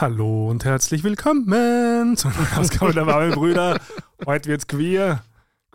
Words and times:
Hallo 0.00 0.48
und 0.48 0.64
herzlich 0.64 1.04
willkommen 1.04 2.16
zu 2.16 2.28
einer 2.28 2.36
Ausgabe 2.58 2.92
der 2.94 3.06
warmen 3.06 3.32
Brüder. 3.32 3.78
Heute 4.24 4.48
wird's 4.48 4.66
queer. 4.66 5.22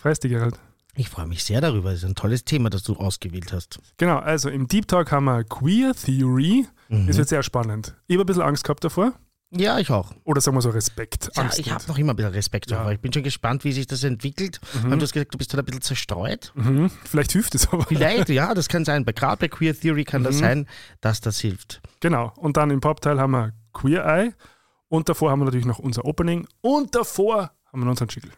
Dich, 0.04 0.20
Gerald. 0.32 0.60
Ich 0.96 1.10
freue 1.10 1.28
mich 1.28 1.44
sehr 1.44 1.62
darüber. 1.62 1.90
Das 1.92 2.00
ist 2.00 2.06
ein 2.06 2.16
tolles 2.16 2.46
Thema, 2.46 2.70
das 2.70 2.84
du 2.84 2.96
ausgewählt 2.96 3.52
hast. 3.54 3.80
Genau, 3.98 4.18
also 4.18 4.50
im 4.50 4.68
Deep 4.68 4.88
Talk 4.88 5.12
haben 5.12 5.26
wir 5.26 5.44
Queer 5.44 5.94
Theory. 5.94 6.66
Mhm. 6.90 7.10
Es 7.10 7.18
wird 7.18 7.28
sehr 7.28 7.44
spannend. 7.44 7.96
Ich 8.08 8.16
habe 8.16 8.24
ein 8.24 8.26
bisschen 8.28 8.44
Angst 8.44 8.64
gehabt 8.64 8.84
davor. 8.84 9.14
Ja, 9.52 9.78
ich 9.80 9.90
auch. 9.92 10.12
Oder 10.24 10.42
sagen 10.42 10.58
wir 10.58 10.62
so 10.62 10.70
Respekt. 10.70 11.30
Ja, 11.36 11.44
Angst 11.44 11.60
ich 11.60 11.72
habe 11.72 11.84
noch 11.88 11.98
immer 11.98 12.14
ein 12.14 12.16
bisschen 12.16 12.32
Respekt 12.34 12.72
Ja. 12.72 12.78
davor. 12.78 12.92
Ich 12.94 13.00
bin 13.00 13.14
schon 13.14 13.24
gespannt, 13.24 13.64
wie 13.64 13.72
sich 13.74 13.86
das 13.88 14.04
entwickelt. 14.04 14.60
Weil 14.84 14.98
du 14.98 15.04
hast 15.04 15.14
gesagt, 15.14 15.34
du 15.34 15.38
bist 15.38 15.54
halt 15.54 15.62
ein 15.62 15.66
bisschen 15.66 15.82
zerstreut. 15.82 16.52
Mhm. 16.56 16.90
Vielleicht 17.04 17.32
hilft 17.32 17.54
es 17.56 17.68
aber. 17.72 17.84
Vielleicht, 17.84 18.30
ja, 18.30 18.54
das 18.54 18.70
kann 18.70 18.86
sein. 18.86 19.06
Bei 19.06 19.12
gerade 19.12 19.38
bei 19.38 19.48
Queer 19.50 19.80
Theory 19.80 20.04
kann 20.04 20.22
Mhm. 20.22 20.26
das 20.26 20.38
sein, 20.40 20.68
dass 21.02 21.22
das 21.22 21.40
hilft. 21.40 21.82
Genau. 22.00 22.34
Und 22.38 22.58
dann 22.58 22.72
im 22.72 22.80
Popteil 22.80 23.20
haben 23.20 23.32
wir 23.32 23.54
Queer 23.76 24.06
Eye. 24.06 24.34
Und 24.90 25.10
davor 25.10 25.30
haben 25.30 25.40
wir 25.40 25.46
natürlich 25.46 25.66
noch 25.66 25.80
unser 25.80 26.06
Opening. 26.06 26.48
Und 26.62 26.96
davor 26.96 27.52
haben 27.72 27.82
wir 27.82 27.86
noch 27.86 27.92
unseren 27.92 28.08
Jingle. 28.08 28.32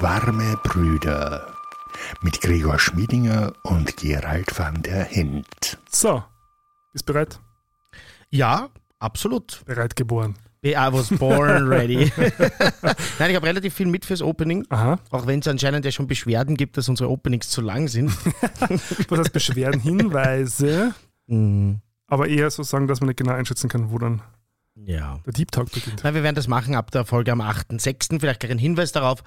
Warme 0.00 0.58
Brüder 0.62 1.54
mit 2.20 2.40
Gregor 2.40 2.78
Schmiedinger 2.78 3.52
und 3.62 3.96
Gerald 3.96 4.58
van 4.58 4.82
der 4.82 5.04
Hint. 5.04 5.78
So. 5.88 6.22
Ist 6.92 7.06
bereit? 7.06 7.40
Ja, 8.30 8.68
absolut. 8.98 9.62
Bereit 9.64 9.96
geboren. 9.96 10.34
I 10.64 10.88
was 10.90 11.10
born 11.10 11.68
ready. 11.68 12.10
Nein, 13.18 13.30
ich 13.30 13.36
habe 13.36 13.46
relativ 13.46 13.74
viel 13.74 13.86
mit 13.86 14.04
fürs 14.04 14.22
Opening. 14.22 14.64
Aha. 14.70 14.98
Auch 15.10 15.26
wenn 15.26 15.40
es 15.40 15.48
anscheinend 15.48 15.84
ja 15.84 15.92
schon 15.92 16.06
Beschwerden 16.06 16.56
gibt, 16.56 16.76
dass 16.76 16.88
unsere 16.88 17.10
Openings 17.10 17.50
zu 17.50 17.60
lang 17.60 17.88
sind. 17.88 18.10
Was 19.08 19.18
heißt 19.18 19.32
Beschwerden? 19.32 19.80
Hinweise. 19.80 20.94
Mhm. 21.26 21.80
Aber 22.06 22.28
eher 22.28 22.50
so 22.50 22.62
sagen, 22.62 22.86
dass 22.86 23.00
man 23.00 23.08
nicht 23.08 23.16
genau 23.18 23.32
einschätzen 23.32 23.68
kann, 23.68 23.90
wo 23.90 23.98
dann 23.98 24.22
Ja. 24.76 25.20
der 25.24 25.32
Deep 25.32 25.50
Talk 25.52 25.72
beginnt. 25.72 26.00
Na, 26.04 26.14
wir 26.14 26.22
werden 26.22 26.36
das 26.36 26.48
machen 26.48 26.74
ab 26.74 26.90
der 26.90 27.04
Folge 27.04 27.32
am 27.32 27.40
8.6. 27.40 28.18
Vielleicht 28.20 28.40
gleich 28.40 28.52
ein 28.52 28.58
Hinweis 28.58 28.92
darauf. 28.92 29.22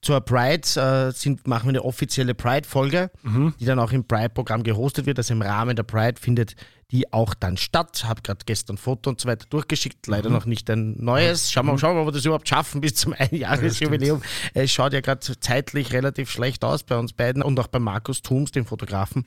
Zur 0.00 0.20
Pride 0.20 0.66
äh, 0.80 1.12
sind, 1.12 1.46
machen 1.46 1.64
wir 1.66 1.70
eine 1.70 1.84
offizielle 1.84 2.34
Pride-Folge, 2.34 3.10
Mhm. 3.22 3.54
die 3.60 3.64
dann 3.66 3.78
auch 3.78 3.92
im 3.92 4.04
Pride-Programm 4.04 4.62
gehostet 4.64 5.06
wird. 5.06 5.18
Also 5.18 5.32
im 5.34 5.42
Rahmen 5.42 5.76
der 5.76 5.84
Pride 5.84 6.20
findet 6.20 6.56
die 6.92 7.12
auch 7.12 7.34
dann 7.34 7.56
statt. 7.56 8.04
Habe 8.06 8.22
gerade 8.22 8.40
gestern 8.46 8.76
Foto 8.76 9.10
und 9.10 9.20
so 9.20 9.28
weiter 9.28 9.46
durchgeschickt. 9.50 10.06
Leider 10.06 10.28
Mhm. 10.28 10.34
noch 10.36 10.44
nicht 10.46 10.68
ein 10.70 11.02
neues. 11.02 11.50
Schauen 11.50 11.66
wir, 11.66 11.78
schauen 11.78 11.96
wir, 11.96 12.02
ob 12.02 12.08
wir 12.08 12.12
das 12.12 12.24
überhaupt 12.24 12.48
schaffen 12.48 12.80
bis 12.82 12.94
zum 12.94 13.14
Einjahresjubiläum. 13.18 14.22
es 14.54 14.70
schaut 14.70 14.92
ja 14.92 15.00
gerade 15.00 15.20
zeitlich 15.40 15.92
relativ 15.92 16.30
schlecht 16.30 16.64
aus 16.64 16.82
bei 16.82 16.96
uns 16.98 17.12
beiden 17.14 17.42
und 17.42 17.58
auch 17.58 17.66
bei 17.68 17.78
Markus 17.78 18.22
Thums, 18.22 18.52
dem 18.52 18.66
Fotografen. 18.66 19.26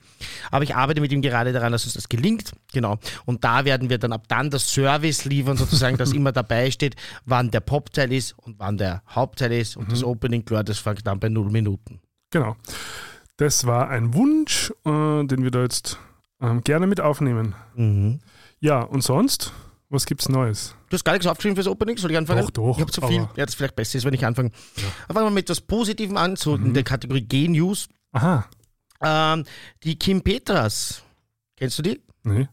Aber 0.52 0.64
ich 0.64 0.76
arbeite 0.76 1.02
mit 1.02 1.12
ihm 1.12 1.22
gerade 1.22 1.52
daran, 1.54 1.72
dass 1.72 1.86
uns 1.86 1.96
das 1.96 2.08
gelingt. 2.08 2.52
Genau. 2.72 3.00
Und 3.26 3.44
da 3.44 3.66
werden 3.66 3.90
wir 3.90 3.98
dann 3.98 4.14
ab 4.14 4.28
dann 4.28 4.50
das 4.50 4.70
Service 4.72 5.26
liefern, 5.26 5.58
sozusagen, 5.58 5.98
dass 5.98 6.12
immer 6.14 6.32
dabei 6.32 6.70
steht, 6.72 6.96
wann 7.26 7.50
der 7.52 7.62
Popteil 7.62 8.14
ist 8.14 8.38
und 8.38 8.60
wann 8.60 8.78
der 8.78 9.02
Hauptteil 9.10 9.52
ist. 9.54 9.76
Und 9.76 9.92
das 9.92 10.04
Opening, 10.04 10.46
klar, 10.46 10.64
das 10.64 10.78
fängt 10.78 11.06
dann 11.08 11.20
bei 11.20 11.30
null 11.30 11.50
Minuten. 11.50 12.00
Genau. 12.30 12.56
Das 13.38 13.66
war 13.66 13.90
ein 13.90 14.14
Wunsch, 14.14 14.72
äh, 14.86 15.24
den 15.26 15.44
wir 15.44 15.52
da 15.52 15.64
jetzt 15.64 15.98
ähm, 16.42 16.62
gerne 16.62 16.88
mit 16.88 17.00
aufnehmen. 17.02 17.56
Mhm. 17.76 18.20
Ja, 18.60 18.82
und 18.82 19.02
sonst? 19.04 19.54
Was 19.90 20.06
gibt's 20.08 20.28
Neues? 20.30 20.76
Du 20.90 20.96
hast 20.96 21.04
gar 21.06 21.14
nichts 21.14 21.28
aufgeschrieben 21.28 21.56
fürs 21.56 21.68
Opening, 21.68 21.98
soll 21.98 22.10
ich 22.12 22.18
anfangen? 22.18 22.42
Doch, 22.42 22.50
doch, 22.52 22.76
Ich 22.78 22.82
habe 22.82 22.92
zu 22.92 23.02
viel. 23.02 23.28
Ja, 23.36 23.46
das 23.46 23.54
vielleicht 23.56 23.76
besser 23.76 23.98
ist, 24.00 24.06
wenn 24.06 24.14
ich 24.16 24.26
anfange. 24.26 24.52
Fangen 25.08 25.26
wir 25.28 25.30
mit 25.30 25.46
etwas 25.46 25.62
Positivem 25.62 26.18
an, 26.18 26.36
so 26.36 26.58
Mhm. 26.58 26.66
in 26.68 26.74
der 26.74 26.84
Kategorie 26.84 27.22
G-News. 27.22 27.88
Aha. 28.12 28.46
Ähm, 29.02 29.44
die 29.84 29.98
Kim 30.00 30.22
Petras, 30.24 31.04
kennst 31.56 31.78
du 31.78 31.84
die? 31.84 32.02
Nee. 32.24 32.48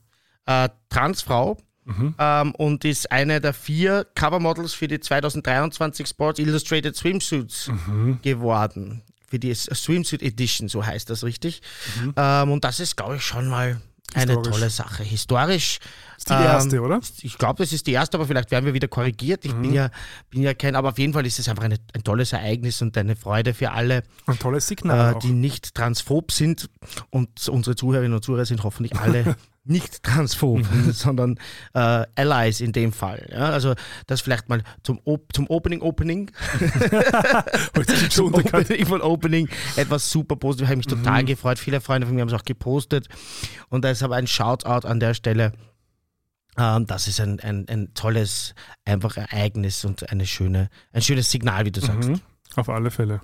Äh, 0.47 0.69
Transfrau. 0.91 1.57
Mhm. 1.85 2.15
Ähm, 2.19 2.55
und 2.57 2.85
ist 2.85 3.11
eine 3.11 3.41
der 3.41 3.55
vier 3.55 4.07
Covermodels 4.15 4.73
für 4.75 4.87
die 4.87 5.01
2023 5.01 6.07
Sports 6.07 6.39
Illustrated 6.39 6.95
Swimsuits 6.95 7.69
Mhm. 7.69 8.21
geworden. 8.23 9.03
Für 9.33 9.39
die 9.39 9.55
Swimsuit 9.55 10.21
Edition, 10.23 10.69
so 10.69 10.85
heißt 10.85 11.09
das 11.09 11.25
richtig. 11.25 11.63
Mhm. 12.03 12.13
Ähm, 12.19 12.51
und 12.51 12.65
das 12.65 12.81
ist, 12.81 12.99
glaube 12.99 13.17
ich, 13.17 13.23
schon 13.23 13.49
mal 13.49 13.81
eine 14.13 14.35
tolle 14.43 14.69
Sache. 14.69 15.03
Historisch. 15.05 15.79
Ist 16.19 16.29
die 16.29 16.35
ähm, 16.35 16.43
erste, 16.43 16.83
oder? 16.83 17.01
Ich 17.23 17.39
glaube, 17.39 17.63
das 17.65 17.73
ist 17.73 17.87
die 17.87 17.93
erste, 17.93 18.19
aber 18.19 18.27
vielleicht 18.27 18.51
werden 18.51 18.67
wir 18.67 18.75
wieder 18.75 18.89
korrigiert. 18.89 19.47
Ich 19.47 19.55
Mhm. 19.55 19.63
bin, 19.63 19.73
ja, 19.73 19.89
bin 20.29 20.43
ja 20.43 20.53
kein, 20.53 20.77
aber 20.77 20.91
auf 20.91 20.99
jeden 20.99 21.15
Fall 21.15 21.25
ist 21.25 21.39
es 21.39 21.49
einfach 21.49 21.63
eine, 21.65 21.79
ein 21.95 22.05
tolles 22.05 22.35
Ereignis 22.35 22.83
und 22.83 22.95
eine 22.99 23.17
Freude 23.17 23.55
für 23.55 23.71
alle, 23.71 24.03
Ein 24.27 24.39
tolles 24.39 24.67
Signal 24.69 25.15
äh, 25.15 25.19
die 25.21 25.33
nicht 25.33 25.75
transphob 25.75 26.31
sind. 26.31 26.69
Und 27.09 27.49
unsere 27.49 27.75
Zuhörerinnen 27.75 28.13
und 28.15 28.23
Zuhörer 28.23 28.45
sind 28.45 28.63
hoffentlich 28.65 28.95
alle 28.99 29.35
nicht 29.65 30.03
transphob, 30.03 30.59
Mhm. 30.73 30.93
sondern 30.93 31.39
äh, 31.75 32.05
Allies 32.17 32.61
in 32.61 32.73
dem 32.73 32.93
Fall. 32.93 33.29
Ja? 33.33 33.51
Also 33.51 33.75
das 34.07 34.21
vielleicht 34.21 34.49
mal 34.49 34.63
zum, 34.83 35.01
Op 35.05 35.33
zum 35.33 35.47
Opening 35.49 35.81
Opening. 35.83 36.31
Zum. 38.11 38.35
Opening 38.35 38.87
von 38.87 39.01
Opening 39.01 39.49
etwas 39.77 40.11
super 40.11 40.37
positiv. 40.37 40.67
Habe 40.69 40.77
mich 40.77 40.87
Mhm. 40.87 40.91
total 41.03 41.25
gefreut. 41.25 41.59
Viele 41.59 41.81
Freunde 41.81 42.07
von 42.07 42.15
mir 42.17 42.23
haben 42.23 42.29
es 42.29 42.35
auch 42.35 42.45
gepostet. 42.45 43.09
Und 43.69 43.85
deshalb 43.85 44.13
ein 44.13 44.27
Shoutout 44.27 44.87
an 44.87 45.01
der 45.01 45.15
Stelle. 45.15 45.53
Ähm, 46.59 46.87
das 46.87 47.09
ist 47.09 47.21
ein, 47.21 47.41
ein, 47.41 47.67
ein 47.69 47.95
tolles, 47.95 48.55
einfach 48.85 49.17
Ereignis 49.17 49.85
und 49.85 50.11
eine 50.11 50.27
schöne, 50.27 50.69
ein 50.93 51.03
schönes 51.03 51.31
Signal, 51.31 51.65
wie 51.65 51.73
du 51.73 51.81
sagst. 51.81 52.09
Mhm. 52.11 52.21
Auf 52.57 52.69
alle 52.69 52.91
Fälle. 52.91 53.21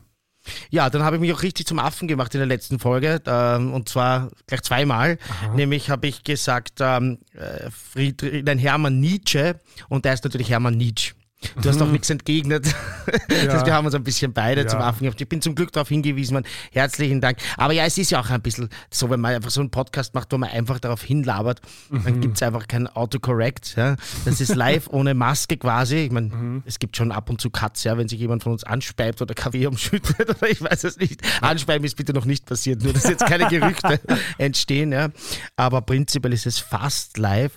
Ja, 0.70 0.91
dann 0.91 1.03
habe 1.03 1.16
ich 1.16 1.20
mich 1.20 1.32
auch 1.32 1.42
richtig 1.42 1.66
zum 1.66 1.78
Affen 1.78 2.09
gemacht 2.09 2.34
in 2.34 2.41
der 2.41 2.47
letzten 2.47 2.78
Folge. 2.78 3.20
Ähm, 3.26 3.72
und 3.72 3.88
zwar 3.88 4.31
gleich 4.47 4.62
zweimal. 4.62 5.19
Nämlich 5.54 5.91
habe 5.91 6.06
ich 6.06 6.25
gesagt, 6.25 6.75
ähm, 6.81 7.19
äh, 7.34 7.70
Friedrich, 7.70 8.44
nein, 8.44 8.58
Hermann 8.58 9.00
Nietzsche. 9.00 9.60
Und 9.88 10.04
der 10.04 10.14
ist 10.14 10.25
natürlich 10.25 10.50
Hermann 10.50 10.76
Nietzsche. 10.76 11.14
Du 11.62 11.69
hast 11.69 11.81
auch 11.81 11.91
nichts 11.91 12.10
entgegnet. 12.10 12.66
Das 13.28 13.54
heißt, 13.54 13.66
wir 13.66 13.72
haben 13.72 13.87
uns 13.87 13.94
ein 13.94 14.04
bisschen 14.04 14.34
beide 14.34 14.62
Ja. 14.62 14.66
zum 14.66 14.81
Affen 14.81 15.04
gemacht. 15.04 15.19
Ich 15.21 15.28
bin 15.28 15.41
zum 15.41 15.54
Glück 15.54 15.72
darauf 15.72 15.88
hingewiesen 15.88 16.34
worden. 16.34 16.44
Herzlichen 16.72 17.22
Dank. 17.22 17.38
Aber 17.56 17.72
ja, 17.72 17.84
es 17.87 17.97
ist 17.97 18.10
ja 18.10 18.21
auch 18.21 18.28
ein 18.28 18.43
bisschen 18.43 18.69
so, 18.91 19.09
wenn 19.09 19.21
man 19.21 19.34
einfach 19.34 19.49
so 19.50 19.60
einen 19.60 19.71
Podcast 19.71 20.15
macht, 20.15 20.31
wo 20.32 20.37
man 20.37 20.50
einfach 20.50 20.78
darauf 20.78 21.03
hinlabert, 21.03 21.60
dann 21.91 22.21
gibt 22.21 22.37
es 22.37 22.43
einfach 22.43 22.69
kein 22.69 22.87
Autocorrect. 22.87 23.76
Ja. 23.76 23.97
Das 24.26 24.43
ist 24.43 24.54
live 24.54 24.88
ohne 24.91 25.15
Maske 25.15 25.56
quasi. 25.56 25.97
Ich 25.97 26.10
meine, 26.10 26.62
es 26.66 26.78
gibt 26.78 26.97
schon 26.99 27.12
ab 27.12 27.31
und 27.31 27.41
zu 27.41 27.49
Cuts, 27.49 27.84
ja, 27.84 27.97
wenn 27.97 28.09
sich 28.09 28.19
jemand 28.20 28.43
von 28.43 28.53
uns 28.53 28.65
anspeibt 28.65 29.22
oder 29.22 29.34
Kaffee 29.34 29.66
umschüttet 29.66 30.28
oder 30.37 30.50
ich 30.50 30.60
weiß 30.60 30.84
es 30.84 30.99
nicht. 30.99 31.22
Anspeiben 31.41 31.84
ist 31.87 31.97
bitte 31.97 32.12
noch 32.12 32.26
nicht 32.26 32.44
passiert, 32.44 32.82
nur 32.82 32.93
dass 32.93 33.05
jetzt 33.09 33.25
keine 33.25 33.47
Gerüchte 33.49 34.00
entstehen. 34.37 34.93
Ja. 34.93 35.09
Aber 35.56 35.81
prinzipiell 35.81 36.34
ist 36.34 36.47
es 36.47 36.59
fast 36.59 37.16
live. 37.16 37.53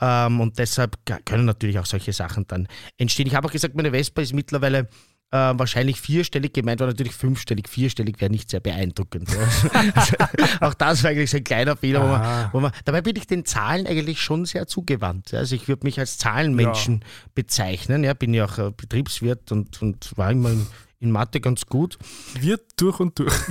Ähm, 0.00 0.40
und 0.40 0.58
deshalb 0.58 0.96
können 1.24 1.44
natürlich 1.44 1.78
auch 1.78 1.86
solche 1.86 2.12
Sachen 2.12 2.46
dann 2.46 2.68
entstehen. 2.96 3.26
Ich 3.26 3.34
habe 3.34 3.48
auch 3.48 3.52
gesagt, 3.52 3.74
meine 3.74 3.90
Vespa 3.90 4.22
ist 4.22 4.32
mittlerweile 4.32 4.88
äh, 5.32 5.58
wahrscheinlich 5.58 6.00
vierstellig, 6.00 6.52
gemeint 6.52 6.80
war 6.80 6.86
natürlich 6.86 7.14
fünfstellig. 7.14 7.68
Vierstellig 7.68 8.20
wäre 8.20 8.30
nicht 8.30 8.50
sehr 8.50 8.60
beeindruckend. 8.60 9.30
Ja. 9.30 9.92
also, 9.94 10.16
auch 10.60 10.74
das 10.74 11.02
war 11.02 11.10
eigentlich 11.10 11.30
so 11.30 11.38
ein 11.38 11.44
kleiner 11.44 11.74
Fehler. 11.74 12.02
Wo 12.02 12.06
man, 12.06 12.50
wo 12.52 12.60
man, 12.60 12.72
dabei 12.84 13.00
bin 13.00 13.16
ich 13.16 13.26
den 13.26 13.46
Zahlen 13.46 13.86
eigentlich 13.86 14.20
schon 14.20 14.44
sehr 14.44 14.66
zugewandt. 14.66 15.32
Ja. 15.32 15.38
Also 15.38 15.56
ich 15.56 15.68
würde 15.68 15.86
mich 15.86 15.98
als 15.98 16.18
Zahlenmenschen 16.18 17.02
bezeichnen. 17.34 18.04
Ja, 18.04 18.12
bin 18.12 18.34
ja 18.34 18.44
auch 18.44 18.58
äh, 18.58 18.72
Betriebswirt 18.76 19.50
und, 19.52 19.80
und 19.80 20.16
war 20.16 20.30
immer 20.30 20.50
in, 20.50 20.66
in 21.02 21.10
Mathe 21.10 21.40
ganz 21.40 21.66
gut. 21.66 21.98
Wird 22.40 22.62
durch 22.76 23.00
und 23.00 23.18
durch. 23.18 23.34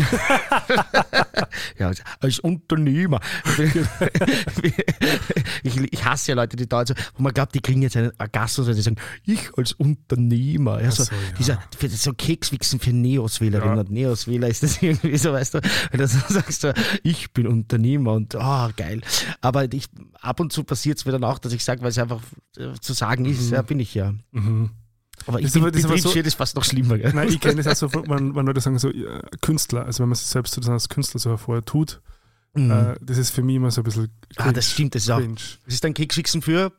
Ja, 1.78 1.88
als- 1.88 2.02
als 2.20 2.40
Unternehmer. 2.40 3.20
ich, 5.64 5.78
ich 5.94 6.06
hasse 6.06 6.32
ja 6.32 6.36
Leute, 6.36 6.56
die 6.56 6.68
da 6.68 6.86
so, 6.86 6.94
wo 7.16 7.24
man 7.24 7.34
glaubt, 7.34 7.54
die 7.56 7.60
kriegen 7.60 7.82
jetzt 7.82 7.98
einen 7.98 8.12
Orgasmus, 8.20 8.68
weil 8.68 8.76
die 8.76 8.82
sagen, 8.82 8.98
ich 9.26 9.50
als 9.58 9.74
Unternehmer. 9.74 10.82
Ja, 10.82 10.92
so, 10.92 11.04
ja. 11.04 11.10
Dieser, 11.40 11.60
für, 11.78 11.90
so 11.90 12.14
Kekswichsen 12.14 12.80
für 12.80 12.92
Neos-Wählerinnen 12.94 13.76
Ja. 13.76 13.82
und 13.82 13.92
Neos-Wähler 13.92 14.48
ist 14.48 14.64
das 14.64 14.82
irgendwie 14.82 15.18
so, 15.18 15.32
weißt 15.34 15.56
du, 15.56 15.62
wenn 15.92 16.00
du 16.00 16.08
sagst, 16.08 16.62
so, 16.62 16.72
ich 17.04 17.32
bin 17.34 17.48
Unternehmer 17.48 18.14
und 18.14 18.36
ah, 18.36 18.72
geil. 18.76 19.02
Aber 19.42 19.72
ich, 19.72 19.86
ab 20.22 20.40
und 20.40 20.54
zu 20.54 20.64
passiert 20.64 20.98
es 21.00 21.06
mir 21.06 21.12
dann 21.12 21.24
auch, 21.24 21.40
dass 21.40 21.54
ich 21.54 21.64
sage, 21.64 21.82
weil 21.82 21.90
es 21.90 21.98
einfach 21.98 22.22
äh, 22.58 22.74
zu 22.80 22.94
sagen 22.94 23.26
ist, 23.26 23.52
ja, 23.52 23.62
bin 23.62 23.80
ich 23.80 23.94
ja. 23.94 24.14
Mhm. 24.32 24.72
Aber 25.28 25.40
ich 25.40 25.46
Das 25.46 25.54
bin 25.54 25.64
das 25.72 26.02
so- 26.02 26.12
ist 26.14 26.36
fast 26.36 26.56
noch 26.56 26.64
schlimmer. 26.64 26.98
Gell? 26.98 27.12
Nein, 27.14 27.30
ich 27.30 27.40
kenne 27.40 27.62
das 27.62 27.84
auch 27.84 27.92
so, 27.92 28.04
wenn, 28.08 28.36
wenn 28.36 28.46
Leute 28.46 28.62
sagen 28.62 28.78
so, 28.80 28.90
ja, 28.92 29.22
Künstler, 29.42 29.86
also 29.86 30.02
wenn 30.04 30.10
man 30.10 30.16
sich 30.16 30.28
selbst 30.28 30.54
sozusagen 30.54 30.74
als 30.76 30.90
Künstler 30.90 31.20
so 31.20 31.30
hervor 31.30 31.64
tut, 31.66 32.02
Mhm. 32.54 32.70
äh, 32.70 32.96
das 33.02 33.18
ist 33.18 33.30
für 33.30 33.44
mich 33.44 33.56
immer 33.56 33.72
so 33.72 33.80
ein 33.80 33.86
bisschen 33.86 34.10
ah, 34.36 34.42
cringe, 34.44 34.54
das 34.56 34.70
stimmt, 34.72 34.94
das 34.96 35.04
ist 35.04 35.10
auch. 35.10 35.20
cringe. 35.20 35.36
Das 35.66 35.74
ist 35.74 35.86
ein 35.86 35.94
Kekswichsen 35.94 36.42
für 36.42 36.74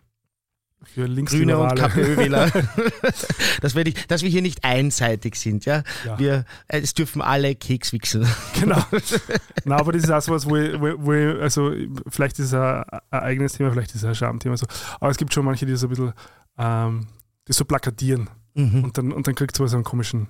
Für 0.85 1.09
Grüne 1.09 1.57
und. 1.57 1.77
KPÖ-Wähler. 1.77 2.51
dass, 3.63 3.75
wir 3.75 3.85
nicht- 3.85 4.11
dass 4.11 4.23
wir 4.23 4.29
hier 4.29 4.43
nicht 4.43 4.65
einseitig 4.65 5.37
sind. 5.37 5.65
Ja? 5.65 5.83
Ja. 6.05 6.19
Wir, 6.19 6.45
äh, 6.69 6.81
es 6.81 6.93
dürfen 6.93 7.23
alle 7.23 7.55
Keks 7.55 7.93
wichsen. 7.95 8.27
Genau. 8.61 8.85
Na, 9.65 9.77
aber 9.79 9.93
das 9.93 10.03
ist 10.03 10.11
auch 10.11 10.27
wo 10.29 10.57
ich, 10.57 10.79
wo, 10.79 10.89
ich- 10.89 10.95
wo 10.99 11.13
ich, 11.15 11.41
also 11.41 11.73
vielleicht 12.09 12.39
ist 12.39 12.47
es 12.49 12.55
ein, 12.55 12.83
ein 13.11 13.21
eigenes 13.21 13.53
Thema, 13.55 13.71
vielleicht 13.71 13.91
ist 13.95 14.03
es 14.03 14.05
ein 14.05 14.15
Schamthema 14.15 14.57
so. 14.57 14.67
Aber 15.01 15.11
es 15.11 15.17
gibt 15.17 15.33
schon 15.33 15.45
manche, 15.45 15.65
die 15.65 15.75
so 15.77 15.87
ein 15.87 15.91
bisschen 15.91 16.13
ähm, 16.59 17.07
die 17.49 17.53
so 17.53 17.65
plakatieren 17.65 18.29
Mhm. 18.55 18.85
und 18.85 18.99
dann, 18.99 19.13
und 19.13 19.27
dann 19.27 19.35
kriegt 19.35 19.59
es 19.59 19.71
so 19.71 19.77
einen 19.77 19.85
komischen 19.85 20.29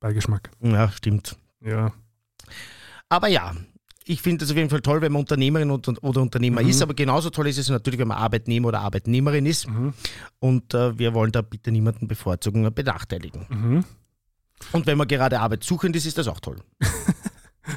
Beigeschmack. 0.00 0.50
Ja, 0.60 0.90
stimmt. 0.92 1.36
Ja. 1.60 1.92
Aber 3.08 3.26
ja, 3.28 3.52
ich 4.04 4.22
finde 4.22 4.44
es 4.44 4.50
auf 4.50 4.56
jeden 4.56 4.70
Fall 4.70 4.80
toll, 4.80 5.00
wenn 5.02 5.10
man 5.12 5.20
Unternehmerin 5.20 5.70
oder 5.70 6.22
Unternehmer 6.22 6.62
Mhm. 6.62 6.68
ist, 6.68 6.80
aber 6.82 6.94
genauso 6.94 7.30
toll 7.30 7.48
ist 7.48 7.58
es 7.58 7.68
natürlich, 7.68 7.98
wenn 7.98 8.08
man 8.08 8.18
Arbeitnehmer 8.18 8.68
oder 8.68 8.80
Arbeitnehmerin 8.80 9.44
ist. 9.44 9.68
Mhm. 9.68 9.92
Und 10.38 10.72
äh, 10.72 10.96
wir 10.98 11.14
wollen 11.14 11.32
da 11.32 11.42
bitte 11.42 11.72
niemanden 11.72 12.06
bevorzugen 12.06 12.60
oder 12.62 12.70
benachteiligen. 12.70 13.46
Mhm. 13.48 13.84
Und 14.72 14.86
wenn 14.86 14.96
man 14.98 15.08
gerade 15.08 15.40
arbeitssuchend 15.40 15.94
ist, 15.96 16.06
ist 16.06 16.16
das 16.18 16.28
auch 16.28 16.40
toll. 16.40 16.56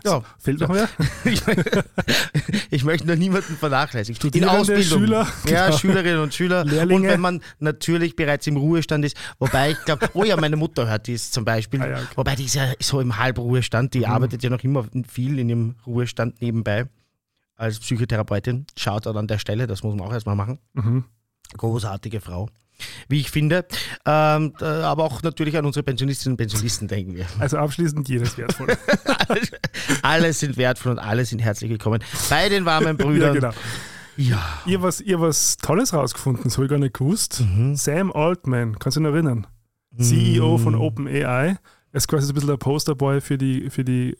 ja, 0.03 0.23
Fehlt 0.39 0.59
noch 0.59 0.69
mehr? 0.69 0.89
ich, 2.71 2.83
möchte 2.83 3.07
nur 3.07 3.15
niemanden 3.15 3.55
vernachlässigen. 3.55 4.15
Studierende, 4.15 4.83
Schüler, 4.83 5.27
Ja, 5.45 5.67
genau. 5.67 5.77
Schülerinnen 5.77 6.19
und 6.21 6.33
Schüler. 6.33 6.65
Lehrlinge. 6.65 7.01
Und 7.01 7.07
wenn 7.07 7.19
man 7.19 7.41
natürlich 7.59 8.15
bereits 8.15 8.47
im 8.47 8.57
Ruhestand 8.57 9.05
ist, 9.05 9.17
wobei 9.39 9.71
ich 9.71 9.85
glaube, 9.85 10.09
oh 10.13 10.23
ja, 10.23 10.37
meine 10.37 10.55
Mutter 10.55 10.87
hört 10.87 11.07
dies 11.07 11.31
zum 11.31 11.45
Beispiel, 11.45 11.81
Ah 11.81 11.87
ja, 11.87 11.97
okay. 11.97 12.07
wobei 12.15 12.35
die 12.35 12.45
ist 12.45 12.55
ja 12.55 12.71
so 12.79 12.99
im 12.99 13.17
Halbruhestand, 13.17 13.93
die 13.93 14.05
arbeitet 14.07 14.43
ja 14.43 14.49
noch 14.49 14.63
immer 14.63 14.85
viel 15.07 15.39
in 15.39 15.49
ihrem 15.49 15.75
Ruhestand 15.85 16.41
nebenbei 16.41 16.87
als 17.55 17.79
Psychotherapeutin. 17.79 18.65
Schaut 18.77 19.05
an 19.07 19.27
der 19.27 19.37
Stelle, 19.37 19.67
das 19.67 19.83
muss 19.83 19.95
man 19.95 20.07
auch 20.07 20.13
erstmal 20.13 20.35
machen. 20.35 20.59
Mhm. 20.73 21.05
Großartige 21.57 22.21
Frau. 22.21 22.49
Wie 23.07 23.19
ich 23.19 23.31
finde. 23.31 23.65
Ähm, 24.05 24.53
äh, 24.61 24.65
aber 24.65 25.03
auch 25.03 25.21
natürlich 25.23 25.57
an 25.57 25.65
unsere 25.65 25.83
Pensionistinnen 25.83 26.33
und 26.33 26.37
Pensionisten 26.37 26.87
denken 26.87 27.15
wir. 27.15 27.25
Also 27.39 27.57
abschließend 27.57 28.07
jedes 28.09 28.37
wertvoll. 28.37 28.67
alle 30.01 30.33
sind 30.33 30.57
wertvoll 30.57 30.93
und 30.93 30.99
alle 30.99 31.25
sind 31.25 31.39
herzlich 31.39 31.69
willkommen 31.69 32.03
bei 32.29 32.49
den 32.49 32.65
warmen 32.65 32.97
ja, 32.97 33.05
Brüdern. 33.05 33.33
genau. 33.33 33.51
Ja. 34.17 34.61
Ihr 34.65 34.81
was, 34.81 35.01
ihr 35.01 35.19
was 35.19 35.57
Tolles 35.57 35.93
rausgefunden, 35.93 36.43
das 36.43 36.57
habe 36.57 36.65
ich 36.65 36.69
gar 36.69 36.79
nicht 36.79 36.93
gewusst. 36.93 37.41
Mhm. 37.41 37.75
Sam 37.75 38.11
Altman, 38.11 38.77
kannst 38.77 38.97
du 38.97 39.01
dich 39.01 39.09
erinnern? 39.09 39.47
CEO 39.97 40.57
von 40.57 40.75
OpenAI. 40.75 41.57
Er 41.91 41.97
ist 41.97 42.07
quasi 42.07 42.25
so 42.25 42.31
ein 42.31 42.35
bisschen 42.35 42.49
der 42.49 42.57
Posterboy 42.57 43.19
für 43.19 43.37
die, 43.37 43.69
für 43.69 43.83
die 43.83 44.17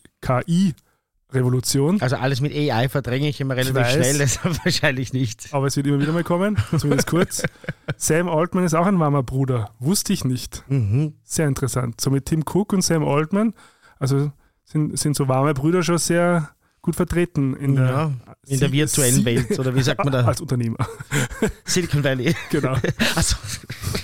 KI-Revolution. 1.32 2.02
Also 2.02 2.18
alles 2.18 2.42
mit 2.42 2.54
AI 2.54 2.90
verdränge 2.90 3.30
ich 3.30 3.40
immer 3.42 3.56
relativ 3.56 3.76
weiß. 3.76 3.94
schnell, 3.94 4.18
deshalb 4.18 4.58
wahrscheinlich 4.66 5.14
nicht. 5.14 5.50
Aber 5.54 5.68
es 5.68 5.76
wird 5.76 5.88
immer 5.88 6.00
wieder 6.00 6.12
mal 6.12 6.24
kommen, 6.24 6.58
zumindest 6.78 7.08
kurz. 7.08 7.44
Sam 7.98 8.30
Altman 8.30 8.64
ist 8.64 8.74
auch 8.74 8.86
ein 8.86 9.00
warmer 9.00 9.24
Bruder. 9.24 9.72
Wusste 9.80 10.14
ich 10.14 10.24
nicht. 10.24 10.64
Mhm. 10.68 11.16
Sehr 11.24 11.48
interessant. 11.48 12.00
So 12.02 12.10
mit 12.10 12.26
Tim 12.26 12.44
Cook 12.46 12.74
und 12.74 12.82
Sam 12.82 13.08
Altman, 13.08 13.54
also 14.00 14.32
sind, 14.66 14.98
sind 14.98 15.16
so 15.16 15.28
warme 15.28 15.54
Brüder 15.54 15.84
schon 15.84 15.98
sehr 15.98 16.50
gut 16.82 16.96
vertreten 16.96 17.56
in 17.56 17.76
der, 17.76 17.86
Ja, 17.86 18.14
in 18.48 18.60
der 18.60 18.72
virtuellen 18.72 19.16
Sie- 19.16 19.26
Welt, 19.26 19.60
oder 19.60 19.76
wie 19.76 19.84
sagt 19.84 20.04
man 20.04 20.12
da? 20.14 20.26
als 20.26 20.42
Unternehmer. 20.42 20.78
Silicon 21.66 22.04
Valley. 22.04 22.36
Genau. 22.50 22.76
Also. 23.16 23.36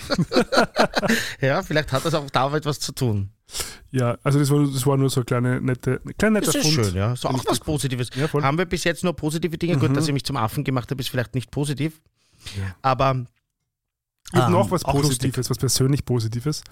ja, 1.41 1.61
vielleicht 1.63 1.91
hat 1.91 2.05
das 2.05 2.13
auch 2.13 2.29
da 2.29 2.53
etwas 2.55 2.79
zu 2.79 2.91
tun. 2.91 3.29
Ja, 3.91 4.17
also 4.23 4.39
das 4.39 4.49
war, 4.51 4.65
das 4.65 4.85
war 4.85 4.97
nur 4.97 5.09
so 5.09 5.21
eine 5.21 5.25
kleine 5.25 5.61
nette, 5.61 6.01
klein 6.17 6.33
netter 6.33 6.47
Das 6.51 6.55
ist 6.55 6.73
Fund. 6.73 6.85
schön, 6.87 6.95
ja. 6.95 7.15
So 7.15 7.29
auch 7.29 7.43
was 7.45 7.59
Positives. 7.59 8.09
Ja. 8.15 8.31
Haben 8.43 8.57
wir 8.57 8.65
bis 8.65 8.83
jetzt 8.83 9.03
nur 9.03 9.15
positive 9.15 9.57
Dinge? 9.57 9.77
Gut, 9.77 9.89
Mhm. 9.89 9.93
dass 9.95 10.07
ich 10.07 10.13
mich 10.13 10.25
zum 10.25 10.35
Affen 10.37 10.63
gemacht 10.63 10.91
habe, 10.91 11.01
ist 11.01 11.09
vielleicht 11.09 11.33
nicht 11.35 11.49
positiv. 11.51 12.01
Aber 12.81 13.25
Ich 14.31 14.39
habe 14.39 14.47
ähm, 14.47 14.51
noch 14.51 14.69
was. 14.71 14.83
Positives, 14.83 15.49
was 15.49 15.57
persönlich 15.57 16.03
Positives, 16.05 16.63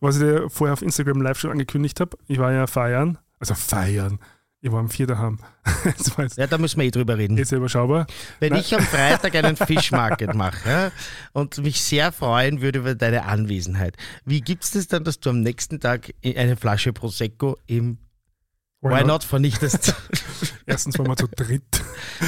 was 0.00 0.16
ich 0.16 0.22
dir 0.22 0.50
vorher 0.50 0.74
auf 0.74 0.82
Instagram 0.82 1.22
live 1.22 1.38
schon 1.38 1.50
angekündigt 1.50 1.98
habe. 2.00 2.16
Ich 2.28 2.38
war 2.38 2.52
ja 2.52 2.66
feiern, 2.66 3.18
also 3.38 3.54
feiern. 3.54 4.18
Ich 4.64 4.70
war 4.70 4.78
am 4.78 4.88
Vier 4.88 5.08
daheim. 5.08 5.38
Das 5.84 6.36
Ja, 6.36 6.46
da 6.46 6.56
müssen 6.56 6.78
wir 6.80 6.86
eh 6.86 6.90
drüber 6.92 7.18
reden. 7.18 7.36
jetzt 7.36 7.50
überschaubar. 7.50 8.06
Wenn 8.38 8.52
Nein. 8.52 8.60
ich 8.60 8.72
am 8.74 8.80
Freitag 8.82 9.34
einen 9.34 9.56
Fischmarket 9.56 10.34
mache 10.36 10.68
ja, 10.68 10.90
und 11.32 11.58
mich 11.58 11.82
sehr 11.82 12.12
freuen 12.12 12.60
würde 12.62 12.78
über 12.78 12.94
deine 12.94 13.24
Anwesenheit, 13.24 13.96
wie 14.24 14.40
gibt 14.40 14.62
es 14.62 14.70
das 14.70 14.86
dann, 14.86 15.02
dass 15.02 15.18
du 15.18 15.30
am 15.30 15.40
nächsten 15.40 15.80
Tag 15.80 16.12
eine 16.24 16.56
Flasche 16.56 16.92
Prosecco 16.92 17.58
im 17.66 17.98
Why 18.80 19.02
Not 19.04 19.24
vernichtest? 19.24 19.94
Erstens 20.66 20.96
waren 20.98 21.08
wir 21.08 21.16
zu 21.16 21.26
dritt. 21.28 21.62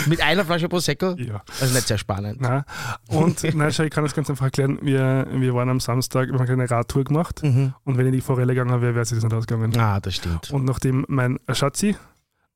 Mit 0.06 0.20
einer 0.20 0.44
Flasche 0.44 0.68
Prosecco? 0.68 1.12
Ja. 1.12 1.42
Das 1.46 1.62
ist 1.62 1.74
nicht 1.74 1.86
sehr 1.86 1.98
spannend. 1.98 2.38
Na. 2.40 2.64
Und 3.06 3.42
nein, 3.54 3.72
schau, 3.72 3.84
ich 3.84 3.90
kann 3.90 4.02
das 4.04 4.14
ganz 4.14 4.28
einfach 4.30 4.46
erklären. 4.46 4.78
Wir, 4.82 5.26
wir 5.30 5.54
waren 5.54 5.68
am 5.68 5.78
Samstag, 5.80 6.28
wir 6.30 6.38
haben 6.38 6.48
eine 6.50 6.68
Radtour 6.70 7.04
gemacht 7.04 7.42
Mhm. 7.44 7.74
und 7.84 7.96
wenn 7.96 8.06
ich 8.06 8.12
die 8.12 8.20
Forelle 8.20 8.54
gegangen 8.54 8.80
wäre, 8.82 8.94
wäre 8.94 9.02
es 9.02 9.10
jetzt 9.10 9.22
nicht 9.22 9.32
ausgegangen. 9.32 9.76
Ah, 9.78 10.00
das 10.00 10.16
stimmt. 10.16 10.50
Und 10.50 10.64
nachdem 10.64 11.04
mein 11.08 11.38
Schatzi 11.52 11.96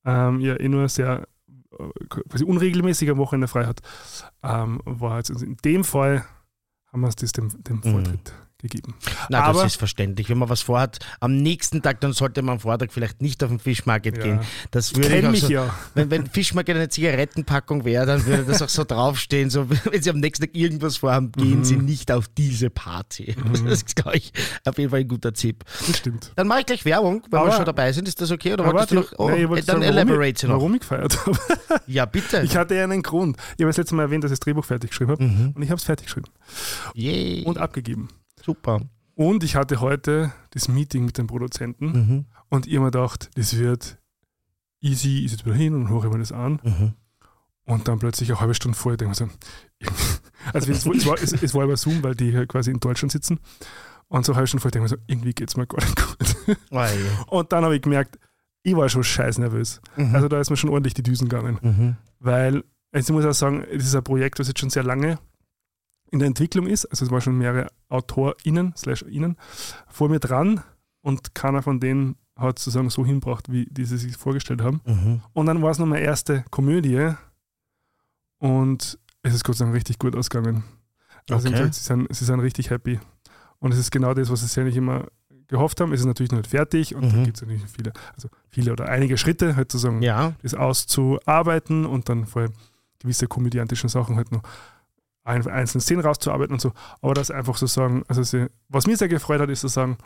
ähm, 0.05 0.41
ja 0.41 0.59
eh 0.59 0.69
nur 0.69 0.89
sehr 0.89 1.27
äh, 1.79 2.05
quasi 2.09 2.45
unregelmäßig 2.45 3.11
am 3.11 3.19
Wochenende 3.19 3.49
frei 3.49 3.67
hat, 3.67 3.81
ähm, 4.43 4.81
war 4.85 5.19
jetzt 5.19 5.31
in 5.31 5.57
dem 5.65 5.85
Fall 5.85 6.25
haben 6.87 7.01
wir 7.03 7.09
es 7.09 7.17
das 7.17 7.33
dem, 7.33 7.51
dem 7.63 7.81
Mhm. 7.85 8.19
Gegeben. 8.61 8.95
Na, 9.29 9.45
Aber- 9.45 9.63
das 9.63 9.73
ist 9.75 9.79
verständlich. 9.79 10.29
Wenn 10.29 10.39
man 10.39 10.49
was 10.49 10.63
vorhat, 10.63 10.99
am 11.21 11.37
nächsten 11.37 11.81
Tag, 11.81 12.01
dann 12.01 12.13
sollte 12.13 12.43
man 12.43 12.55
am 12.55 12.61
Vortag 12.61 12.89
vielleicht 12.91 13.23
nicht 13.23 13.41
auf 13.45 13.51
den 13.51 13.61
Fischmarket 13.61 14.17
Ja. 14.17 14.23
gehen. 14.25 14.41
Das 14.73 14.91
Ich 14.91 14.97
würde 14.97 15.07
ich 15.09 15.15
kenne 15.15 15.29
auch 15.29 15.31
mich 15.31 15.41
so, 15.43 15.49
ja. 15.49 15.73
Wenn, 15.95 16.11
wenn 16.11 16.27
Fischmarket 16.27 16.75
eine 16.75 16.89
Zigarettenpackung 16.89 17.85
wäre, 17.85 18.05
dann 18.05 18.27
würde 18.27 18.43
das 18.45 18.61
auch 18.61 18.69
so 18.69 18.83
draufstehen. 18.83 19.49
So, 19.51 19.69
wenn 19.85 20.03
Sie 20.03 20.11
am 20.11 20.19
nächsten 20.19 20.47
Tag 20.47 20.57
irgendwas 20.57 20.97
vorhaben, 20.97 21.31
gehen 21.31 21.59
Mhm. 21.61 21.65
Sie 21.65 21.77
nicht 21.77 22.11
auf 22.11 22.27
diese 22.37 22.69
Party. 22.71 23.37
Das 23.69 23.83
ist, 23.83 23.95
glaube 23.97 24.17
ich, 24.19 24.33
auf 24.65 24.77
jeden 24.77 24.91
Fall 24.91 25.01
ein 25.01 25.09
guter 25.09 25.33
Tipp. 25.33 25.65
Das 25.87 25.97
stimmt. 25.97 26.33
Dann 26.35 26.49
mache 26.49 26.61
ich 26.61 26.67
gleich 26.67 26.85
Werbung, 26.85 27.23
wenn 27.31 27.33
wir 27.33 27.39
Aber- 27.41 27.53
schon 27.53 27.65
dabei 27.65 27.93
sind. 27.93 28.09
Ist 28.09 28.21
das 28.21 28.31
okay? 28.33 28.55
Oder 28.55 28.67
wolltest 28.67 28.91
du 28.91 28.95
noch? 28.97 29.13
Oh, 29.19 29.31
ich 29.31 29.49
wollte 29.49 29.67
dann 29.67 29.81
sagen, 29.83 29.95
warum, 29.95 30.09
elaborate 30.09 30.31
ich, 30.33 30.39
sie 30.39 30.47
noch. 30.49 30.55
warum 30.57 30.75
ich 30.75 30.81
gefeiert 30.81 31.17
habe. 31.27 31.39
Ja, 31.87 32.05
bitte. 32.07 32.41
Ich 32.43 32.57
hatte 32.57 32.75
ja 32.75 32.85
einen 32.85 33.03
Grund. 33.03 33.37
Ich 33.57 33.63
habe 33.63 33.67
das 33.69 33.77
letzte 33.77 33.95
Mal 33.95 34.03
erwähnt, 34.03 34.25
dass 34.25 34.31
ich 34.33 34.39
das 34.39 34.45
Drehbuch 34.45 34.65
fertig 34.65 34.91
geschrieben 34.91 35.13
habe. 35.13 35.23
Mhm. 35.23 35.53
Und 35.55 35.63
ich 35.63 35.71
habe 35.71 35.79
es 35.79 35.85
fertig 35.85 36.07
geschrieben 36.07 36.27
Yay. 36.95 37.45
und 37.45 37.57
abgegeben. 37.59 38.09
Super. 38.49 38.81
Und 39.15 39.45
ich 39.45 39.57
hatte 39.57 39.81
heute 39.81 40.33
das 40.51 40.69
Meeting 40.69 41.05
mit 41.05 41.19
dem 41.19 41.27
Produzenten 41.27 41.87
Mhm. 41.87 42.25
und 42.49 42.67
ich 42.67 42.75
hab 42.77 42.81
mir 42.83 42.91
gedacht, 42.91 43.31
das 43.35 43.57
wird 43.59 43.99
easy, 44.81 45.25
ich 45.25 45.31
sitze 45.33 45.45
wieder 45.47 45.55
hin 45.57 45.75
und 45.75 45.89
höre 45.91 46.09
mir 46.11 46.19
das 46.19 46.33
an. 46.33 46.61
Mhm. 46.63 46.93
Und 47.65 47.87
dann 47.89 47.99
plötzlich 47.99 48.31
eine 48.31 48.41
halbe 48.41 48.55
Stunde 48.55 48.79
vorher 48.79 48.97
denke 48.97 49.13
ich 49.13 49.21
mir 49.21 49.27
so, 49.29 49.35
also 50.55 50.73
es, 50.73 50.87
war- 50.87 50.95
es, 50.95 51.07
war, 51.07 51.15
es, 51.23 51.33
es 51.43 51.55
war 51.55 51.65
über 51.65 51.77
Zoom, 51.77 52.03
weil 52.03 52.15
die 52.15 52.33
quasi 52.47 52.71
in 52.71 52.81
Deutschland 52.81 53.13
sitzen. 53.13 53.39
Und 54.07 54.25
so 54.25 54.33
eine 54.33 54.37
halbe 54.37 54.47
Stunde 54.47 54.63
vorher 54.63 54.71
denke 54.73 54.87
ich 54.87 54.93
mir 54.93 54.97
so, 54.99 55.03
irgendwie 55.07 55.35
geht 55.35 55.51
es 55.51 55.57
mir 55.59 55.67
gar 55.67 55.85
nicht 55.85 55.97
gut. 55.97 56.57
Oh. 56.71 57.39
Und 57.39 57.53
dann 57.53 57.65
habe 57.65 57.77
ich 57.77 57.83
gemerkt, 57.83 58.19
ich 58.63 58.75
war 58.75 58.89
schon 58.89 59.05
scheiß 59.05 59.37
nervös. 59.39 59.81
Mhm. 59.97 60.15
Also 60.15 60.29
da 60.29 60.41
ist 60.41 60.49
mir 60.49 60.57
schon 60.57 60.71
ordentlich 60.71 60.95
die 60.95 61.03
Düsen 61.03 61.29
gegangen. 61.29 61.59
Mhm. 61.61 61.97
Weil, 62.21 62.65
also 62.93 63.13
ich 63.13 63.17
muss 63.17 63.27
auch 63.27 63.35
sagen, 63.39 63.63
es 63.71 63.85
ist 63.85 63.95
ein 63.95 64.03
Projekt, 64.05 64.39
das 64.39 64.49
jetzt 64.49 64.61
schon 64.61 64.71
sehr 64.71 64.83
lange 64.85 65.19
in 66.11 66.19
der 66.19 66.27
Entwicklung 66.29 66.67
ist. 66.67 66.85
Also 66.87 67.05
es 67.05 67.11
waren 67.11 67.21
schon 67.21 67.39
mehrere 67.39 67.69
AutorInnen, 67.89 68.75
slash 68.77 69.03
Innen, 69.03 69.37
vor 69.89 70.09
mir 70.09 70.21
dran 70.21 70.63
und 71.03 71.35
keiner 71.35 71.63
von 71.63 71.81
denen 71.81 72.17
hat 72.37 72.59
sozusagen 72.59 72.89
so 72.91 73.05
hinbracht, 73.05 73.51
wie 73.51 73.67
die 73.71 73.85
sie 73.85 73.97
sich 73.99 74.17
vorgestellt 74.17 74.63
haben. 74.63 74.81
Mhm. 74.87 75.23
Und 75.33 75.47
dann 75.47 75.61
war 75.63 75.71
es 75.71 75.79
noch 75.79 75.87
meine 75.87 76.05
erste 76.05 76.45
Komödie 76.51 77.13
und 78.39 78.99
es 79.23 79.35
ist 79.35 79.45
Gott 79.45 79.57
sei 79.57 79.65
Dank 79.65 79.77
richtig 79.77 79.99
gut 79.99 80.15
ausgegangen. 80.17 80.65
Also 81.31 81.49
Okay. 81.49 81.59
gesagt, 81.59 81.75
sie, 81.75 81.85
sind, 81.85 82.07
sie 82.15 82.25
sind 82.25 82.41
richtig 82.41 82.71
happy. 82.71 83.01
Und 83.59 83.73
es 83.73 83.79
ist 83.79 83.91
genau 83.91 84.15
das, 84.15 84.31
was 84.31 84.41
sie 84.41 84.61
eigentlich 84.61 84.77
immer 84.77 85.07
gehofft 85.49 85.81
haben. 85.81 85.93
Es 85.93 86.01
ist 86.01 86.07
natürlich 86.07 86.31
noch 86.31 86.39
nicht 86.39 86.51
fertig 86.51 86.95
und 86.95 87.11
da 87.13 87.17
Mhm. 87.17 87.25
gibt 87.25 87.37
es 87.37 87.43
natürlich 87.43 87.65
viele, 87.67 87.93
also 88.15 88.29
viele 88.49 88.73
oder 88.73 88.89
einige 88.89 89.19
Schritte, 89.19 89.57
halt 89.57 89.73
sozusagen 89.73 90.03
Ja. 90.03 90.35
das 90.43 90.55
auszuarbeiten 90.55 91.87
und 91.87 92.09
dann 92.09 92.27
vor 92.27 92.43
allem 92.43 92.53
gewisse 93.01 93.27
komödiantischen 93.27 93.89
Sachen 93.89 94.17
halt 94.17 94.31
noch 94.33 94.43
ein, 95.29 95.47
einzelne 95.47 95.83
Szenen 95.83 96.05
rauszuarbeiten 96.05 96.55
und 96.55 96.61
so. 96.61 96.73
Aber 97.01 97.15
das 97.15 97.31
einfach 97.31 97.57
so 97.57 97.67
sagen, 97.67 98.03
also 98.09 98.23
sie, 98.23 98.47
was 98.69 98.87
mir 98.87 98.97
sehr 98.97 99.09
gefreut 99.09 99.41
hat, 99.41 99.51
ist 99.51 99.61
zu 99.61 99.69
sagen, 99.69 99.99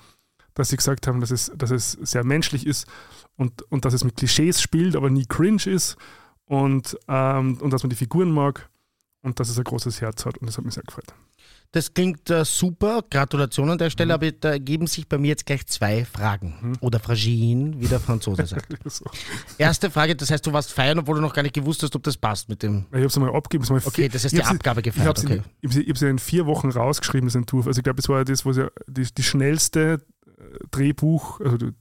dass 0.55 0.69
sie 0.69 0.77
gesagt 0.77 1.07
haben, 1.07 1.21
dass 1.21 1.31
es, 1.31 1.51
dass 1.57 1.71
es 1.71 1.93
sehr 1.93 2.25
menschlich 2.25 2.67
ist 2.67 2.87
und, 3.37 3.63
und 3.71 3.85
dass 3.85 3.95
es 3.95 4.05
mit 4.05 4.17
Klischees 4.17 4.61
spielt, 4.61 4.97
aber 4.97 5.09
nie 5.09 5.25
cringe 5.27 5.67
ist 5.67 5.97
und, 6.45 6.99
ähm, 7.09 7.59
und 7.61 7.73
dass 7.73 7.83
man 7.83 7.91
die 7.91 7.97
Figuren 7.97 8.31
mag 8.31 8.69
und 9.23 9.41
dass 9.41 9.49
es 9.49 9.59
ein 9.59 9.65
großes 9.65 10.01
Herz 10.01 10.27
hat 10.27 10.39
und 10.39 10.47
das 10.47 10.59
hat 10.59 10.65
mich 10.65 10.75
sehr 10.75 10.83
gefreut. 10.83 11.15
Das 11.75 11.95
klingt 11.95 12.29
äh, 12.29 12.45
super. 12.45 13.03
Gratulation 13.11 13.71
an 13.71 13.79
der 13.79 13.89
Stelle, 13.89 14.13
aber 14.13 14.31
da 14.31 14.51
ergeben 14.51 14.87
sich 14.87 15.09
bei 15.09 15.17
mir 15.17 15.29
jetzt 15.29 15.47
gleich 15.47 15.67
zwei 15.67 16.05
Fragen. 16.05 16.55
Mhm. 16.61 16.73
Oder 16.81 17.01
Fragien, 17.01 17.81
wie 17.81 17.87
der 17.87 17.99
Franzose 17.99 18.47
sagt. 18.47 18.69
so. 18.93 19.07
Erste 19.57 19.91
Frage, 19.91 20.15
das 20.15 20.31
heißt, 20.31 20.47
du 20.47 20.53
warst 20.53 20.71
feiern, 20.73 20.99
obwohl 20.99 21.17
du 21.17 21.23
noch 21.23 21.33
gar 21.33 21.43
nicht 21.43 21.55
gewusst 21.55 21.83
hast, 21.83 21.97
ob 21.97 22.03
das 22.03 22.19
passt 22.19 22.51
mit 22.51 22.63
dem. 22.63 22.85
Ich 22.91 22.97
habe 22.97 23.07
es 23.07 23.19
mal 23.19 23.35
abgegeben. 23.35 23.67
mal 23.73 23.81
Okay, 23.85 24.09
das 24.11 24.25
heißt, 24.25 24.35
ich 24.35 24.41
die 24.41 24.45
hab 24.45 24.53
sie- 24.53 24.57
Abgabe 24.59 24.81
Ich 24.81 24.85
gefeiert. 24.85 25.09
habe 25.09 25.21
Okay. 25.21 25.43
sie, 25.63 25.67
ich 25.67 25.73
sie, 25.73 25.81
ich 25.83 25.89
hab 25.89 25.99
sie 25.99 26.09
in 26.09 26.19
vier 26.19 26.45
Wochen 26.47 26.71
rausgeschrieben, 26.71 27.27
das 27.29 27.35
Entwurf. 27.37 27.67
Also 27.67 27.79
ich 27.79 27.85
glaube, 27.85 28.01
es 28.01 28.09
war 28.09 28.19
ja 28.19 28.25
das, 28.25 28.45
was 28.45 28.59
ja 28.59 28.69
die, 28.87 29.07
die 29.13 29.23
schnellste 29.23 30.01
äh, 30.27 30.43
Drehbuch, 30.71 31.41
also 31.41 31.57
die 31.57 31.73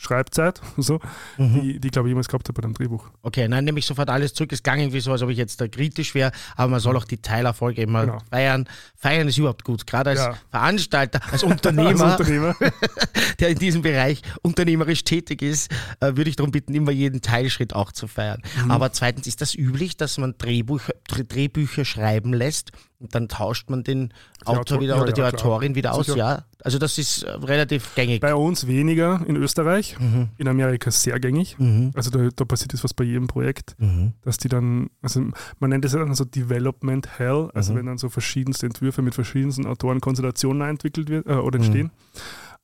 Drehbuch-Schreibzeit, 0.00 0.60
so, 0.76 1.00
Mhm. 1.36 1.60
die, 1.60 1.80
die 1.80 1.90
glaube 1.90 2.08
ich 2.08 2.10
jemals 2.10 2.28
gehabt 2.28 2.48
habe 2.48 2.60
bei 2.60 2.64
einem 2.64 2.74
Drehbuch. 2.74 3.08
Okay, 3.22 3.48
nein, 3.48 3.64
nehme 3.64 3.78
ich 3.78 3.86
sofort 3.86 4.08
alles 4.10 4.34
zurück. 4.34 4.52
Es 4.52 4.62
klang 4.62 4.80
irgendwie 4.80 5.00
so, 5.00 5.12
als 5.12 5.22
ob 5.22 5.30
ich 5.30 5.38
jetzt 5.38 5.60
da 5.60 5.68
kritisch 5.68 6.14
wäre, 6.14 6.32
aber 6.56 6.70
man 6.70 6.80
soll 6.80 6.96
auch 6.96 7.04
die 7.04 7.18
Teilerfolge 7.18 7.82
immer 7.82 8.06
Genau. 8.06 8.18
feiern. 8.30 8.68
Feiern 8.96 9.28
ist 9.28 9.38
überhaupt 9.38 9.64
gut, 9.64 9.86
gerade 9.86 10.10
als 10.10 10.20
Ja. 10.20 10.34
Veranstalter, 10.50 11.20
als 11.24 11.32
Als 11.32 11.42
Unternehmer, 11.44 12.18
Unternehmer. 12.18 12.56
der 13.40 13.48
in 13.50 13.58
diesem 13.58 13.82
Bereich 13.82 14.22
unternehmerisch 14.42 15.04
tätig 15.04 15.42
ist, 15.42 15.70
äh, 16.00 16.16
würde 16.16 16.30
ich 16.30 16.36
darum 16.36 16.52
bitten, 16.52 16.74
immer 16.74 16.92
jeden 16.92 17.20
Teilschritt 17.22 17.74
auch 17.74 17.92
zu 17.92 18.06
feiern. 18.06 18.42
Mhm. 18.64 18.70
Aber 18.70 18.92
zweitens, 18.92 19.26
ist 19.26 19.40
das 19.40 19.54
üblich, 19.54 19.96
dass 19.96 20.18
man 20.18 20.34
Drehbuch, 20.38 20.80
Dr- 21.08 21.24
Drehbücher 21.24 21.84
schreiben 21.84 22.32
lässt, 22.32 22.72
und 23.00 23.14
dann 23.14 23.28
tauscht 23.28 23.68
man 23.70 23.82
den 23.82 24.12
Die 24.42 24.46
Autor 24.46 24.60
Autor- 24.60 24.80
wieder 24.80 24.96
ja, 24.96 25.02
oder 25.02 25.12
die 25.12 25.20
ja, 25.20 25.30
klar. 25.32 25.44
Autorin 25.52 25.74
wieder 25.74 25.94
aus. 25.94 26.06
Ja, 26.14 26.44
also 26.62 26.78
das 26.78 26.98
ist 26.98 27.22
äh, 27.22 27.30
relativ 27.30 27.94
gängig. 27.94 28.20
Bei 28.20 28.34
uns 28.34 28.66
weniger 28.66 29.22
in 29.26 29.36
Österreich, 29.36 29.98
Mhm. 29.98 30.28
in 30.36 30.46
Amerika 30.48 30.90
sehr 30.90 31.18
gängig. 31.18 31.58
Mhm. 31.58 31.90
Also 31.94 32.10
da, 32.10 32.28
da 32.34 32.44
passiert 32.44 32.72
das 32.74 32.84
was 32.84 32.94
bei 32.94 33.04
jedem 33.04 33.26
Projekt, 33.26 33.74
Mhm. 33.78 34.12
dass 34.22 34.36
die 34.36 34.48
dann, 34.48 34.90
also 35.02 35.22
man 35.58 35.70
nennt 35.70 35.84
es 35.84 35.92
ja 35.94 35.98
dann 35.98 36.14
so 36.14 36.24
Development 36.24 37.18
Hell, 37.18 37.50
also 37.54 37.72
Mhm. 37.72 37.78
wenn 37.78 37.86
dann 37.86 37.98
so 37.98 38.08
verschiedenste 38.10 38.66
Entwürfe 38.66 39.02
mit 39.02 39.14
verschiedensten 39.14 39.66
Autorenkonstellationen 39.66 40.68
entwickelt 40.68 41.08
wird 41.08 41.26
äh, 41.26 41.30
oder 41.32 41.58
Mhm. 41.58 41.64
entstehen. 41.64 41.90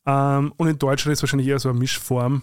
Ähm, 0.07 0.53
und 0.57 0.69
in 0.69 0.79
Deutschland 0.79 1.13
ist 1.15 1.23
wahrscheinlich 1.23 1.49
eher 1.49 1.59
so 1.59 1.69
eine 1.71 1.79
Mischform. 1.79 2.43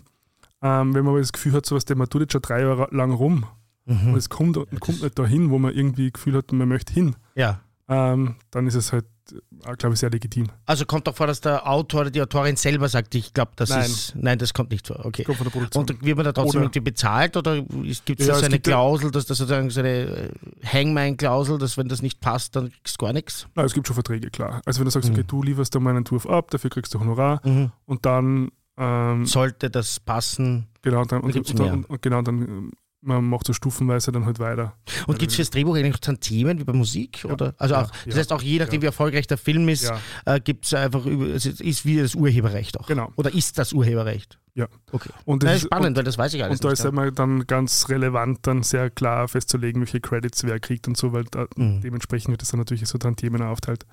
Ähm, 0.61 0.93
wenn 0.93 1.03
man 1.03 1.11
aber 1.13 1.19
das 1.19 1.33
Gefühl 1.33 1.53
hat, 1.53 1.65
sowas, 1.65 1.85
der 1.85 1.95
man 1.97 2.07
tut 2.09 2.21
jetzt 2.21 2.31
schon 2.33 2.41
drei 2.41 2.61
Jahre 2.61 2.87
lang 2.91 3.11
rum 3.11 3.45
und 3.85 4.11
Mhm. 4.11 4.15
es 4.15 4.29
kommt, 4.29 4.55
kommt 4.79 5.01
nicht 5.03 5.19
dahin, 5.19 5.49
wo 5.49 5.59
man 5.59 5.73
irgendwie 5.73 6.09
Gefühl 6.11 6.35
hat, 6.37 6.51
man 6.53 6.67
möchte 6.69 6.93
hin, 6.93 7.15
Ja. 7.35 7.59
Ähm, 7.89 8.35
dann 8.51 8.67
ist 8.67 8.75
es 8.75 8.91
halt, 8.93 9.05
äh, 9.31 9.75
glaube 9.77 9.93
ich, 9.93 9.99
sehr 9.99 10.09
legitim. 10.09 10.47
Also 10.65 10.85
kommt 10.85 11.07
doch 11.07 11.15
vor, 11.15 11.27
dass 11.27 11.41
der 11.41 11.67
Autor 11.67 12.01
oder 12.01 12.11
die 12.11 12.21
Autorin 12.21 12.55
selber 12.55 12.87
sagt, 12.89 13.13
ich 13.15 13.33
glaube, 13.33 13.51
das 13.55 13.69
Nein. 13.69 13.81
ist. 13.85 14.15
Nein, 14.15 14.37
das 14.37 14.53
kommt 14.53 14.71
nicht 14.71 14.87
vor. 14.87 15.05
Okay. 15.05 15.23
Kommt 15.23 15.37
von 15.37 15.45
der 15.45 15.51
Produktion. 15.51 15.81
Und 15.89 16.03
wird 16.05 16.15
man 16.17 16.25
da 16.25 16.31
trotzdem 16.31 16.59
Oder- 16.59 16.65
irgendwie 16.65 16.79
bezahlt 16.81 17.35
oder 17.37 17.61
gibt 17.61 18.19
es 18.21 18.27
Ja, 18.27 18.33
da 18.33 18.39
so 18.39 18.45
eine 18.45 18.59
Klausel, 18.59 19.11
dass 19.11 19.25
das 19.25 19.37
sozusagen 19.37 19.69
so 19.69 19.79
eine 19.81 19.89
äh, 19.89 20.29
Hangman-Klausel, 20.65 21.57
dass 21.57 21.77
wenn 21.77 21.87
das 21.87 22.01
nicht 22.01 22.19
passt, 22.21 22.55
dann 22.55 22.71
kriegst 22.71 22.99
du 23.01 23.05
gar 23.05 23.13
nichts? 23.13 23.47
Nein, 23.55 23.65
es 23.65 23.73
gibt 23.73 23.87
schon 23.87 23.93
Verträge, 23.95 24.29
klar. 24.29 24.61
Also 24.65 24.79
wenn 24.79 24.85
du 24.85 24.91
sagst, 24.91 25.09
Mhm. 25.09 25.15
okay, 25.15 25.23
du 25.27 25.43
lieferst 25.43 25.73
da 25.75 25.79
meinen 25.79 25.97
Entwurf 25.97 26.25
ab, 26.27 26.49
dafür 26.51 26.69
kriegst 26.69 26.93
du 26.93 26.99
Honorar 26.99 27.41
und 27.85 28.05
dann 28.05 28.49
ähm, 28.77 29.25
Sollte 29.27 29.69
das 29.69 29.99
passen? 29.99 30.67
genau, 30.81 31.05
dann, 31.05 31.21
und, 31.21 31.35
und, 31.35 31.85
und 31.89 32.01
genau, 32.01 32.21
dann 32.23 32.41
ähm, 32.41 32.71
man 33.03 33.23
macht 33.25 33.45
so 33.47 33.53
stufenweise 33.53 34.11
dann 34.11 34.25
halt 34.25 34.39
weiter. 34.39 34.73
Und 35.07 35.19
gibt 35.19 35.31
es 35.31 35.35
fürs 35.35 35.49
Drehbuch 35.49 35.75
eigentlich 35.75 35.99
dann 35.99 36.19
Themen 36.19 36.59
wie 36.59 36.63
bei 36.63 36.73
Musik? 36.73 37.25
Oder? 37.29 37.53
Also 37.57 37.75
Ja, 37.75 37.81
auch, 37.83 37.91
das 37.91 38.05
ja, 38.05 38.15
heißt 38.15 38.31
auch 38.33 38.41
je 38.41 38.59
nachdem, 38.59 38.79
ja. 38.79 38.81
wie 38.83 38.85
erfolgreich 38.87 39.27
der 39.27 39.37
Film 39.37 39.67
ist, 39.69 39.83
Ja, 39.83 39.99
äh, 40.25 40.39
gibt 40.39 40.65
es 40.65 40.73
einfach 40.73 41.05
über, 41.05 41.25
es 41.27 41.45
ist 41.45 41.85
wie 41.85 41.97
das 41.97 42.15
Urheberrecht 42.15 42.79
auch. 42.79 42.87
genau. 42.87 43.11
Oder 43.15 43.33
ist 43.33 43.57
das 43.57 43.73
Urheberrecht? 43.73 44.39
Ja. 44.55 44.67
Okay. 44.91 45.09
Und, 45.25 45.43
Na, 45.43 45.49
das 45.49 45.61
ist 45.61 45.65
spannend, 45.65 45.87
und, 45.89 45.97
weil 45.97 46.03
das 46.03 46.17
weiß 46.17 46.33
ich 46.35 46.43
alles 46.43 46.59
und 46.59 46.63
da 46.63 46.69
nicht. 46.69 46.79
ist 46.79 46.85
immer 46.85 47.11
dann 47.11 47.45
ganz 47.47 47.89
relevant, 47.89 48.39
dann 48.47 48.61
sehr 48.63 48.89
klar 48.89 49.27
festzulegen, 49.27 49.81
welche 49.81 49.99
Credits 49.99 50.43
wer 50.43 50.59
kriegt 50.59 50.87
und 50.87 50.95
so, 50.95 51.11
weil 51.11 51.25
Mhm. 51.57 51.81
dementsprechend 51.81 52.29
wird 52.29 52.41
das 52.41 52.49
dann 52.49 52.59
natürlich 52.59 52.87
so 52.87 52.97
dann 52.97 53.15
Themen 53.15 53.41
aufteilt. 53.41 53.85
Ja, 53.85 53.87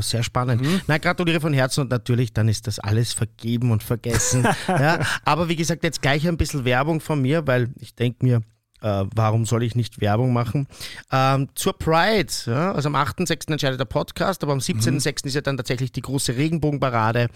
Sehr 0.00 0.22
spannend. 0.22 0.62
Mhm. 0.62 0.80
Na, 0.86 0.98
gratuliere 0.98 1.40
von 1.40 1.52
Herzen 1.52 1.82
und 1.82 1.90
natürlich, 1.90 2.32
dann 2.32 2.48
ist 2.48 2.66
das 2.66 2.78
alles 2.78 3.12
vergeben 3.12 3.70
und 3.70 3.82
vergessen. 3.82 4.46
ja, 4.68 5.00
aber 5.24 5.48
wie 5.48 5.56
gesagt, 5.56 5.84
jetzt 5.84 6.02
gleich 6.02 6.26
ein 6.26 6.36
bisschen 6.36 6.64
Werbung 6.64 7.00
von 7.00 7.20
mir, 7.20 7.46
weil 7.46 7.70
ich 7.80 7.94
denke 7.94 8.24
mir, 8.24 8.42
äh, 8.82 9.04
warum 9.14 9.46
soll 9.46 9.62
ich 9.62 9.74
nicht 9.74 10.00
Werbung 10.00 10.32
machen? 10.32 10.66
Ähm, 11.10 11.48
zur 11.54 11.78
Pride, 11.78 12.32
ja, 12.46 12.72
also 12.72 12.88
am 12.88 12.96
8.6. 12.96 13.50
entscheidet 13.50 13.80
der 13.80 13.86
Podcast, 13.86 14.42
aber 14.42 14.52
am 14.52 14.58
17.6. 14.58 15.26
ist 15.26 15.34
ja 15.34 15.40
dann 15.40 15.56
tatsächlich 15.56 15.92
die 15.92 16.02
große 16.02 16.36
Regenbogenparade 16.36 17.28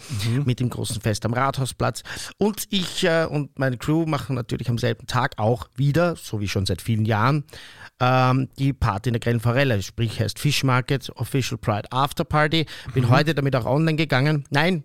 mit 0.44 0.60
dem 0.60 0.70
großen 0.70 1.00
Fest 1.00 1.24
am 1.24 1.32
Rathausplatz. 1.32 2.02
Und 2.38 2.66
ich 2.70 3.04
äh, 3.04 3.24
und 3.24 3.58
meine 3.58 3.78
Crew 3.78 4.04
machen 4.06 4.36
natürlich 4.36 4.68
am 4.68 4.78
selben 4.78 5.06
Tag 5.06 5.38
auch 5.38 5.68
wieder, 5.76 6.16
so 6.16 6.40
wie 6.40 6.48
schon 6.48 6.66
seit 6.66 6.82
vielen 6.82 7.04
Jahren, 7.04 7.44
ähm, 8.00 8.48
die 8.58 8.72
Party 8.72 9.10
in 9.10 9.14
der 9.14 9.20
Grellen 9.20 9.40
Forelle, 9.40 9.82
sprich 9.82 10.20
heißt 10.20 10.38
Fish 10.38 10.64
Market 10.64 11.10
Official 11.16 11.58
Pride 11.58 11.90
After 11.92 12.24
Party. 12.24 12.66
Bin 12.94 13.08
heute 13.08 13.34
damit 13.34 13.54
auch 13.56 13.66
online 13.66 13.96
gegangen. 13.96 14.44
Nein, 14.50 14.84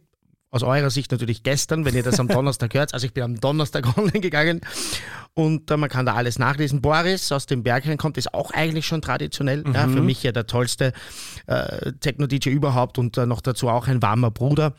aus 0.52 0.64
eurer 0.64 0.90
Sicht 0.90 1.12
natürlich 1.12 1.44
gestern, 1.44 1.86
wenn 1.86 1.96
ihr 1.96 2.04
das 2.04 2.20
am 2.20 2.28
Donnerstag 2.30 2.74
hört. 2.74 2.94
Also 2.94 3.08
ich 3.08 3.14
bin 3.14 3.24
am 3.24 3.40
Donnerstag 3.40 3.98
online 3.98 4.22
gegangen 4.22 4.62
und 5.36 5.70
äh, 5.70 5.78
man 5.78 5.90
kann 5.90 6.06
da 6.06 6.14
alles 6.14 6.40
nachlesen. 6.40 6.82
Boris 6.82 7.32
aus 7.32 7.46
dem 7.46 7.62
Bergheim 7.62 7.98
kommt, 7.98 8.18
ist 8.18 8.34
auch 8.34 8.52
eigentlich 8.52 8.88
schon 8.88 9.02
traditionell. 9.02 9.64
Ja, 9.74 9.88
für 9.88 10.02
mich 10.02 10.24
ja 10.24 10.32
der 10.32 10.48
tollste 10.48 10.94
äh, 11.48 11.92
Techno-DJ 12.00 12.50
überhaupt 12.50 12.98
und 12.98 13.18
äh, 13.18 13.26
noch 13.26 13.42
dazu 13.42 13.68
auch 13.68 13.88
ein 13.88 14.02
warmer 14.02 14.32
Bruder, 14.32 14.74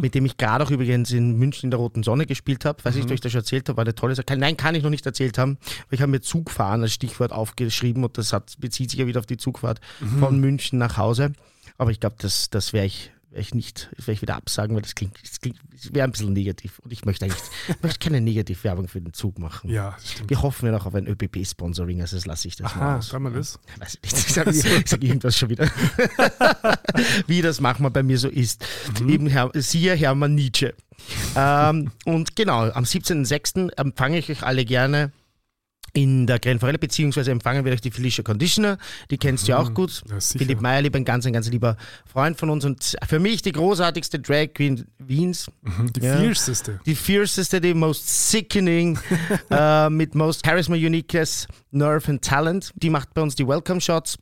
mit 0.00 0.14
dem 0.14 0.26
ich 0.26 0.36
gerade 0.36 0.64
auch 0.64 0.70
übrigens 0.70 1.10
in 1.12 1.38
München 1.38 1.68
in 1.68 1.70
der 1.70 1.80
Roten 1.80 2.02
Sonne 2.02 2.26
gespielt 2.26 2.66
habe. 2.66 2.84
Weiß 2.84 2.94
nicht, 2.94 3.06
ob 3.06 3.12
ich 3.12 3.20
das 3.22 3.32
schon 3.32 3.40
erzählt 3.40 3.68
habe, 3.68 3.78
war 3.78 3.84
eine 3.84 3.94
tolle 3.94 4.14
Sache. 4.14 4.36
Nein, 4.36 4.56
kann 4.58 4.74
ich 4.74 4.82
noch 4.82 4.90
nicht 4.90 5.06
erzählt 5.06 5.38
haben. 5.38 5.56
weil 5.88 5.96
Ich 5.96 6.02
habe 6.02 6.10
mir 6.10 6.20
Zugfahren 6.20 6.82
als 6.82 6.92
Stichwort 6.92 7.32
aufgeschrieben 7.32 8.04
und 8.04 8.18
das 8.18 8.34
hat, 8.34 8.54
bezieht 8.58 8.90
sich 8.90 9.00
ja 9.00 9.06
wieder 9.06 9.20
auf 9.20 9.26
die 9.26 9.38
Zugfahrt 9.38 9.80
von 10.20 10.38
München 10.38 10.78
nach 10.78 10.98
Hause. 10.98 11.32
Aber 11.78 11.90
ich 11.90 12.00
glaube, 12.00 12.16
das, 12.18 12.50
das 12.50 12.74
werde 12.74 12.88
ich, 12.88 13.12
werd 13.32 13.44
ich 13.44 13.54
nicht, 13.54 13.88
werde 13.96 14.12
ich 14.12 14.22
wieder 14.22 14.36
absagen, 14.36 14.74
weil 14.76 14.82
das 14.82 14.94
klingt, 14.94 15.18
das 15.22 15.40
klingt 15.40 15.58
wäre 15.90 16.04
ein 16.04 16.12
bisschen 16.12 16.32
negativ. 16.32 16.78
Und 16.80 16.92
ich 16.92 17.04
möchte 17.04 17.24
eigentlich 17.24 17.42
ich 17.68 17.82
möchte 17.82 17.98
keine 17.98 18.20
Negativwerbung 18.20 18.88
für 18.88 19.00
den 19.00 19.12
Zug 19.12 19.38
machen. 19.38 19.70
Ja, 19.70 19.96
stimmt. 20.04 20.30
Wir 20.30 20.42
hoffen 20.42 20.66
ja 20.66 20.72
noch 20.72 20.86
auf 20.86 20.94
ein 20.94 21.06
ÖBB-Sponsoring, 21.06 22.00
also 22.00 22.16
das 22.16 22.26
lasse 22.26 22.48
ich 22.48 22.56
das 22.56 22.74
mal 22.76 22.82
Aha, 22.82 22.98
aus. 22.98 23.08
sagen 23.08 23.24
wir 23.24 23.30
das. 23.30 23.58
Weiß 23.78 23.98
ich 24.02 24.12
nicht, 24.12 24.26
ich 24.28 24.34
sage 24.34 24.52
sag 24.86 25.02
irgendwas 25.02 25.36
schon 25.36 25.48
wieder. 25.48 25.70
Wie 27.26 27.42
das 27.42 27.60
manchmal 27.60 27.90
bei 27.90 28.02
mir 28.02 28.18
so 28.18 28.28
ist. 28.28 28.64
Eben 29.06 29.26
Herr, 29.26 29.50
siehe 29.54 29.94
Hermann 29.94 30.34
Nietzsche. 30.34 30.74
ähm, 31.34 31.90
und 32.04 32.36
genau, 32.36 32.70
am 32.70 32.84
17.06. 32.84 33.70
empfange 33.76 34.18
ich 34.18 34.30
euch 34.30 34.42
alle 34.42 34.64
gerne 34.64 35.10
in 35.94 36.26
der 36.26 36.38
Grenforelle, 36.38 36.78
beziehungsweise 36.78 37.30
empfangen 37.30 37.64
wir 37.66 37.72
euch 37.72 37.80
die 37.82 37.90
Felicia 37.90 38.24
Conditioner. 38.24 38.78
Die 39.10 39.18
kennst 39.18 39.46
du 39.46 39.50
ja 39.52 39.58
auch 39.58 39.74
gut. 39.74 40.02
Ja. 40.08 40.18
Philipp 40.20 40.60
Meyerlieb, 40.62 40.94
ein 40.96 41.04
ganz, 41.04 41.26
ein 41.26 41.34
ganz 41.34 41.50
lieber 41.50 41.76
Freund 42.06 42.38
von 42.38 42.48
uns 42.48 42.64
und 42.64 42.96
für 43.06 43.18
mich 43.18 43.42
die 43.42 43.52
großartigste 43.52 44.18
Drag 44.18 44.54
Queen 44.54 44.86
Wiens. 44.98 45.50
Mhm, 45.60 45.92
Die 45.92 46.00
Ja. 46.00 46.16
fierceste. 46.18 46.80
Die 46.86 46.94
fierceste, 46.94 47.60
die 47.60 47.74
most 47.74 48.30
sickening, 48.30 48.98
äh, 49.50 49.90
mit 49.90 50.14
most 50.14 50.46
charisma, 50.46 50.76
uniqueness, 50.76 51.46
nerve 51.72 52.10
and 52.10 52.22
talent. 52.24 52.72
Die 52.76 52.88
macht 52.88 53.12
bei 53.12 53.20
uns 53.20 53.34
die 53.34 53.46
Welcome 53.46 53.80
Shots 53.82 54.16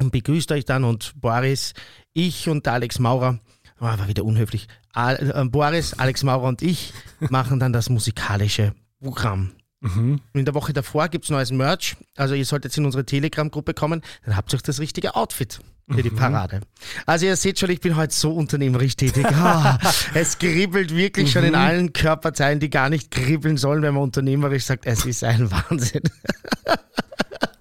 und 0.00 0.12
begrüßt 0.12 0.52
euch 0.52 0.66
dann 0.66 0.84
und 0.84 1.12
Boris, 1.18 1.72
ich 2.12 2.48
und 2.48 2.68
Alex 2.68 2.98
Maurer, 2.98 3.38
oh, 3.80 3.84
war 3.84 4.06
wieder 4.06 4.24
unhöflich, 4.24 4.66
Al 4.92 5.32
äh, 5.34 5.44
Boris, 5.46 5.94
Alex 5.94 6.24
Maurer 6.24 6.48
und 6.48 6.60
ich 6.60 6.92
machen 7.30 7.58
dann 7.58 7.72
das 7.72 7.88
musikalische 7.88 8.74
Programm. 9.02 9.52
Mhm. 9.84 10.20
In 10.32 10.44
der 10.46 10.54
Woche 10.54 10.72
davor 10.72 11.08
gibt 11.08 11.24
es 11.24 11.30
neues 11.30 11.50
Merch. 11.50 11.96
Also 12.16 12.34
ihr 12.34 12.46
solltet 12.46 12.76
in 12.78 12.86
unsere 12.86 13.04
Telegram-Gruppe 13.04 13.74
kommen, 13.74 14.00
dann 14.24 14.36
habt 14.36 14.52
ihr 14.52 14.56
auch 14.56 14.62
das 14.62 14.80
richtige 14.80 15.14
Outfit 15.14 15.60
für 15.90 16.02
die 16.02 16.08
Parade. 16.10 16.60
Also 17.04 17.26
ihr 17.26 17.36
seht 17.36 17.58
schon, 17.58 17.68
ich 17.68 17.80
bin 17.80 17.94
heute 17.94 18.14
so 18.14 18.32
unternehmerisch 18.32 18.96
tätig. 18.96 19.26
Ah, 19.34 19.78
es 20.14 20.38
kribbelt 20.38 20.94
wirklich 20.94 21.30
schon 21.30 21.44
in 21.44 21.54
allen 21.54 21.92
Körperzeilen, 21.92 22.60
die 22.60 22.70
gar 22.70 22.88
nicht 22.88 23.10
kribbeln 23.10 23.58
sollen, 23.58 23.82
wenn 23.82 23.92
man 23.92 24.04
unternehmerisch 24.04 24.64
sagt, 24.64 24.86
es 24.86 25.04
ist 25.04 25.22
ein 25.22 25.50
Wahnsinn. 25.50 26.02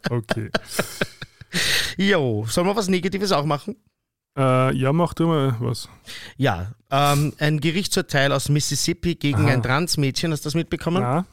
Okay. 0.10 0.50
Jo, 1.98 2.48
sollen 2.50 2.66
wir 2.66 2.76
was 2.76 2.88
Negatives 2.88 3.32
auch 3.32 3.46
machen? 3.46 3.76
Äh, 4.38 4.76
ja, 4.76 4.94
mach 4.94 5.14
du 5.14 5.28
mal 5.28 5.56
was. 5.60 5.90
Ja, 6.38 6.72
ähm, 6.90 7.34
ein 7.40 7.60
Gerichtsurteil 7.60 8.32
aus 8.32 8.50
Mississippi 8.50 9.16
gegen 9.16 9.46
Aha. 9.46 9.54
ein 9.54 9.64
Transmädchen, 9.64 10.32
hast 10.32 10.46
du 10.46 10.48
das 10.48 10.56
mitbekommen? 10.56 11.02
Na, 11.02 11.26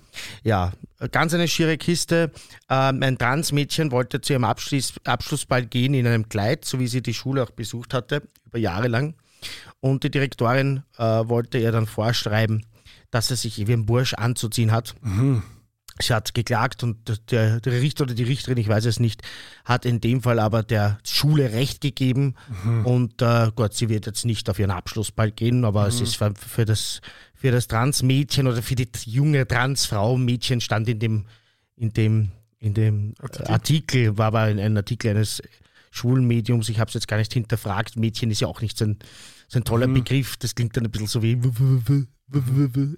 Ja, 0.43 0.73
ganz 1.11 1.35
eine 1.35 1.49
schiere 1.49 1.79
Kiste. 1.79 2.31
Ähm, 2.69 3.03
ein 3.03 3.19
Transmädchen 3.19 3.91
wollte 3.91 4.21
zu 4.21 4.35
ihrem 4.35 4.45
Abschluss, 4.45 4.95
Abschlussball 5.05 5.65
gehen 5.65 5.95
in 5.95 6.07
einem 6.07 6.29
Kleid, 6.29 6.65
so 6.65 6.79
wie 6.79 6.87
sie 6.87 7.03
die 7.03 7.15
Schule 7.15 7.43
auch 7.43 7.51
besucht 7.51 7.95
hatte, 7.95 8.23
über 8.47 8.59
Jahre 8.59 8.89
lang. 8.89 9.15
Und 9.81 10.05
die 10.05 10.11
Direktorin 10.11 10.83
äh, 10.99 11.03
wollte 11.03 11.59
ihr 11.59 11.73
dann 11.73 11.87
vorschreiben, 11.87 12.67
dass 13.11 13.31
er 13.31 13.37
sich 13.37 13.67
wie 13.67 13.73
ein 13.73 13.87
Bursch 13.87 14.15
anzuziehen 14.15 14.73
hat. 14.73 14.95
mhm. 15.03 15.43
Sie 16.01 16.15
hat 16.15 16.35
geklagt 16.35 16.83
und 16.83 17.31
der, 17.31 17.61
der 17.61 17.73
Richter 17.73 18.05
oder 18.05 18.15
die 18.15 18.25
Richterin, 18.25 18.59
ich 18.59 18.69
weiß 18.69 18.85
es 18.87 19.01
nicht, 19.01 19.23
hat 19.65 19.85
in 19.85 20.01
dem 20.01 20.23
Fall 20.23 20.39
aber 20.39 20.63
der 20.63 20.99
Schule 21.05 21.53
Recht 21.53 21.81
gegeben. 21.81 22.35
Und 22.85 23.23
äh, 23.23 23.51
Gott, 23.55 23.75
sie 23.75 23.89
wird 23.89 24.07
jetzt 24.07 24.25
nicht 24.25 24.49
auf 24.51 24.59
ihren 24.59 24.71
Abschlussball 24.71 25.31
gehen, 25.31 25.65
aber 25.65 25.87
es 25.87 26.01
ist 26.01 26.17
für, 26.17 26.33
für, 26.35 26.65
das, 26.65 27.01
für 27.35 27.51
das 27.51 27.69
Transmädchen 27.69 28.47
oder 28.47 28.63
für 28.63 28.75
die 28.75 28.89
junge 29.05 29.47
Transfrau, 29.47 30.17
Mädchen 30.17 30.61
stand 30.61 30.89
in 30.89 30.99
dem, 30.99 31.27
in 31.77 31.93
dem, 31.93 32.31
in 32.59 32.75
dem 32.75 33.15
Artikel, 33.21 33.51
Artikel 33.51 34.19
war 34.19 34.27
aber 34.27 34.41
ein, 34.41 34.59
ein 34.59 34.77
Artikel 34.77 35.11
eines 35.11 35.43
Schulmediums, 35.91 36.69
ich 36.69 36.79
habe 36.79 36.89
es 36.89 36.95
jetzt 36.95 37.09
gar 37.09 37.17
nicht 37.17 37.33
hinterfragt. 37.33 37.97
Mädchen 37.97 38.31
ist 38.31 38.41
ja 38.41 38.49
auch 38.49 38.61
nicht 38.61 38.79
so 38.79 38.85
ein, 38.85 38.99
so 39.49 39.59
ein 39.59 39.65
toller 39.65 39.89
Begriff, 39.89 40.37
das 40.37 40.55
klingt 40.55 40.77
dann 40.77 40.85
ein 40.85 40.91
bisschen 40.91 41.09
so 41.09 41.23
wie. 41.23 41.37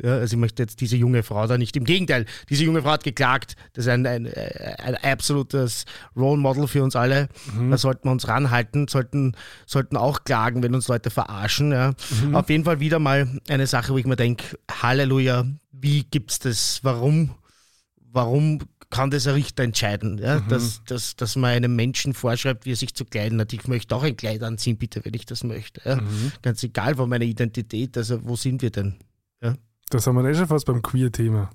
Ja, 0.02 0.14
also 0.16 0.34
ich 0.34 0.40
möchte 0.40 0.62
jetzt 0.62 0.80
diese 0.80 0.96
junge 0.96 1.22
Frau 1.22 1.46
da 1.46 1.58
nicht. 1.58 1.76
Im 1.76 1.84
Gegenteil, 1.84 2.26
diese 2.48 2.64
junge 2.64 2.82
Frau 2.82 2.90
hat 2.90 3.04
geklagt. 3.04 3.56
Das 3.72 3.86
ist 3.86 3.90
ein, 3.90 4.06
ein, 4.06 4.26
ein 4.26 4.96
absolutes 4.96 5.84
Role 6.16 6.40
Model 6.40 6.66
für 6.66 6.82
uns 6.82 6.96
alle. 6.96 7.28
Da 7.70 7.78
sollten 7.78 8.08
wir 8.08 8.12
uns 8.12 8.28
ranhalten, 8.28 8.88
sollten, 8.88 9.34
sollten 9.66 9.96
auch 9.96 10.24
klagen, 10.24 10.62
wenn 10.62 10.74
uns 10.74 10.88
Leute 10.88 11.10
verarschen. 11.10 11.72
Ja. 11.72 11.94
Auf 12.32 12.50
jeden 12.50 12.64
Fall 12.64 12.80
wieder 12.80 12.98
mal 12.98 13.40
eine 13.48 13.66
Sache, 13.66 13.92
wo 13.92 13.98
ich 13.98 14.06
mir 14.06 14.16
denke, 14.16 14.58
Halleluja, 14.70 15.46
wie 15.72 16.04
gibt's 16.04 16.38
das? 16.38 16.80
Warum? 16.82 17.30
Warum 18.14 18.60
kann 18.92 19.10
das 19.10 19.26
ein 19.26 19.34
Richter 19.34 19.64
entscheiden, 19.64 20.18
ja? 20.18 20.40
dass, 20.40 20.84
dass, 20.84 21.16
dass 21.16 21.34
man 21.34 21.50
einem 21.50 21.74
Menschen 21.74 22.12
vorschreibt, 22.12 22.66
wie 22.66 22.72
er 22.72 22.76
sich 22.76 22.94
zu 22.94 23.06
kleiden 23.06 23.40
hat. 23.40 23.52
Ich 23.54 23.66
möchte 23.66 23.96
auch 23.96 24.02
ein 24.02 24.16
Kleid 24.16 24.42
anziehen, 24.42 24.76
bitte, 24.76 25.02
wenn 25.04 25.14
ich 25.14 25.24
das 25.24 25.44
möchte. 25.44 25.80
Ja? 25.84 25.98
Ganz 26.42 26.62
egal 26.62 26.94
von 26.94 27.08
meiner 27.08 27.24
Identität, 27.24 27.96
also 27.96 28.20
wo 28.24 28.36
sind 28.36 28.60
wir 28.60 28.70
denn? 28.70 28.96
Das 29.90 30.06
haben 30.06 30.16
wir 30.16 30.24
eh 30.24 30.34
schon 30.34 30.46
fast 30.46 30.64
beim 30.66 30.80
Queer-Thema. 30.80 31.50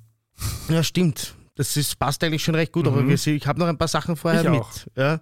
Ja, 0.70 0.84
stimmt. 0.84 1.34
Das 1.56 1.76
ist, 1.76 1.98
passt 1.98 2.24
eigentlich 2.24 2.44
schon 2.44 2.54
recht 2.54 2.72
gut, 2.72 2.86
aber 2.88 3.02
Mhm. 3.02 3.10
wir, 3.10 3.18
sind- 3.18 3.36
ich 3.38 3.48
habe 3.48 3.60
noch 3.60 3.66
ein 3.68 3.78
paar 3.80 3.88
Sachen 3.88 4.16
vorher 4.16 4.44
Ich 4.44 4.50
mit. 4.50 4.60
auch. 4.62 4.72
Ja. 4.96 5.20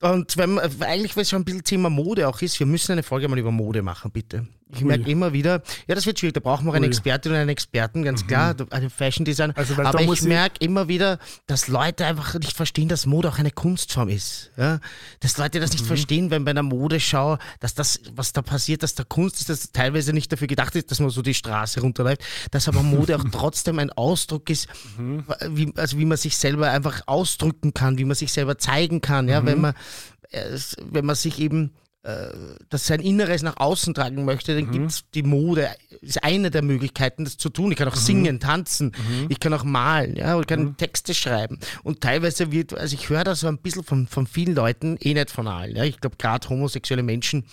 Und 0.00 0.36
wenn 0.36 0.54
man, 0.54 0.64
eigentlich, 0.82 1.16
weil 1.16 1.22
es 1.22 1.30
schon 1.30 1.42
ein 1.42 1.44
bisschen 1.44 1.64
Thema 1.64 1.90
Mode 1.90 2.28
auch 2.28 2.40
ist, 2.40 2.58
wir 2.60 2.66
müssen 2.66 2.92
eine 2.92 3.02
Folge 3.02 3.26
mal 3.28 3.38
über 3.38 3.50
Mode 3.50 3.82
machen, 3.82 4.10
bitte. 4.12 4.46
Ich 4.74 4.80
merke 4.82 5.10
immer 5.10 5.32
wieder, 5.34 5.62
ja, 5.86 5.94
das 5.94 6.06
wird 6.06 6.18
schwierig, 6.18 6.34
da 6.34 6.40
brauchen 6.40 6.64
wir 6.66 6.72
eine 6.72 6.86
Ui. 6.86 6.88
Expertin 6.88 7.32
und 7.32 7.38
einen 7.38 7.50
Experten, 7.50 8.02
ganz 8.02 8.26
klar, 8.26 8.54
einen 8.70 8.88
Fashion 8.90 9.24
Designer. 9.24 9.52
Also, 9.56 9.74
Aber 9.82 10.00
ich 10.00 10.22
merke 10.22 10.56
immer 10.64 10.88
wieder, 10.88 11.18
dass 11.46 11.68
Leute 11.68 12.06
einfach 12.06 12.34
nicht 12.38 12.56
verstehen, 12.56 12.88
dass 12.88 13.04
Mode 13.04 13.28
auch 13.28 13.38
eine 13.38 13.50
Kunstform 13.50 14.08
ist. 14.08 14.50
Ja? 14.56 14.80
Dass 15.20 15.36
Leute 15.36 15.60
das 15.60 15.70
Mhm. 15.70 15.76
nicht 15.76 15.86
verstehen, 15.86 16.30
wenn 16.30 16.44
bei 16.44 16.52
einer 16.52 16.62
Modeschau, 16.62 17.36
dass 17.60 17.74
das, 17.74 18.00
was 18.14 18.32
da 18.32 18.40
passiert, 18.40 18.82
dass 18.82 18.94
da 18.94 19.04
Kunst 19.04 19.40
ist, 19.40 19.48
dass 19.50 19.72
teilweise 19.72 20.12
nicht 20.12 20.32
dafür 20.32 20.46
gedacht 20.46 20.74
ist, 20.74 20.90
dass 20.90 21.00
man 21.00 21.10
so 21.10 21.20
die 21.22 21.34
Straße 21.34 21.80
runterläuft, 21.80 22.22
dass 22.50 22.66
aber 22.68 22.82
Mode 22.82 23.16
auch 23.16 23.24
trotzdem 23.32 23.78
ein 23.78 23.90
Ausdruck 23.90 24.48
ist, 24.48 24.68
Mhm. 24.96 25.24
wie, 25.50 25.72
also 25.76 25.98
wie 25.98 26.04
man 26.06 26.16
sich 26.16 26.36
selber 26.36 26.70
einfach 26.70 27.02
ausdrücken 27.06 27.74
kann, 27.74 27.98
wie 27.98 28.04
man 28.04 28.14
sich 28.16 28.32
selber 28.32 28.56
zeigen 28.58 29.00
kann, 29.02 29.28
ja, 29.28 29.40
Mhm. 29.42 29.46
wenn 29.46 29.60
man 29.60 29.74
es- 30.30 30.76
wenn 30.82 31.04
man 31.04 31.14
sich 31.14 31.38
eben 31.40 31.72
äh, 32.04 32.28
das 32.68 32.86
sein 32.86 33.00
Inneres 33.00 33.42
nach 33.42 33.56
außen 33.58 33.94
tragen 33.94 34.24
möchte, 34.24 34.54
dann 34.54 34.70
gibt's 34.72 35.04
die 35.14 35.22
Mode, 35.22 35.68
ist 36.00 36.24
eine 36.24 36.50
der 36.50 36.62
Möglichkeiten, 36.62 37.24
das 37.24 37.36
zu 37.36 37.48
tun. 37.48 37.70
Ich 37.70 37.78
kann 37.78 37.88
auch 37.88 37.94
singen, 37.96 38.40
tanzen, 38.40 38.92
ich 39.28 39.38
kann 39.38 39.54
auch 39.54 39.62
malen, 39.64 40.16
ja, 40.16 40.38
ich 40.40 40.46
kann 40.46 40.76
Texte 40.76 41.14
schreiben. 41.14 41.58
Und 41.84 42.00
teilweise 42.00 42.50
wird, 42.50 42.74
also 42.76 42.94
ich 42.94 43.08
höre 43.08 43.24
das 43.24 43.40
so 43.40 43.46
ein 43.48 43.58
bisschen 43.58 43.84
von, 43.84 44.06
von 44.08 44.26
vielen 44.26 44.54
Leuten, 44.54 44.96
eh 45.00 45.14
nicht 45.14 45.30
von 45.30 45.46
allen. 45.46 45.76
Ja. 45.76 45.84
Ich 45.84 46.00
glaube, 46.00 46.16
gerade 46.16 46.48
homosexuelle 46.48 47.04
Menschen, 47.04 47.44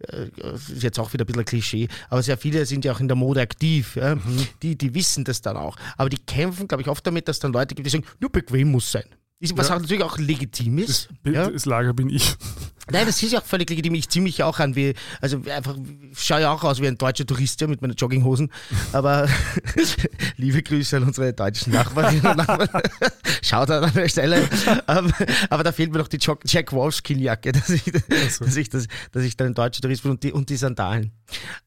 äh, 0.00 0.26
das 0.36 0.68
ist 0.68 0.82
jetzt 0.82 0.98
auch 0.98 1.12
wieder 1.12 1.24
ein 1.24 1.26
bisschen 1.26 1.44
Klischee, 1.44 1.88
aber 2.10 2.24
sehr 2.24 2.36
viele 2.38 2.66
sind 2.66 2.84
ja 2.84 2.92
auch 2.92 3.00
in 3.00 3.06
der 3.06 3.16
Mode 3.16 3.40
aktiv. 3.40 3.94
Ja. 3.94 4.16
Die, 4.62 4.76
die 4.76 4.94
wissen 4.94 5.22
das 5.22 5.42
dann 5.42 5.56
auch. 5.56 5.76
Aber 5.96 6.08
die 6.08 6.18
kämpfen, 6.18 6.66
glaube 6.66 6.82
ich, 6.82 6.88
oft 6.88 7.06
damit, 7.06 7.28
dass 7.28 7.38
dann 7.38 7.52
Leute 7.52 7.76
gibt, 7.76 7.86
die 7.86 7.90
sagen, 7.90 8.04
nur 8.18 8.30
bequem 8.30 8.72
muss 8.72 8.90
sein. 8.90 9.04
Was 9.54 9.68
Ja. 9.68 9.74
auch 9.76 9.80
natürlich 9.80 10.04
auch 10.04 10.18
legitim 10.18 10.78
ist. 10.78 11.08
Das, 11.24 11.34
ja. 11.34 11.50
das 11.50 11.66
Lager 11.66 11.92
bin 11.94 12.10
ich. 12.10 12.36
Nein, 12.90 13.06
das 13.06 13.22
ist 13.22 13.30
ja 13.32 13.38
auch 13.40 13.44
völlig 13.44 13.70
legitim. 13.70 13.94
Ich 13.94 14.08
ziehe 14.08 14.22
mich 14.22 14.38
ja 14.38 14.46
auch 14.46 14.58
an 14.58 14.74
wie, 14.74 14.94
also 15.20 15.40
einfach, 15.54 15.76
ich 16.10 16.18
schaue 16.20 16.40
ja 16.40 16.52
auch 16.52 16.64
aus 16.64 16.80
wie 16.80 16.88
ein 16.88 16.98
deutscher 16.98 17.24
Tourist 17.24 17.60
ja, 17.60 17.68
mit 17.68 17.80
meinen 17.80 17.94
Jogginghosen. 17.94 18.50
Aber 18.92 19.28
liebe 20.36 20.62
Grüße 20.62 20.96
an 20.96 21.04
unsere 21.04 21.32
deutschen 21.32 21.72
Nachbarinnen 21.72 22.26
und 22.26 22.36
Nachbarn. 22.38 22.68
Schaut 23.42 23.70
an 23.70 23.92
der 23.94 24.08
Stelle. 24.08 24.48
Ähm, 24.88 25.12
aber 25.50 25.62
da 25.64 25.72
fehlt 25.72 25.92
mir 25.92 25.98
noch 25.98 26.08
die 26.08 26.16
Jo- 26.18 26.38
Jack 26.44 26.72
Wolfskin-Jacke, 26.72 27.52
dass 27.52 27.70
ich, 27.70 27.82
so. 28.30 28.44
dass, 28.44 28.56
ich, 28.56 28.68
das, 28.68 28.86
dass 29.12 29.22
ich 29.24 29.36
dann 29.36 29.48
ein 29.48 29.54
deutscher 29.54 29.80
Tourist 29.82 30.02
bin 30.02 30.12
und 30.12 30.22
die, 30.22 30.32
und 30.32 30.48
die 30.50 30.56
Sandalen. 30.56 31.12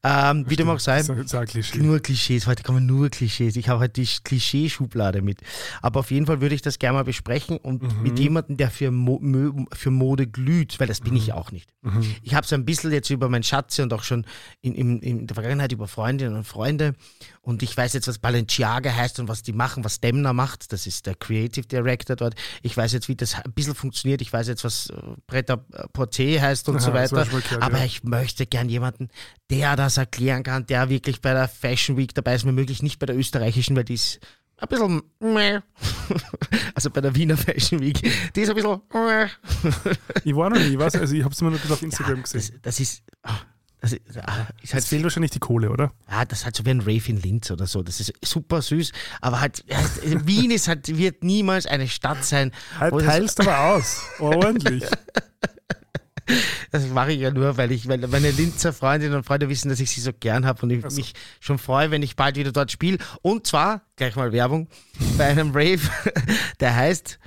Ähm, 0.02 0.44
wie 0.48 0.56
dem 0.56 0.68
auch 0.68 0.78
sei. 0.80 1.02
Klischee. 1.46 1.78
Nur 1.78 2.00
Klischees, 2.00 2.46
heute 2.46 2.62
kommen 2.62 2.86
nur 2.86 3.08
Klischees. 3.10 3.56
Ich 3.56 3.68
habe 3.68 3.80
halt 3.80 3.96
die 3.96 4.06
Klischeeschublade 4.22 5.22
mit. 5.22 5.40
Aber 5.82 6.00
auf 6.00 6.10
jeden 6.10 6.26
Fall 6.26 6.40
würde 6.40 6.54
ich 6.54 6.62
das 6.62 6.78
gerne 6.78 6.98
mal 6.98 7.04
besprechen 7.04 7.56
und 7.56 7.82
Mhm. 7.82 8.02
mit 8.02 8.18
jemandem, 8.18 8.56
der 8.56 8.70
für, 8.70 8.90
Mo 8.90 9.20
für 9.72 9.90
Mode 9.90 10.26
glüht, 10.26 10.78
weil 10.80 10.86
das 10.86 11.00
bin 11.06 11.14
Mhm. 11.14 11.20
ich 11.20 11.32
auch 11.32 11.52
nicht. 11.52 11.70
Ich 12.24 12.34
habe 12.34 12.44
so 12.46 12.56
ein 12.56 12.64
bisschen 12.64 12.90
jetzt 12.90 13.10
über 13.10 13.28
mein 13.28 13.44
Schatze 13.44 13.82
und 13.84 13.92
auch 13.92 14.02
schon 14.02 14.26
in, 14.60 14.74
in, 14.74 15.00
in 15.00 15.26
der 15.28 15.34
Vergangenheit 15.34 15.70
über 15.70 15.86
Freundinnen 15.86 16.34
und 16.34 16.42
Freunde 16.44 16.94
und 17.42 17.62
ich 17.62 17.76
weiß 17.76 17.92
jetzt, 17.92 18.08
was 18.08 18.18
Balenciaga 18.18 18.92
heißt 18.92 19.20
und 19.20 19.28
was 19.28 19.42
die 19.44 19.52
machen, 19.52 19.84
was 19.84 20.00
Demner 20.00 20.32
macht. 20.32 20.72
Das 20.72 20.88
ist 20.88 21.06
der 21.06 21.14
Creative 21.14 21.64
Director 21.66 22.16
dort. 22.16 22.34
Ich 22.62 22.76
weiß 22.76 22.92
jetzt, 22.92 23.08
wie 23.08 23.14
das 23.14 23.36
ein 23.36 23.52
bisschen 23.52 23.76
funktioniert. 23.76 24.20
Ich 24.20 24.32
weiß 24.32 24.48
jetzt, 24.48 24.64
was 24.64 24.90
äh, 24.90 24.94
Pret-à-Porter 25.28 26.40
heißt 26.42 26.68
und 26.68 26.76
Aha, 26.76 26.82
so 26.84 26.92
weiter. 26.92 27.24
gehört, 27.24 27.62
Aber 27.62 27.78
ja. 27.78 27.84
ich 27.84 28.02
möchte 28.02 28.46
gern 28.46 28.68
jemanden, 28.68 29.08
der 29.50 29.76
das 29.76 29.96
erklären 29.96 30.42
kann, 30.42 30.66
der 30.66 30.88
wirklich 30.88 31.20
bei 31.20 31.32
der 31.32 31.46
Fashion 31.48 31.96
Week 31.96 32.12
dabei 32.14 32.34
ist, 32.34 32.44
mir 32.44 32.52
möglich 32.52 32.82
nicht 32.82 32.98
bei 32.98 33.06
der 33.06 33.16
österreichischen, 33.16 33.76
weil 33.76 33.84
die 33.84 33.94
ist 33.94 34.18
ein 34.58 34.68
bisschen 34.68 35.02
meh. 35.20 35.60
Also 36.74 36.90
bei 36.90 37.00
der 37.00 37.14
Wiener 37.14 37.36
Fashion 37.36 37.80
Week, 37.80 37.98
die 38.34 38.40
ist 38.40 38.48
ein 38.50 38.54
bisschen 38.54 38.80
meh. 38.92 39.26
Ich 40.24 40.34
war 40.36 40.50
noch 40.50 40.58
nie, 40.58 40.78
was? 40.78 40.94
Also 41.00 41.14
ich 41.14 41.22
habe 41.24 41.32
es 41.32 41.40
immer 41.40 41.50
nur 41.50 41.60
auf 41.70 41.82
Instagram 41.82 42.20
Das, 42.22 42.32
gesehen. 42.32 42.58
das 42.62 42.80
ist, 42.80 43.02
ah, 43.22 43.34
das 43.80 43.92
ist, 43.92 44.00
ah, 44.18 44.46
ist 44.62 44.72
halt 44.74 44.82
Es 44.84 44.88
fehlt 44.88 45.02
wahrscheinlich 45.02 45.30
die 45.32 45.38
Kohle, 45.38 45.70
oder? 45.70 45.92
ja, 46.10 46.24
das 46.24 46.40
ist 46.40 46.44
halt 46.44 46.56
so 46.56 46.64
wie 46.66 46.70
ein 46.70 46.80
Rave 46.80 47.02
in 47.08 47.20
Linz 47.20 47.50
oder 47.50 47.66
so. 47.66 47.82
Das 47.82 47.98
ist 48.00 48.12
super 48.24 48.62
süß, 48.62 48.92
aber 49.20 49.40
halt, 49.40 49.64
ja, 49.68 49.78
Wien 50.26 50.50
ist 50.50 50.68
halt, 50.68 50.86
wird 50.96 51.24
niemals 51.24 51.66
eine 51.66 51.88
Stadt 51.88 52.24
sein. 52.24 52.52
Halt 52.78 52.94
das- 52.94 53.04
teilst 53.04 53.40
aber 53.40 53.58
aus. 53.58 54.02
Ordentlich. 54.20 54.84
Das 56.72 56.86
mache 56.88 57.12
ich 57.12 57.20
ja 57.20 57.30
nur, 57.30 57.56
weil 57.56 57.72
ich, 57.72 57.88
weil 57.88 57.98
meine 58.08 58.30
Linzer 58.30 58.72
Freundinnen 58.72 59.14
und 59.14 59.24
Freunde 59.24 59.48
wissen, 59.48 59.68
dass 59.68 59.80
ich 59.80 59.90
sie 59.90 60.00
so 60.00 60.12
gern 60.12 60.44
habe 60.46 60.62
und 60.62 60.70
ich 60.70 60.84
Ach 60.84 60.90
so. 60.90 60.96
mich 60.96 61.14
schon 61.40 61.58
freue, 61.58 61.90
wenn 61.90 62.02
ich 62.02 62.16
bald 62.16 62.36
wieder 62.36 62.52
dort 62.52 62.70
spiele. 62.72 62.98
Und 63.22 63.46
zwar, 63.46 63.82
gleich 63.96 64.16
mal 64.16 64.32
Werbung, 64.32 64.68
bei 65.16 65.26
einem 65.26 65.50
Rave, 65.52 65.80
der 66.60 66.74
heißt 66.74 67.18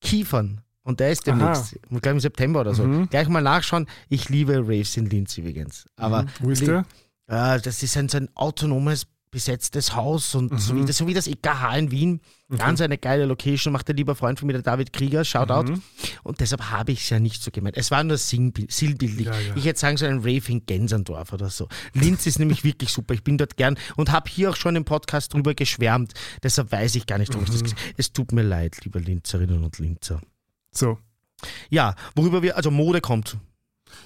Kiefern. 0.00 0.60
Und 0.82 1.00
der 1.00 1.12
ist 1.12 1.26
demnächst, 1.26 1.74
ich 1.74 1.80
glaube 2.00 2.10
im 2.10 2.20
September 2.20 2.60
oder 2.62 2.74
so. 2.74 2.84
Mhm. 2.84 3.08
Gleich 3.10 3.28
mal 3.28 3.42
nachschauen. 3.42 3.86
Ich 4.08 4.28
liebe 4.28 4.56
Raves 4.58 4.96
in 4.96 5.06
Linz 5.06 5.36
übrigens. 5.36 5.86
Aber 5.96 6.26
Wo 6.40 6.50
ist 6.50 6.66
der? 6.66 6.86
äh, 7.26 7.60
das 7.60 7.82
ist 7.82 7.96
ein, 7.96 8.08
so 8.08 8.16
ein 8.16 8.28
autonomes, 8.34 9.06
besetztes 9.30 9.94
Haus 9.94 10.34
und 10.34 10.60
so, 10.60 10.74
Mhm. 10.74 10.82
wie 10.82 10.84
das, 10.86 10.96
so 10.96 11.06
wie 11.06 11.14
das 11.14 11.26
EKH 11.28 11.76
in 11.78 11.90
Wien. 11.90 12.20
Ganz 12.56 12.80
eine 12.80 12.98
geile 12.98 13.26
Location, 13.26 13.72
macht 13.72 13.86
der 13.86 13.94
lieber 13.94 14.16
Freund 14.16 14.40
von 14.40 14.48
mir, 14.48 14.54
der 14.54 14.62
David 14.62 14.92
Krieger, 14.92 15.24
Shoutout. 15.24 15.70
Mhm. 15.72 15.82
Und 16.24 16.40
deshalb 16.40 16.70
habe 16.70 16.90
ich 16.90 17.02
es 17.02 17.10
ja 17.10 17.20
nicht 17.20 17.40
so 17.40 17.52
gemeint. 17.52 17.76
Es 17.76 17.92
war 17.92 18.02
nur 18.02 18.16
sinnbildlich. 18.18 19.26
Ja, 19.26 19.38
ja. 19.38 19.54
Ich 19.54 19.64
hätte 19.66 19.78
sagen 19.78 19.96
so 19.96 20.06
ein 20.06 20.18
Rave 20.18 20.42
in 20.50 20.66
Gensendorf 20.66 21.32
oder 21.32 21.48
so. 21.48 21.68
Linz 21.94 22.26
ist 22.26 22.40
nämlich 22.40 22.64
wirklich 22.64 22.90
super. 22.92 23.14
Ich 23.14 23.22
bin 23.22 23.38
dort 23.38 23.56
gern 23.56 23.78
und 23.96 24.10
habe 24.10 24.28
hier 24.28 24.50
auch 24.50 24.56
schon 24.56 24.74
im 24.74 24.84
Podcast 24.84 25.32
drüber 25.32 25.54
geschwärmt. 25.54 26.12
Deshalb 26.42 26.72
weiß 26.72 26.96
ich 26.96 27.06
gar 27.06 27.18
nicht, 27.18 27.32
warum 27.32 27.44
ich 27.44 27.50
Mhm. 27.50 27.54
das 27.54 27.62
gesagt 27.62 27.80
Es 27.96 28.12
tut 28.12 28.32
mir 28.32 28.42
leid, 28.42 28.78
liebe 28.84 28.98
Linzerinnen 28.98 29.62
und 29.62 29.78
Linzer. 29.78 30.20
So. 30.72 30.98
Ja, 31.68 31.94
worüber 32.16 32.42
wir, 32.42 32.56
also 32.56 32.70
Mode 32.72 33.00
kommt. 33.00 33.36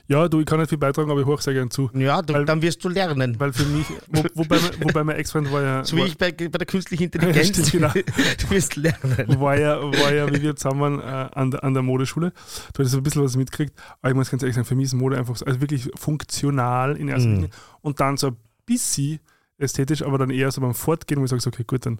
Ja, 0.07 0.29
du, 0.29 0.41
ich 0.41 0.47
kann 0.47 0.59
nicht 0.61 0.69
viel 0.69 0.77
beitragen, 0.77 1.11
aber 1.11 1.21
ich 1.21 1.27
höre 1.27 1.41
sehr 1.41 1.55
gerne 1.55 1.71
zu. 1.71 1.91
Ja, 1.95 2.21
du, 2.21 2.35
Weil- 2.35 2.45
dann 2.45 2.61
wirst 2.61 2.85
du 2.85 2.91
lernen. 2.91 3.41
Weil 3.41 3.53
für 3.55 3.65
mich, 3.65 3.87
wo, 4.09 4.23
wobei, 4.35 4.59
mein- 4.61 4.83
wobei 4.85 5.03
mein 5.05 5.17
Ex-Freund 5.17 5.51
war 5.51 5.63
ja, 5.63 5.85
So 5.85 5.97
wie 5.97 6.03
ich 6.03 6.19
bei, 6.19 6.31
bei 6.31 6.47
der 6.59 6.67
künstlichen 6.67 7.05
Intelligenz. 7.13 7.49
stimmt, 7.49 7.73
genau. 7.73 7.89
Du 8.39 8.51
wirst 8.51 8.77
lernen. 8.77 9.41
war, 9.41 9.59
ja, 9.59 9.81
war 9.81 10.13
ja, 10.13 10.31
wie 10.31 10.43
wir 10.43 10.57
zusammen 10.57 11.01
äh, 11.01 11.03
an, 11.05 11.51
der, 11.53 11.65
an 11.65 11.73
der 11.73 11.83
Modeschule. 11.83 12.33
Du 12.75 12.79
hattest 12.81 12.95
ein 12.95 13.03
bisschen 13.03 13.23
was 13.25 13.35
mitgekriegt. 13.37 13.73
Aber 14.03 14.11
ich 14.11 14.15
muss 14.17 14.31
ganz 14.31 14.43
ehrlich 14.43 14.55
sagen, 14.57 14.67
für 14.67 14.75
mich 14.75 14.87
ist 14.87 14.95
Mode 14.95 15.17
einfach 15.17 15.37
so, 15.37 15.47
also 15.47 15.61
wirklich 15.63 15.89
funktional 15.97 16.97
in 16.97 17.09
erster 17.09 17.29
Mhm. 17.29 17.35
Linie. 17.37 17.51
Und 17.81 18.01
dann 18.01 18.17
so 18.19 18.27
ein 18.29 18.37
bisschen 18.67 19.21
ästhetisch, 19.57 20.03
aber 20.03 20.19
dann 20.19 20.31
eher 20.31 20.51
so 20.51 20.61
beim 20.61 20.75
Fortgehen, 20.75 21.21
wo 21.21 21.25
ich 21.25 21.31
sage, 21.31 21.43
okay, 21.47 21.65
gut, 21.67 21.87
dann 21.87 21.99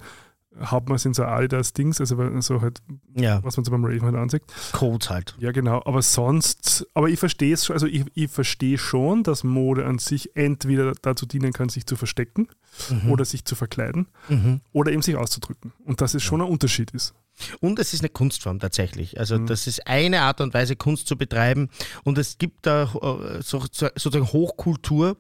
haut 0.71 0.89
man 0.89 0.97
es 0.97 1.05
in 1.05 1.15
so 1.15 1.25
Adidas-Dings, 1.25 2.01
also 2.01 2.17
so 2.41 2.61
halt, 2.61 2.81
Ja, 3.15 3.43
was 3.43 3.57
man 3.57 3.65
so 3.65 3.71
beim 3.71 3.85
Raven 3.85 4.03
halt 4.03 4.15
ansieht. 4.17 4.43
Codes 4.73 5.11
halt. 5.11 5.35
Ja, 5.39 5.53
genau. 5.53 5.83
Aber 5.85 6.01
sonst, 6.03 6.87
aber 6.95 7.09
ich 7.09 7.19
verstehe 7.19 7.55
es 7.55 7.65
schon, 7.67 7.75
also 7.75 7.87
ich, 7.87 8.05
ich 8.15 8.31
verstehe 8.31 8.79
schon, 8.79 9.23
dass 9.23 9.45
Mode 9.45 9.85
an 9.87 9.99
sich 9.99 10.37
entweder 10.37 10.93
dazu 11.03 11.27
dienen 11.27 11.53
kann, 11.53 11.69
sich 11.69 11.87
zu 11.87 11.97
verstecken 11.97 12.49
Mhm. 12.91 13.13
oder 13.13 13.25
sich 13.25 13.45
zu 13.45 13.55
verkleiden 13.55 14.09
Mhm. 14.29 14.61
oder 14.73 14.91
eben 14.91 15.03
sich 15.03 15.15
auszudrücken. 15.17 15.73
Und 15.85 16.01
dass 16.01 16.15
es 16.15 16.23
schon 16.25 16.41
ein 16.41 16.49
Unterschied 16.49 16.91
ist. 16.91 17.15
Und 17.61 17.79
es 17.81 17.93
ist 17.95 18.01
eine 18.01 18.09
Kunstform 18.09 18.59
tatsächlich. 18.61 19.19
Also 19.19 19.39
Mhm. 19.39 19.47
das 19.47 19.67
ist 19.67 19.87
eine 19.87 20.23
Art 20.23 20.41
und 20.41 20.55
Weise, 20.55 20.75
Kunst 20.77 21.07
zu 21.09 21.17
betreiben. 21.17 21.69
Und 22.05 22.19
es 22.19 22.39
gibt 22.39 22.67
da 22.67 22.85
äh, 22.85 23.43
so, 23.43 23.61
so, 23.71 23.89
sozusagen 23.97 24.33
Hochkultur. 24.33 25.17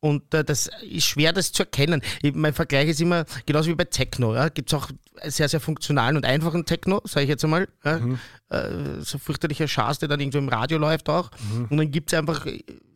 Und 0.00 0.32
äh, 0.34 0.44
das 0.44 0.68
ist 0.82 1.04
schwer, 1.06 1.32
das 1.32 1.52
zu 1.52 1.62
erkennen. 1.62 2.02
Ich, 2.22 2.34
mein 2.34 2.52
Vergleich 2.52 2.88
ist 2.88 3.00
immer, 3.00 3.24
genauso 3.46 3.70
wie 3.70 3.74
bei 3.74 3.84
Techno, 3.84 4.34
ja, 4.34 4.48
gibt 4.50 4.70
es 4.72 4.74
auch 4.78 4.90
sehr, 5.24 5.48
sehr 5.48 5.60
funktionalen 5.60 6.16
und 6.16 6.24
einfachen 6.26 6.64
Techno, 6.66 7.00
sage 7.04 7.24
ich 7.24 7.30
jetzt 7.30 7.44
einmal. 7.44 7.66
Ja, 7.84 7.98
Mhm. 7.98 8.18
äh, 8.50 9.00
so 9.00 9.18
fürchterlicher 9.18 9.66
Schaß, 9.68 9.98
der 9.98 10.08
dann 10.08 10.20
irgendwo 10.20 10.38
im 10.38 10.48
Radio 10.48 10.78
läuft 10.78 11.08
auch. 11.08 11.30
Mhm. 11.52 11.66
Und 11.70 11.76
dann 11.78 11.90
gibt 11.90 12.12
es 12.12 12.18
einfach 12.18 12.46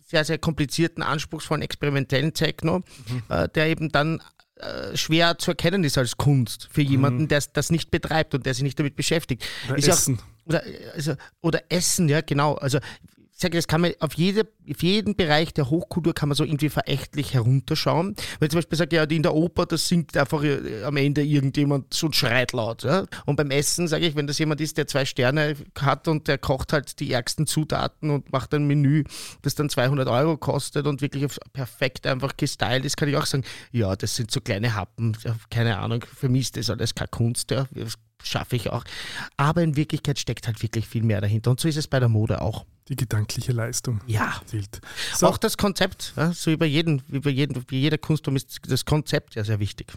sehr, 0.06 0.24
sehr 0.24 0.38
komplizierten, 0.38 1.02
anspruchsvollen, 1.02 1.62
experimentellen 1.62 2.34
Techno, 2.34 2.78
Mhm. 2.80 3.22
äh, 3.28 3.48
der 3.48 3.66
eben 3.68 3.88
dann 3.90 4.22
äh, 4.56 4.94
schwer 4.94 5.38
zu 5.38 5.52
erkennen 5.52 5.84
ist 5.84 5.96
als 5.96 6.18
Kunst 6.18 6.68
für 6.70 6.82
jemanden, 6.82 7.28
der 7.28 7.42
das 7.54 7.70
nicht 7.70 7.90
betreibt 7.90 8.34
und 8.34 8.44
der 8.44 8.52
sich 8.52 8.62
nicht 8.62 8.78
damit 8.78 8.94
beschäftigt. 8.94 9.42
Oder 9.68 9.78
Ist 9.78 9.86
ja 9.86 9.94
auch- 9.94 9.98
Essen. 9.98 10.18
oder, 10.44 10.62
also, 10.94 11.14
oder 11.40 11.62
Essen, 11.70 12.10
ja, 12.10 12.20
genau. 12.20 12.56
Also, 12.56 12.78
sage, 13.40 13.56
das 13.56 13.66
kann 13.66 13.80
man 13.80 13.92
auf, 14.00 14.14
jede, 14.14 14.46
auf 14.68 14.82
jeden 14.82 15.16
Bereich 15.16 15.52
der 15.54 15.70
Hochkultur 15.70 16.14
kann 16.14 16.28
man 16.28 16.36
so 16.36 16.44
irgendwie 16.44 16.68
verächtlich 16.68 17.34
herunterschauen. 17.34 18.14
Wenn 18.38 18.46
ich 18.46 18.50
zum 18.50 18.58
Beispiel 18.58 18.78
sage, 18.78 18.96
ja, 18.96 19.04
in 19.04 19.22
der 19.22 19.34
Oper, 19.34 19.66
das 19.66 19.88
singt 19.88 20.16
einfach 20.16 20.42
äh, 20.42 20.84
am 20.84 20.96
Ende 20.96 21.22
irgendjemand 21.22 21.92
so 21.94 22.06
und 22.06 22.16
schreit 22.16 22.52
laut. 22.52 22.84
Ja? 22.84 23.06
Und 23.26 23.36
beim 23.36 23.50
Essen 23.50 23.88
sage 23.88 24.06
ich, 24.06 24.16
wenn 24.16 24.26
das 24.26 24.38
jemand 24.38 24.60
ist, 24.60 24.76
der 24.78 24.86
zwei 24.86 25.04
Sterne 25.04 25.56
hat 25.78 26.08
und 26.08 26.28
der 26.28 26.38
kocht 26.38 26.72
halt 26.72 27.00
die 27.00 27.12
ärgsten 27.12 27.46
Zutaten 27.46 28.10
und 28.10 28.32
macht 28.32 28.52
ein 28.54 28.66
Menü, 28.66 29.04
das 29.42 29.54
dann 29.54 29.70
200 29.70 30.08
Euro 30.08 30.36
kostet 30.36 30.86
und 30.86 31.00
wirklich 31.00 31.26
perfekt 31.52 32.06
einfach 32.06 32.36
gestylt 32.36 32.84
ist, 32.84 32.96
kann 32.96 33.08
ich 33.08 33.16
auch 33.16 33.26
sagen, 33.26 33.44
ja, 33.72 33.96
das 33.96 34.16
sind 34.16 34.30
so 34.30 34.40
kleine 34.40 34.74
Happen, 34.74 35.16
keine 35.50 35.78
Ahnung, 35.78 36.04
für 36.14 36.28
mich 36.28 36.42
ist 36.42 36.56
das 36.56 36.70
alles 36.70 36.94
keine 36.94 37.08
Kunst, 37.08 37.50
ja, 37.50 37.66
das 37.74 37.94
schaffe 38.22 38.56
ich 38.56 38.70
auch. 38.70 38.84
Aber 39.36 39.62
in 39.62 39.76
Wirklichkeit 39.76 40.18
steckt 40.18 40.46
halt 40.46 40.62
wirklich 40.62 40.86
viel 40.86 41.02
mehr 41.02 41.20
dahinter. 41.20 41.50
Und 41.50 41.60
so 41.60 41.68
ist 41.68 41.76
es 41.76 41.88
bei 41.88 42.00
der 42.00 42.08
Mode 42.08 42.42
auch. 42.42 42.64
Die 42.88 42.96
gedankliche 42.96 43.52
Leistung 43.52 44.00
Ja. 44.06 44.40
zählt. 44.46 44.80
So, 45.14 45.28
Auch 45.28 45.38
das 45.38 45.56
Konzept, 45.56 46.12
ja, 46.16 46.32
so 46.32 46.50
wie 46.50 46.56
bei, 46.56 46.66
jedem, 46.66 47.02
wie 47.08 47.20
bei, 47.20 47.30
jedem, 47.30 47.62
wie 47.68 47.80
jeder 47.80 47.98
Kunstform 47.98 48.36
ist 48.36 48.58
das 48.68 48.84
Konzept 48.84 49.34
ja 49.36 49.44
sehr 49.44 49.60
wichtig. 49.60 49.92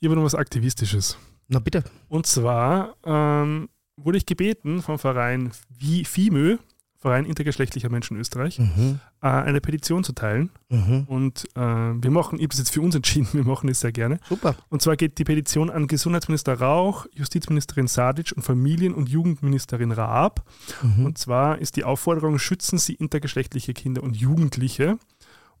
ich 0.00 0.06
habe 0.08 0.14
noch 0.16 0.24
was 0.24 0.34
Aktivistisches. 0.36 1.16
Na 1.48 1.58
bitte. 1.58 1.82
Und 2.08 2.26
zwar 2.26 2.96
ähm, 3.04 3.68
wurde 3.96 4.18
ich 4.18 4.26
gebeten 4.26 4.82
vom 4.82 4.98
Verein 4.98 5.52
Vi- 5.76 6.04
FIMÖ, 6.06 6.58
Verein 6.98 7.24
intergeschlechtlicher 7.24 7.88
Menschen 7.90 8.16
Österreich, 8.16 8.58
Mhm. 8.58 9.00
äh, 9.22 9.26
eine 9.28 9.60
Petition 9.60 10.02
zu 10.04 10.12
teilen. 10.12 10.50
Mhm. 10.68 11.04
Und 11.06 11.44
äh, 11.54 11.60
wir 11.60 12.10
machen, 12.10 12.38
ich 12.38 12.44
habe 12.44 12.52
es 12.52 12.58
jetzt 12.58 12.72
für 12.72 12.80
uns 12.80 12.94
entschieden, 12.94 13.28
wir 13.32 13.44
machen 13.44 13.68
es 13.68 13.80
sehr 13.80 13.92
gerne. 13.92 14.18
Super. 14.28 14.54
Und 14.68 14.82
zwar 14.82 14.96
geht 14.96 15.18
die 15.18 15.24
Petition 15.24 15.70
an 15.70 15.86
Gesundheitsminister 15.86 16.54
Rauch, 16.58 17.06
Justizministerin 17.14 17.86
Sadic 17.86 18.32
und 18.34 18.42
Familien- 18.42 18.94
und 18.94 19.08
Jugendministerin 19.08 19.92
Raab. 19.92 20.44
Mhm. 20.82 21.06
Und 21.06 21.18
zwar 21.18 21.58
ist 21.58 21.76
die 21.76 21.84
Aufforderung, 21.84 22.38
schützen 22.38 22.78
Sie 22.78 22.94
intergeschlechtliche 22.94 23.72
Kinder 23.74 24.02
und 24.02 24.16
Jugendliche. 24.16 24.98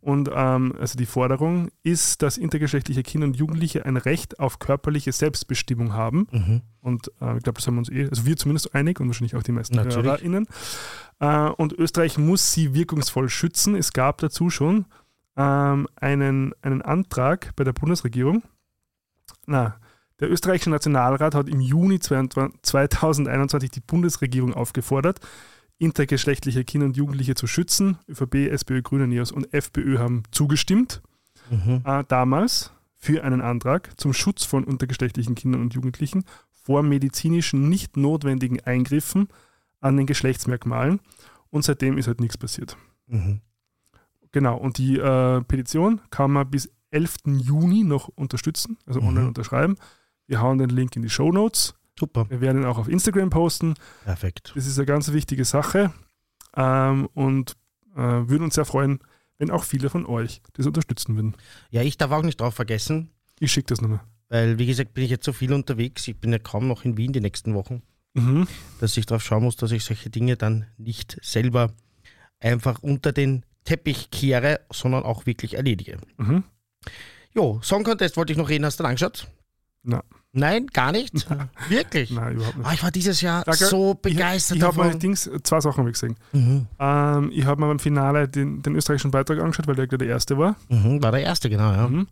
Und 0.00 0.30
ähm, 0.32 0.72
also 0.78 0.96
die 0.96 1.06
Forderung 1.06 1.70
ist, 1.82 2.22
dass 2.22 2.38
intergeschlechtliche 2.38 3.02
Kinder 3.02 3.26
und 3.26 3.34
Jugendliche 3.36 3.84
ein 3.86 3.96
Recht 3.96 4.38
auf 4.38 4.60
körperliche 4.60 5.10
Selbstbestimmung 5.10 5.94
haben. 5.94 6.28
Mhm. 6.30 6.60
Und 6.80 7.08
äh, 7.20 7.38
ich 7.38 7.42
glaube, 7.42 7.54
das 7.54 7.66
haben 7.66 7.74
wir 7.74 7.78
uns 7.80 7.90
eh, 7.90 8.06
also 8.08 8.24
wir 8.24 8.36
zumindest 8.36 8.72
einig 8.72 9.00
und 9.00 9.08
wahrscheinlich 9.08 9.34
auch 9.34 9.42
die 9.42 9.50
meisten. 9.50 9.76
HörerInnen. 9.80 10.46
Äh, 11.20 11.48
und 11.50 11.72
Österreich 11.72 12.18
muss 12.18 12.52
sie 12.52 12.74
wirkungsvoll 12.74 13.28
schützen. 13.28 13.74
Es 13.74 13.92
gab 13.92 14.18
dazu 14.18 14.50
schon 14.50 14.86
ähm, 15.36 15.88
einen, 15.96 16.52
einen 16.62 16.82
Antrag 16.82 17.54
bei 17.56 17.64
der 17.64 17.72
Bundesregierung. 17.72 18.42
Na, 19.46 19.76
der 20.20 20.30
österreichische 20.30 20.70
Nationalrat 20.70 21.34
hat 21.34 21.48
im 21.48 21.60
Juni 21.60 22.00
22 22.00 22.62
2021 22.62 23.70
die 23.70 23.80
Bundesregierung 23.80 24.54
aufgefordert, 24.54 25.20
intergeschlechtliche 25.78 26.64
Kinder 26.64 26.86
und 26.86 26.96
Jugendliche 26.96 27.34
zu 27.34 27.46
schützen. 27.46 27.98
ÖVP, 28.08 28.50
SPÖ, 28.50 28.82
Grüne, 28.82 29.06
NEOS 29.06 29.32
und 29.32 29.52
FPÖ 29.52 29.98
haben 29.98 30.22
zugestimmt 30.30 31.02
Mhm. 31.50 31.82
äh, 31.84 32.04
damals 32.08 32.72
für 32.96 33.22
einen 33.22 33.40
Antrag 33.40 33.98
zum 34.00 34.12
Schutz 34.12 34.44
von 34.44 34.64
untergeschlechtlichen 34.64 35.34
Kindern 35.34 35.60
und 35.60 35.74
Jugendlichen 35.74 36.24
vor 36.52 36.82
medizinischen 36.82 37.68
nicht 37.68 37.96
notwendigen 37.96 38.60
Eingriffen 38.64 39.28
an 39.80 39.96
den 39.96 40.06
Geschlechtsmerkmalen. 40.06 41.00
Und 41.50 41.64
seitdem 41.64 41.96
ist 41.98 42.06
halt 42.08 42.20
nichts 42.20 42.36
passiert. 42.38 42.76
Mhm. 43.06 43.40
Genau, 44.32 44.56
und 44.56 44.78
die 44.78 44.98
äh, 44.98 45.40
Petition 45.42 46.00
kann 46.10 46.30
man 46.32 46.50
bis 46.50 46.70
11. 46.90 47.16
Juni 47.26 47.84
noch 47.84 48.08
unterstützen, 48.08 48.76
also 48.86 49.00
Mhm. 49.00 49.08
online 49.08 49.28
unterschreiben. 49.28 49.76
Wir 50.26 50.40
hauen 50.40 50.58
den 50.58 50.70
Link 50.70 50.96
in 50.96 51.02
die 51.02 51.10
Show 51.10 51.30
Notes. 51.32 51.74
Super. 51.98 52.26
Wir 52.28 52.40
werden 52.40 52.62
ihn 52.62 52.66
auch 52.66 52.78
auf 52.78 52.88
Instagram 52.88 53.30
posten. 53.30 53.74
Perfekt. 54.04 54.52
Das 54.54 54.66
ist 54.66 54.76
eine 54.78 54.86
ganz 54.86 55.12
wichtige 55.12 55.44
Sache 55.44 55.92
ähm, 56.56 57.08
und 57.14 57.56
äh, 57.94 57.98
würden 58.00 58.44
uns 58.44 58.54
sehr 58.56 58.64
freuen, 58.66 58.98
wenn 59.38 59.50
auch 59.50 59.64
viele 59.64 59.88
von 59.88 60.04
euch 60.04 60.42
das 60.54 60.66
unterstützen 60.66 61.14
würden. 61.16 61.34
Ja, 61.70 61.82
ich 61.82 61.96
darf 61.96 62.10
auch 62.10 62.22
nicht 62.22 62.40
drauf 62.40 62.54
vergessen, 62.54 63.10
Ich 63.38 63.52
schicke 63.52 63.68
das 63.68 63.80
nochmal. 63.80 64.00
weil, 64.28 64.58
wie 64.58 64.66
gesagt, 64.66 64.92
bin 64.94 65.04
ich 65.04 65.10
jetzt 65.10 65.24
so 65.24 65.32
viel 65.32 65.52
unterwegs. 65.54 66.06
Ich 66.08 66.18
bin 66.20 66.32
ja 66.32 66.38
kaum 66.38 66.68
noch 66.68 66.84
in 66.84 66.96
Wien 66.98 67.12
die 67.12 67.20
nächsten 67.20 67.54
Wochen, 67.54 67.82
Mhm. 68.16 68.46
dass 68.80 68.96
ich 68.96 69.06
darauf 69.06 69.22
schauen 69.22 69.44
muss, 69.44 69.56
dass 69.56 69.70
ich 69.72 69.84
solche 69.84 70.10
Dinge 70.10 70.36
dann 70.36 70.66
nicht 70.78 71.18
selber 71.22 71.72
einfach 72.40 72.82
unter 72.82 73.12
den 73.12 73.44
Teppich 73.64 74.10
kehre, 74.10 74.60
sondern 74.72 75.02
auch 75.04 75.26
wirklich 75.26 75.54
erledige. 75.54 75.98
Mhm. 76.16 76.44
Jo, 77.34 77.60
Song 77.62 77.84
Contest 77.84 78.16
wollte 78.16 78.32
ich 78.32 78.38
noch 78.38 78.48
reden. 78.48 78.64
Hast 78.64 78.78
du 78.78 78.84
den 78.84 78.88
angeschaut? 78.90 79.26
Na. 79.82 80.02
Nein, 80.32 80.66
gar 80.66 80.92
nicht? 80.92 81.26
Wirklich? 81.70 82.10
Nein, 82.10 82.34
überhaupt 82.36 82.58
nicht. 82.58 82.66
Ah, 82.66 82.72
ich 82.74 82.82
war 82.82 82.90
dieses 82.90 83.20
Jahr 83.22 83.42
Danke. 83.44 83.64
so 83.64 83.92
Ich, 83.92 84.02
begeistert 84.02 84.58
ich 84.58 84.62
habe 84.62 84.76
mal. 84.76 84.94
Dings, 84.98 85.30
zwei 85.44 85.60
Sachen 85.60 85.78
habe 85.78 85.88
ich 85.90 85.94
gesehen. 85.94 86.16
Mhm. 86.32 86.66
Ähm, 86.78 87.30
ich 87.32 87.44
habe 87.46 87.60
mir 87.60 87.68
beim 87.68 87.78
Finale 87.78 88.28
den, 88.28 88.60
den 88.62 88.74
österreichischen 88.76 89.10
Beitrag 89.10 89.38
angeschaut, 89.40 89.66
weil 89.66 89.76
der 89.76 89.86
der 89.86 90.08
erste 90.08 90.36
war. 90.36 90.56
Mhm, 90.68 91.02
war 91.02 91.12
der 91.12 91.22
erste, 91.22 91.48
genau, 91.48 91.72
ja. 91.72 91.88
Mhm. 91.88 92.06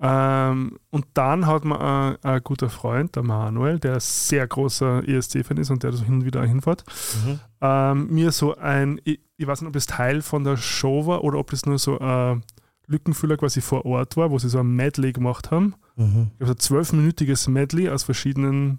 Ähm, 0.00 0.78
und 0.90 1.06
dann 1.14 1.46
hat 1.46 1.64
mir 1.64 1.80
ein, 1.80 2.16
ein 2.22 2.40
guter 2.44 2.70
Freund, 2.70 3.16
der 3.16 3.24
Manuel, 3.24 3.80
der 3.80 3.94
ein 3.94 4.00
sehr 4.00 4.46
großer 4.46 5.06
ESC-Fan 5.08 5.56
ist 5.56 5.70
und 5.70 5.82
der 5.82 5.92
so 5.92 6.04
hin 6.04 6.14
und 6.14 6.24
wieder 6.24 6.44
hinfährt, 6.44 6.84
Mhm. 7.24 7.40
ähm, 7.60 8.06
mir 8.14 8.30
so 8.30 8.54
ein, 8.56 9.00
ich, 9.04 9.20
ich 9.36 9.46
weiß 9.46 9.60
nicht, 9.60 9.68
ob 9.68 9.74
das 9.74 9.86
Teil 9.86 10.22
von 10.22 10.44
der 10.44 10.56
Show 10.56 11.06
war 11.06 11.24
oder 11.24 11.38
ob 11.38 11.50
das 11.50 11.66
nur 11.66 11.78
so 11.78 11.98
ein 11.98 12.44
Lückenfüller 12.86 13.36
quasi 13.36 13.60
vor 13.60 13.84
Ort 13.86 14.16
war, 14.16 14.30
wo 14.30 14.38
sie 14.38 14.48
so 14.48 14.60
ein 14.60 14.70
Medley 14.76 15.12
gemacht 15.12 15.50
haben. 15.50 15.74
Mhm. 15.96 16.30
Also 16.38 16.52
ein 16.52 16.58
zwölfminütiges 16.58 17.48
Medley 17.48 17.88
aus 17.90 18.04
verschiedenen 18.04 18.78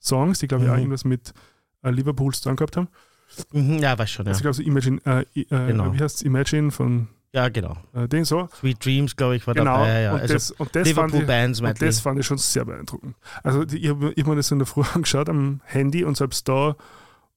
Songs, 0.00 0.38
die 0.38 0.48
glaube 0.48 0.64
ich 0.64 0.70
auch 0.70 0.74
Mhm. 0.74 0.80
irgendwas 0.80 1.04
mit 1.04 1.32
äh, 1.82 1.90
Liverpool 1.90 2.34
zu 2.34 2.42
tun 2.44 2.56
gehabt 2.56 2.76
haben. 2.76 2.88
Mhm. 3.52 3.78
Ja, 3.78 3.98
weiß 3.98 4.10
schon, 4.10 4.26
ja. 4.26 4.30
Also 4.32 4.38
ich 4.38 4.42
glaube 4.42 4.54
so 4.54 4.62
Imagine, 4.62 5.00
äh, 5.06 5.22
äh, 5.40 5.44
Genau. 5.68 5.92
wie 5.94 5.98
heißt 5.98 6.16
es, 6.16 6.22
Imagine 6.22 6.70
von 6.70 7.08
Ja, 7.32 7.48
genau. 7.50 7.76
äh, 7.94 8.08
den 8.08 8.24
so. 8.24 8.48
Sweet 8.58 8.84
Dreams, 8.84 9.16
glaube 9.16 9.36
ich, 9.36 9.46
war 9.46 9.54
Genau. 9.54 9.76
dabei. 9.78 10.00
Ja. 10.02 10.14
Und, 10.14 10.20
Also 10.22 10.34
das, 10.34 10.50
und, 10.52 10.74
das 10.74 10.88
fand 10.90 11.12
Liverpool 11.12 11.20
ich, 11.20 11.26
Bands, 11.26 11.60
und 11.60 11.82
das 11.82 12.00
fand 12.00 12.18
ich 12.18 12.26
schon 12.26 12.38
sehr 12.38 12.64
beeindruckend. 12.64 13.16
Also 13.42 13.64
die, 13.64 13.78
ich 13.78 13.88
habe 13.90 14.14
hab 14.16 14.26
mir 14.26 14.36
das 14.36 14.50
in 14.50 14.58
der 14.58 14.66
Früh 14.66 14.82
angeschaut 14.94 15.28
am 15.28 15.60
Handy 15.64 16.04
und 16.04 16.16
selbst 16.16 16.48
da 16.48 16.76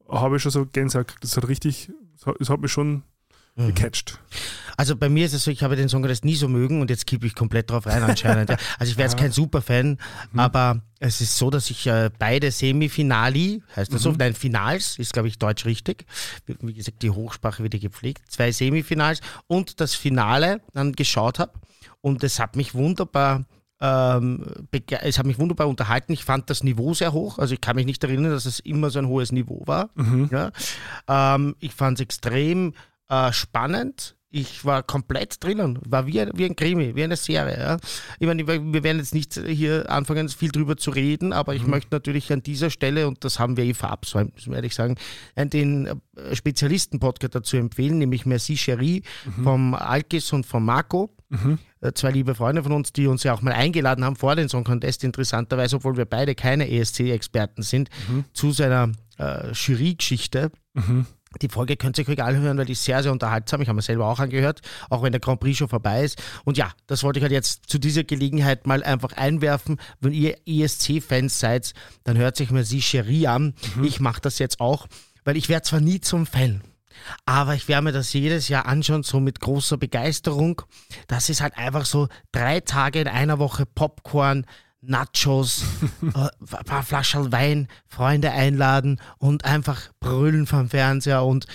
habe 0.10 0.38
ich 0.38 0.42
schon 0.42 0.52
so 0.52 0.66
Gänsehaut 0.66 1.08
gekriegt. 1.08 1.24
Das 1.24 1.36
hat 1.38 1.48
richtig, 1.48 1.92
das 2.40 2.50
hat, 2.50 2.62
mich 2.62 2.72
schon. 2.72 3.04
Gecatcht. 3.58 4.20
Also 4.78 4.96
bei 4.96 5.10
mir 5.10 5.26
ist 5.26 5.34
es 5.34 5.44
so, 5.44 5.52
ich 5.52 5.62
habe 5.62 5.76
den 5.76 5.90
Song 5.90 6.02
Contest 6.02 6.26
nie 6.26 6.36
so 6.36 6.48
mögen 6.48 6.82
und 6.82 6.90
jetzt 6.90 7.06
kippe 7.06 7.28
ich 7.28 7.36
komplett 7.36 7.70
drauf 7.70 7.86
rein 7.86 8.02
anscheinend. 8.02 8.50
ja. 8.50 8.58
Also 8.80 8.92
ich 8.92 8.98
wäre 8.98 9.08
jetzt 9.08 9.18
Ja. 9.20 9.24
kein 9.26 9.32
Superfan, 9.32 9.98
Mhm. 10.32 10.40
aber 10.40 10.82
es 11.00 11.22
ist 11.22 11.38
so, 11.38 11.50
dass 11.50 11.70
ich 11.70 11.86
äh, 11.86 12.10
beide 12.18 12.50
Semifinali, 12.52 13.62
heißt 13.76 13.94
das 13.94 14.02
so, 14.02 14.12
Mhm. 14.12 14.18
nein, 14.18 14.34
Finals, 14.34 14.98
ist 14.98 15.14
glaube 15.14 15.28
ich 15.28 15.38
deutsch 15.38 15.66
richtig. 15.66 16.06
Wie, 16.46 16.74
gesagt, 16.74 17.02
die 17.04 17.10
Hochsprache 17.12 17.62
wird 17.62 17.74
ja 17.74 17.80
gepflegt. 17.80 18.24
Zwei 18.32 18.52
Semifinals 18.52 19.22
und 19.48 19.80
das 19.82 19.94
Finale 19.96 20.62
dann 20.74 20.94
geschaut 20.94 21.38
habe 21.40 21.54
und 22.02 22.24
es 22.24 22.40
hat 22.40 22.56
mich 22.56 22.74
wunderbar 22.74 23.46
ähm, 23.84 24.46
es 25.02 25.18
hat 25.18 25.26
mich 25.26 25.40
wunderbar 25.40 25.68
unterhalten. 25.68 26.14
Ich 26.14 26.24
fand 26.24 26.52
das 26.52 26.62
Niveau 26.64 26.94
sehr 26.94 27.14
hoch. 27.14 27.40
Also 27.40 27.56
ich 27.56 27.62
kann 27.62 27.76
mich 27.76 27.88
nicht 27.88 28.04
erinnern, 28.04 28.32
dass 28.32 28.46
es 28.46 28.60
immer 28.60 28.92
so 28.92 29.00
ein 29.00 29.08
hohes 29.08 29.32
Niveau 29.32 29.64
war. 29.66 29.90
Mhm. 29.96 30.30
Ja. 30.32 30.52
Ähm, 31.08 31.56
ich 31.60 31.74
fand 31.74 31.98
es 32.00 32.04
extrem 32.04 32.74
äh, 33.12 33.32
spannend. 33.34 34.16
Ich 34.34 34.64
war 34.64 34.82
komplett 34.82 35.44
drinnen, 35.44 35.78
war 35.86 36.08
wie, 36.08 36.22
ein- 36.22 36.32
wie 36.34 36.46
ein 36.46 36.56
Krimi, 36.56 36.96
wie 36.96 37.04
eine 37.04 37.18
Serie. 37.18 37.60
Ja. 37.60 37.78
Ich 38.18 38.26
meine, 38.26 38.48
wir 38.48 38.82
werden 38.82 39.00
jetzt 39.00 39.14
nicht 39.14 39.34
hier 39.34 39.90
anfangen, 39.92 40.30
viel 40.30 40.52
drüber 40.54 40.78
zu 40.78 40.92
reden, 40.92 41.34
aber 41.34 41.54
ich 41.54 41.68
möchte 41.68 41.90
natürlich 41.92 42.32
an 42.32 42.42
dieser 42.42 42.70
Stelle, 42.70 43.10
und 43.10 43.26
das 43.26 43.40
haben 43.40 43.58
wir 43.58 43.66
eh 43.66 43.74
verabsäumt, 43.74 44.34
muss 44.36 44.48
man 44.48 44.56
ehrlich 44.56 44.74
sagen, 44.74 44.96
äh, 45.36 45.46
den 45.46 45.88
äh, 45.88 46.34
Spezialisten-Podcast 46.34 47.36
dazu 47.36 47.58
empfehlen, 47.58 47.98
nämlich 47.98 48.26
Merci 48.26 48.56
Cherie 48.56 49.04
vom 49.44 49.74
Alkis 49.74 50.32
und 50.32 50.46
vom 50.46 50.64
Marco. 50.64 51.14
Mhm. 51.28 51.58
Äh, 51.82 51.92
Zwei 51.94 52.12
liebe 52.12 52.34
Freunde 52.34 52.64
von 52.64 52.72
uns, 52.72 52.94
die 52.94 53.08
uns 53.08 53.24
ja 53.24 53.34
auch 53.34 53.42
mal 53.42 53.52
eingeladen 53.54 54.06
haben 54.06 54.16
vor 54.16 54.38
den 54.38 54.48
Song 54.48 54.64
Contest, 54.64 55.04
interessanterweise, 55.04 55.76
obwohl 55.76 55.98
wir 55.98 56.06
beide 56.06 56.36
keine 56.36 56.70
ESC-Experten 56.72 57.64
sind, 57.64 57.90
zu 58.32 58.52
seiner 58.54 58.94
äh, 59.18 59.52
Jury-Geschichte. 59.52 60.52
Mhm. 60.74 61.06
Die 61.42 61.48
Folge 61.48 61.78
könnt 61.78 61.98
ihr 61.98 62.04
euch 62.04 62.10
egal 62.10 62.36
hören, 62.38 62.58
weil 62.58 62.66
die 62.66 62.74
ist 62.74 62.84
sehr, 62.84 63.02
sehr 63.02 63.12
unterhaltsam. 63.12 63.62
Ich 63.62 63.70
habe 63.70 63.78
mir 63.78 63.82
selber 63.82 64.08
auch 64.08 64.20
angehört, 64.20 64.62
auch 64.90 65.02
wenn 65.02 65.14
der 65.14 65.22
Grand 65.22 65.40
Prix 65.40 65.58
schon 65.58 65.70
vorbei 65.70 66.04
ist. 66.04 66.22
Und 66.44 66.58
ja, 66.58 66.72
das 66.88 67.04
wollte 67.04 67.20
ich 67.20 67.24
halt 67.24 67.32
jetzt 67.32 67.70
zu 67.70 67.80
dieser 67.80 68.04
Gelegenheit 68.04 68.68
mal 68.68 68.84
einfach 68.84 69.14
einwerfen. 69.14 69.80
Wenn 70.02 70.12
ihr 70.12 70.38
ESC-Fans 70.46 71.40
seid, 71.40 71.74
dann 72.04 72.18
hört 72.18 72.36
sich 72.36 72.52
mal 72.52 72.66
sie 72.66 72.82
Cherie 72.82 73.28
an. 73.28 73.54
Ich 73.82 74.02
mache 74.02 74.20
das 74.22 74.40
jetzt 74.40 74.60
auch, 74.60 74.88
weil 75.24 75.38
ich 75.38 75.48
werde 75.48 75.64
zwar 75.64 75.80
nie 75.80 76.02
zum 76.02 76.26
Fan, 76.26 76.62
aber 77.26 77.56
ich 77.56 77.68
werde 77.68 77.86
mir 77.86 77.92
das 77.92 78.14
jedes 78.14 78.50
Jahr 78.50 78.66
anschauen, 78.66 79.04
so 79.04 79.20
mit 79.20 79.40
großer 79.40 79.78
Begeisterung. 79.78 80.62
Das 81.08 81.30
ist 81.30 81.42
halt 81.42 81.58
einfach 81.58 81.86
so 81.86 82.08
drei 82.32 82.60
Tage 82.60 83.00
in 83.00 83.08
einer 83.08 83.40
Woche 83.40 83.66
Popcorn, 83.66 84.46
Nachos, 84.82 85.64
äh, 86.02 86.30
ein 86.40 86.66
paar 86.66 86.84
Flaschen 86.84 87.32
Wein, 87.32 87.68
Freunde 87.88 88.32
einladen 88.32 89.00
und 89.18 89.46
einfach 89.46 89.92
brüllen 90.00 90.48
vom 90.48 90.70
Fernseher 90.70 91.24
und 91.24 91.46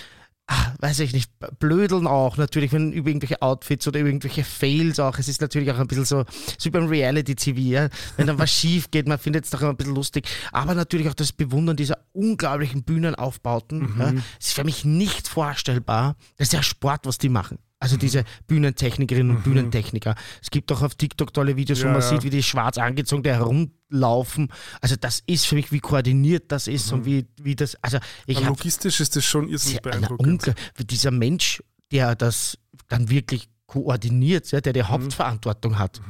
ah, 0.47 0.73
weiß 0.79 1.01
ich 1.01 1.13
nicht, 1.13 1.31
blödeln 1.59 2.07
auch 2.07 2.37
natürlich, 2.37 2.71
wenn 2.71 2.93
über 2.93 3.09
irgendwelche 3.09 3.41
Outfits 3.41 3.87
oder 3.87 3.99
irgendwelche 3.99 4.43
Fails 4.43 4.99
auch. 4.99 5.17
Es 5.19 5.27
ist 5.27 5.41
natürlich 5.41 5.71
auch 5.71 5.77
ein 5.77 5.87
bisschen 5.87 6.05
so, 6.05 6.23
so 6.57 6.65
wie 6.65 6.69
beim 6.69 6.87
Reality-TV, 6.87 7.59
ja? 7.59 7.89
wenn 8.15 8.27
dann 8.27 8.39
was 8.39 8.51
schief 8.57 8.89
geht, 8.89 9.07
man 9.07 9.19
findet 9.19 9.45
es 9.45 9.51
doch 9.51 9.61
immer 9.61 9.71
ein 9.71 9.77
bisschen 9.77 9.95
lustig. 9.95 10.27
Aber 10.51 10.73
natürlich 10.73 11.09
auch 11.09 11.13
das 11.13 11.33
Bewundern 11.33 11.75
dieser 11.75 11.99
unglaublichen 12.13 12.83
Bühnenaufbauten. 12.83 13.95
Ja? 13.99 14.13
Es 14.39 14.47
ist 14.47 14.53
für 14.53 14.63
mich 14.63 14.85
nicht 14.85 15.27
vorstellbar. 15.27 16.15
Das 16.37 16.47
ist 16.47 16.53
ja 16.53 16.63
Sport, 16.63 17.05
was 17.05 17.17
die 17.17 17.29
machen. 17.29 17.59
Also 17.79 17.95
diese 17.95 18.23
Bühnentechnikerinnen 18.47 19.35
und 19.37 19.43
Bühnentechniker. 19.43 20.15
Es 20.41 20.49
gibt 20.49 20.71
auch 20.71 20.81
auf 20.81 20.95
TikTok 20.95 21.31
tolle 21.31 21.55
Videos, 21.57 21.81
wo 21.81 21.85
Ja, 21.85 21.91
man 21.91 22.01
ja. 22.01 22.07
sieht, 22.09 22.23
wie 22.23 22.31
die 22.31 22.41
schwarz 22.41 22.79
angezogen 22.79 23.21
da 23.21 23.29
herumlaufen. 23.31 24.51
Also 24.81 24.95
das 24.95 25.21
ist 25.27 25.45
für 25.45 25.55
mich, 25.55 25.71
wie 25.71 25.79
koordiniert 25.79 26.51
das 26.51 26.67
ist 26.67 26.91
und 26.91 27.05
wie, 27.05 27.27
wie 27.41 27.55
das, 27.55 27.77
also 27.83 27.99
ich 28.25 28.37
habe 28.37 28.47
logistisch 28.47 28.99
ist 28.99 29.15
das 29.15 29.25
schon 29.25 29.47
irrsinnig 29.47 29.81
beeindruckend. 29.81 30.53
dieser 30.89 31.11
Mensch, 31.11 31.61
der 31.91 32.15
das 32.15 32.57
dann 32.87 33.09
wirklich 33.09 33.47
koordiniert, 33.67 34.49
ja, 34.51 34.59
der 34.61 34.73
die 34.73 34.83
Hauptverantwortung 34.83 35.77
hat. 35.77 36.01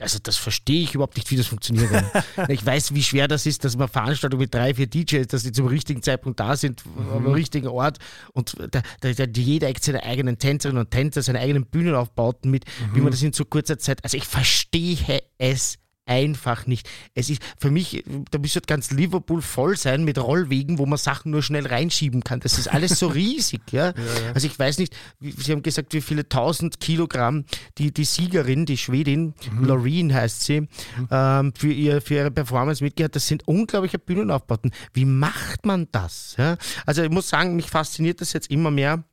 Mhm. 0.00 0.02
Also 0.02 0.18
das 0.22 0.36
verstehe 0.36 0.82
ich 0.82 0.94
überhaupt 0.94 1.16
nicht, 1.16 1.30
wie 1.30 1.36
das 1.36 1.46
funktioniert. 1.46 1.90
ich 2.48 2.64
weiß, 2.64 2.94
wie 2.94 3.02
schwer 3.02 3.28
das 3.28 3.46
ist, 3.46 3.64
dass 3.64 3.76
man 3.76 3.88
Veranstaltungen 3.88 4.42
mit 4.42 4.54
drei, 4.54 4.74
vier 4.74 4.86
DJs, 4.86 5.28
dass 5.28 5.42
die 5.42 5.52
zum 5.52 5.66
richtigen 5.66 6.02
Zeitpunkt 6.02 6.40
da 6.40 6.56
sind, 6.56 6.82
am 7.14 7.26
richtigen 7.26 7.68
Ort 7.68 7.98
und 8.32 8.56
da, 8.70 8.82
da, 9.00 9.12
da, 9.12 9.24
jeder 9.40 9.68
Act 9.68 9.84
seine 9.84 10.02
eigenen 10.02 10.38
Tänzerinnen 10.38 10.80
und 10.80 10.90
Tänzer, 10.90 11.22
seine 11.22 11.40
eigenen 11.40 11.66
Bühnenaufbauten 11.66 12.50
mit, 12.50 12.64
wie 12.92 13.00
man 13.00 13.10
das 13.10 13.22
in 13.22 13.32
so 13.32 13.44
kurzer 13.44 13.78
Zeit, 13.78 14.02
also 14.04 14.16
ich 14.16 14.24
verstehe 14.24 15.22
es 15.38 15.78
einfach 16.10 16.66
nicht. 16.66 16.90
Es 17.14 17.30
ist 17.30 17.40
für 17.56 17.70
mich, 17.70 18.04
da 18.30 18.38
müsste 18.38 18.60
ganz 18.62 18.90
Liverpool 18.90 19.40
voll 19.40 19.76
sein 19.76 20.04
mit 20.04 20.18
Rollwegen, 20.18 20.78
wo 20.78 20.86
man 20.86 20.98
Sachen 20.98 21.30
nur 21.30 21.42
schnell 21.42 21.66
reinschieben 21.66 22.24
kann. 22.24 22.40
Das 22.40 22.58
ist 22.58 22.68
alles 22.68 22.98
so 22.98 23.06
riesig. 23.20 23.60
Ja? 23.70 23.86
ja, 23.86 23.92
ja. 23.92 24.32
Also 24.34 24.48
ich 24.48 24.58
weiß 24.58 24.78
nicht, 24.78 24.94
Sie 25.20 25.52
haben 25.52 25.62
gesagt, 25.62 25.94
wie 25.94 26.00
viele 26.00 26.28
tausend 26.28 26.80
Kilogramm 26.80 27.44
die, 27.78 27.94
die 27.94 28.04
Siegerin, 28.04 28.66
die 28.66 28.76
Schwedin, 28.76 29.34
mhm. 29.52 29.64
Loreen 29.64 30.12
heißt 30.12 30.42
sie, 30.42 30.62
mhm. 30.62 30.68
ähm, 31.10 31.52
für, 31.56 31.72
ihr, 31.72 32.02
für 32.02 32.14
ihre 32.14 32.30
Performance 32.32 32.82
mitgehört. 32.82 33.14
Das 33.14 33.28
sind 33.28 33.46
unglaubliche 33.46 34.00
Bühnenaufbauten. 34.00 34.72
Wie 34.92 35.04
macht 35.04 35.64
man 35.64 35.86
das? 35.92 36.34
Ja? 36.36 36.56
Also 36.86 37.04
ich 37.04 37.10
muss 37.10 37.28
sagen, 37.28 37.54
mich 37.54 37.70
fasziniert 37.70 38.20
das 38.20 38.32
jetzt 38.32 38.50
immer 38.50 38.72
mehr. 38.72 39.04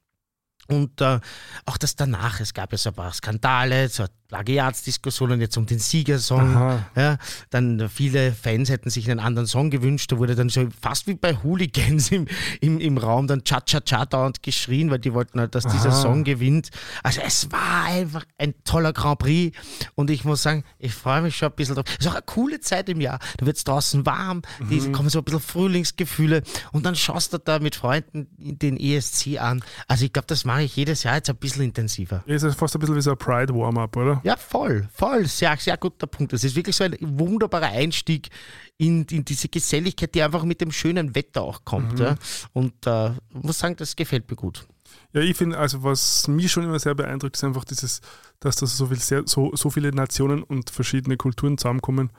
Und 0.67 0.99
äh, 1.01 1.19
auch 1.65 1.77
das 1.77 1.95
danach, 1.95 2.41
es 2.41 2.53
gab 2.53 2.71
ja 2.71 2.77
so 2.77 2.89
ein 2.89 2.95
paar 2.95 3.13
Skandale, 3.13 3.87
so 3.87 4.05
Plagiatsdiskussionen 4.27 5.39
jetzt 5.39 5.57
um 5.57 5.65
den 5.65 5.79
Siegersong. 5.79 6.81
Ja, 6.95 7.17
dann 7.49 7.89
viele 7.89 8.33
Fans 8.33 8.69
hätten 8.69 8.89
sich 8.89 9.09
einen 9.09 9.19
anderen 9.19 9.47
Song 9.47 9.69
gewünscht. 9.69 10.11
Da 10.11 10.17
wurde 10.17 10.35
dann 10.35 10.49
so 10.49 10.67
fast 10.81 11.07
wie 11.07 11.15
bei 11.15 11.35
Hooligans 11.43 12.11
im, 12.11 12.27
im, 12.59 12.79
im 12.79 12.97
Raum 12.97 13.27
dann 13.27 13.43
Cha-Cha-Cha 13.43 14.05
dauernd 14.05 14.43
geschrien, 14.43 14.91
weil 14.91 14.99
die 14.99 15.13
wollten 15.13 15.39
halt, 15.39 15.55
dass 15.55 15.65
Aha. 15.65 15.73
dieser 15.73 15.91
Song 15.91 16.23
gewinnt. 16.23 16.69
Also 17.03 17.21
es 17.25 17.51
war 17.51 17.85
einfach 17.85 18.25
ein 18.37 18.53
toller 18.63 18.93
Grand 18.93 19.19
Prix 19.19 19.57
und 19.95 20.09
ich 20.09 20.25
muss 20.25 20.43
sagen, 20.43 20.63
ich 20.79 20.93
freue 20.93 21.21
mich 21.21 21.37
schon 21.37 21.49
ein 21.49 21.55
bisschen 21.55 21.75
drauf. 21.75 21.85
Es 21.87 22.05
ist 22.05 22.11
auch 22.11 22.15
eine 22.15 22.23
coole 22.23 22.59
Zeit 22.59 22.89
im 22.89 22.99
Jahr. 22.99 23.19
Da 23.37 23.45
wird 23.45 23.57
es 23.57 23.63
draußen 23.63 24.05
warm, 24.05 24.41
mhm. 24.59 24.69
die 24.69 24.91
kommen 24.91 25.09
so 25.09 25.19
ein 25.19 25.23
bisschen 25.23 25.39
Frühlingsgefühle 25.39 26.43
und 26.71 26.85
dann 26.85 26.95
schaust 26.95 27.33
du 27.33 27.37
da 27.37 27.59
mit 27.59 27.75
Freunden 27.75 28.27
den 28.37 28.77
ESC 28.77 29.39
an. 29.39 29.63
Also 29.87 30.05
ich 30.05 30.13
glaube, 30.13 30.27
das 30.27 30.45
mache 30.45 30.63
ich 30.63 30.75
jedes 30.75 31.03
Jahr 31.03 31.15
jetzt 31.15 31.29
ein 31.29 31.37
bisschen 31.37 31.63
intensiver. 31.63 32.23
Ja, 32.25 32.35
ist 32.35 32.43
fast 32.55 32.75
ein 32.75 32.79
bisschen 32.79 32.95
wie 32.95 33.01
so 33.01 33.11
ein 33.11 33.17
Pride-Warm-Up, 33.17 33.95
oder? 33.95 34.16
Ja, 34.23 34.35
voll, 34.37 34.87
voll. 34.93 35.25
Sehr, 35.25 35.55
sehr 35.57 35.77
guter 35.77 36.07
Punkt. 36.07 36.33
Das 36.33 36.43
ist 36.43 36.55
wirklich 36.55 36.75
so 36.75 36.83
ein 36.83 36.97
wunderbarer 36.99 37.67
Einstieg 37.67 38.29
in, 38.77 39.03
in 39.05 39.25
diese 39.25 39.49
Geselligkeit, 39.49 40.13
die 40.15 40.21
einfach 40.21 40.43
mit 40.43 40.61
dem 40.61 40.71
schönen 40.71 41.15
Wetter 41.15 41.41
auch 41.41 41.65
kommt. 41.65 41.93
Mhm. 41.93 42.05
Ja. 42.05 42.15
Und 42.53 42.85
äh, 42.85 43.11
muss 43.31 43.59
sagen, 43.59 43.75
das 43.75 43.95
gefällt 43.95 44.29
mir 44.29 44.35
gut. 44.35 44.67
Ja, 45.13 45.21
ich 45.21 45.35
finde, 45.35 45.57
also 45.57 45.83
was 45.83 46.27
mich 46.27 46.51
schon 46.51 46.63
immer 46.63 46.79
sehr 46.79 46.95
beeindruckt, 46.95 47.35
ist 47.35 47.43
einfach 47.43 47.65
dieses, 47.65 48.01
dass 48.39 48.57
da 48.57 48.65
so, 48.65 48.87
viel, 48.87 48.99
sehr, 48.99 49.23
so, 49.25 49.55
so 49.55 49.69
viele 49.69 49.91
Nationen 49.91 50.43
und 50.43 50.69
verschiedene 50.69 51.17
Kulturen 51.17 51.57
zusammenkommen, 51.57 52.11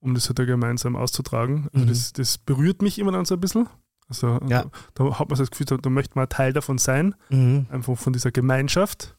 um 0.00 0.14
das 0.14 0.28
halt 0.28 0.36
gemeinsam 0.36 0.96
auszutragen. 0.96 1.68
Also 1.72 1.86
mhm. 1.86 1.88
das, 1.88 2.12
das 2.12 2.38
berührt 2.38 2.82
mich 2.82 2.98
immer 2.98 3.12
dann 3.12 3.24
so 3.24 3.34
ein 3.34 3.40
bisschen. 3.40 3.68
Also 4.08 4.38
ja. 4.48 4.64
da, 4.64 4.70
da, 4.94 5.18
hat 5.18 5.30
man 5.30 5.38
das 5.38 5.50
Gefühl, 5.50 5.66
da, 5.66 5.76
da 5.76 5.90
möchte 5.90 6.16
man 6.16 6.28
Teil 6.28 6.52
davon 6.52 6.78
sein, 6.78 7.14
mhm. 7.30 7.66
einfach 7.70 7.96
von 7.96 8.12
dieser 8.12 8.30
Gemeinschaft, 8.30 9.16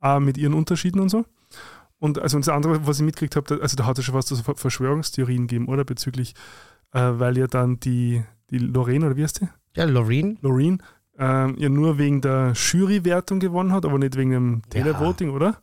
auch 0.00 0.20
mit 0.20 0.38
ihren 0.38 0.54
Unterschieden 0.54 1.00
und 1.00 1.10
so. 1.10 1.24
Und 1.98 2.18
also 2.18 2.38
das 2.38 2.48
andere, 2.48 2.86
was 2.86 2.98
ich 2.98 3.04
mitgekriegt 3.04 3.36
habe, 3.36 3.62
also 3.62 3.76
da 3.76 3.86
hat 3.86 3.98
es 3.98 4.04
schon 4.04 4.14
was 4.14 4.26
zu 4.26 4.36
Verschwörungstheorien 4.36 5.46
gegeben, 5.46 5.68
oder? 5.68 5.84
Bezüglich, 5.84 6.34
äh, 6.92 7.00
weil 7.00 7.38
ja 7.38 7.46
dann 7.46 7.78
die, 7.78 8.24
die 8.50 8.58
Lorraine, 8.58 9.06
oder 9.06 9.16
wie 9.16 9.22
heißt 9.22 9.40
die? 9.40 9.48
Ja, 9.76 9.84
Lorraine. 9.84 10.36
Lorraine, 10.40 10.78
äh, 11.18 11.52
ja 11.60 11.68
nur 11.68 11.98
wegen 11.98 12.20
der 12.20 12.54
Jurywertung 12.54 13.38
gewonnen 13.38 13.72
hat, 13.72 13.84
aber 13.84 13.98
nicht 13.98 14.16
wegen 14.16 14.30
dem 14.30 14.62
Televoting, 14.70 15.28
ja. 15.28 15.34
oder? 15.34 15.58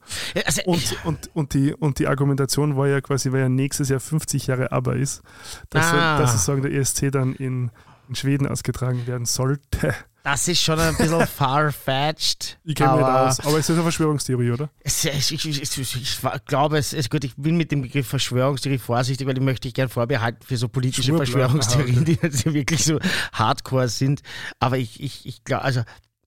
Also 0.45 0.62
und, 0.65 1.06
und, 1.06 1.30
und, 1.34 1.54
die, 1.54 1.73
und 1.73 1.99
die 1.99 2.08
Argumentation 2.08 2.78
war 2.78 2.88
ja 2.88 3.02
quasi, 3.02 3.32
weil 3.32 3.41
ja 3.41 3.49
nächstes 3.49 3.89
Jahr 3.89 3.99
50 3.99 4.47
Jahre 4.47 4.71
aber 4.71 4.95
ist, 4.95 5.21
dass, 5.69 5.91
ah. 5.91 6.19
dass 6.19 6.32
sozusagen 6.32 6.62
der 6.62 6.71
ESC 6.71 7.12
dann 7.12 7.34
in, 7.34 7.71
in 8.08 8.15
Schweden 8.15 8.47
ausgetragen 8.47 9.06
werden 9.08 9.25
sollte. 9.25 9.93
Das 10.24 10.48
ist 10.48 10.62
schon 10.62 10.80
ein 10.80 10.96
bisschen 10.98 11.26
far-fetched. 11.28 12.60
Ich 12.64 12.76
kenne 12.76 12.92
mich 12.92 13.00
nicht 13.00 13.10
aus, 13.10 13.40
aber 13.40 13.58
es 13.58 13.70
ist 13.70 13.76
eine 13.76 13.84
Verschwörungstheorie, 13.84 14.52
oder? 14.52 14.70
Es, 14.82 15.06
ich, 15.06 15.34
ich, 15.34 15.62
ich, 15.62 15.96
ich, 15.96 16.20
glaube, 16.46 16.78
es 16.78 16.94
ist 16.94 17.10
gut, 17.10 17.24
ich 17.24 17.36
bin 17.36 17.58
mit 17.58 17.72
dem 17.72 17.82
Begriff 17.82 18.08
Verschwörungstheorie 18.08 18.78
vorsichtig, 18.78 19.26
weil 19.28 19.38
ich 19.38 19.44
möchte 19.44 19.68
ich 19.68 19.74
gerne 19.74 19.90
vorbehalten 19.90 20.40
für 20.46 20.58
so 20.58 20.68
politische. 20.68 21.16
Verschwörungstheorien, 21.16 22.00
okay. 22.00 22.30
die 22.30 22.54
wirklich 22.54 22.84
so 22.84 23.00
hardcore 23.34 23.88
sind. 23.88 24.22
Aber 24.60 24.78
ich, 24.78 25.02
ich, 25.02 25.26
ich 25.26 25.44
glaube, 25.44 25.64
also 25.64 25.82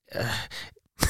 äh, 0.07 0.25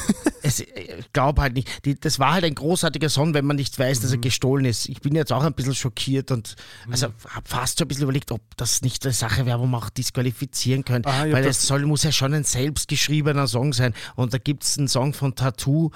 es, 0.43 0.61
ich 0.61 1.13
glaube 1.13 1.43
halt 1.43 1.55
nicht. 1.55 1.85
Die, 1.85 1.99
das 1.99 2.19
war 2.19 2.35
halt 2.35 2.45
ein 2.45 2.55
großartiger 2.55 3.09
Song, 3.09 3.35
wenn 3.35 3.45
man 3.45 3.57
nicht 3.57 3.79
weiß, 3.79 4.01
dass 4.01 4.11
er 4.11 4.19
mhm. 4.19 4.23
gestohlen 4.23 4.65
ist. 4.65 4.89
Ich 4.89 5.01
bin 5.01 5.15
jetzt 5.15 5.33
auch 5.33 5.45
ein 5.45 5.55
bisschen 5.55 5.75
schockiert 5.75 6.31
und 6.31 6.57
mhm. 6.87 6.93
also 6.93 7.07
habe 7.29 7.49
fast 7.49 7.79
schon 7.79 7.87
ein 7.87 7.89
bisschen 7.89 8.05
überlegt, 8.05 8.31
ob 8.33 8.41
das 8.57 8.83
nicht 8.83 9.05
eine 9.05 9.13
Sache 9.13 9.47
wäre, 9.47 9.61
wo 9.61 9.67
man 9.67 9.83
auch 9.83 9.91
disqualifizieren 9.91 10.85
könnte. 10.85 11.09
Ah, 11.09 11.25
weil 11.31 11.45
es 11.45 11.67
soll, 11.67 11.87
muss 11.87 12.03
ja 12.03 12.13
schon 12.13 12.35
ein 12.35 12.45
selbstgeschriebener 12.45 13.47
Song 13.47 13.73
sein. 13.73 13.95
Und 14.17 14.35
da 14.35 14.39
gibt 14.39 14.65
es 14.65 14.79
einen 14.79 14.89
Song 14.89 15.15
von 15.15 15.35
Tattoo, 15.35 15.91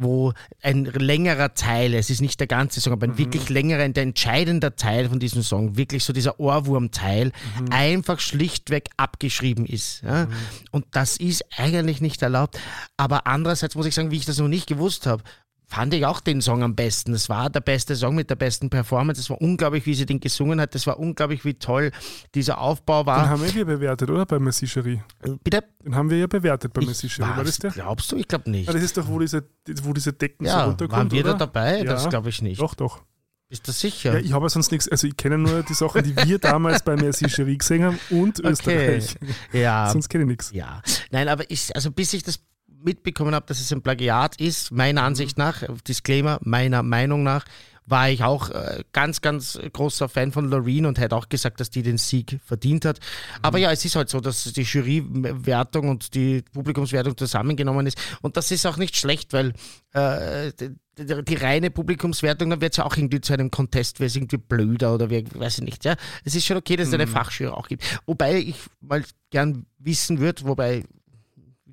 wo 0.00 0.32
ein 0.62 0.84
längerer 0.84 1.54
Teil, 1.54 1.94
es 1.94 2.10
ist 2.10 2.20
nicht 2.20 2.40
der 2.40 2.46
ganze 2.46 2.80
Song, 2.80 2.92
aber 2.92 3.06
ein 3.06 3.12
mhm. 3.12 3.18
wirklich 3.18 3.48
längerer, 3.48 3.82
ein 3.82 3.94
entscheidender 3.94 4.74
Teil 4.74 5.08
von 5.08 5.20
diesem 5.20 5.42
Song, 5.42 5.76
wirklich 5.76 6.04
so 6.04 6.12
dieser 6.12 6.40
Ohrwurmteil, 6.40 7.32
mhm. 7.60 7.68
einfach 7.70 8.18
schlichtweg 8.18 8.88
abgeschrieben 8.96 9.66
ist. 9.66 10.02
Ja? 10.02 10.26
Mhm. 10.26 10.32
Und 10.70 10.86
das 10.92 11.16
ist 11.16 11.44
eigentlich 11.56 12.00
nicht 12.00 12.22
erlaubt. 12.22 12.58
Aber 12.96 13.26
andererseits 13.26 13.74
muss 13.74 13.86
ich 13.86 13.94
sagen, 13.94 14.10
wie 14.10 14.16
ich 14.16 14.26
das 14.26 14.38
noch 14.38 14.48
nicht 14.48 14.66
gewusst 14.66 15.06
habe, 15.06 15.22
fand 15.70 15.94
ich 15.94 16.04
auch 16.04 16.20
den 16.20 16.42
Song 16.42 16.64
am 16.64 16.74
besten. 16.74 17.14
Es 17.14 17.28
war 17.28 17.48
der 17.48 17.60
beste 17.60 17.94
Song 17.94 18.16
mit 18.16 18.28
der 18.28 18.34
besten 18.34 18.70
Performance. 18.70 19.20
Es 19.20 19.30
war 19.30 19.40
unglaublich, 19.40 19.86
wie 19.86 19.94
sie 19.94 20.04
den 20.04 20.18
gesungen 20.18 20.60
hat. 20.60 20.74
Es 20.74 20.86
war 20.86 20.98
unglaublich, 20.98 21.44
wie 21.44 21.54
toll 21.54 21.92
dieser 22.34 22.58
Aufbau 22.60 23.06
war. 23.06 23.22
Den 23.22 23.30
haben 23.30 23.54
wir 23.54 23.64
bewertet, 23.64 24.10
oder? 24.10 24.26
Bei 24.26 24.40
Messicherie. 24.40 25.00
Bitte? 25.44 25.62
Den 25.84 25.94
haben 25.94 26.10
wir 26.10 26.18
ja 26.18 26.26
bewertet 26.26 26.72
bei 26.72 26.84
Messicherie. 26.84 27.36
War 27.36 27.44
das 27.44 27.60
der? 27.60 27.70
Glaubst 27.70 28.10
du? 28.10 28.16
Ich 28.16 28.26
glaube 28.26 28.50
nicht. 28.50 28.66
Ja, 28.66 28.72
das 28.72 28.82
ist 28.82 28.96
doch, 28.96 29.06
wo 29.06 29.20
diese, 29.20 29.44
wo 29.82 29.92
diese 29.92 30.12
Decken 30.12 30.44
ja, 30.44 30.64
so 30.64 30.70
runterkommen. 30.70 31.04
Waren 31.06 31.12
wir 31.12 31.22
oder? 31.22 31.32
da 31.34 31.38
dabei? 31.38 31.78
Ja. 31.78 31.84
Das 31.84 32.08
glaube 32.08 32.30
ich 32.30 32.42
nicht. 32.42 32.60
Doch, 32.60 32.74
doch. 32.74 33.02
Bist 33.48 33.66
du 33.66 33.72
sicher? 33.72 34.14
Ja, 34.14 34.18
ich 34.20 34.32
habe 34.32 34.44
ja 34.44 34.48
sonst 34.48 34.70
nichts. 34.70 34.88
Also, 34.88 35.06
ich 35.06 35.16
kenne 35.16 35.38
nur 35.38 35.62
die 35.62 35.74
Sachen, 35.74 36.02
die 36.04 36.16
wir 36.16 36.38
damals 36.38 36.82
bei 36.82 36.96
Messicherie 36.96 37.58
gesehen 37.58 37.84
haben 37.84 37.98
und 38.10 38.38
okay. 38.44 38.48
Österreich. 38.50 39.16
Ja. 39.52 39.88
sonst 39.90 40.08
kenne 40.08 40.24
ich 40.24 40.28
nichts. 40.28 40.50
Ja. 40.52 40.82
Nein, 41.10 41.28
aber 41.28 41.48
ich, 41.48 41.74
also 41.74 41.90
bis 41.90 42.12
ich 42.12 42.22
das 42.22 42.40
mitbekommen 42.82 43.34
habe, 43.34 43.46
dass 43.46 43.60
es 43.60 43.72
ein 43.72 43.82
Plagiat 43.82 44.40
ist, 44.40 44.70
meiner 44.70 45.02
Ansicht 45.02 45.38
nach, 45.38 45.62
Disclaimer, 45.86 46.38
meiner 46.42 46.82
Meinung 46.82 47.22
nach, 47.22 47.44
war 47.90 48.08
ich 48.08 48.22
auch 48.22 48.50
äh, 48.50 48.84
ganz, 48.92 49.20
ganz 49.20 49.58
großer 49.72 50.08
Fan 50.08 50.32
von 50.32 50.48
Loreen 50.48 50.86
und 50.86 50.98
hätte 50.98 51.16
auch 51.16 51.28
gesagt, 51.28 51.60
dass 51.60 51.70
die 51.70 51.82
den 51.82 51.98
Sieg 51.98 52.38
verdient 52.44 52.84
hat. 52.84 53.00
Aber 53.42 53.58
mhm. 53.58 53.64
ja, 53.64 53.72
es 53.72 53.84
ist 53.84 53.96
halt 53.96 54.08
so, 54.08 54.20
dass 54.20 54.44
die 54.44 54.62
Jurywertung 54.62 55.88
und 55.88 56.14
die 56.14 56.42
Publikumswertung 56.52 57.16
zusammengenommen 57.16 57.86
ist. 57.86 57.98
Und 58.22 58.36
das 58.36 58.50
ist 58.50 58.66
auch 58.66 58.76
nicht 58.76 58.96
schlecht, 58.96 59.32
weil 59.32 59.52
äh, 59.92 60.52
die, 60.60 61.24
die, 61.24 61.34
reine 61.34 61.70
Publikumswertung, 61.70 62.50
dann 62.50 62.60
wird 62.60 62.74
es 62.74 62.76
ja 62.76 62.84
auch 62.84 62.96
irgendwie 62.96 63.20
zu 63.20 63.32
einem 63.32 63.50
Contest, 63.50 64.00
wäre 64.00 64.06
es 64.06 64.16
irgendwie 64.16 64.36
blöder 64.36 64.94
oder 64.94 65.10
wie, 65.10 65.24
weiß 65.34 65.58
ich 65.58 65.64
nicht. 65.64 65.84
Ja, 65.84 65.96
es 66.24 66.34
ist 66.34 66.46
schon 66.46 66.58
okay, 66.58 66.76
dass 66.76 66.88
es 66.88 66.94
eine 66.94 67.06
mhm. 67.06 67.10
Fachjury 67.10 67.50
auch 67.50 67.68
gibt. 67.68 67.82
Wobei 68.06 68.38
ich 68.38 68.56
mal 68.80 69.02
gern 69.30 69.66
wissen 69.78 70.18
würde, 70.20 70.44
wobei 70.44 70.84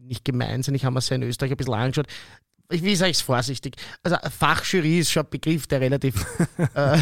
nicht 0.07 0.25
gemein 0.25 0.63
sein, 0.63 0.75
ich 0.75 0.85
habe 0.85 0.93
mir 0.93 0.99
es 0.99 1.09
ja 1.09 1.15
in 1.15 1.23
Österreich 1.23 1.51
ein 1.51 1.57
bisschen 1.57 1.73
angeschaut. 1.73 2.07
wie 2.69 2.95
sage 2.95 3.11
ich 3.11 3.17
es 3.17 3.21
vorsichtig? 3.21 3.75
Also 4.03 4.17
Fachjury 4.29 4.99
ist 4.99 5.11
schon 5.11 5.23
ein 5.23 5.29
Begriff, 5.29 5.67
der 5.67 5.81
relativ 5.81 6.25
äh, 6.73 6.97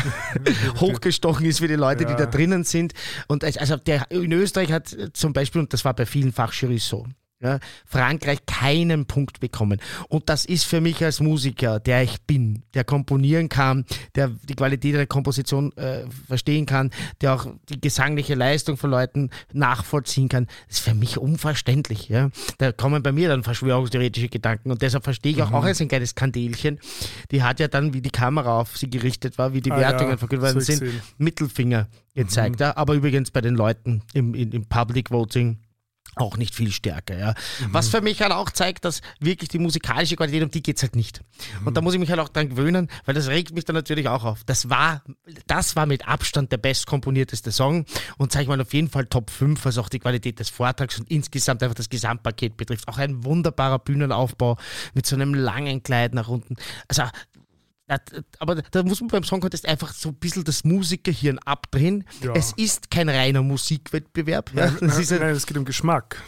hochgestochen 0.80 1.46
ist 1.46 1.60
für 1.60 1.68
die 1.68 1.76
Leute, 1.76 2.04
ja. 2.04 2.10
die 2.10 2.16
da 2.16 2.26
drinnen 2.26 2.64
sind. 2.64 2.94
Und 3.28 3.44
also 3.44 3.78
der, 3.78 4.10
in 4.12 4.32
Österreich 4.32 4.72
hat 4.72 4.96
zum 5.14 5.34
Beispiel, 5.34 5.62
und 5.62 5.74
das 5.74 5.86
war 5.86 5.94
bei 5.94 6.06
vielen 6.06 6.32
Fachjurys 6.32 6.88
so, 6.88 7.08
ja, 7.46 7.60
Frankreich 7.86 8.46
keinen 8.46 9.06
Punkt 9.06 9.40
bekommen. 9.40 9.80
Und 10.10 10.30
das 10.30 10.46
ist 10.46 10.66
für 10.66 10.82
mich 10.82 11.04
als 11.04 11.20
Musiker, 11.20 11.80
der 11.80 12.04
ich 12.04 12.22
bin, 12.22 12.64
der 12.74 12.84
komponieren 12.84 13.50
kann, 13.50 13.86
der 14.16 14.30
die 14.30 14.56
Qualität 14.56 14.96
der 14.96 15.08
Komposition 15.08 15.72
äh, 15.78 16.06
verstehen 16.28 16.66
kann, 16.66 16.92
der 17.22 17.36
auch 17.36 17.48
die 17.70 17.80
gesangliche 17.80 18.36
Leistung 18.36 18.78
von 18.78 18.90
Leuten 18.90 19.30
nachvollziehen 19.54 20.30
kann, 20.30 20.48
das 20.68 20.78
ist 20.78 20.84
für 20.84 20.96
mich 20.96 21.18
unverständlich. 21.18 22.10
Ja. 22.10 22.30
Da 22.58 22.72
kommen 22.72 23.04
bei 23.04 23.12
mir 23.12 23.30
dann 23.30 23.44
verschwörungstheoretische 23.44 24.30
Gedanken 24.30 24.72
und 24.72 24.82
deshalb 24.82 25.04
verstehe 25.04 25.32
ich 25.34 25.44
auch, 25.44 25.50
mhm. 25.50 25.56
auch 25.56 25.64
als 25.64 25.82
ein 25.82 25.88
kleines 25.88 26.16
Kandelchen, 26.16 26.80
die 27.32 27.44
hat 27.44 27.60
ja 27.60 27.68
dann, 27.68 27.94
wie 27.94 28.02
die 28.02 28.10
Kamera 28.10 28.60
auf 28.60 28.78
sie 28.78 28.90
gerichtet 28.90 29.38
war, 29.38 29.54
wie 29.54 29.62
die 29.62 29.72
ah, 29.72 29.78
Wertungen 29.78 30.12
ja, 30.12 30.18
verkündet 30.18 30.48
worden 30.48 30.62
sind, 30.62 30.84
Mittelfinger 31.18 31.88
gezeigt. 32.16 32.60
Mhm. 32.60 32.64
Ja. 32.64 32.78
Aber 32.78 32.94
übrigens 32.96 33.32
bei 33.32 33.42
den 33.42 33.56
Leuten 33.56 34.02
im, 34.14 34.34
im, 34.34 34.52
im 34.52 34.66
Public 34.66 35.12
Voting 35.12 35.60
auch 36.16 36.38
nicht 36.38 36.56
viel 36.56 36.72
stärker. 36.72 37.18
Ja. 37.18 37.30
Mhm. 37.60 37.74
Was 37.74 37.90
für 37.90 38.02
mich 38.02 38.22
halt 38.22 38.32
auch 38.32 38.50
zeigt, 38.50 38.86
dass 38.86 39.02
wirklich 39.20 39.50
die 39.50 39.60
musikalische 39.60 40.16
Qualität, 40.16 40.44
um 40.44 40.52
die 40.52 40.64
geht 40.64 40.78
es 40.78 40.84
halt 40.84 40.96
nicht. 40.96 41.22
Mhm. 41.62 41.68
Und 41.68 41.78
da 41.78 41.82
muss 41.82 41.94
ich 41.94 42.00
mich 42.00 42.10
halt 42.10 42.20
auch 42.20 42.30
dran 42.30 42.50
gewöhnen, 42.50 42.90
weil 43.06 43.16
das 43.16 43.28
regt 43.28 43.54
mich 43.54 43.66
dann 43.66 43.76
natürlich 43.76 44.08
auch 44.08 44.24
auf. 44.24 44.44
Das 44.46 44.70
war, 44.70 45.04
das 45.48 45.76
war 45.76 45.86
mit 45.86 46.08
Abstand 46.08 46.52
der 46.52 46.58
bestkomponierteste 46.58 47.52
Song 47.52 47.86
und 48.18 48.32
sage 48.32 48.44
ich 48.44 48.50
mal 48.50 48.62
auf 48.62 48.74
jeden 48.74 48.90
Fall 48.90 49.06
Top 49.06 49.30
5, 49.30 49.64
was 49.66 49.78
auch 49.78 49.90
die 49.90 50.00
Qualität 50.00 50.40
des 50.40 50.50
Vortrags 50.50 51.00
und 51.00 51.10
insgesamt 51.10 51.62
einfach 51.64 51.76
das 51.76 51.90
Gesamtpaket 51.90 52.58
betrifft. 52.58 52.88
Auch 52.88 52.98
ein 52.98 53.24
wunderbarer 53.24 53.80
Bühnenaufbau 53.80 54.58
mit 54.94 55.06
so 55.06 55.16
einem 55.16 55.34
langen 55.34 55.84
Kleid 55.84 56.14
nach 56.14 56.28
unten. 56.28 56.56
Also 56.88 57.04
aber 58.40 58.56
da 58.56 58.84
muss 58.84 59.00
man 59.02 59.10
beim 59.10 59.24
Song 59.24 59.42
Contest 59.42 59.68
einfach 59.68 59.94
so 59.94 60.10
ein 60.10 60.16
bisschen 60.16 60.44
das 60.44 60.64
Musikerhirn 60.64 61.40
abdrehen. 61.40 62.04
Ja. 62.22 62.34
Es 62.34 62.54
ist 62.54 62.90
kein 62.90 63.10
reiner 63.10 63.44
Musikwettbewerb. 63.44 64.52
Nein, 64.54 64.78
ja. 64.82 64.88
nein, 64.88 65.06
nein, 65.10 65.36
es 65.36 65.46
geht 65.46 65.58
um 65.58 65.66
Geschmack. 65.66 66.22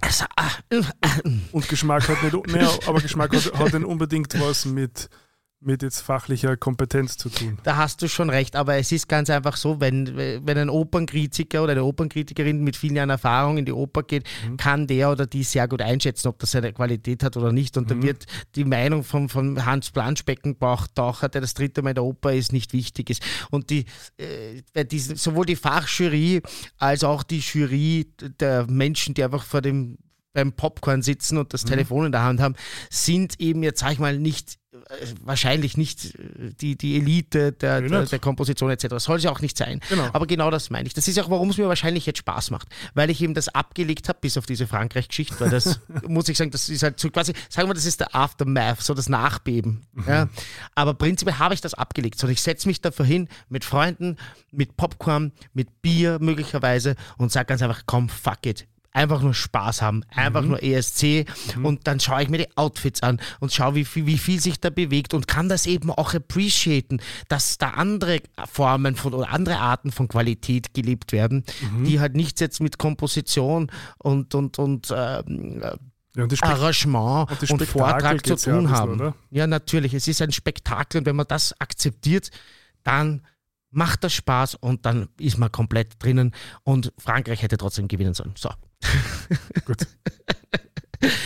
Also, 0.00 0.24
ah, 0.36 0.50
und, 0.72 1.42
und 1.52 1.68
Geschmack 1.68 2.08
hat 2.08 2.22
nicht, 2.22 2.46
nee, 2.46 2.66
aber 2.86 3.00
Geschmack 3.00 3.34
hat, 3.34 3.52
hat 3.52 3.72
nicht 3.74 3.84
unbedingt 3.84 4.38
was 4.40 4.64
mit, 4.64 5.10
mit 5.62 5.82
jetzt 5.82 6.00
fachlicher 6.00 6.56
Kompetenz 6.56 7.18
zu 7.18 7.28
tun. 7.28 7.58
Da 7.64 7.76
hast 7.76 8.00
du 8.00 8.08
schon 8.08 8.30
recht, 8.30 8.56
aber 8.56 8.76
es 8.76 8.92
ist 8.92 9.08
ganz 9.08 9.28
einfach 9.28 9.56
so, 9.56 9.78
wenn, 9.78 10.16
wenn 10.16 10.56
ein 10.56 10.70
Opernkritiker 10.70 11.62
oder 11.62 11.72
eine 11.72 11.84
Opernkritikerin 11.84 12.64
mit 12.64 12.76
vielen 12.76 12.96
Jahren 12.96 13.10
Erfahrung 13.10 13.58
in 13.58 13.66
die 13.66 13.72
Oper 13.72 14.02
geht, 14.02 14.24
mhm. 14.48 14.56
kann 14.56 14.86
der 14.86 15.10
oder 15.10 15.26
die 15.26 15.42
sehr 15.42 15.68
gut 15.68 15.82
einschätzen, 15.82 16.28
ob 16.28 16.38
das 16.38 16.54
eine 16.54 16.72
Qualität 16.72 17.22
hat 17.22 17.36
oder 17.36 17.52
nicht. 17.52 17.76
Und 17.76 17.84
mhm. 17.84 17.88
dann 17.88 18.02
wird 18.02 18.24
die 18.54 18.64
Meinung 18.64 19.04
von, 19.04 19.28
von 19.28 19.64
Hans 19.66 19.90
Planschbeckenbauch-Taucher, 19.90 21.28
der 21.28 21.42
das 21.42 21.52
dritte 21.52 21.82
Mal 21.82 21.90
in 21.90 21.96
der 21.96 22.04
Oper 22.04 22.32
ist, 22.32 22.52
nicht 22.52 22.72
wichtig 22.72 23.10
ist. 23.10 23.22
Und 23.50 23.68
die, 23.68 23.84
äh, 24.16 24.84
die, 24.84 24.98
sowohl 24.98 25.44
die 25.44 25.56
Fachjury 25.56 26.40
als 26.78 27.04
auch 27.04 27.22
die 27.22 27.40
Jury 27.40 28.10
der 28.40 28.66
Menschen, 28.66 29.12
die 29.12 29.22
einfach 29.22 29.44
vor 29.44 29.60
dem 29.60 29.98
beim 30.32 30.52
Popcorn 30.52 31.02
sitzen 31.02 31.38
und 31.38 31.52
das 31.52 31.64
mhm. 31.64 31.70
Telefon 31.70 32.06
in 32.06 32.12
der 32.12 32.22
Hand 32.22 32.40
haben, 32.40 32.54
sind 32.88 33.40
eben 33.40 33.62
jetzt, 33.64 33.80
sag 33.80 33.92
ich 33.92 33.98
mal, 33.98 34.16
nicht 34.16 34.59
wahrscheinlich 35.22 35.76
nicht 35.76 36.14
äh, 36.14 36.52
die, 36.60 36.76
die 36.76 36.96
Elite 36.96 37.52
der, 37.52 37.80
der, 37.80 38.06
der, 38.06 38.18
Komposition 38.18 38.70
etc. 38.70 38.88
Das 38.88 39.04
soll 39.04 39.20
sie 39.20 39.28
auch 39.28 39.40
nicht 39.40 39.56
sein. 39.56 39.80
Genau. 39.88 40.08
Aber 40.12 40.26
genau 40.26 40.50
das 40.50 40.70
meine 40.70 40.86
ich. 40.86 40.94
Das 40.94 41.08
ist 41.08 41.18
auch, 41.18 41.30
warum 41.30 41.50
es 41.50 41.58
mir 41.58 41.68
wahrscheinlich 41.68 42.06
jetzt 42.06 42.18
Spaß 42.18 42.50
macht. 42.50 42.68
Weil 42.94 43.10
ich 43.10 43.22
eben 43.22 43.34
das 43.34 43.48
abgelegt 43.48 44.08
habe, 44.08 44.18
bis 44.20 44.36
auf 44.36 44.46
diese 44.46 44.66
Frankreich-Geschichte, 44.66 45.38
weil 45.40 45.50
das, 45.50 45.80
muss 46.06 46.28
ich 46.28 46.38
sagen, 46.38 46.50
das 46.50 46.68
ist 46.68 46.82
halt 46.82 47.00
so 47.00 47.10
quasi, 47.10 47.32
sagen 47.48 47.68
wir, 47.68 47.74
das 47.74 47.86
ist 47.86 48.00
der 48.00 48.14
Aftermath, 48.14 48.82
so 48.82 48.94
das 48.94 49.08
Nachbeben. 49.08 49.86
Mhm. 49.92 50.04
Ja. 50.06 50.28
Aber 50.74 50.94
prinzipiell 50.94 51.38
habe 51.38 51.54
ich 51.54 51.60
das 51.60 51.74
abgelegt. 51.74 52.18
So, 52.18 52.28
ich 52.28 52.42
setze 52.42 52.68
mich 52.68 52.80
dafür 52.80 53.04
hin 53.04 53.28
mit 53.48 53.64
Freunden, 53.64 54.16
mit 54.50 54.76
Popcorn, 54.76 55.32
mit 55.52 55.82
Bier 55.82 56.18
möglicherweise 56.20 56.96
und 57.16 57.32
sage 57.32 57.46
ganz 57.46 57.62
einfach, 57.62 57.82
komm, 57.86 58.08
fuck 58.08 58.46
it 58.46 58.66
einfach 58.92 59.22
nur 59.22 59.34
Spaß 59.34 59.82
haben, 59.82 60.02
einfach 60.10 60.42
mhm. 60.42 60.48
nur 60.48 60.62
ESC 60.62 61.26
mhm. 61.56 61.64
und 61.64 61.86
dann 61.86 62.00
schaue 62.00 62.22
ich 62.22 62.28
mir 62.28 62.38
die 62.38 62.56
Outfits 62.56 63.02
an 63.02 63.20
und 63.38 63.52
schaue, 63.52 63.74
wie 63.76 63.84
viel, 63.84 64.06
wie 64.06 64.18
viel 64.18 64.40
sich 64.40 64.60
da 64.60 64.70
bewegt 64.70 65.14
und 65.14 65.28
kann 65.28 65.48
das 65.48 65.66
eben 65.66 65.90
auch 65.90 66.14
appreciaten, 66.14 67.00
dass 67.28 67.58
da 67.58 67.70
andere 67.70 68.20
Formen 68.50 68.96
von 68.96 69.14
oder 69.14 69.30
andere 69.30 69.58
Arten 69.58 69.92
von 69.92 70.08
Qualität 70.08 70.74
gelebt 70.74 71.12
werden, 71.12 71.44
mhm. 71.60 71.84
die 71.84 72.00
halt 72.00 72.16
nichts 72.16 72.40
jetzt 72.40 72.60
mit 72.60 72.78
Komposition 72.78 73.70
und, 73.98 74.34
und, 74.34 74.58
und 74.58 74.92
ähm, 74.94 75.62
ja, 76.16 76.24
und 76.24 76.42
Arrangement 76.42 77.30
und, 77.30 77.50
und 77.50 77.62
Vortrag 77.66 78.26
zu 78.26 78.34
tun 78.34 78.64
ja 78.64 78.70
haben. 78.70 78.98
Bisschen, 78.98 79.14
ja, 79.30 79.46
natürlich. 79.46 79.94
Es 79.94 80.08
ist 80.08 80.20
ein 80.20 80.32
Spektakel 80.32 80.98
und 80.98 81.06
wenn 81.06 81.14
man 81.14 81.26
das 81.28 81.54
akzeptiert, 81.60 82.30
dann 82.82 83.22
macht 83.70 84.02
das 84.02 84.12
Spaß 84.14 84.56
und 84.56 84.86
dann 84.86 85.08
ist 85.20 85.38
man 85.38 85.52
komplett 85.52 86.02
drinnen 86.02 86.34
und 86.64 86.92
Frankreich 86.98 87.42
hätte 87.42 87.56
trotzdem 87.56 87.86
gewinnen 87.86 88.14
sollen. 88.14 88.34
So. 88.36 88.50
Gut. 89.64 89.86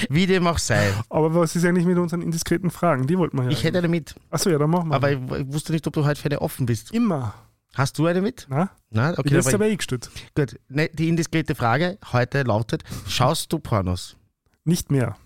Wie 0.09 0.27
dem 0.27 0.47
auch 0.47 0.59
sei. 0.59 0.93
Aber 1.09 1.35
was 1.35 1.57
ist 1.57 1.65
eigentlich 1.65 1.87
mit 1.87 1.99
unseren 1.99 2.23
indiskreten 2.23 2.71
Fragen? 2.71 3.07
Die 3.07 3.19
wollten 3.19 3.37
wir 3.39 3.45
ja. 3.45 3.51
Ich 3.51 3.65
hätte 3.65 3.79
eine 3.79 3.89
mit. 3.89 4.15
Achso, 4.31 4.51
ja, 4.51 4.59
dann 4.59 4.71
machen 4.71 4.89
wir. 4.89 4.95
Aber 4.95 5.11
ich, 5.11 5.19
ich, 5.19 5.53
wusste 5.53 5.73
nicht, 5.73 5.87
ob 5.87 5.95
du 5.95 6.05
heute 6.05 6.21
für 6.21 6.27
eine 6.27 6.41
offen 6.41 6.67
bist. 6.67 6.93
Immer. 6.93 7.35
Hast 7.75 7.99
du 7.99 8.07
eine 8.07 8.21
mit? 8.21 8.47
Na? 8.49 8.71
Na 8.91 9.19
okay. 9.19 9.37
Ich 9.37 9.55
aber 9.55 9.65
eingestellt. 9.65 10.11
Gut. 10.37 10.61
Ne, 10.69 10.91
die 10.93 11.09
indiskrete 11.09 11.57
Frage 11.57 11.99
heute 12.13 12.43
lautet: 12.43 12.85
Schaust 13.09 13.53
du 13.53 13.59
Pornos? 13.59 14.17
Nicht 14.65 14.93
mehr. 14.93 15.17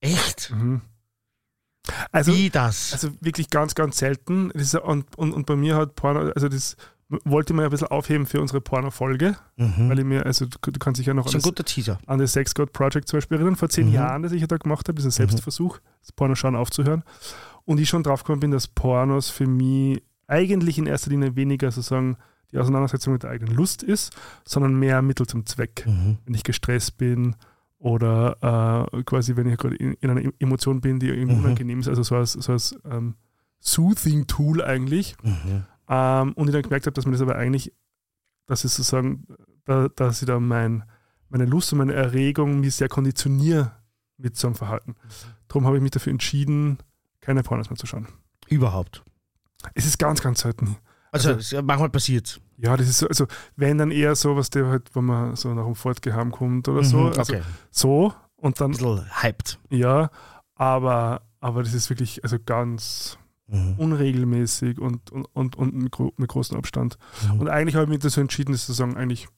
Echt? 0.00 0.50
Mhm. 0.50 0.82
Also, 2.12 2.32
Wie 2.32 2.50
das? 2.50 2.92
Also 2.92 3.10
wirklich 3.20 3.50
ganz, 3.50 3.74
ganz 3.74 3.98
selten. 3.98 4.50
Und, 4.50 5.16
und, 5.16 5.32
und 5.32 5.46
bei 5.46 5.56
mir 5.56 5.76
hat 5.76 5.96
Porno, 5.96 6.30
also 6.30 6.48
das 6.48 6.76
wollte 7.24 7.52
man 7.52 7.62
ja 7.62 7.68
ein 7.68 7.70
bisschen 7.70 7.88
aufheben 7.88 8.26
für 8.26 8.40
unsere 8.40 8.60
Porno-Folge, 8.60 9.36
mhm. 9.56 9.88
weil 9.88 9.98
ich 9.98 10.04
mir, 10.04 10.24
also 10.26 10.46
du, 10.46 10.58
du 10.70 10.78
kannst 10.78 10.98
dich 10.98 11.06
ja 11.06 11.14
noch 11.14 11.26
an 11.26 11.32
das, 11.32 11.44
an 12.06 12.18
das 12.18 12.32
Sex 12.32 12.54
God 12.54 12.72
Project 12.72 13.08
zum 13.08 13.18
Beispiel 13.18 13.36
erinnern, 13.36 13.56
vor 13.56 13.68
zehn 13.68 13.88
mhm. 13.88 13.94
Jahren, 13.94 14.22
das 14.22 14.32
ich 14.32 14.40
ja 14.40 14.46
da 14.46 14.56
gemacht 14.56 14.88
habe, 14.88 14.96
dieser 14.96 15.08
mhm. 15.08 15.12
Selbstversuch, 15.12 15.78
das 16.00 16.12
Pornoschauen 16.12 16.56
aufzuhören. 16.56 17.02
Und 17.64 17.78
ich 17.78 17.88
schon 17.88 18.02
drauf 18.02 18.24
gekommen 18.24 18.40
bin, 18.40 18.50
dass 18.50 18.66
Pornos 18.66 19.30
für 19.30 19.46
mich 19.46 20.02
eigentlich 20.26 20.78
in 20.78 20.86
erster 20.86 21.10
Linie 21.10 21.36
weniger 21.36 21.70
sozusagen 21.70 22.16
die 22.50 22.58
Auseinandersetzung 22.58 23.14
mit 23.14 23.22
der 23.22 23.30
eigenen 23.30 23.54
Lust 23.54 23.82
ist, 23.82 24.14
sondern 24.44 24.74
mehr 24.74 25.02
Mittel 25.02 25.26
zum 25.26 25.46
Zweck. 25.46 25.84
Mhm. 25.86 26.18
Wenn 26.24 26.34
ich 26.34 26.44
gestresst 26.44 26.98
bin 26.98 27.36
oder 27.78 28.88
äh, 28.92 29.02
quasi, 29.04 29.36
wenn 29.36 29.48
ich 29.48 29.58
gerade 29.58 29.76
in, 29.76 29.94
in, 29.94 30.10
einer 30.10 30.30
Emotion 30.38 30.80
bin, 30.80 30.98
die 30.98 31.08
irgendwie 31.08 31.36
mhm. 31.36 31.44
unangenehm 31.44 31.80
ist, 31.80 31.88
also 31.88 32.02
so 32.02 32.16
als, 32.16 32.32
so 32.32 32.52
als 32.52 32.76
ähm, 32.90 33.14
Soothing-Tool 33.60 34.62
eigentlich. 34.62 35.16
Mhm. 35.22 35.64
Ähm, 35.88 36.32
und 36.34 36.48
ich 36.48 36.52
dann 36.52 36.62
gemerkt 36.62 36.86
habe, 36.86 36.94
dass 36.94 37.04
man 37.04 37.12
das 37.12 37.22
aber 37.22 37.36
eigentlich, 37.36 37.72
dass 38.46 38.64
ich 38.64 38.72
sozusagen, 38.72 39.26
da, 39.64 39.88
dass 39.88 40.22
ich 40.22 40.26
da 40.26 40.40
mein, 40.40 40.84
meine 41.28 41.44
Lust 41.44 41.72
und 41.72 41.78
meine 41.78 41.94
Erregung 41.94 42.60
mich 42.60 42.74
sehr 42.74 42.88
konditioniere 42.88 43.72
mit 44.16 44.36
so 44.36 44.48
einem 44.48 44.54
Verhalten. 44.54 44.92
Mhm. 44.92 44.96
Darum 45.48 45.66
habe 45.66 45.76
ich 45.76 45.82
mich 45.82 45.90
dafür 45.90 46.12
entschieden, 46.12 46.78
keine 47.20 47.42
Pornos 47.42 47.70
mehr 47.70 47.76
zu 47.76 47.86
schauen. 47.86 48.08
Überhaupt. 48.48 49.02
Es 49.74 49.86
ist 49.86 49.98
ganz, 49.98 50.20
ganz 50.20 50.40
selten. 50.40 50.76
Also, 51.12 51.34
also 51.34 51.62
manchmal 51.62 51.90
passiert 51.90 52.40
Ja, 52.56 52.76
das 52.76 52.88
ist 52.88 52.98
so, 52.98 53.06
also 53.06 53.26
wenn 53.56 53.76
dann 53.76 53.90
eher 53.90 54.14
so, 54.16 54.34
was 54.34 54.48
der 54.48 54.66
halt, 54.66 54.94
wenn 54.94 55.04
man 55.04 55.36
so 55.36 55.52
nach 55.52 55.64
dem 55.64 55.74
Fortgeheim 55.74 56.32
kommt 56.32 56.68
oder 56.68 56.80
mhm, 56.80 56.86
so. 56.86 57.08
Also 57.08 57.34
okay. 57.34 57.42
so 57.70 58.14
und 58.36 58.60
dann. 58.60 58.72
Ein 58.72 58.78
bisschen 58.78 59.22
hyped. 59.22 59.58
Ja, 59.70 60.10
aber, 60.54 61.22
aber 61.40 61.62
das 61.62 61.74
ist 61.74 61.90
wirklich 61.90 62.24
also 62.24 62.38
ganz 62.44 63.18
mhm. 63.52 63.74
unregelmäßig 63.76 64.80
und, 64.80 65.10
und, 65.12 65.26
und, 65.34 65.56
und 65.56 65.74
mit, 65.74 65.92
mit 66.18 66.28
großem 66.28 66.56
Abstand. 66.56 66.98
Mhm. 67.32 67.40
Und 67.40 67.48
eigentlich 67.48 67.74
habe 67.74 67.84
ich 67.84 67.90
mich 67.90 67.98
dazu 68.00 68.20
entschieden, 68.20 68.52
das 68.52 68.66
zu 68.66 68.72
sagen, 68.72 68.96
eigentlich 68.96 69.28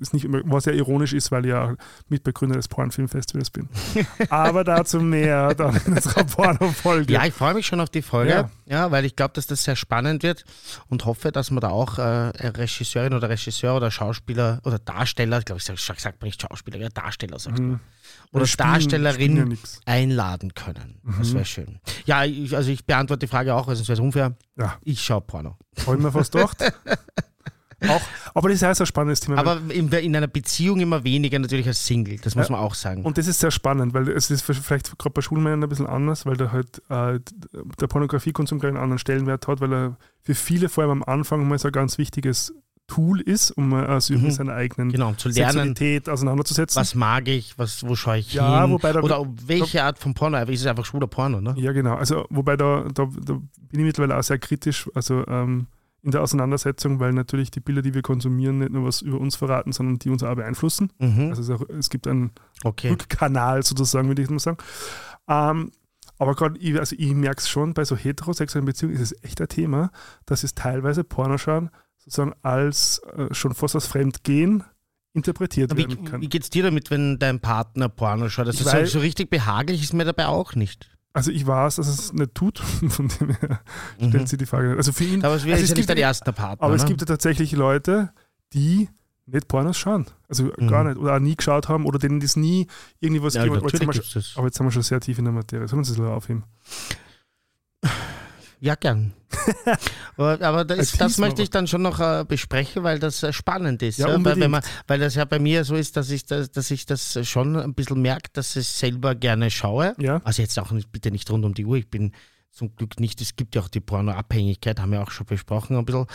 ist 0.00 0.12
nicht 0.12 0.26
was 0.28 0.64
ja 0.66 0.72
ironisch 0.72 1.12
ist, 1.12 1.30
weil 1.30 1.44
ich 1.44 1.50
ja 1.50 1.74
Mitbegründer 2.08 2.56
des 2.56 2.68
Pornfilmfestivals 2.68 3.50
bin. 3.50 3.68
Aber 4.30 4.64
dazu 4.64 5.00
mehr 5.00 5.54
dann 5.54 5.80
in 5.86 5.94
unserer 5.94 6.24
Porno-Folge. 6.24 7.12
Ja, 7.12 7.24
ich 7.24 7.34
freue 7.34 7.54
mich 7.54 7.66
schon 7.66 7.80
auf 7.80 7.90
die 7.90 8.02
Folge, 8.02 8.30
ja, 8.30 8.50
ja 8.66 8.90
weil 8.90 9.04
ich 9.04 9.16
glaube, 9.16 9.32
dass 9.34 9.46
das 9.46 9.64
sehr 9.64 9.76
spannend 9.76 10.22
wird 10.22 10.44
und 10.88 11.04
hoffe, 11.06 11.32
dass 11.32 11.50
man 11.50 11.60
da 11.60 11.70
auch 11.70 11.98
äh, 11.98 12.02
Regisseurin 12.02 13.14
oder 13.14 13.28
Regisseur 13.28 13.76
oder 13.76 13.90
Schauspieler 13.90 14.60
oder 14.64 14.78
Darsteller, 14.78 15.38
ich 15.38 15.44
glaube, 15.44 15.60
ich 15.60 15.64
sage 15.64 16.00
sag 16.00 16.22
nicht 16.22 16.42
Schauspieler, 16.42 16.78
ja, 16.78 16.88
Darsteller 16.88 17.38
sagst 17.38 17.62
mhm. 17.62 17.80
Oder 18.32 18.46
spielen, 18.46 18.68
Darstellerin 18.68 19.58
einladen 19.86 20.54
können. 20.54 21.00
Mhm. 21.02 21.14
Das 21.18 21.34
wäre 21.34 21.44
schön. 21.44 21.80
Ja, 22.06 22.24
ich, 22.24 22.54
also 22.56 22.70
ich 22.70 22.84
beantworte 22.84 23.26
die 23.26 23.30
Frage 23.30 23.54
auch, 23.54 23.66
weil 23.66 23.76
sonst 23.76 23.88
wäre 23.88 23.98
es 23.98 24.00
unfair. 24.00 24.36
Ja. 24.56 24.78
Ich 24.82 25.02
schaue 25.02 25.20
Porno. 25.20 25.56
Freuen 25.74 26.02
wir 26.02 26.12
fast 26.12 26.32
gedacht. 26.32 26.58
Auch, 27.88 28.00
aber 28.34 28.48
das 28.48 28.56
ist 28.56 28.64
auch 28.64 28.74
so 28.74 28.84
ein 28.84 28.86
spannendes 28.86 29.20
Thema. 29.20 29.38
Aber 29.38 29.60
in, 29.68 29.88
in, 29.90 30.16
einer 30.16 30.26
Beziehung 30.26 30.80
immer 30.80 31.04
weniger 31.04 31.38
natürlich 31.38 31.66
als 31.66 31.86
Single, 31.86 32.18
das 32.18 32.34
muss 32.34 32.48
ja, 32.48 32.52
man 32.52 32.60
auch 32.60 32.74
sagen. 32.74 33.04
Und 33.04 33.18
das 33.18 33.26
ist 33.26 33.40
sehr 33.40 33.50
spannend, 33.50 33.94
weil 33.94 34.08
es 34.08 34.30
ist 34.30 34.42
vielleicht 34.42 34.98
gerade 34.98 35.12
bei 35.12 35.22
Schulmännern 35.22 35.62
ein 35.62 35.68
bisschen 35.68 35.86
anders, 35.86 36.26
weil 36.26 36.36
da 36.36 36.52
halt 36.52 36.82
äh, 36.88 37.20
der 37.80 37.86
Pornografiekonsum 37.86 38.58
gleich 38.58 38.70
einen 38.70 38.82
anderen 38.82 38.98
Stellenwert 38.98 39.48
hat, 39.48 39.60
weil 39.60 39.72
er 39.72 39.96
für 40.22 40.34
viele 40.34 40.68
vor 40.68 40.84
allem 40.84 41.02
am 41.02 41.02
Anfang 41.02 41.46
mal 41.48 41.58
so 41.58 41.68
ein 41.68 41.72
ganz 41.72 41.98
wichtiges 41.98 42.52
Tool 42.90 43.20
ist, 43.20 43.52
um 43.52 43.72
also 43.72 44.14
mhm. 44.14 44.22
mit 44.24 44.32
seiner 44.34 44.54
eigenen 44.54 44.90
genau, 44.90 45.12
zu 45.14 45.28
lernen, 45.28 45.52
Sexualität 45.52 46.08
auseinanderzusetzen. 46.08 46.80
Was 46.80 46.94
mag 46.96 47.28
ich, 47.28 47.56
was, 47.56 47.86
wo 47.86 47.94
schaue 47.94 48.18
ich 48.18 48.34
ja, 48.34 48.62
hin? 48.62 48.72
Wobei 48.72 48.92
da, 48.92 49.00
Oder 49.00 49.24
welche 49.46 49.78
da, 49.78 49.86
Art 49.86 49.98
von 49.98 50.12
Porno? 50.12 50.38
Ist 50.38 50.60
es 50.60 50.66
einfach 50.66 50.84
schwuler 50.84 51.06
Porno, 51.06 51.40
ne? 51.40 51.54
Ja, 51.56 51.70
genau. 51.70 51.94
Also 51.94 52.26
wobei 52.30 52.56
da, 52.56 52.86
da, 52.92 53.08
da 53.24 53.34
bin 53.34 53.80
ich 53.80 53.86
mittlerweile 53.86 54.18
auch 54.18 54.24
sehr 54.24 54.38
kritisch. 54.38 54.90
Also 54.94 55.24
ähm, 55.28 55.68
in 56.02 56.12
der 56.12 56.22
Auseinandersetzung, 56.22 57.00
weil 57.00 57.12
natürlich 57.12 57.50
die 57.50 57.60
Bilder, 57.60 57.82
die 57.82 57.94
wir 57.94 58.02
konsumieren, 58.02 58.58
nicht 58.58 58.72
nur 58.72 58.86
was 58.86 59.02
über 59.02 59.18
uns 59.20 59.36
verraten, 59.36 59.72
sondern 59.72 59.98
die 59.98 60.10
uns 60.10 60.22
auch 60.22 60.34
beeinflussen. 60.34 60.92
Mhm. 60.98 61.30
Also 61.30 61.42
es, 61.42 61.50
auch, 61.50 61.68
es, 61.68 61.90
gibt 61.90 62.06
einen 62.06 62.32
okay. 62.64 62.90
Rückkanal 62.90 63.62
sozusagen, 63.62 64.08
würde 64.08 64.22
ich 64.22 64.30
mal 64.30 64.38
sagen. 64.38 64.58
Ähm, 65.28 65.72
aber 66.18 66.34
gerade, 66.34 66.58
also 66.78 66.96
ich 66.98 67.14
merke 67.14 67.40
es 67.40 67.48
schon, 67.48 67.74
bei 67.74 67.84
so 67.84 67.96
heterosexuellen 67.96 68.66
Beziehungen 68.66 68.94
ist 68.94 69.12
es 69.12 69.24
echt 69.24 69.40
ein 69.40 69.48
Thema, 69.48 69.90
dass 70.26 70.44
es 70.44 70.54
teilweise 70.54 71.04
Pornoschauen 71.04 71.70
sozusagen 71.96 72.34
als 72.42 73.00
äh, 73.16 73.32
schon 73.32 73.54
fast 73.54 73.74
als 73.74 73.86
Fremdgehen 73.86 74.64
interpretiert 75.12 75.72
Aber 75.72 75.78
werden 75.78 76.04
kann. 76.04 76.20
Wie 76.20 76.28
geht 76.28 76.42
es 76.42 76.50
dir 76.50 76.62
damit, 76.62 76.90
wenn 76.90 77.18
dein 77.18 77.40
Partner 77.40 77.88
Porno 77.88 78.28
schaut? 78.28 78.46
Das 78.46 78.60
ist 78.60 78.70
so, 78.70 78.84
so 78.84 78.98
richtig 79.00 79.30
behaglich 79.30 79.82
ist 79.82 79.92
mir 79.92 80.04
dabei 80.04 80.26
auch 80.26 80.54
nicht. 80.54 80.89
Also 81.12 81.30
ich 81.30 81.46
weiß, 81.46 81.76
dass 81.76 81.88
es 81.88 82.12
nicht 82.12 82.34
tut, 82.34 82.58
von 82.88 83.08
dem 83.08 83.30
her 83.30 83.60
stellt 83.96 84.14
mhm. 84.14 84.26
sich 84.26 84.38
die 84.38 84.46
Frage. 84.46 84.76
Also 84.76 84.92
für 84.92 85.04
ihn. 85.04 85.24
Aber 85.24 85.34
es, 85.34 85.44
also 85.44 85.54
es 85.54 85.70
ja 85.70 85.76
nicht 85.76 85.88
dein 85.88 85.96
erster 85.96 86.32
Partner. 86.32 86.64
Aber 86.64 86.74
ne? 86.74 86.80
es 86.80 86.86
gibt 86.86 87.00
ja 87.00 87.06
tatsächlich 87.06 87.52
Leute, 87.52 88.12
die 88.52 88.88
nicht 89.26 89.48
Pornos 89.48 89.76
schauen. 89.76 90.06
Also 90.28 90.52
mhm. 90.56 90.68
gar 90.68 90.84
nicht. 90.84 90.98
Oder 90.98 91.16
auch 91.16 91.20
nie 91.20 91.34
geschaut 91.34 91.68
haben 91.68 91.86
oder 91.86 91.98
denen 91.98 92.20
das 92.20 92.36
nie 92.36 92.66
irgendwie 93.00 93.22
was 93.22 93.34
ja, 93.34 93.42
hat. 93.42 93.48
Aber, 93.48 93.58
aber 93.58 93.66
jetzt 93.66 94.56
sind 94.56 94.66
wir 94.66 94.70
schon 94.70 94.82
sehr 94.82 95.00
tief 95.00 95.18
in 95.18 95.24
der 95.24 95.34
Materie. 95.34 95.66
Sollen 95.66 95.84
wir 95.84 95.88
uns 95.88 95.96
das 95.96 96.00
aufheben? 96.00 96.44
Ja, 98.60 98.74
gern. 98.74 99.14
aber 100.16 100.64
das, 100.64 100.92
das 100.92 101.18
möchte 101.18 101.42
ich 101.42 101.50
dann 101.50 101.66
schon 101.66 101.82
noch 101.82 101.98
äh, 101.98 102.24
besprechen, 102.26 102.82
weil 102.82 102.98
das 102.98 103.22
äh, 103.22 103.32
spannend 103.32 103.82
ist. 103.82 103.98
Ja, 103.98 104.08
ja? 104.08 104.24
Weil, 104.24 104.48
man, 104.48 104.62
weil, 104.86 104.98
das 104.98 105.14
ja 105.14 105.24
bei 105.24 105.38
mir 105.38 105.64
so 105.64 105.76
ist, 105.76 105.96
dass 105.96 106.10
ich 106.10 106.26
das, 106.26 106.50
dass 106.50 106.70
ich 106.70 106.84
das 106.84 107.18
schon 107.26 107.56
ein 107.56 107.74
bisschen 107.74 108.02
merke, 108.02 108.28
dass 108.32 108.54
ich 108.56 108.68
selber 108.68 109.14
gerne 109.14 109.50
schaue. 109.50 109.94
Ja. 109.98 110.20
Also 110.24 110.42
jetzt 110.42 110.58
auch 110.58 110.72
nicht, 110.72 110.92
bitte 110.92 111.10
nicht 111.10 111.30
rund 111.30 111.44
um 111.44 111.54
die 111.54 111.64
Uhr. 111.64 111.76
Ich 111.76 111.88
bin 111.88 112.12
zum 112.50 112.74
Glück 112.74 112.98
nicht. 113.00 113.20
Es 113.20 113.36
gibt 113.36 113.54
ja 113.54 113.62
auch 113.62 113.68
die 113.68 113.80
Pornoabhängigkeit, 113.80 114.80
haben 114.80 114.92
wir 114.92 115.02
auch 115.02 115.10
schon 115.10 115.26
besprochen 115.26 115.76
ein 115.76 115.84
bisschen. 115.84 116.06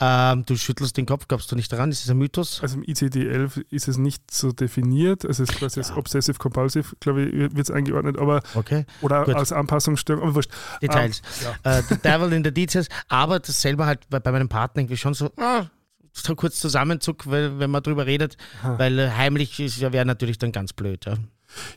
Ähm, 0.00 0.44
du 0.44 0.56
schüttelst 0.56 0.96
den 0.96 1.06
Kopf, 1.06 1.28
glaubst 1.28 1.50
du 1.52 1.56
nicht 1.56 1.72
daran? 1.72 1.90
Ist 1.90 2.04
es 2.04 2.10
ein 2.10 2.18
Mythos? 2.18 2.60
Also 2.62 2.76
im 2.78 2.82
ICD-11 2.82 3.64
ist 3.70 3.88
es 3.88 3.96
nicht 3.96 4.30
so 4.30 4.52
definiert. 4.52 5.24
Also 5.24 5.44
es 5.44 5.50
ist 5.50 5.56
quasi 5.58 5.80
Ja. 5.80 5.96
Obsessive-Compulsive, 5.96 6.96
glaube 7.00 7.22
ich, 7.24 7.32
wird 7.56 7.58
es 7.68 7.70
eingeordnet, 7.70 8.18
aber 8.18 8.42
Okay. 8.54 8.86
oder 9.02 9.24
Gut. 9.24 9.34
als 9.36 9.52
Anpassungsstörung, 9.52 10.22
aber 10.24 10.34
wurscht. 10.34 10.50
Details. 10.82 11.22
Ähm, 11.64 11.72
äh, 11.72 11.82
The 11.88 11.96
Devil 11.98 12.32
in 12.32 12.44
the 12.44 12.52
Details, 12.52 12.88
aber 13.08 13.38
das 13.40 13.60
selber 13.60 13.86
halt 13.86 14.00
bei, 14.10 14.18
bei 14.20 14.32
meinem 14.32 14.48
Partner 14.48 14.82
irgendwie 14.82 14.96
schon 14.96 15.14
so, 15.14 15.30
ah, 15.36 15.66
so 16.12 16.34
kurz 16.34 16.60
Zusammenzuck, 16.60 17.26
weil, 17.30 17.58
wenn 17.58 17.70
man 17.70 17.82
drüber 17.82 18.06
redet, 18.06 18.36
Aha. 18.62 18.78
weil 18.78 18.98
äh, 18.98 19.10
heimlich 19.10 19.58
ist 19.60 19.78
ja 19.78 19.92
wäre 19.92 20.04
natürlich 20.06 20.38
dann 20.38 20.52
ganz 20.52 20.72
blöd. 20.72 21.04
Ja. 21.06 21.14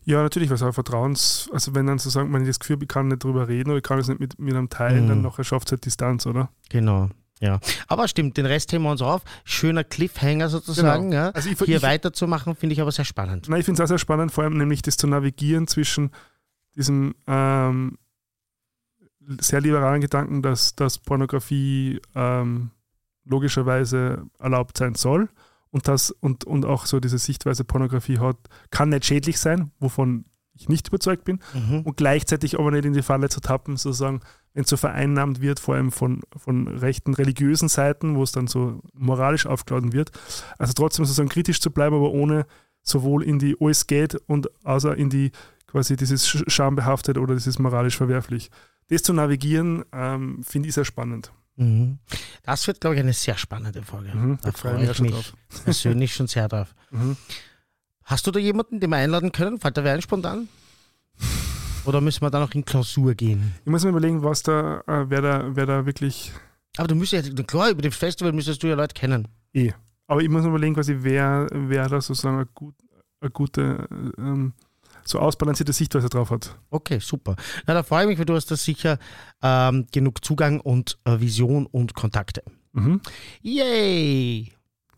Ja, 0.03 0.21
natürlich, 0.23 0.49
was 0.49 0.63
auch 0.63 0.73
Vertrauens, 0.73 1.49
also 1.51 1.75
wenn 1.75 1.85
dann 1.87 1.99
so 1.99 2.09
sagen, 2.09 2.29
man 2.31 2.45
das 2.45 2.59
Gefühl, 2.59 2.77
ich 2.81 2.87
kann 2.87 3.07
nicht 3.07 3.23
drüber 3.23 3.47
reden 3.47 3.69
oder 3.69 3.77
ich 3.77 3.83
kann 3.83 3.99
es 3.99 4.07
nicht 4.07 4.19
mit, 4.19 4.39
mit 4.39 4.53
einem 4.55 4.69
teilen, 4.69 5.05
Mhm. 5.05 5.09
dann 5.09 5.21
nachher 5.21 5.43
schafft 5.43 5.67
es 5.67 5.71
halt 5.73 5.85
Distanz, 5.85 6.25
oder? 6.25 6.49
Genau. 6.69 7.09
Ja, 7.39 7.59
aber 7.87 8.07
stimmt, 8.07 8.35
den 8.37 8.47
Rest 8.47 8.71
heben 8.73 8.83
wir 8.85 8.91
uns 8.91 9.01
auf. 9.03 9.21
Schöner 9.43 9.83
Cliffhanger 9.83 10.49
sozusagen. 10.49 11.11
Ja. 11.11 11.29
Also 11.29 11.49
ich, 11.49 11.59
Hier 11.59 11.77
ich, 11.77 11.83
weiterzumachen, 11.83 12.55
finde 12.55 12.73
ich 12.73 12.81
aber 12.81 12.91
sehr 12.91 13.05
spannend. 13.05 13.47
Nein, 13.47 13.59
ich 13.59 13.65
finde 13.65 13.81
es 13.81 13.85
auch 13.85 13.89
sehr 13.89 13.99
spannend, 13.99 14.31
vor 14.31 14.43
allem 14.43 14.57
nämlich 14.57 14.81
das 14.81 14.97
zu 14.97 15.05
navigieren 15.05 15.67
zwischen 15.67 16.09
diesem 16.75 17.13
ähm, 17.27 17.99
sehr 19.39 19.61
liberalen 19.61 20.01
Gedanken, 20.01 20.41
dass, 20.41 20.75
dass 20.75 20.97
Pornografie 20.97 22.01
ähm, 22.15 22.71
logischerweise 23.25 24.25
erlaubt 24.39 24.77
sein 24.77 24.95
soll 24.95 25.29
und, 25.77 25.87
das, 25.87 26.11
und, 26.11 26.43
und 26.45 26.65
auch 26.65 26.85
so 26.85 26.99
diese 26.99 27.17
Sichtweise 27.17 27.63
Pornografie 27.63 28.19
hat, 28.19 28.37
kann 28.71 28.89
nicht 28.89 29.05
schädlich 29.05 29.39
sein, 29.39 29.71
wovon 29.79 30.25
ich 30.53 30.69
nicht 30.69 30.87
überzeugt 30.87 31.23
bin, 31.23 31.39
Mhm. 31.53 31.81
und 31.81 31.97
gleichzeitig 31.97 32.57
aber 32.59 32.71
nicht 32.71 32.85
in 32.85 32.93
die 32.93 33.03
Falle 33.03 33.29
zu 33.29 33.39
tappen, 33.41 33.77
sozusagen, 33.77 34.21
wenn 34.53 34.63
es 34.63 34.69
so 34.71 34.77
vereinnahmt 34.77 35.39
wird, 35.39 35.59
vor 35.59 35.75
allem 35.75 35.91
von, 35.91 36.21
von 36.35 36.67
rechten 36.67 37.13
religiösen 37.13 37.69
Seiten, 37.69 38.15
wo 38.15 38.23
es 38.23 38.31
dann 38.31 38.47
so 38.47 38.81
moralisch 38.93 39.45
aufgeladen 39.45 39.93
wird. 39.93 40.09
Also 40.57 40.73
trotzdem 40.73 41.05
sozusagen 41.05 41.29
kritisch 41.29 41.61
zu 41.61 41.69
bleiben, 41.69 41.95
aber 41.95 42.09
ohne 42.11 42.47
sowohl 42.81 43.23
in 43.23 43.37
die 43.37 43.55
alles 43.59 43.85
geht 43.85 44.15
und 44.27 44.49
außer 44.65 44.97
in 44.97 45.09
die 45.11 45.31
quasi 45.67 45.95
dieses 45.95 46.27
Sch- 46.27 46.49
schambehaftet 46.49 47.17
oder 47.19 47.35
dieses 47.35 47.59
moralisch 47.59 47.97
verwerflich. 47.97 48.49
Das 48.89 49.03
zu 49.03 49.13
navigieren, 49.13 49.83
ähm, 49.91 50.41
finde 50.43 50.69
ich 50.69 50.73
sehr 50.75 50.85
spannend. 50.85 51.31
Mhm. 51.57 51.99
Das 52.43 52.65
wird, 52.67 52.79
glaube 52.81 52.95
ich, 52.95 53.01
eine 53.01 53.13
sehr 53.13 53.37
spannende 53.37 53.81
Folge. 53.83 54.15
Mhm, 54.15 54.39
Da 54.41 54.51
freue 54.51 54.89
ich 54.89 54.99
mich 55.01 55.11
drauf. 55.11 55.33
persönlich 55.65 56.13
schon 56.15 56.27
sehr 56.27 56.47
drauf. 56.47 56.73
Mhm. 56.91 57.17
Hast 58.03 58.25
du 58.25 58.31
da 58.31 58.39
jemanden, 58.39 58.79
den 58.79 58.89
wir 58.89 58.97
einladen 58.97 59.31
können? 59.31 59.59
Fällt 59.59 59.75
da 59.77 59.83
wer 59.83 59.93
ein 59.93 60.01
spontan? 60.01 60.47
Oder 61.85 62.01
müssen 62.01 62.21
wir 62.21 62.29
da 62.29 62.39
noch 62.39 62.53
in 62.53 62.63
Klausur 62.65 63.13
gehen? 63.15 63.53
Ich 63.65 63.71
muss 63.71 63.83
mir 63.83 63.89
überlegen, 63.89 64.23
was 64.23 64.43
da, 64.43 64.81
äh, 64.87 65.09
wer 65.09 65.21
da, 65.21 65.55
wer 65.55 65.65
da 65.65 65.85
wirklich 65.85 66.31
Aber 66.77 66.87
du 66.87 66.95
müsstest 66.95 67.37
ja, 67.37 67.43
klar, 67.43 67.69
über 67.69 67.81
das 67.81 67.95
Festival 67.95 68.33
müsstest 68.33 68.61
du 68.63 68.67
ja 68.67 68.75
Leute 68.75 68.93
kennen. 68.93 69.27
eh. 69.53 69.71
Aber 70.09 70.21
ich 70.21 70.29
muss 70.29 70.43
mir 70.43 70.49
überlegen, 70.49 70.73
quasi, 70.75 70.95
wer, 70.99 71.47
wer 71.51 71.89
da 71.89 71.99
sozusagen 71.99 72.37
eine, 72.37 72.45
gut, 72.45 72.75
eine 73.19 73.29
gute, 73.31 73.87
ähm, 74.17 74.53
so 75.09 75.19
ausbalancierte 75.19 75.73
Sichtweise 75.73 76.09
drauf 76.09 76.29
hat. 76.29 76.57
Okay, 76.69 76.99
super. 76.99 77.35
Na, 77.65 77.73
da 77.73 77.83
freue 77.83 78.03
ich 78.03 78.07
mich, 78.09 78.19
weil 78.19 78.25
du 78.25 78.35
hast 78.35 78.51
da 78.51 78.55
sicher 78.55 78.97
ähm, 79.41 79.87
genug 79.91 80.23
Zugang 80.23 80.59
und 80.59 80.97
äh, 81.05 81.19
Vision 81.19 81.65
und 81.65 81.93
Kontakte. 81.93 82.43
Mhm. 82.73 83.01
Yay! 83.41 84.51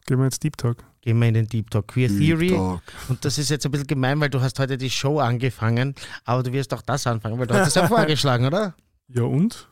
Gehen 0.06 0.18
wir 0.18 0.26
jetzt 0.26 0.44
Deep 0.44 0.58
Talk. 0.58 0.84
Gehen 1.02 1.20
wir 1.20 1.28
in 1.28 1.34
den 1.34 1.48
Deep 1.48 1.70
Talk. 1.70 1.88
Queer 1.90 2.10
Theory. 2.10 2.50
Talk. 2.50 2.82
Und 3.08 3.24
das 3.24 3.38
ist 3.38 3.50
jetzt 3.50 3.66
ein 3.66 3.72
bisschen 3.72 3.88
gemein, 3.88 4.20
weil 4.20 4.30
du 4.30 4.42
hast 4.42 4.60
heute 4.60 4.78
die 4.78 4.90
Show 4.90 5.20
angefangen, 5.20 5.96
aber 6.26 6.44
du 6.44 6.52
wirst 6.52 6.74
auch 6.74 6.82
das 6.82 7.08
anfangen, 7.08 7.40
weil 7.40 7.48
du 7.48 7.54
hast 7.54 7.70
es 7.70 7.76
ja 7.76 7.88
vorgeschlagen, 7.88 8.46
oder? 8.46 8.76
Ja 9.08 9.24
und? 9.24 9.70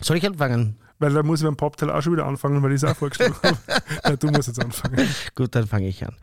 Soll 0.00 0.18
ich 0.18 0.26
anfangen? 0.26 0.78
Weil 1.00 1.12
da 1.12 1.22
muss 1.22 1.40
ich 1.40 1.46
beim 1.46 1.56
Popteil 1.56 1.90
auch 1.90 2.02
schon 2.02 2.12
wieder 2.14 2.26
anfangen, 2.26 2.60
weil 2.62 2.72
ich 2.72 2.82
es 2.82 2.84
auch 2.84 2.96
vorgeschlagen 2.96 3.34
habe. 3.42 3.56
Ja, 4.04 4.16
du 4.16 4.28
musst 4.28 4.48
jetzt 4.48 4.62
anfangen. 4.62 5.08
Gut, 5.34 5.54
dann 5.54 5.66
fange 5.66 5.86
ich 5.88 6.04
an. 6.04 6.16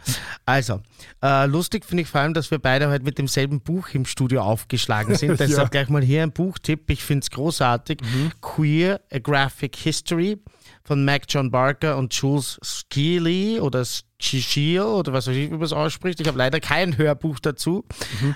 Also, 0.46 0.82
äh, 1.24 1.46
lustig 1.46 1.86
finde 1.86 2.04
ich 2.04 2.10
vor 2.10 2.22
allem, 2.22 2.34
dass 2.34 2.52
wir 2.52 2.60
beide 2.60 2.90
heute 2.90 3.04
mit 3.06 3.18
demselben 3.18 3.62
Buch 3.62 3.90
im 3.94 4.06
Studio 4.06 4.42
aufgeschlagen 4.42 5.16
sind. 5.16 5.32
Deshalb 5.40 5.58
Ja. 5.58 5.66
gleich 5.68 5.90
mal 5.90 6.02
hier 6.04 6.24
ein 6.24 6.32
Buchtipp. 6.32 6.90
Ich 6.90 7.04
finde 7.04 7.24
es 7.24 7.32
großartig. 7.32 8.00
Queer, 8.42 9.02
A 9.12 9.20
Graphic 9.20 9.76
History 9.76 10.40
von 10.86 11.04
Mac 11.04 11.24
John 11.28 11.52
Barker 11.52 11.98
und 11.98 12.14
Jules 12.14 12.60
Skeely 12.64 13.60
oder 13.60 13.84
Schischil 14.22 14.82
oder 14.82 15.12
was 15.14 15.28
weiß 15.28 15.36
ich, 15.36 15.50
wie 15.50 15.56
man 15.56 15.64
es 15.64 15.74
ausspricht. 15.74 16.22
Ich 16.22 16.28
habe 16.28 16.38
leider 16.38 16.60
kein 16.60 16.98
Hörbuch 16.98 17.40
dazu. 17.40 17.84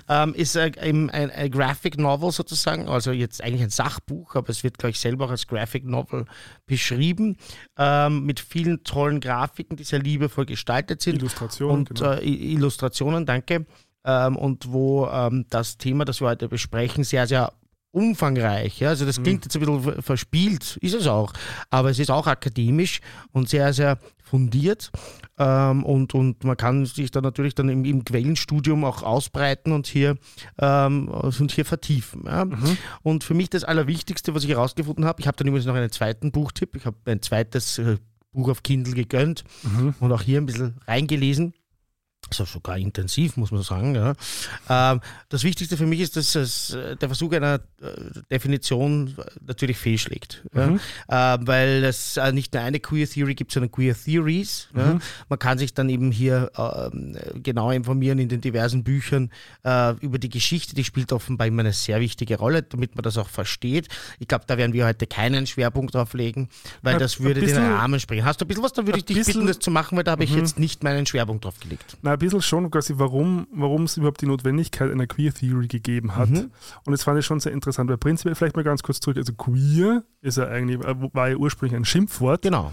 Ähm, 0.09 0.33
ist 0.33 0.55
äh, 0.55 0.71
eben 0.83 1.09
ein, 1.09 1.29
ein 1.31 1.51
Graphic 1.51 1.97
Novel 1.97 2.31
sozusagen, 2.31 2.89
also 2.89 3.11
jetzt 3.11 3.43
eigentlich 3.43 3.61
ein 3.61 3.69
Sachbuch, 3.69 4.35
aber 4.35 4.49
es 4.49 4.63
wird, 4.63 4.77
glaube 4.77 4.91
ich, 4.91 4.99
selber 4.99 5.25
auch 5.25 5.29
als 5.29 5.47
Graphic 5.47 5.85
Novel 5.85 6.25
beschrieben, 6.65 7.37
ähm, 7.77 8.25
mit 8.25 8.39
vielen 8.39 8.83
tollen 8.83 9.19
Grafiken, 9.19 9.77
die 9.77 9.83
sehr 9.83 9.99
liebevoll 9.99 10.45
gestaltet 10.45 11.01
sind 11.01 11.17
Illustration. 11.19 11.71
und 11.71 11.89
genau. 11.95 12.13
äh, 12.13 12.25
Illustrationen, 12.25 13.25
danke. 13.25 13.65
Ähm, 14.03 14.35
und 14.37 14.71
wo 14.71 15.07
ähm, 15.07 15.45
das 15.49 15.77
Thema, 15.77 16.05
das 16.05 16.21
wir 16.21 16.29
heute 16.29 16.49
besprechen, 16.49 17.03
sehr, 17.03 17.27
sehr 17.27 17.53
umfangreich. 17.91 18.79
Ja? 18.79 18.89
Also 18.89 19.05
das 19.05 19.21
klingt 19.21 19.45
jetzt 19.45 19.55
ein 19.55 19.59
bisschen 19.59 19.81
ver- 19.81 20.01
verspielt, 20.01 20.77
ist 20.81 20.93
es 20.95 21.07
auch, 21.07 21.33
aber 21.69 21.89
es 21.89 21.99
ist 21.99 22.11
auch 22.11 22.27
akademisch 22.27 22.99
und 23.31 23.49
sehr, 23.49 23.73
sehr 23.73 23.97
fundiert. 24.23 24.91
Ähm, 25.39 25.83
und, 25.83 26.13
und 26.13 26.43
man 26.43 26.55
kann 26.57 26.85
sich 26.85 27.11
dann 27.11 27.23
natürlich 27.23 27.55
dann 27.55 27.69
im, 27.69 27.85
im 27.85 28.03
Quellenstudium 28.05 28.83
auch 28.85 29.01
ausbreiten 29.03 29.71
und 29.71 29.87
hier, 29.87 30.17
ähm, 30.59 31.07
und 31.07 31.51
hier 31.51 31.65
vertiefen. 31.65 32.23
Ja? 32.25 32.45
Und 33.01 33.23
für 33.23 33.33
mich 33.33 33.49
das 33.49 33.63
Allerwichtigste, 33.63 34.35
was 34.35 34.43
ich 34.43 34.49
herausgefunden 34.51 35.05
habe, 35.05 35.19
ich 35.21 35.27
habe 35.27 35.37
dann 35.37 35.47
übrigens 35.47 35.65
noch 35.65 35.75
einen 35.75 35.91
zweiten 35.91 36.31
Buchtipp, 36.31 36.75
ich 36.75 36.85
habe 36.85 36.97
ein 37.05 37.21
zweites 37.21 37.79
äh, 37.79 37.97
Buch 38.31 38.49
auf 38.49 38.61
Kindle 38.61 38.93
gegönnt 38.93 39.43
Mhm. 39.63 39.95
und 39.99 40.11
auch 40.11 40.21
hier 40.21 40.39
ein 40.39 40.45
bisschen 40.45 40.77
reingelesen. 40.87 41.53
Also 42.29 42.45
sogar 42.45 42.77
intensiv, 42.77 43.37
muss 43.37 43.51
man 43.51 43.63
sagen. 43.63 43.95
Ja. 43.95 44.13
Ähm, 44.69 45.01
das 45.29 45.43
Wichtigste 45.43 45.77
für 45.77 45.85
mich 45.85 45.99
ist, 45.99 46.15
dass 46.15 46.35
es, 46.35 46.73
äh, 46.73 46.95
der 46.95 47.09
Versuch 47.09 47.33
einer 47.33 47.55
äh, 47.81 47.87
Definition 48.31 49.15
natürlich 49.45 49.77
fehlschlägt. 49.77 50.43
Ja. 50.53 50.75
Ähm, 51.35 51.47
weil 51.47 51.83
es 51.83 52.17
äh, 52.17 52.31
nicht 52.31 52.53
nur 52.53 52.63
eine 52.63 52.79
Queer 52.79 53.09
Theory 53.09 53.35
gibt, 53.35 53.51
sondern 53.51 53.71
Queer 53.71 53.95
Theories. 53.95 54.67
Ja. 54.75 54.99
Man 55.27 55.39
kann 55.39 55.57
sich 55.57 55.73
dann 55.73 55.89
eben 55.89 56.11
hier 56.11 56.51
ähm, 56.57 57.17
genau 57.41 57.71
informieren 57.71 58.19
in 58.19 58.29
den 58.29 58.41
diversen 58.41 58.83
Büchern 58.83 59.31
äh, 59.63 59.93
über 60.01 60.19
die 60.19 60.29
Geschichte. 60.29 60.75
Die 60.75 60.83
spielt 60.83 61.11
offenbar 61.11 61.47
immer 61.47 61.61
eine 61.61 61.73
sehr 61.73 61.99
wichtige 61.99 62.37
Rolle, 62.37 62.61
damit 62.63 62.95
man 62.95 63.03
das 63.03 63.17
auch 63.17 63.29
versteht. 63.29 63.87
Ich 64.19 64.27
glaube, 64.27 64.45
da 64.47 64.57
werden 64.57 64.73
wir 64.73 64.85
heute 64.85 65.07
keinen 65.07 65.47
Schwerpunkt 65.47 65.95
drauf 65.95 66.13
legen, 66.13 66.49
weil 66.81 66.93
Ein- 66.93 66.99
das 66.99 67.19
würde 67.19 67.35
den 67.39 67.45
bisschen- 67.45 67.63
Rahmen 67.73 67.99
sprengen. 67.99 68.25
Hast 68.25 68.39
du 68.41 68.45
ein 68.45 68.47
bisschen 68.47 68.63
was? 68.63 68.73
Dann 68.73 68.85
würde 68.85 68.99
ich 68.99 69.05
dich 69.05 69.17
bisschen- 69.17 69.33
bitten, 69.33 69.47
das 69.47 69.59
zu 69.59 69.71
machen, 69.71 69.97
weil 69.97 70.03
da 70.03 70.11
habe 70.11 70.23
ich 70.23 70.31
jetzt 70.35 70.59
nicht 70.59 70.83
meinen 70.83 71.05
Schwerpunkt 71.05 71.45
drauf 71.45 71.59
gelegt. 71.59 71.97
Na, 72.01 72.18
ein 72.19 72.25
bisschen 72.25 72.41
schon, 72.41 72.69
quasi, 72.71 72.93
warum, 72.97 73.47
warum 73.51 73.83
es 73.83 73.97
überhaupt 73.97 74.21
die 74.21 74.25
Notwendigkeit 74.27 74.91
einer 74.91 75.07
Queer 75.07 75.33
Theory 75.33 75.67
gegeben 75.67 76.15
hat. 76.15 76.29
Mhm. 76.29 76.51
Und 76.85 76.91
das 76.91 77.03
fand 77.03 77.19
ich 77.19 77.25
schon 77.25 77.39
sehr 77.39 77.51
interessant, 77.51 77.89
weil 77.89 77.97
prinzipiell 77.97 78.35
vielleicht 78.35 78.55
mal 78.55 78.63
ganz 78.63 78.83
kurz 78.83 78.99
zurück, 78.99 79.17
also 79.17 79.33
queer 79.33 80.03
ist 80.21 80.37
ja 80.37 80.47
eigentlich, 80.47 80.79
äh, 80.85 80.95
war 81.13 81.29
ja 81.29 81.35
ursprünglich 81.37 81.75
ein 81.75 81.85
Schimpfwort, 81.85 82.41
Genau. 82.41 82.71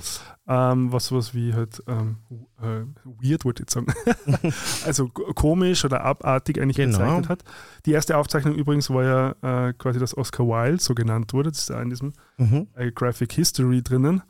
ähm, 0.48 0.92
was 0.92 1.06
sowas 1.06 1.32
wie 1.34 1.54
halt 1.54 1.82
ähm, 1.86 2.16
äh, 2.60 2.84
weird, 3.04 3.44
wollte 3.44 3.62
ich 3.62 3.70
sagen. 3.70 3.86
also 4.84 5.08
komisch 5.08 5.84
oder 5.84 6.04
abartig 6.04 6.60
eigentlich 6.60 6.76
Genau. 6.76 6.98
bezeichnet 6.98 7.28
hat. 7.28 7.44
Die 7.86 7.92
erste 7.92 8.16
Aufzeichnung 8.16 8.54
übrigens 8.54 8.90
war 8.90 9.04
ja 9.42 9.68
äh, 9.68 9.72
quasi, 9.74 9.98
dass 10.00 10.16
Oscar 10.16 10.46
Wilde 10.46 10.82
so 10.82 10.94
genannt 10.94 11.32
wurde, 11.32 11.50
das 11.50 11.60
ist 11.60 11.68
ja 11.70 11.80
in 11.80 11.90
diesem 11.90 12.12
Mhm. 12.38 12.66
äh, 12.74 12.90
Graphic 12.90 13.32
History 13.32 13.82
drinnen. 13.82 14.22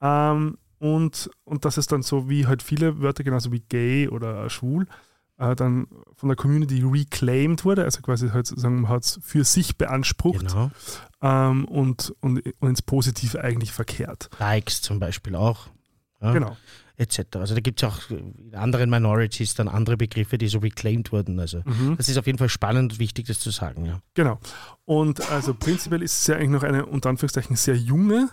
Ähm, 0.00 0.58
und, 0.78 1.30
und 1.44 1.64
dass 1.64 1.76
es 1.76 1.86
dann 1.86 2.02
so 2.02 2.28
wie 2.28 2.46
halt 2.46 2.62
viele 2.62 3.00
Wörter, 3.00 3.24
genauso 3.24 3.52
wie 3.52 3.60
gay 3.60 4.08
oder 4.08 4.48
schwul, 4.50 4.86
äh, 5.38 5.54
dann 5.54 5.86
von 6.16 6.28
der 6.28 6.36
Community 6.36 6.82
reclaimed 6.82 7.64
wurde, 7.64 7.84
also 7.84 8.00
quasi 8.00 8.28
halt 8.30 8.46
sozusagen 8.46 8.80
man 8.82 8.90
hat 8.90 9.04
es 9.04 9.18
für 9.22 9.44
sich 9.44 9.76
beansprucht 9.76 10.46
Genau. 10.48 10.70
ähm, 11.22 11.64
und, 11.66 12.14
und, 12.20 12.42
und 12.60 12.68
ins 12.68 12.82
Positive 12.82 13.42
eigentlich 13.42 13.72
verkehrt. 13.72 14.30
Likes 14.38 14.80
zum 14.82 14.98
Beispiel 14.98 15.34
auch. 15.34 15.68
Ja, 16.20 16.32
Genau. 16.32 16.56
Etc. 16.98 17.18
Also 17.34 17.54
da 17.54 17.60
gibt 17.60 17.82
es 17.82 17.86
auch 17.86 18.08
in 18.08 18.54
anderen 18.54 18.88
Minorities 18.88 19.54
dann 19.54 19.68
andere 19.68 19.98
Begriffe, 19.98 20.38
die 20.38 20.48
so 20.48 20.60
reclaimed 20.60 21.12
wurden. 21.12 21.38
Also 21.38 21.60
Mhm. 21.66 21.94
das 21.98 22.08
ist 22.08 22.16
auf 22.16 22.24
jeden 22.24 22.38
Fall 22.38 22.48
spannend 22.48 22.94
und 22.94 22.98
wichtig, 22.98 23.26
das 23.26 23.38
zu 23.38 23.50
sagen. 23.50 23.84
Ja. 23.84 24.00
Genau. 24.14 24.40
Und 24.86 25.30
also 25.30 25.52
prinzipiell 25.52 26.00
ist 26.02 26.18
es 26.22 26.26
ja 26.26 26.36
eigentlich 26.36 26.48
noch 26.48 26.62
eine 26.62 26.86
unter 26.86 27.10
Anführungszeichen 27.10 27.54
sehr 27.56 27.76
junge 27.76 28.30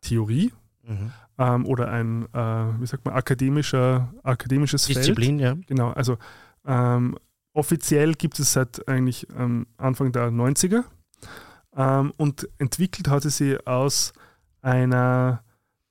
Theorie 0.00 0.52
Mhm. 0.84 1.10
Ähm, 1.38 1.66
oder 1.66 1.90
ein, 1.90 2.26
äh, 2.32 2.80
wie 2.80 2.86
sagt 2.86 3.04
man, 3.04 3.14
akademischer, 3.14 4.12
akademisches 4.22 4.86
Feld. 4.86 4.98
Disziplin, 4.98 5.38
ja. 5.38 5.56
Genau, 5.66 5.90
also 5.92 6.18
ähm, 6.66 7.16
offiziell 7.52 8.14
gibt 8.14 8.38
es 8.38 8.52
seit 8.52 8.86
eigentlich 8.88 9.26
ähm, 9.36 9.66
Anfang 9.76 10.12
der 10.12 10.30
90er 10.30 10.84
ähm, 11.76 12.12
und 12.16 12.48
entwickelt 12.58 13.08
hat 13.08 13.22
sie 13.22 13.30
sie 13.30 13.66
aus 13.66 14.12
einer 14.62 15.42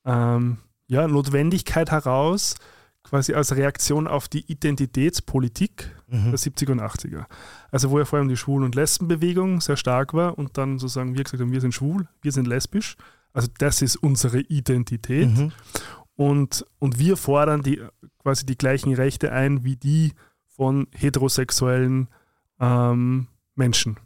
ähm, 0.04 0.58
ja, 0.86 1.06
Notwendigkeit 1.08 1.90
heraus, 1.90 2.54
quasi 3.02 3.32
als 3.34 3.56
Reaktion 3.56 4.06
auf 4.06 4.28
die 4.28 4.50
Identitätspolitik 4.50 5.94
Mhm. 6.10 6.30
der 6.30 6.38
70er 6.38 6.72
und 6.72 6.80
80er. 6.80 7.26
Also 7.70 7.90
wo 7.90 7.98
ja 7.98 8.04
vor 8.06 8.18
allem 8.18 8.28
die 8.28 8.36
Schwulen- 8.36 8.64
und 8.64 8.74
Lesbenbewegung 8.74 9.60
sehr 9.60 9.76
stark 9.76 10.14
war 10.14 10.38
und 10.38 10.56
dann 10.56 10.78
sozusagen 10.78 11.14
wir 11.14 11.22
gesagt 11.22 11.42
haben, 11.42 11.52
wir 11.52 11.60
sind 11.60 11.74
schwul, 11.74 12.08
wir 12.22 12.32
sind 12.32 12.46
lesbisch. 12.46 12.96
Also 13.32 13.48
das 13.58 13.82
ist 13.82 13.96
unsere 13.96 14.40
Identität. 14.40 15.28
Mhm. 15.28 15.52
Und, 16.16 16.66
und 16.78 16.98
wir 16.98 17.16
fordern 17.16 17.62
die, 17.62 17.80
quasi 18.18 18.44
die 18.44 18.58
gleichen 18.58 18.92
Rechte 18.94 19.30
ein 19.32 19.64
wie 19.64 19.76
die 19.76 20.12
von 20.48 20.88
heterosexuellen 20.92 22.08
ähm, 22.58 23.28
Menschen. 23.54 23.98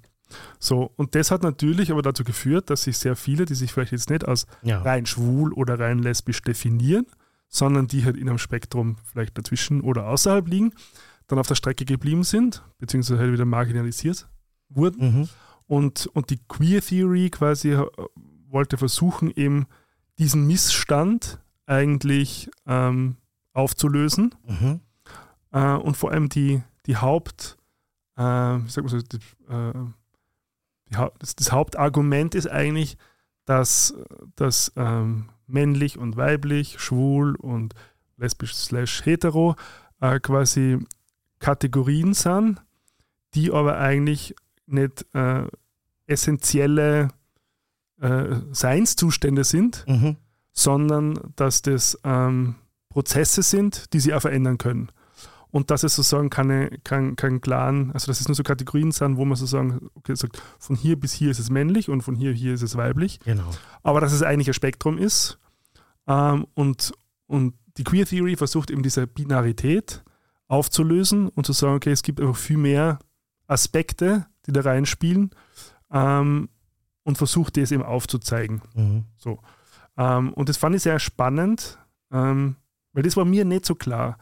So, 0.59 0.93
und 0.97 1.15
das 1.15 1.31
hat 1.31 1.43
natürlich 1.43 1.91
aber 1.91 2.03
dazu 2.03 2.25
geführt, 2.25 2.71
dass 2.71 2.83
sich 2.83 2.99
sehr 2.99 3.17
viele, 3.17 3.45
die 3.45 3.55
sich 3.55 3.73
vielleicht 3.73 3.93
jetzt 3.93 4.11
nicht 4.11 4.27
als 4.27 4.47
Ja. 4.63 4.81
rein 4.83 5.07
schwul 5.07 5.53
oder 5.53 5.79
rein 5.79 5.99
lesbisch 6.01 6.43
definieren, 6.43 7.07
sondern 7.49 7.87
die 7.87 8.05
halt 8.05 8.17
in 8.17 8.29
einem 8.29 8.39
Spektrum 8.39 8.97
vielleicht 9.11 9.37
dazwischen 9.37 9.81
oder 9.83 10.09
außerhalb 10.09 10.47
liegen, 10.49 10.73
dann 11.27 11.39
auf 11.39 11.47
der 11.47 11.55
Strecke 11.55 11.85
geblieben 11.85 12.25
sind, 12.25 12.63
beziehungsweise 12.79 13.21
halt 13.21 13.33
wieder 13.33 13.45
marginalisiert 13.45 14.27
wurden. 14.69 15.21
Mhm. 15.21 15.29
Und, 15.67 16.07
und 16.09 16.31
die 16.31 16.41
Queer 16.49 16.83
Theory 16.83 17.31
quasi 17.31 17.73
äh, 17.73 17.87
wollte 18.53 18.77
versuchen, 18.77 19.31
eben 19.31 19.67
diesen 20.19 20.47
Missstand 20.47 21.41
eigentlich 21.67 22.51
ähm, 22.67 23.17
aufzulösen 23.53 24.35
Mhm. 24.47 24.81
äh, 25.53 25.75
und 25.75 25.97
vor 25.97 26.11
allem 26.13 26.29
die, 26.29 26.63
die 26.87 26.97
Haupt, 26.97 27.57
äh, 28.17 28.23
wie 28.23 28.69
sagt 28.69 28.89
man 28.89 28.89
so, 28.89 28.99
die, 29.01 29.17
äh, 29.49 29.73
die, 30.91 30.97
Hau- 30.97 31.13
das, 31.19 31.35
das 31.37 31.51
Hauptargument 31.53 32.35
ist 32.35 32.47
eigentlich, 32.49 32.97
dass, 33.45 33.95
dass 34.37 34.73
ähm, 34.77 35.31
männlich 35.47 35.99
und 35.99 36.17
weiblich, 36.17 36.79
schwul 36.79 37.35
und 37.37 37.75
lesbisch 38.17 38.55
slash 38.55 39.05
hetero 39.05 39.57
äh, 40.01 40.21
quasi 40.21 40.79
Kategorien 41.41 42.15
sind, 42.15 42.63
die 43.35 43.51
aber 43.51 43.79
eigentlich 43.79 44.35
nicht 44.67 45.05
äh, 45.15 45.47
essentielle 46.07 47.09
äh, 48.03 48.37
Seinszustände 48.51 49.45
sind, 49.45 49.85
Mhm. 49.89 50.17
sondern 50.53 51.19
dass 51.37 51.63
das 51.63 51.99
ähm, 52.05 52.57
Prozesse 52.89 53.43
sind, 53.43 53.93
die 53.93 54.01
sich 54.01 54.13
auch 54.15 54.21
verändern 54.21 54.59
können. 54.59 54.91
Und 55.51 55.71
dass 55.71 55.83
es 55.83 55.95
sozusagen 55.97 56.31
keine, 56.31 56.71
kein, 56.83 57.15
kein 57.17 57.41
klaren, 57.43 57.91
also 57.93 58.07
dass 58.07 58.21
es 58.21 58.29
nur 58.29 58.35
so 58.35 58.43
Kategorien 58.43 58.91
sind, 58.91 59.19
wo 59.19 59.25
man 59.27 59.37
sozusagen, 59.37 59.89
okay, 59.95 60.15
sagt, 60.17 60.43
von 60.59 60.77
hier 60.77 60.99
bis 60.99 61.13
hier 61.13 61.31
ist 61.31 61.39
es 61.39 61.51
männlich 61.51 61.91
und 61.91 62.01
von 62.03 62.15
hier 62.17 62.33
hier 62.33 62.55
ist 62.55 62.63
es 62.63 62.75
weiblich, 62.77 63.21
Genau. 63.21 63.51
aber 63.83 64.01
dass 64.01 64.13
es 64.15 64.23
eigentlich 64.23 64.49
ein 64.49 64.55
Spektrum 64.55 64.97
ist. 64.99 65.39
Ähm, 66.07 66.47
und, 66.55 66.93
und 67.27 67.55
die 67.77 67.85
Queer 67.85 68.07
Theory 68.07 68.37
versucht 68.37 68.71
eben 68.71 68.83
diese 68.83 69.07
Binarität 69.07 70.03
aufzulösen 70.49 71.29
und 71.29 71.45
zu 71.47 71.53
sagen, 71.53 71.77
okay, 71.77 71.93
es 71.93 72.03
gibt 72.03 72.21
einfach 72.21 72.37
viel 72.37 72.57
mehr 72.59 72.99
Aspekte, 73.47 74.27
die 74.47 74.53
da 74.53 74.63
reinspielen 74.63 75.31
ähm, 75.93 76.49
und 77.05 77.19
versucht 77.19 77.57
das 77.57 77.73
eben 77.73 77.83
aufzuzeigen. 77.83 78.63
Mhm. 78.75 79.05
Ähm, 79.97 80.33
und 80.33 80.49
das 80.49 80.57
fand 80.57 80.77
ich 80.77 80.83
sehr 80.83 80.99
spannend, 80.99 81.79
ähm, 82.11 82.57
weil 82.93 83.03
das 83.03 83.17
war 83.17 83.25
mir 83.25 83.45
nicht 83.45 83.67
so 83.67 83.75
klar, 83.75 84.19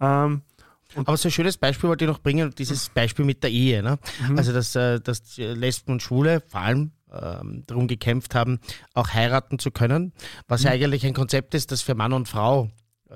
Ähm, 0.00 0.42
Aber 0.96 1.16
so 1.16 1.28
ein 1.28 1.32
schönes 1.32 1.56
Beispiel 1.56 1.88
wollte 1.88 2.04
ich 2.04 2.10
noch 2.10 2.20
bringen, 2.20 2.52
dieses 2.56 2.88
Beispiel 2.88 3.24
mit 3.24 3.42
der 3.42 3.50
Ehe. 3.50 3.82
Ne? 3.82 3.98
mhm. 4.28 4.38
Also, 4.38 4.52
dass, 4.52 4.74
äh, 4.74 5.00
dass 5.00 5.36
Lesben 5.36 5.92
und 5.92 6.02
Schwule 6.02 6.42
vor 6.46 6.60
allem 6.60 6.92
ähm, 7.12 7.64
darum 7.66 7.88
gekämpft 7.88 8.34
haben, 8.34 8.60
auch 8.94 9.10
heiraten 9.10 9.58
zu 9.58 9.70
können, 9.70 10.12
was 10.48 10.62
ja 10.62 10.70
eigentlich 10.70 11.04
ein 11.06 11.14
Konzept 11.14 11.54
ist, 11.54 11.72
das 11.72 11.82
für 11.82 11.94
Mann 11.94 12.12
und 12.12 12.28
Frau 12.28 12.70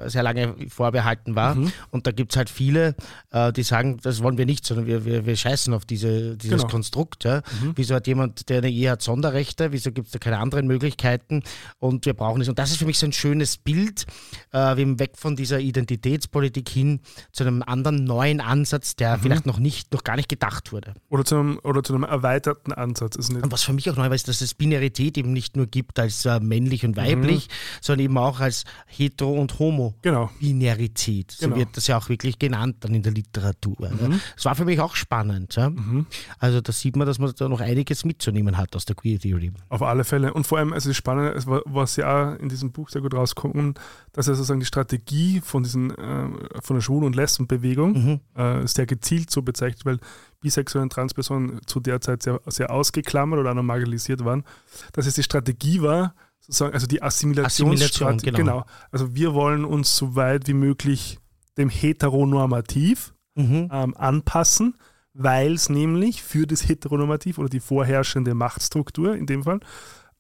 sehr 0.07 0.23
lange 0.23 0.55
vorbehalten 0.69 1.35
war. 1.37 1.55
Mhm. 1.55 1.73
Und 1.91 2.07
da 2.07 2.13
gibt 2.13 2.33
es 2.33 2.37
halt 2.37 2.51
viele, 2.51 2.95
äh, 3.31 3.53
die 3.53 3.63
sagen, 3.63 3.99
das 4.03 4.23
wollen 4.23 4.39
wir 4.39 4.47
nicht, 4.47 4.67
sondern 4.67 4.87
wir, 4.87 5.05
wir, 5.05 5.27
wir 5.27 5.37
scheißen 5.37 5.73
auf 5.75 5.85
diese, 5.85 6.37
dieses 6.37 6.59
Genau. 6.63 6.69
Konstrukt. 6.71 7.25
Ja? 7.25 7.43
Mhm. 7.63 7.73
Wieso 7.77 7.95
hat 7.95 8.07
jemand, 8.07 8.49
der 8.49 8.59
eine 8.59 8.71
Ehe 8.71 8.91
hat, 8.91 9.03
Sonderrechte? 9.03 9.73
Wieso 9.73 9.93
gibt 9.93 10.07
es 10.07 10.13
da 10.13 10.19
keine 10.19 10.39
anderen 10.39 10.67
Möglichkeiten? 10.67 11.43
Und 11.79 12.07
wir 12.07 12.15
brauchen 12.15 12.41
es. 12.43 12.49
Und 12.49 12.59
das 12.59 12.71
ist 12.71 12.79
für 12.79 12.87
mich 12.87 12.99
so 12.99 13.07
ein 13.07 13.13
schönes 13.13 13.57
Bild, 13.57 14.07
äh, 14.53 14.77
wie 14.77 14.99
weg 14.99 15.13
von 15.17 15.37
dieser 15.37 15.61
Identitätspolitik 15.61 16.69
hin 16.69 17.01
zu 17.33 17.45
einem 17.45 17.63
anderen 17.63 18.05
neuen 18.05 18.41
Ansatz, 18.41 18.97
der 18.97 19.19
vielleicht 19.19 19.47
noch 19.47 19.59
nicht, 19.59 19.93
noch 19.93 20.05
gar 20.05 20.17
nicht 20.17 20.29
gedacht 20.29 20.73
wurde. 20.73 20.95
oder, 21.09 21.25
zu 21.25 21.37
einem, 21.37 21.59
oder 21.63 21.83
zu 21.83 21.95
einem 21.95 22.05
erweiterten 22.05 22.73
Ansatz. 22.73 23.17
Also 23.17 23.33
nicht, 23.33 23.45
Und 23.45 23.53
was 23.53 23.63
für 23.63 23.73
mich 23.73 23.89
auch 23.91 23.97
neu 23.97 24.05
war, 24.09 24.15
ist, 24.15 24.29
dass 24.29 24.41
es 24.41 24.55
Binarität 24.55 25.17
eben 25.19 25.33
nicht 25.33 25.57
nur 25.57 25.67
gibt 25.67 25.99
als 25.99 26.25
äh, 26.25 26.41
männlich 26.41 26.85
und 26.85 26.97
weiblich, 26.97 27.49
sondern 27.81 28.05
eben 28.05 28.19
auch 28.19 28.41
als 28.41 28.65
hetero 28.87 29.33
und 29.33 29.59
homo. 29.59 29.84
Genau. 30.03 30.31
Binarität, 30.41 31.31
so 31.33 31.47
Genau. 31.47 31.57
wird 31.57 31.77
das 31.77 31.87
ja 31.87 31.99
auch 31.99 32.09
wirklich 32.09 32.39
genannt 32.39 32.77
dann 32.81 32.95
in 32.95 33.03
der 33.03 33.13
Literatur. 33.13 33.77
Ne? 33.91 34.21
Das 34.37 34.45
war 34.45 34.55
für 34.55 34.65
mich 34.65 34.81
auch 34.81 34.95
spannend. 34.95 35.55
Ja? 35.57 35.71
Mhm. 35.71 36.07
Also 36.39 36.61
da 36.61 36.73
sieht 36.73 36.97
man, 36.97 37.07
dass 37.07 37.19
man 37.19 37.33
da 37.37 37.49
noch 37.49 37.61
einiges 37.61 38.05
mitzunehmen 38.05 38.57
hat 38.57 38.75
aus 38.77 38.85
der 38.85 38.97
Queer 38.97 39.19
Theory. 39.19 39.53
Auf 39.69 39.83
alle 39.83 40.05
Fälle. 40.05 40.33
Und 40.33 40.47
vor 40.47 40.59
allem, 40.59 40.73
also 40.73 40.89
das 40.91 40.97
Spannende, 40.97 41.35
was 41.67 41.97
ja 41.97 42.33
auch 42.35 42.39
in 42.39 42.49
diesem 42.49 42.73
Buch 42.73 42.89
sehr 42.89 43.03
gut 43.03 43.15
rauskommt, 43.15 43.79
dass 44.13 44.29
er 44.29 44.35
sozusagen 44.35 44.61
die 44.61 44.67
Strategie 44.67 45.41
von 45.43 45.63
diesen, 45.63 45.91
äh, 45.91 46.29
von 46.63 46.77
der 46.77 46.81
Schwul- 46.81 47.05
und 47.05 47.17
Lesbenbewegung 47.17 47.93
Mhm. 47.93 48.21
äh, 48.41 48.67
sehr 48.67 48.87
gezielt 48.87 49.31
so 49.31 49.43
bezeichnet, 49.43 49.85
weil 49.85 49.99
bisexuelle 50.41 50.83
und 50.85 50.93
Transpersonen 50.93 51.61
zu 51.67 51.81
der 51.81 52.01
Zeit 52.01 52.23
sehr, 52.23 52.41
sehr 52.47 52.71
ausgeklammert 52.71 53.39
oder 53.41 53.55
marginalisiert 53.55 54.25
waren, 54.25 54.45
dass 54.93 55.07
es 55.07 55.15
die 55.15 55.23
Strategie 55.23 55.81
war, 55.81 56.15
sozusagen, 56.47 56.75
also 56.75 56.87
die 56.87 57.03
Assimilationsstrategie. 57.03 58.31
Assimilation, 58.31 58.35
genau. 58.35 58.65
Also 58.91 59.15
wir 59.15 59.35
wollen 59.35 59.65
uns 59.65 59.97
so 59.97 60.15
weit 60.17 60.47
wie 60.49 60.55
möglich 60.55 61.19
dem 61.57 61.69
Heteronormativ 61.71 63.13
Mhm. 63.37 63.69
ähm, 63.73 63.97
anpassen, 63.97 64.77
weil 65.13 65.55
es 65.55 65.69
nämlich 65.69 66.23
für 66.23 66.47
das 66.47 66.69
Heteronormativ 66.69 67.39
oder 67.39 67.49
die 67.49 67.59
vorherrschende 67.61 68.33
Machtstruktur 68.35 69.17
in 69.17 69.27
dem 69.27 69.43
Fall 69.43 69.59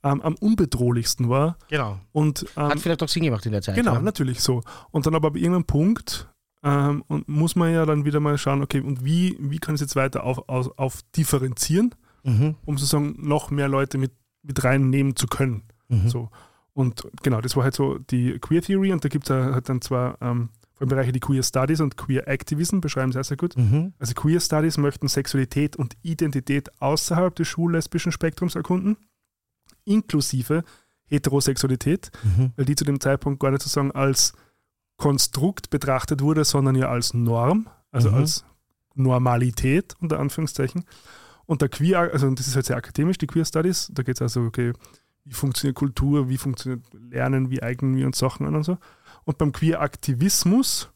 ähm, 0.03 0.20
am 0.20 0.35
unbedrohlichsten 0.35 1.29
war. 1.29 1.57
Genau. 1.68 2.01
Und 2.11 2.45
ähm, 2.57 2.64
Hat 2.70 2.81
vielleicht 2.81 3.03
auch 3.05 3.09
Sinn 3.09 3.22
gemacht 3.22 3.47
in 3.47 3.53
der 3.53 3.62
Zeit. 3.62 3.77
genau, 3.77 3.95
ja. 3.95 4.01
natürlich 4.01 4.41
so. 4.41 4.62
Und 4.91 5.07
dann 5.07 5.14
aber 5.14 5.29
ab 5.29 5.37
irgendeinem 5.37 5.64
Punkt 5.64 6.29
ähm, 6.64 7.05
und 7.07 7.29
muss 7.29 7.55
man 7.55 7.72
ja 7.72 7.87
dann 7.87 8.05
wieder 8.05 8.18
mal 8.18 8.37
schauen, 8.37 8.62
okay, 8.62 8.81
und 8.81 9.05
wie, 9.05 9.37
wie 9.39 9.59
kann 9.59 9.77
ich 9.77 9.81
es 9.81 9.87
jetzt 9.89 9.97
weiter 9.97 10.25
auf, 10.25 10.49
auf, 10.49 10.77
auf 10.79 11.01
differenzieren, 11.16 11.95
Mhm. 12.25 12.57
um 12.64 12.79
sozusagen 12.79 13.16
noch 13.18 13.51
mehr 13.51 13.68
Leute 13.68 13.99
mit, 13.99 14.11
mit 14.43 14.64
reinnehmen 14.64 15.14
zu 15.14 15.27
können. 15.27 15.62
Mhm. 16.03 16.09
So. 16.09 16.30
Und 16.72 17.07
genau, 17.22 17.40
das 17.40 17.55
war 17.57 17.62
halt 17.64 17.74
so 17.74 17.99
die 17.99 18.38
Queer 18.40 18.61
Theory 18.62 18.92
und 18.92 19.05
da 19.05 19.09
gibt 19.09 19.30
es 19.30 19.30
halt 19.30 19.68
dann 19.68 19.80
zwar 19.80 20.20
ähm, 20.20 20.49
vor 20.72 20.80
allem 20.82 20.88
Bereiche 20.88 21.12
die 21.12 21.20
Queer 21.20 21.42
Studies 21.45 21.80
und 21.80 21.97
Queer 21.97 22.26
Activism, 22.26 22.80
beschreiben 22.80 23.12
sehr, 23.12 23.22
sehr 23.22 23.36
gut. 23.36 23.57
Mhm. 23.57 23.92
Also 24.01 24.14
Queer 24.14 24.40
Studies 24.40 24.76
möchten 24.76 25.07
Sexualität 25.07 25.76
und 25.76 25.97
Identität 26.03 26.70
außerhalb 26.82 27.32
des 27.36 27.47
schwul-lesbischen 27.47 28.11
Spektrums 28.11 28.57
erkunden, 28.57 28.97
inklusive 29.84 30.64
Heterosexualität, 31.07 32.11
Mhm. 32.24 32.53
weil 32.57 32.64
die 32.64 32.74
zu 32.74 32.84
dem 32.84 32.99
Zeitpunkt 33.01 33.38
gar 33.40 33.51
nicht 33.51 33.62
sozusagen 33.62 33.92
als 33.92 34.32
Konstrukt 34.97 35.70
betrachtet 35.70 36.22
wurde, 36.22 36.45
sondern 36.45 36.74
ja 36.76 36.88
als 36.88 37.14
Norm, 37.14 37.68
also 37.92 38.11
Mhm. 38.11 38.16
als 38.16 38.45
Normalität 38.95 39.95
unter 40.01 40.18
Anführungszeichen. 40.18 40.84
Und 41.47 41.61
der 41.62 41.68
Queer, 41.68 42.11
also 42.12 42.30
das 42.30 42.47
ist 42.49 42.57
halt 42.57 42.66
sehr 42.66 42.76
akademisch, 42.76 43.18
die 43.18 43.26
Queer 43.26 43.45
Studies, 43.45 43.90
da 43.92 44.03
geht 44.03 44.16
es 44.16 44.22
also, 44.22 44.42
okay, 44.42 44.72
wie 45.25 45.35
funktioniert 45.35 45.77
Kultur, 45.77 46.29
wie 46.29 46.37
funktioniert 46.39 46.83
Lernen, 46.93 47.51
wie 47.51 47.62
eignen 47.62 47.97
wir 47.97 48.07
uns 48.07 48.18
Sachen 48.18 48.47
an 48.47 48.55
und 48.57 48.62
so. 48.64 48.79
Und 49.25 49.39
beim 49.39 49.53
Queer-Aktivismus, 49.53 50.91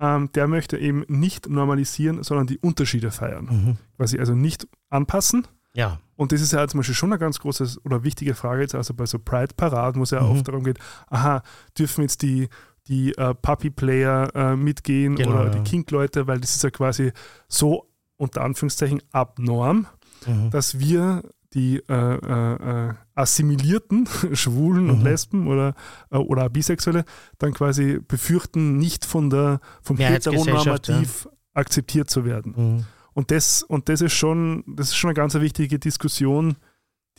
ähm, 0.00 0.30
der 0.32 0.46
möchte 0.48 0.78
eben 0.78 1.04
nicht 1.08 1.48
normalisieren, 1.48 2.22
sondern 2.22 2.46
die 2.46 2.58
Unterschiede 2.58 3.10
feiern. 3.10 3.44
Mhm. 3.50 3.76
Quasi 3.96 4.18
also 4.18 4.34
nicht 4.34 4.68
anpassen. 4.90 5.46
Ja. 5.74 6.00
Und 6.16 6.32
das 6.32 6.40
ist 6.40 6.52
ja 6.52 6.66
zum 6.68 6.80
Beispiel 6.80 6.94
schon 6.94 7.12
eine 7.12 7.18
ganz 7.18 7.38
große 7.38 7.78
oder 7.84 8.02
wichtige 8.04 8.34
Frage 8.34 8.62
jetzt, 8.62 8.74
also 8.74 8.92
bei 8.92 9.06
so 9.06 9.18
Pride-Paraden, 9.18 9.98
wo 10.00 10.02
es 10.02 10.10
ja 10.10 10.20
Mhm. 10.22 10.30
oft 10.30 10.48
darum 10.48 10.64
geht, 10.64 10.78
aha, 11.08 11.42
dürfen 11.78 12.02
jetzt 12.02 12.22
die, 12.22 12.48
die 12.88 13.12
äh, 13.16 13.34
Puppy-Player 13.34 14.34
äh, 14.34 14.56
mitgehen 14.56 15.14
Genau, 15.16 15.30
oder 15.32 15.44
ja. 15.44 15.50
die 15.50 15.60
Kink-Leute, 15.70 16.26
weil 16.26 16.40
das 16.40 16.56
ist 16.56 16.64
ja 16.64 16.70
quasi 16.70 17.12
so 17.48 17.86
unter 18.16 18.42
Anführungszeichen 18.42 19.00
abnorm, 19.12 19.86
Mhm. 20.26 20.50
dass 20.50 20.78
wir 20.78 21.22
die 21.54 21.82
äh, 21.88 21.92
äh, 21.92 22.88
äh, 22.88 22.94
assimilierten 23.14 24.06
Schwulen 24.34 24.88
und 24.90 25.00
Mhm. 25.00 25.04
Lesben 25.04 25.46
oder, 25.48 25.74
äh, 26.10 26.16
oder 26.16 26.48
Bisexuelle 26.48 27.04
dann 27.38 27.52
quasi 27.52 27.98
befürchten, 28.06 28.76
nicht 28.76 29.04
von 29.04 29.30
der, 29.30 29.60
vom 29.82 29.96
Heteronormativ 29.96 31.28
akzeptiert 31.54 32.08
zu 32.08 32.24
werden. 32.24 32.54
Mhm. 32.56 32.84
Und 33.12 33.30
das, 33.30 33.62
und 33.62 33.88
das 33.88 34.00
ist 34.00 34.12
schon, 34.12 34.62
das 34.66 34.88
ist 34.88 34.96
schon 34.96 35.10
eine 35.10 35.16
ganz 35.16 35.34
wichtige 35.34 35.78
Diskussion, 35.78 36.56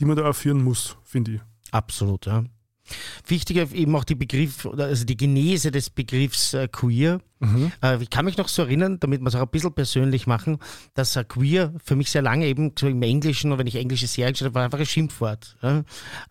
die 0.00 0.06
man 0.06 0.16
da 0.16 0.28
auch 0.28 0.34
führen 0.34 0.64
muss, 0.64 0.96
finde 1.04 1.32
ich. 1.32 1.40
Absolut, 1.70 2.26
ja. 2.26 2.44
Wichtiger 3.26 3.70
eben 3.72 3.94
auch 3.94 4.04
die 4.04 4.14
Begriff, 4.14 4.64
oder 4.64 4.86
also 4.86 5.04
die 5.04 5.16
Genese 5.16 5.70
des 5.70 5.90
Begriffs 5.90 6.54
äh, 6.54 6.68
queer. 6.68 7.20
Mhm. 7.42 7.72
Äh, 7.82 8.02
ich 8.02 8.10
kann 8.10 8.24
mich 8.24 8.36
noch 8.36 8.48
so 8.48 8.62
erinnern, 8.62 8.98
damit 9.00 9.20
wir 9.20 9.26
es 9.28 9.34
auch 9.34 9.40
ein 9.42 9.48
bisschen 9.48 9.72
persönlich 9.72 10.26
machen, 10.26 10.58
dass 10.94 11.18
queer 11.28 11.72
für 11.84 11.96
mich 11.96 12.10
sehr 12.10 12.22
lange 12.22 12.46
eben 12.46 12.72
so 12.78 12.86
im 12.86 13.02
Englischen 13.02 13.50
oder 13.52 13.58
wenn 13.60 13.66
ich 13.66 13.76
englische 13.76 14.06
Serien 14.06 14.32
geschaut 14.32 14.46
habe, 14.46 14.54
war 14.54 14.64
einfach 14.64 14.78
ein 14.78 14.86
Schimpfwort. 14.86 15.56
Ja? 15.62 15.82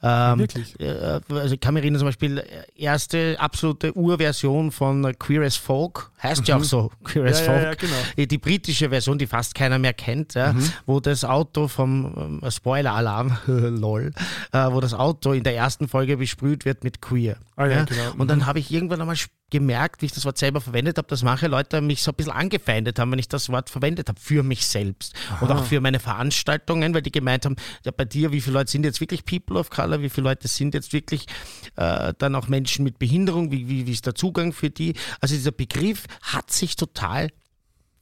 Ähm, 0.02 0.40
Wirklich? 0.40 0.80
äh, 0.80 1.20
also 1.30 1.54
ich 1.54 1.60
kann 1.60 1.74
mich 1.74 1.84
erinnern, 1.84 2.00
zum 2.00 2.08
Beispiel, 2.08 2.38
äh, 2.40 2.44
erste 2.76 3.36
absolute 3.40 3.96
Urversion 3.96 4.72
von 4.72 5.18
Queer 5.20 5.44
as 5.44 5.56
Folk, 5.58 6.12
heißt 6.24 6.48
ja 6.48 6.58
auch 6.58 6.64
so, 6.64 6.92
Queer 7.04 7.26
as 7.26 7.42
Mhm. 7.42 7.46
Ja, 7.46 7.52
Folk. 7.52 7.62
ja, 7.64 7.70
ja, 7.70 7.74
genau. 8.16 8.26
Die 8.28 8.38
britische 8.38 8.90
Version, 8.90 9.18
die 9.18 9.28
fast 9.28 9.54
keiner 9.56 9.80
mehr 9.80 9.94
kennt, 9.94 10.34
ja, 10.36 10.54
Mhm. 10.54 10.72
wo 10.86 11.00
das 11.00 11.26
Auto 11.26 11.68
vom 11.68 12.40
ähm, 12.44 12.50
Spoiler-Alarm, 12.50 13.38
lol, 13.48 14.12
wo 14.54 14.80
das 14.80 14.94
Auto 14.94 15.34
in 15.34 15.44
der 15.44 15.56
ersten 15.56 15.88
Folge 15.88 16.18
besprüht 16.18 16.66
wird 16.66 16.84
mit 16.84 17.02
Queer. 17.02 17.38
Ah, 17.56 17.66
ja, 17.68 17.84
genau. 17.86 18.14
Und 18.18 18.30
dann 18.30 18.46
habe 18.46 18.60
ich 18.60 18.72
irgendwann 18.72 19.02
einmal 19.02 19.16
gemerkt, 19.50 20.02
wie 20.02 20.06
ich 20.06 20.14
das 20.14 20.24
Wort 20.26 20.38
selber 20.38 20.62
verwendet 20.62 20.98
habe, 20.98 21.01
dass 21.08 21.24
manche 21.24 21.48
Leute 21.48 21.82
mich 21.82 22.02
so 22.02 22.12
ein 22.12 22.16
bisschen 22.16 22.34
angefeindet 22.34 23.00
haben, 23.00 23.12
wenn 23.12 23.20
ich 23.20 23.28
das 23.28 23.50
Wort 23.50 23.70
verwendet 23.70 24.10
habe, 24.10 24.20
für 24.20 24.44
mich 24.44 24.66
selbst. 24.66 25.14
Und 25.40 25.52
auch 25.52 25.64
für 25.64 25.82
meine 25.82 26.00
Veranstaltungen, 26.00 26.94
weil 26.94 27.02
die 27.02 27.12
gemeint 27.12 27.46
haben, 27.46 27.56
ja, 27.86 27.92
bei 27.92 28.06
dir, 28.06 28.32
wie 28.32 28.42
viele 28.42 28.56
Leute 28.56 28.72
sind 28.72 28.84
jetzt 28.84 29.02
wirklich 29.02 29.26
People 29.26 29.58
of 29.58 29.70
Color, 29.70 30.02
wie 30.02 30.10
viele 30.10 30.26
Leute 30.26 30.48
sind 30.48 30.74
jetzt 30.74 30.94
wirklich 30.94 31.26
äh, 31.76 32.14
dann 32.18 32.36
auch 32.36 32.48
Menschen 32.48 32.84
mit 32.84 33.00
Behinderung, 33.00 33.52
wie, 33.52 33.68
wie, 33.68 33.88
wie 33.88 33.92
ist 33.92 34.06
der 34.06 34.16
Zugang 34.16 34.54
für 34.54 34.70
die? 34.70 34.94
Also 35.20 35.36
dieser 35.36 35.52
Begriff 35.52 36.06
hat 36.22 36.52
sich 36.52 36.76
total 36.76 37.30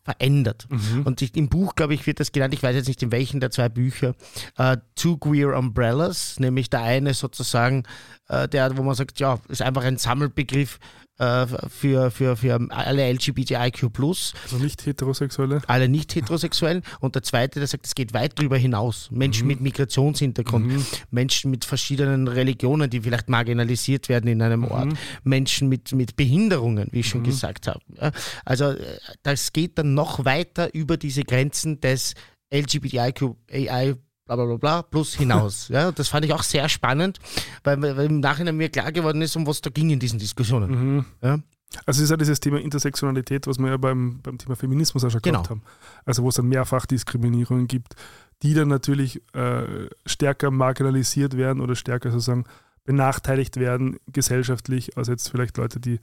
verändert. 0.04 0.68
Und 1.06 1.22
ich, 1.22 1.36
im 1.36 1.50
Buch, 1.50 1.76
glaube 1.76 1.93
ich, 1.93 2.08
wird 2.08 2.20
das 2.20 2.32
genannt, 2.32 2.54
ich 2.54 2.64
weiß 2.64 2.76
jetzt 2.76 2.88
nicht 2.88 3.04
in 3.04 3.12
welchen 3.12 3.39
der 3.39 3.52
zwei 3.52 3.70
Bücher, 3.70 4.16
äh, 4.58 4.78
Two 4.95 5.18
Queer 5.18 5.56
Umbrellas, 5.56 6.39
nämlich 6.39 6.70
der 6.70 6.82
eine 6.82 7.14
sozusagen, 7.14 7.84
äh, 8.28 8.47
der, 8.47 8.76
wo 8.78 8.84
man 8.84 8.95
sagt, 8.95 9.20
ja, 9.20 9.39
ist 9.50 9.62
einfach 9.62 9.84
ein 9.84 9.97
Sammelbegriff 9.97 10.80
für, 11.70 12.11
für, 12.11 12.36
für 12.38 12.59
alle 12.70 13.11
LGBTIQ+, 13.11 13.89
Also 14.43 14.57
nicht 14.57 14.86
heterosexuelle. 14.86 15.61
alle 15.67 15.89
Nicht-Heterosexuellen. 15.89 16.84
Und 16.99 17.15
der 17.15 17.24
zweite, 17.24 17.59
der 17.59 17.67
sagt, 17.67 17.86
es 17.86 17.95
geht 17.95 18.13
weit 18.13 18.38
darüber 18.39 18.57
hinaus. 18.57 19.09
Menschen 19.11 19.47
mit 19.47 19.61
Migrationshintergrund, 19.61 20.86
Menschen 21.11 21.51
mit 21.51 21.65
verschiedenen 21.65 22.28
Religionen, 22.28 22.89
die 22.89 23.01
vielleicht 23.01 23.30
marginalisiert 23.30 24.09
werden 24.09 24.28
in 24.30 24.41
einem 24.41 24.63
Ort, 24.65 24.93
Menschen 25.24 25.67
mit, 25.67 25.91
mit 25.93 26.15
Behinderungen, 26.15 26.88
wie 26.91 27.01
ich 27.01 27.09
schon 27.09 27.24
gesagt 27.24 27.67
habe. 27.67 27.80
Also 28.45 28.72
äh, 28.72 28.97
das 29.24 29.51
geht 29.53 29.78
dann 29.78 29.93
noch 29.93 30.26
weiter 30.26 30.74
über 30.74 30.97
diese 30.97 31.24
Grenzen 31.24 31.82
des 31.82 32.13
LGBTIQ 32.53 33.36
bla 34.36 34.36
bla 34.36 34.46
bla 34.46 34.58
bla 34.58 34.82
plus 34.84 35.16
hinaus. 35.16 35.68
ja, 35.70 35.92
das 35.92 36.10
fand 36.10 36.26
ich 36.26 36.34
auch 36.34 36.44
sehr 36.44 36.70
spannend, 36.70 37.20
weil, 37.64 37.82
weil 37.82 38.06
im 38.06 38.20
Nachhinein 38.20 38.58
mir 38.58 38.70
klar 38.70 38.92
geworden 38.92 39.22
ist, 39.22 39.36
um 39.36 39.48
was 39.48 39.62
da 39.62 39.70
ging 39.70 39.90
in 39.90 40.00
diesen 40.00 40.20
Diskussionen. 40.20 41.06
Ja? 41.22 41.40
Also 41.86 42.00
es 42.00 42.06
ist 42.06 42.10
ja 42.10 42.18
dieses 42.18 42.40
Thema 42.40 42.60
Intersektionalität, 42.60 43.48
was 43.48 43.60
wir 43.60 43.70
ja 43.70 43.78
beim, 43.78 44.22
beim 44.22 44.38
Thema 44.38 44.56
Feminismus 44.56 45.04
auch 45.04 45.12
schon 45.12 45.22
Genau. 45.22 45.40
gehabt 45.40 45.50
haben. 45.50 45.62
Also 46.06 46.24
wo 46.24 46.30
es 46.30 46.36
dann 46.36 46.48
mehrfach 46.48 46.86
Diskriminierungen 46.86 47.68
gibt, 47.68 47.96
die 48.42 48.54
dann 48.54 48.68
natürlich 48.70 49.22
äh, 49.34 49.88
stärker 50.06 50.52
marginalisiert 50.52 51.38
werden 51.38 51.62
oder 51.62 51.76
stärker 51.76 52.12
sozusagen 52.12 52.46
benachteiligt 52.86 53.58
werden 53.58 53.98
gesellschaftlich, 54.12 54.98
als 54.98 55.10
jetzt 55.10 55.30
vielleicht 55.30 55.58
Leute, 55.58 55.80
die 55.80 56.00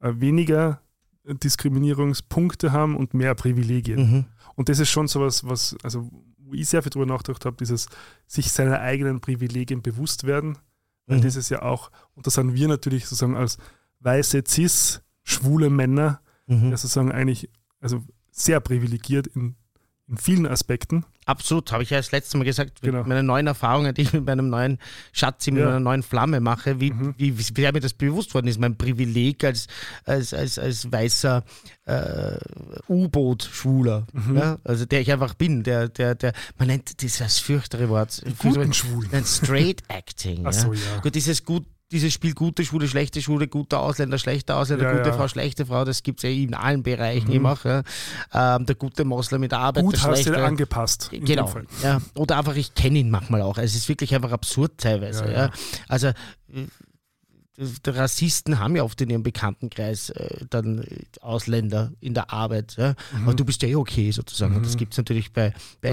äh, 0.00 0.12
weniger 0.14 0.80
Diskriminierungspunkte 1.24 2.72
haben 2.72 2.96
und 2.96 3.14
mehr 3.14 3.34
Privilegien. 3.34 4.10
Mhm. 4.10 4.24
Und 4.54 4.68
das 4.68 4.78
ist 4.78 4.90
schon 4.90 5.08
sowas, 5.08 5.46
was, 5.46 5.76
also 5.82 6.10
wo 6.52 6.56
ich 6.56 6.68
sehr 6.68 6.82
viel 6.82 6.90
drüber 6.90 7.06
nachgedacht 7.06 7.44
habe, 7.46 7.56
dieses 7.56 7.86
sich 8.26 8.52
seiner 8.52 8.80
eigenen 8.80 9.20
Privilegien 9.20 9.80
bewusst 9.82 10.24
werden. 10.24 10.58
Weil 11.06 11.18
Mhm. 11.18 11.22
das 11.22 11.36
ist 11.36 11.48
ja 11.48 11.62
auch, 11.62 11.90
und 12.14 12.26
das 12.26 12.34
sind 12.34 12.54
wir 12.54 12.68
natürlich 12.68 13.04
sozusagen 13.06 13.36
als 13.36 13.58
weiße, 14.00 14.44
cis, 14.46 15.00
schwule 15.24 15.70
Männer, 15.70 16.20
Mhm. 16.46 16.70
ja 16.70 16.76
sozusagen 16.76 17.10
eigentlich, 17.10 17.48
also 17.80 18.02
sehr 18.30 18.60
privilegiert 18.60 19.26
in, 19.28 19.56
in 20.12 20.18
vielen 20.18 20.46
Aspekten. 20.46 21.04
Absolut, 21.24 21.70
habe 21.72 21.82
ich 21.84 21.90
ja 21.90 21.96
das 21.98 22.10
letzte 22.12 22.36
Mal 22.36 22.44
gesagt, 22.44 22.82
mit 22.82 22.92
Genau. 22.92 23.04
meinen 23.04 23.26
neuen 23.26 23.46
Erfahrungen, 23.46 23.94
die 23.94 24.02
ich 24.02 24.12
mit 24.12 24.26
meinem 24.26 24.50
neuen 24.50 24.78
Schatzi, 25.12 25.50
mit 25.52 25.60
Ja. 25.60 25.66
meiner 25.66 25.80
neuen 25.80 26.02
Flamme 26.02 26.40
mache, 26.40 26.80
wie, 26.80 26.90
Mhm. 26.92 27.14
wie, 27.16 27.38
wie 27.38 27.42
sehr 27.42 27.72
mir 27.72 27.80
das 27.80 27.94
bewusst 27.94 28.34
worden 28.34 28.48
ist, 28.48 28.58
mein 28.60 28.76
Privileg 28.76 29.42
als, 29.44 29.68
als, 30.04 30.34
als, 30.34 30.58
als 30.58 30.90
weißer 30.90 31.44
äh, 31.86 32.36
U-Boot-Schwuler, 32.88 34.06
Mhm. 34.12 34.36
ja? 34.36 34.58
also 34.64 34.84
der 34.84 35.00
ich 35.00 35.12
einfach 35.12 35.34
bin, 35.34 35.62
der, 35.62 35.88
der, 35.88 36.14
der, 36.14 36.32
man 36.58 36.68
nennt 36.68 37.00
dieses 37.02 37.38
fürchtere 37.38 37.88
Wort, 37.88 38.22
Guten 38.38 38.72
Schwulen. 38.72 39.24
Straight 39.24 39.82
Acting. 39.88 40.44
Ach 40.46 40.52
so, 40.52 40.72
ja. 40.72 41.00
Gut, 41.02 41.14
dieses 41.14 41.44
gut, 41.44 41.64
dieses 41.92 42.12
Spiel 42.12 42.34
gute 42.34 42.64
Schwule, 42.64 42.88
schlechte 42.88 43.22
Schwule, 43.22 43.46
guter 43.48 43.80
Ausländer, 43.80 44.18
schlechter 44.18 44.56
Ausländer, 44.56 44.86
Ja, 44.90 44.96
gute 44.98 45.10
ja. 45.10 45.16
Frau, 45.16 45.28
schlechte 45.28 45.66
Frau, 45.66 45.84
das 45.84 46.02
gibt 46.02 46.18
es 46.18 46.22
ja 46.24 46.30
in 46.30 46.54
allen 46.54 46.82
Bereichen 46.82 47.30
immer. 47.30 47.56
Ja. 47.62 47.82
Ähm, 48.56 48.66
der 48.66 48.74
gute 48.74 49.04
Moslem 49.04 49.42
mit 49.42 49.52
der 49.52 49.60
Arbeit, 49.60 49.84
Gut 49.84 49.94
der 49.94 50.00
hast 50.02 50.08
du 50.08 50.22
schlechte. 50.22 50.32
dir 50.32 50.44
angepasst. 50.46 51.08
in 51.12 51.20
dem 51.20 51.26
Genau. 51.26 51.46
Fall. 51.46 51.66
Ja. 51.82 52.00
Oder 52.16 52.38
einfach, 52.38 52.56
ich 52.56 52.74
kenne 52.74 52.98
ihn 52.98 53.10
manchmal 53.10 53.42
auch. 53.42 53.58
Es 53.58 53.74
ist 53.74 53.88
wirklich 53.88 54.14
einfach 54.14 54.32
absurd 54.32 54.72
teilweise. 54.78 55.50
Also 55.88 56.10
Rassisten 57.86 58.58
haben 58.58 58.76
ja 58.76 58.82
oft 58.82 59.00
in 59.02 59.10
ihrem 59.10 59.22
Bekanntenkreis 59.22 60.10
äh, 60.10 60.46
dann 60.48 60.78
äh, 60.78 61.04
Ausländer 61.20 61.92
in 62.00 62.14
der 62.14 62.32
Arbeit. 62.32 62.76
Ja? 62.78 62.94
Aber 63.22 63.34
du 63.34 63.44
bist 63.44 63.62
ja 63.62 63.68
eh 63.68 63.74
okay 63.74 64.10
sozusagen. 64.10 64.56
Und 64.56 64.64
das 64.64 64.76
gibt 64.76 64.94
es 64.94 64.98
natürlich 64.98 65.32
bei, 65.32 65.52
bei 65.82 65.90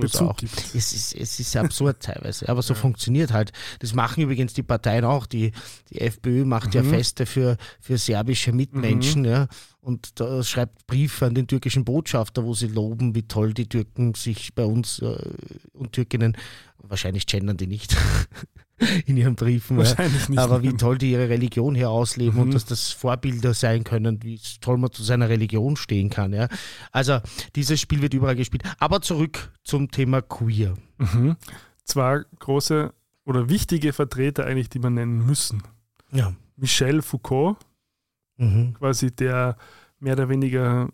Bezug 0.00 0.28
auch. 0.28 0.36
gibt. 0.36 0.58
Es 0.74 0.92
ist, 0.92 1.14
es 1.14 1.38
ist 1.38 1.56
absurd 1.56 2.00
teilweise, 2.00 2.48
aber 2.48 2.62
so 2.62 2.74
funktioniert 2.74 3.32
halt. 3.32 3.52
Das 3.78 3.94
machen 3.94 4.24
übrigens 4.24 4.52
die 4.52 4.64
Parteien 4.64 5.04
auch. 5.04 5.26
Die, 5.26 5.52
die 5.90 6.00
FPÖ 6.00 6.44
macht 6.44 6.74
ja 6.74 6.82
Feste 6.82 7.24
für, 7.24 7.56
für 7.80 7.96
serbische 7.96 8.52
Mitmenschen, 8.52 9.24
ja. 9.24 9.46
Und 9.82 10.20
da 10.20 10.42
schreibt 10.42 10.86
Briefe 10.86 11.24
an 11.26 11.34
den 11.34 11.46
türkischen 11.46 11.84
Botschafter, 11.84 12.44
wo 12.44 12.52
sie 12.52 12.66
loben, 12.66 13.14
wie 13.14 13.22
toll 13.22 13.54
die 13.54 13.66
Türken 13.66 14.14
sich 14.14 14.54
bei 14.54 14.64
uns 14.64 14.98
äh, 14.98 15.16
und 15.72 15.92
Türkinnen, 15.92 16.36
wahrscheinlich 16.78 17.26
gendern 17.26 17.56
die 17.56 17.66
nicht 17.66 17.96
in 19.06 19.16
ihren 19.16 19.34
Briefen. 19.36 19.76
Wahrscheinlich 19.76 20.28
nicht. 20.28 20.38
aber 20.38 20.62
wie 20.62 20.72
toll 20.72 20.98
die 20.98 21.12
ihre 21.12 21.28
Religion 21.28 21.74
hier 21.74 21.90
ausleben 21.90 22.34
Mhm. 22.36 22.40
und 22.42 22.54
dass 22.54 22.64
das 22.64 22.90
Vorbilder 22.92 23.54
sein 23.54 23.84
können, 23.84 24.22
wie 24.22 24.40
toll 24.60 24.78
man 24.78 24.90
zu 24.92 25.02
seiner 25.02 25.28
Religion 25.28 25.76
stehen 25.76 26.10
kann. 26.10 26.32
Ja. 26.32 26.48
Also 26.92 27.20
dieses 27.56 27.80
Spiel 27.80 28.02
wird 28.02 28.14
überall 28.14 28.36
gespielt. 28.36 28.62
Aber 28.78 29.00
zurück 29.02 29.52
zum 29.64 29.90
Thema 29.90 30.22
Queer. 30.22 30.74
Mhm. 30.98 31.36
Zwei 31.84 32.22
große 32.38 32.92
oder 33.24 33.48
wichtige 33.48 33.92
Vertreter 33.92 34.46
eigentlich, 34.46 34.68
die 34.70 34.78
man 34.78 34.94
nennen 34.94 35.26
müssen. 35.26 35.62
Ja. 36.12 36.32
Michel 36.56 37.02
Foucault, 37.02 37.56
Mhm. 38.38 38.74
quasi 38.74 39.10
der 39.14 39.56
mehr 39.98 40.14
oder 40.14 40.28
weniger 40.30 40.88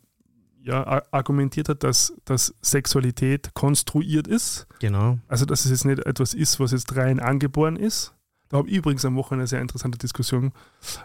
ja, 0.67 1.03
argumentiert 1.13 1.69
hat, 1.69 1.85
dass, 1.85 2.13
dass 2.25 2.55
Sexualität 2.61 3.55
konstruiert 3.55 4.27
ist. 4.27 4.67
Genau. 4.81 5.19
Also 5.29 5.45
dass 5.45 5.65
es 5.65 5.71
jetzt 5.71 5.85
nicht 5.85 6.01
etwas 6.01 6.35
ist, 6.35 6.59
was 6.59 6.73
jetzt 6.73 6.97
rein 6.97 7.21
angeboren 7.21 7.77
ist. 7.77 8.13
Da 8.49 8.59
habe 8.59 8.69
ich 8.69 8.77
übrigens 8.77 9.05
am 9.05 9.17
Wochenende 9.17 9.43
eine 9.43 9.49
sehr 9.49 9.61
interessante 9.61 9.99
Diskussion 9.99 10.53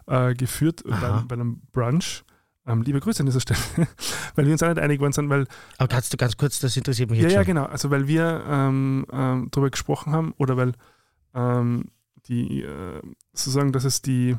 äh, 0.08 0.34
geführt 0.34 0.84
bei, 0.84 1.24
bei 1.28 1.36
einem 1.36 1.62
Brunch. 1.72 2.24
Ähm, 2.68 2.84
liebe 2.84 3.00
Grüße 3.00 3.22
an 3.22 3.26
dieser 3.26 3.40
Stelle, 3.40 3.60
weil 4.36 4.46
wir 4.46 4.52
uns 4.52 4.62
auch 4.62 4.70
nicht 4.70 4.80
einig 4.80 4.98
geworden 4.98 5.14
sind, 5.14 5.30
weil 5.30 5.48
Aber 5.78 5.88
kannst 5.88 6.14
du 6.14 6.18
ganz 6.18 6.38
kurz, 6.38 6.60
das 6.60 6.78
interessiert 6.78 7.10
mich 7.10 7.20
ja, 7.20 7.24
jetzt 7.24 7.34
ja, 7.34 7.40
schon. 7.40 7.48
genau. 7.48 7.66
Also 7.66 7.90
weil 7.90 8.08
wir 8.08 8.44
ähm, 8.48 9.06
ähm, 9.12 9.48
darüber 9.52 9.72
gesprochen 9.72 10.14
haben 10.14 10.34
oder 10.38 10.58
weil 10.58 10.74
ähm, 11.34 11.86
die 12.28 12.62
äh, 12.62 13.02
sozusagen, 13.34 13.72
dass 13.72 13.84
es 13.84 14.04
die, 14.04 14.38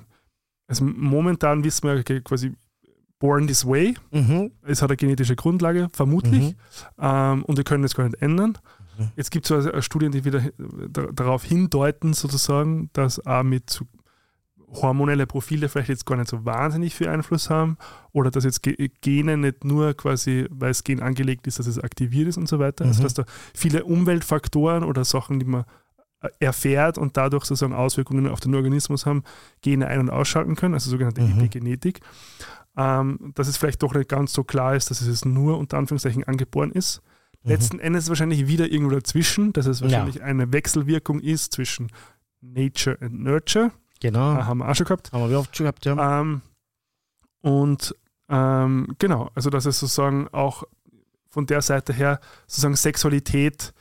also 0.68 0.84
momentan 0.84 1.64
wissen 1.64 1.88
wir 1.88 2.22
quasi 2.22 2.54
born 3.22 3.46
this 3.46 3.64
way, 3.64 3.94
Mhm. 4.10 4.50
es 4.66 4.82
hat 4.82 4.90
eine 4.90 4.96
genetische 4.96 5.36
Grundlage, 5.36 5.88
vermutlich, 5.92 6.42
Mhm. 6.50 6.54
ähm, 7.00 7.44
und 7.44 7.56
wir 7.56 7.62
können 7.64 7.84
das 7.84 7.94
gar 7.94 8.02
nicht 8.04 8.20
ändern. 8.20 8.58
Mhm. 8.98 9.10
Jetzt 9.16 9.30
gibt 9.30 9.46
es 9.46 9.52
also 9.52 9.80
Studien, 9.80 10.10
die 10.10 10.24
wieder 10.24 10.42
da, 10.58 11.06
darauf 11.12 11.44
hindeuten, 11.44 12.12
sozusagen, 12.14 12.90
dass 12.92 13.24
auch 13.24 13.44
mit 13.44 13.80
hormonelle 14.82 15.26
Profile 15.26 15.68
vielleicht 15.68 15.90
jetzt 15.90 16.06
gar 16.06 16.16
nicht 16.16 16.28
so 16.30 16.44
wahnsinnig 16.44 16.94
viel 16.94 17.08
Einfluss 17.08 17.48
haben 17.50 17.76
oder 18.12 18.30
dass 18.30 18.42
jetzt 18.44 18.62
Ge- 18.62 18.90
Gene 19.02 19.36
nicht 19.36 19.64
nur 19.64 19.94
quasi, 19.94 20.46
weil 20.50 20.70
das 20.70 20.82
Gen 20.82 21.00
angelegt 21.02 21.46
ist, 21.46 21.58
dass 21.58 21.66
es 21.66 21.78
aktiviert 21.78 22.28
ist 22.28 22.38
und 22.38 22.48
so 22.48 22.58
weiter. 22.58 22.84
Also 22.86 23.00
Mhm. 23.00 23.04
dass 23.04 23.14
da 23.14 23.24
viele 23.54 23.84
Umweltfaktoren 23.84 24.82
oder 24.82 25.04
Sachen, 25.04 25.38
die 25.38 25.46
man 25.46 25.64
äh, 26.22 26.28
erfährt 26.38 26.98
und 26.98 27.16
dadurch 27.16 27.44
sozusagen 27.44 27.72
Auswirkungen 27.74 28.28
auf 28.28 28.38
den 28.40 28.54
Organismus 28.54 29.06
haben, 29.06 29.24
Gene 29.60 29.88
ein- 29.88 29.98
und 29.98 30.08
ausschalten 30.10 30.54
können, 30.54 30.72
also 30.74 30.88
sogenannte 30.88 31.20
Mhm. 31.20 31.38
Epigenetik. 31.40 32.00
Ähm, 32.76 33.32
dass 33.34 33.48
es 33.48 33.56
vielleicht 33.58 33.82
doch 33.82 33.92
nicht 33.94 34.08
ganz 34.08 34.32
so 34.32 34.44
klar 34.44 34.74
ist, 34.76 34.90
dass 34.90 35.02
es 35.02 35.24
nur 35.24 35.58
unter 35.58 35.76
Anführungszeichen 35.78 36.24
angeboren 36.24 36.72
ist. 36.72 37.02
Letzten 37.44 37.80
Endes 37.80 38.08
wahrscheinlich 38.08 38.46
wieder 38.46 38.70
irgendwo 38.70 38.94
dazwischen, 38.94 39.52
dass 39.52 39.66
es 39.66 39.80
Mhm. 39.80 39.88
Ja. 39.88 39.92
wahrscheinlich 39.98 40.22
eine 40.22 40.52
Wechselwirkung 40.52 41.18
ist 41.20 41.52
zwischen 41.52 41.90
Nature 42.40 42.96
and 43.00 43.20
Nurture. 43.20 43.72
Genau. 44.00 44.32
Ah, 44.34 44.46
haben 44.46 44.58
wir 44.58 44.68
auch 44.68 44.74
schon 44.76 44.86
gehabt. 44.86 45.12
Haben 45.12 45.28
wir 45.28 45.38
oft 45.40 45.56
schon 45.56 45.64
gehabt, 45.64 45.84
ja. 45.84 46.20
Ähm, 46.20 46.40
und 47.40 47.94
ähm, 48.28 48.94
genau, 48.98 49.30
also 49.34 49.50
dass 49.50 49.66
es 49.66 49.80
sozusagen 49.80 50.28
auch 50.28 50.62
von 51.28 51.46
der 51.46 51.62
Seite 51.62 51.92
her 51.92 52.20
sozusagen 52.46 52.76
Sexualität 52.76 53.74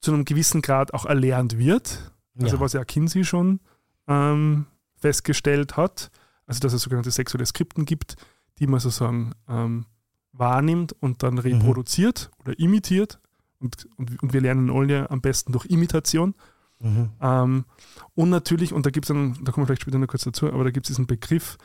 zu 0.00 0.12
einem 0.12 0.24
gewissen 0.24 0.60
Grad 0.60 0.92
auch 0.92 1.06
erlernt 1.06 1.58
wird. 1.58 2.12
Also 2.40 2.56
ja. 2.56 2.60
was 2.60 2.72
ja 2.72 2.84
Kinsey 2.84 3.24
schon 3.24 3.60
ähm, 4.08 4.66
festgestellt 4.96 5.76
hat, 5.76 6.10
also 6.50 6.60
dass 6.60 6.72
es 6.72 6.82
sogenannte 6.82 7.12
sexuelle 7.12 7.46
Skripten 7.46 7.84
gibt, 7.84 8.16
die 8.58 8.66
man 8.66 8.80
sozusagen 8.80 9.32
ähm, 9.48 9.86
wahrnimmt 10.32 10.92
und 11.00 11.22
dann 11.22 11.38
reproduziert 11.38 12.30
oder 12.40 12.58
imitiert. 12.58 13.20
Und, 13.60 13.86
und, 13.96 14.20
und 14.20 14.32
wir 14.32 14.40
lernen 14.40 14.68
alle 14.68 15.08
am 15.10 15.20
besten 15.20 15.52
durch 15.52 15.66
Imitation. 15.66 16.34
Mhm. 16.80 17.10
Ähm, 17.20 17.64
und 18.14 18.30
natürlich, 18.30 18.72
und 18.72 18.84
da 18.84 18.90
gibt 18.90 19.04
es 19.04 19.08
dann, 19.08 19.38
da 19.44 19.52
kommen 19.52 19.62
wir 19.62 19.66
vielleicht 19.68 19.82
später 19.82 19.98
noch 19.98 20.08
kurz 20.08 20.24
dazu, 20.24 20.52
aber 20.52 20.64
da 20.64 20.70
gibt 20.70 20.86
es 20.86 20.88
diesen 20.88 21.06
Begriff, 21.06 21.56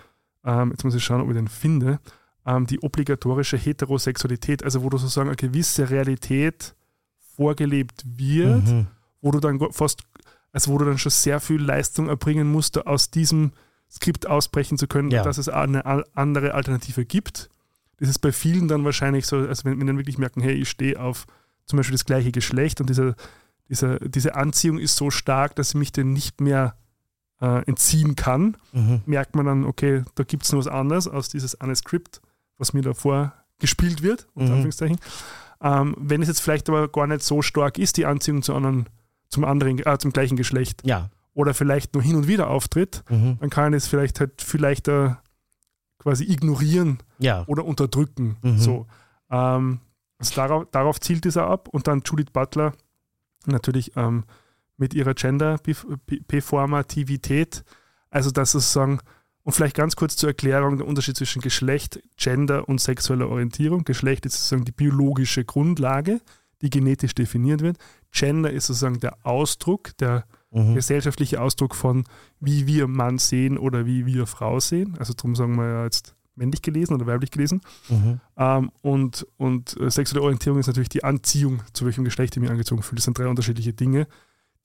ähm, 0.43 0.69
jetzt 0.71 0.83
muss 0.83 0.93
ich 0.93 1.03
schauen, 1.03 1.21
ob 1.21 1.29
ich 1.29 1.35
den 1.35 1.47
finde, 1.47 1.99
ähm, 2.45 2.67
die 2.67 2.79
obligatorische 2.83 3.57
Heterosexualität, 3.57 4.63
also 4.63 4.83
wo 4.83 4.89
du 4.89 4.97
sozusagen 4.97 5.29
eine 5.29 5.35
gewisse 5.35 5.89
Realität 5.89 6.75
vorgelebt 7.35 8.03
wird, 8.05 8.67
Mhm. 8.67 8.87
wo 9.21 9.31
du 9.31 9.39
dann 9.39 9.59
fast, 9.71 10.03
also 10.51 10.71
wo 10.71 10.77
du 10.77 10.85
dann 10.85 10.99
schon 10.99 11.11
sehr 11.11 11.39
viel 11.39 11.61
Leistung 11.61 12.07
erbringen 12.07 12.51
musst, 12.51 12.85
aus 12.85 13.09
diesem 13.09 13.51
Skript 13.91 14.27
ausbrechen 14.27 14.77
zu 14.77 14.87
können, 14.87 15.11
Ja. 15.11 15.23
dass 15.23 15.37
es 15.37 15.47
eine 15.49 15.85
andere 16.15 16.53
Alternative 16.53 17.05
gibt. 17.05 17.49
Das 17.97 18.09
ist 18.09 18.19
bei 18.19 18.31
vielen 18.31 18.67
dann 18.67 18.83
wahrscheinlich 18.83 19.25
so, 19.25 19.37
also 19.37 19.63
wenn, 19.65 19.79
wenn 19.79 19.87
dann 19.87 19.97
wirklich 19.97 20.17
merken, 20.17 20.41
hey, 20.41 20.53
ich 20.53 20.69
stehe 20.69 20.99
auf 20.99 21.25
zum 21.65 21.77
Beispiel 21.77 21.93
das 21.95 22.05
gleiche 22.05 22.31
Geschlecht 22.31 22.81
und 22.81 22.89
dieser, 22.89 23.15
dieser, 23.69 23.99
diese 23.99 24.35
Anziehung 24.35 24.77
ist 24.79 24.95
so 24.97 25.09
stark, 25.11 25.55
dass 25.55 25.69
ich 25.69 25.75
mich 25.75 25.91
dem 25.91 26.11
nicht 26.13 26.41
mehr 26.41 26.75
äh, 27.41 27.63
entziehen 27.65 28.15
kann, 28.15 28.57
Mhm. 28.73 29.01
merkt 29.05 29.35
man 29.35 29.45
dann, 29.45 29.63
okay, 29.65 30.03
da 30.15 30.23
gibt 30.23 30.43
es 30.43 30.51
noch 30.51 30.59
was 30.59 30.67
anderes 30.67 31.07
als 31.07 31.29
dieses 31.29 31.59
eine 31.61 31.75
Skript, 31.75 32.21
was 32.57 32.73
mir 32.73 32.81
davor 32.81 33.33
gespielt 33.59 34.01
wird, 34.03 34.27
unter 34.33 34.47
Mhm. 34.49 34.53
Anführungszeichen. 34.55 34.99
Ähm, 35.61 35.95
wenn 35.97 36.21
es 36.21 36.27
jetzt 36.27 36.41
vielleicht 36.41 36.67
aber 36.69 36.87
gar 36.89 37.07
nicht 37.07 37.23
so 37.23 37.41
stark 37.41 37.77
ist, 37.77 37.97
die 37.97 38.05
Anziehung 38.05 38.41
zu 38.41 38.53
anderen, 38.53 38.87
zum 39.29 39.43
anderen, 39.45 39.79
äh, 39.79 39.97
zum 39.97 40.11
gleichen 40.11 40.35
Geschlecht, 40.37 40.81
Ja. 40.85 41.09
Oder 41.35 41.53
vielleicht 41.53 41.93
nur 41.93 42.01
hin 42.01 42.15
und 42.15 42.27
wieder 42.27 42.49
auftritt, 42.49 43.03
Mhm. 43.09 43.37
dann 43.39 43.49
kann 43.51 43.73
ich 43.73 43.83
es 43.83 43.87
vielleicht 43.87 44.19
halt 44.19 44.41
vielleicht 44.41 44.89
quasi 45.99 46.23
ignorieren 46.23 46.97
Ja. 47.19 47.43
oder 47.47 47.63
unterdrücken. 47.65 48.37
Mhm. 48.41 48.57
So. 48.57 48.87
Ähm, 49.29 49.79
also 50.17 50.33
darauf, 50.35 50.65
darauf 50.71 50.99
zielt 50.99 51.25
dieser 51.25 51.47
ab 51.47 51.67
und 51.69 51.87
dann 51.87 52.01
Judith 52.05 52.31
Butler 52.33 52.73
natürlich 53.45 53.91
ähm, 53.95 54.23
mit 54.77 54.93
ihrer 54.93 55.13
Gender-Performativität, 55.13 57.63
also 58.09 58.31
dass 58.31 58.51
sozusagen, 58.51 58.99
und 59.43 59.53
vielleicht 59.53 59.75
ganz 59.75 59.95
kurz 59.95 60.15
zur 60.15 60.29
Erklärung 60.29 60.77
der 60.77 60.87
Unterschied 60.87 61.17
zwischen 61.17 61.41
Geschlecht, 61.41 62.01
Gender 62.17 62.67
und 62.67 62.81
sexueller 62.81 63.29
Orientierung. 63.29 63.83
Geschlecht 63.83 64.25
ist 64.25 64.33
sozusagen 64.33 64.65
die 64.65 64.71
biologische 64.71 65.45
Grundlage, 65.45 66.19
die 66.61 66.69
genetisch 66.69 67.13
definiert 67.13 67.61
wird. 67.61 67.77
Gender 68.11 68.51
ist 68.51 68.67
sozusagen 68.67 68.99
der 68.99 69.17
Ausdruck, 69.25 69.95
der 69.97 70.25
Mhm. 70.51 70.75
gesellschaftliche 70.75 71.41
Ausdruck 71.41 71.75
von, 71.75 72.05
wie 72.39 72.65
wir 72.67 72.87
Mann 72.87 73.17
sehen 73.17 73.57
oder 73.57 73.85
wie 73.85 74.05
wir 74.05 74.25
Frau 74.25 74.59
sehen. 74.59 74.95
Also 74.99 75.13
darum 75.13 75.35
sagen 75.35 75.55
wir 75.57 75.67
ja 75.67 75.83
jetzt 75.83 76.15
männlich 76.35 76.61
gelesen 76.61 76.93
oder 76.93 77.05
weiblich 77.07 77.31
gelesen. 77.31 77.61
Mhm. 77.89 78.19
Ähm, 78.37 78.71
und 78.81 79.25
und 79.37 79.79
äh, 79.79 79.89
sexuelle 79.89 80.21
Orientierung 80.23 80.59
ist 80.59 80.67
natürlich 80.67 80.89
die 80.89 81.03
Anziehung, 81.03 81.61
zu 81.73 81.85
welchem 81.85 82.03
Geschlecht 82.05 82.35
ich 82.35 82.41
mich 82.41 82.51
angezogen 82.51 82.83
fühle. 82.83 82.97
Das 82.97 83.05
sind 83.05 83.17
drei 83.17 83.27
unterschiedliche 83.27 83.73
Dinge, 83.73 84.07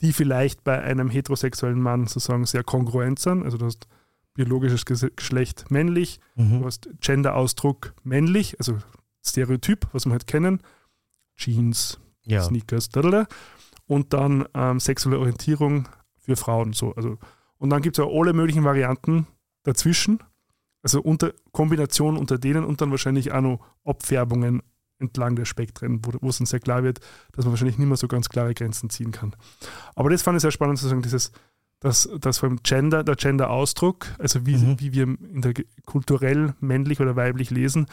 die 0.01 0.13
vielleicht 0.13 0.63
bei 0.63 0.81
einem 0.81 1.09
heterosexuellen 1.09 1.79
Mann 1.81 2.07
sozusagen 2.07 2.45
sehr 2.45 2.63
kongruent 2.63 3.19
sind. 3.19 3.43
Also 3.43 3.57
du 3.57 3.65
hast 3.65 3.87
biologisches 4.33 4.85
Ges- 4.85 5.11
Geschlecht 5.15 5.71
männlich, 5.71 6.19
du 6.35 6.43
Mhm. 6.43 6.65
hast 6.65 6.89
Gender-Ausdruck 7.01 7.93
männlich, 8.03 8.57
also 8.59 8.77
Stereotyp, 9.23 9.87
was 9.91 10.05
wir 10.05 10.13
halt 10.13 10.25
kennen. 10.27 10.61
Jeans, 11.35 11.99
Ja. 12.23 12.41
Sneakers, 12.43 12.89
dadada. 12.89 13.27
Und 13.87 14.13
dann 14.13 14.45
ähm, 14.53 14.79
sexuelle 14.79 15.19
Orientierung 15.19 15.87
für 16.17 16.35
Frauen. 16.35 16.73
So. 16.73 16.93
Also, 16.95 17.17
und 17.57 17.69
dann 17.69 17.81
gibt 17.81 17.97
es 17.97 18.03
ja 18.05 18.09
alle 18.11 18.33
möglichen 18.33 18.63
Varianten 18.63 19.27
dazwischen, 19.63 20.19
also 20.81 21.01
unter 21.01 21.33
Kombination 21.51 22.17
unter 22.17 22.37
denen 22.37 22.63
und 22.63 22.81
dann 22.81 22.91
wahrscheinlich 22.91 23.31
auch 23.31 23.41
noch 23.41 23.59
Abfärbungen 23.85 24.63
entlang 24.97 25.35
der 25.35 25.45
Spektren, 25.45 25.99
wo, 26.05 26.11
wo 26.21 26.29
es 26.29 26.37
dann 26.37 26.45
sehr 26.45 26.59
klar 26.59 26.83
wird, 26.83 26.99
dass 27.33 27.45
man 27.45 27.51
wahrscheinlich 27.53 27.77
nicht 27.77 27.87
mehr 27.87 27.97
so 27.97 28.07
ganz 28.07 28.29
klare 28.29 28.53
Grenzen 28.53 28.89
ziehen 28.89 29.11
kann. 29.11 29.35
Aber 29.95 30.09
das 30.09 30.21
fand 30.21 30.37
ich 30.37 30.41
sehr 30.41 30.51
spannend 30.51 30.77
zu 30.79 30.87
sagen, 30.87 31.01
dieses, 31.01 31.31
dass, 31.79 32.07
dass 32.19 32.37
vor 32.37 32.49
allem 32.49 32.61
Gender, 32.63 33.03
der 33.03 33.15
Gender-Ausdruck, 33.15 34.07
also 34.19 34.45
wie, 34.45 34.55
Mhm. 34.57 34.79
wie 34.79 34.93
wir 34.93 35.03
in 35.03 35.41
der 35.41 35.53
kulturell 35.85 36.53
männlich 36.59 36.99
oder 36.99 37.15
weiblich 37.15 37.49
lesen, 37.49 37.87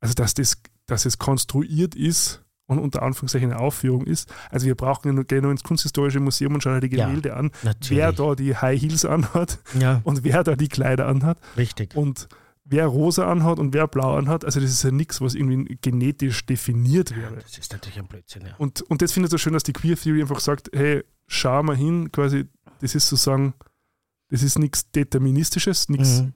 also 0.00 0.14
dass 0.14 0.34
das, 0.34 0.60
dass 0.86 1.06
es 1.06 1.18
konstruiert 1.18 1.94
ist 1.94 2.41
und 2.66 2.78
unter 2.78 3.02
Anführungszeichen 3.02 3.50
eine 3.52 3.60
Aufführung 3.60 4.04
ist. 4.04 4.32
Also 4.50 4.66
wir 4.66 4.74
brauchen 4.74 5.08
ja 5.08 5.12
nur, 5.12 5.24
gehen 5.24 5.42
nur 5.42 5.50
ins 5.50 5.62
Kunsthistorische 5.62 6.20
Museum 6.20 6.54
und 6.54 6.62
schauen 6.62 6.74
halt 6.74 6.84
die 6.84 6.96
Ja, 6.96 7.06
Gemälde 7.06 7.34
an, 7.36 7.50
Natürlich. 7.62 7.98
wer 7.98 8.12
da 8.12 8.34
die 8.34 8.56
High 8.56 8.80
Heels 8.80 9.04
anhat 9.04 9.58
ja, 9.78 10.00
und 10.04 10.24
wer 10.24 10.42
da 10.44 10.54
die 10.56 10.68
Kleider 10.68 11.06
anhat 11.08 11.38
richtig. 11.56 11.94
und 11.96 12.28
wer 12.64 12.86
rosa 12.86 13.30
anhat 13.30 13.58
und 13.58 13.74
wer 13.74 13.86
blau 13.88 14.16
anhat. 14.16 14.44
Also 14.44 14.60
das 14.60 14.70
ist 14.70 14.82
ja 14.84 14.90
nichts, 14.92 15.20
was 15.20 15.34
irgendwie 15.34 15.76
genetisch 15.82 16.46
definiert 16.46 17.14
wäre. 17.14 17.34
Das 17.36 17.58
ist 17.58 17.72
natürlich 17.72 17.98
ein 17.98 18.06
Blödsinn, 18.06 18.46
ja. 18.46 18.54
Und, 18.56 18.80
und 18.82 19.02
das 19.02 19.12
finde 19.12 19.26
ich 19.26 19.30
so 19.30 19.38
schön, 19.38 19.52
dass 19.52 19.64
die 19.64 19.72
Queer 19.72 19.96
Theory 19.96 20.22
einfach 20.22 20.40
sagt, 20.40 20.70
hey, 20.72 21.02
schau 21.26 21.62
mal 21.64 21.76
hin, 21.76 22.10
quasi, 22.12 22.46
das 22.80 22.94
ist 22.94 23.08
sozusagen, 23.08 23.54
das 24.30 24.42
ist 24.42 24.58
nichts 24.58 24.90
Deterministisches, 24.92 25.88
nichts 25.88 26.22
Mhm. 26.22 26.32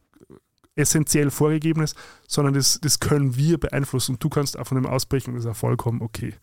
Essentiell 0.76 1.30
Vorgegebenes, 1.30 1.94
sondern 2.28 2.54
das, 2.54 2.78
das 2.80 3.00
können 3.00 3.36
wir 3.36 3.58
beeinflussen 3.58 4.12
und 4.12 4.24
du 4.24 4.28
kannst 4.28 4.58
auch 4.58 4.66
von 4.66 4.76
dem 4.76 4.86
ausbrechen 4.86 5.34
das 5.34 5.44
ist 5.44 5.50
auch 5.50 5.56
vollkommen 5.56 6.02
okay. 6.02 6.34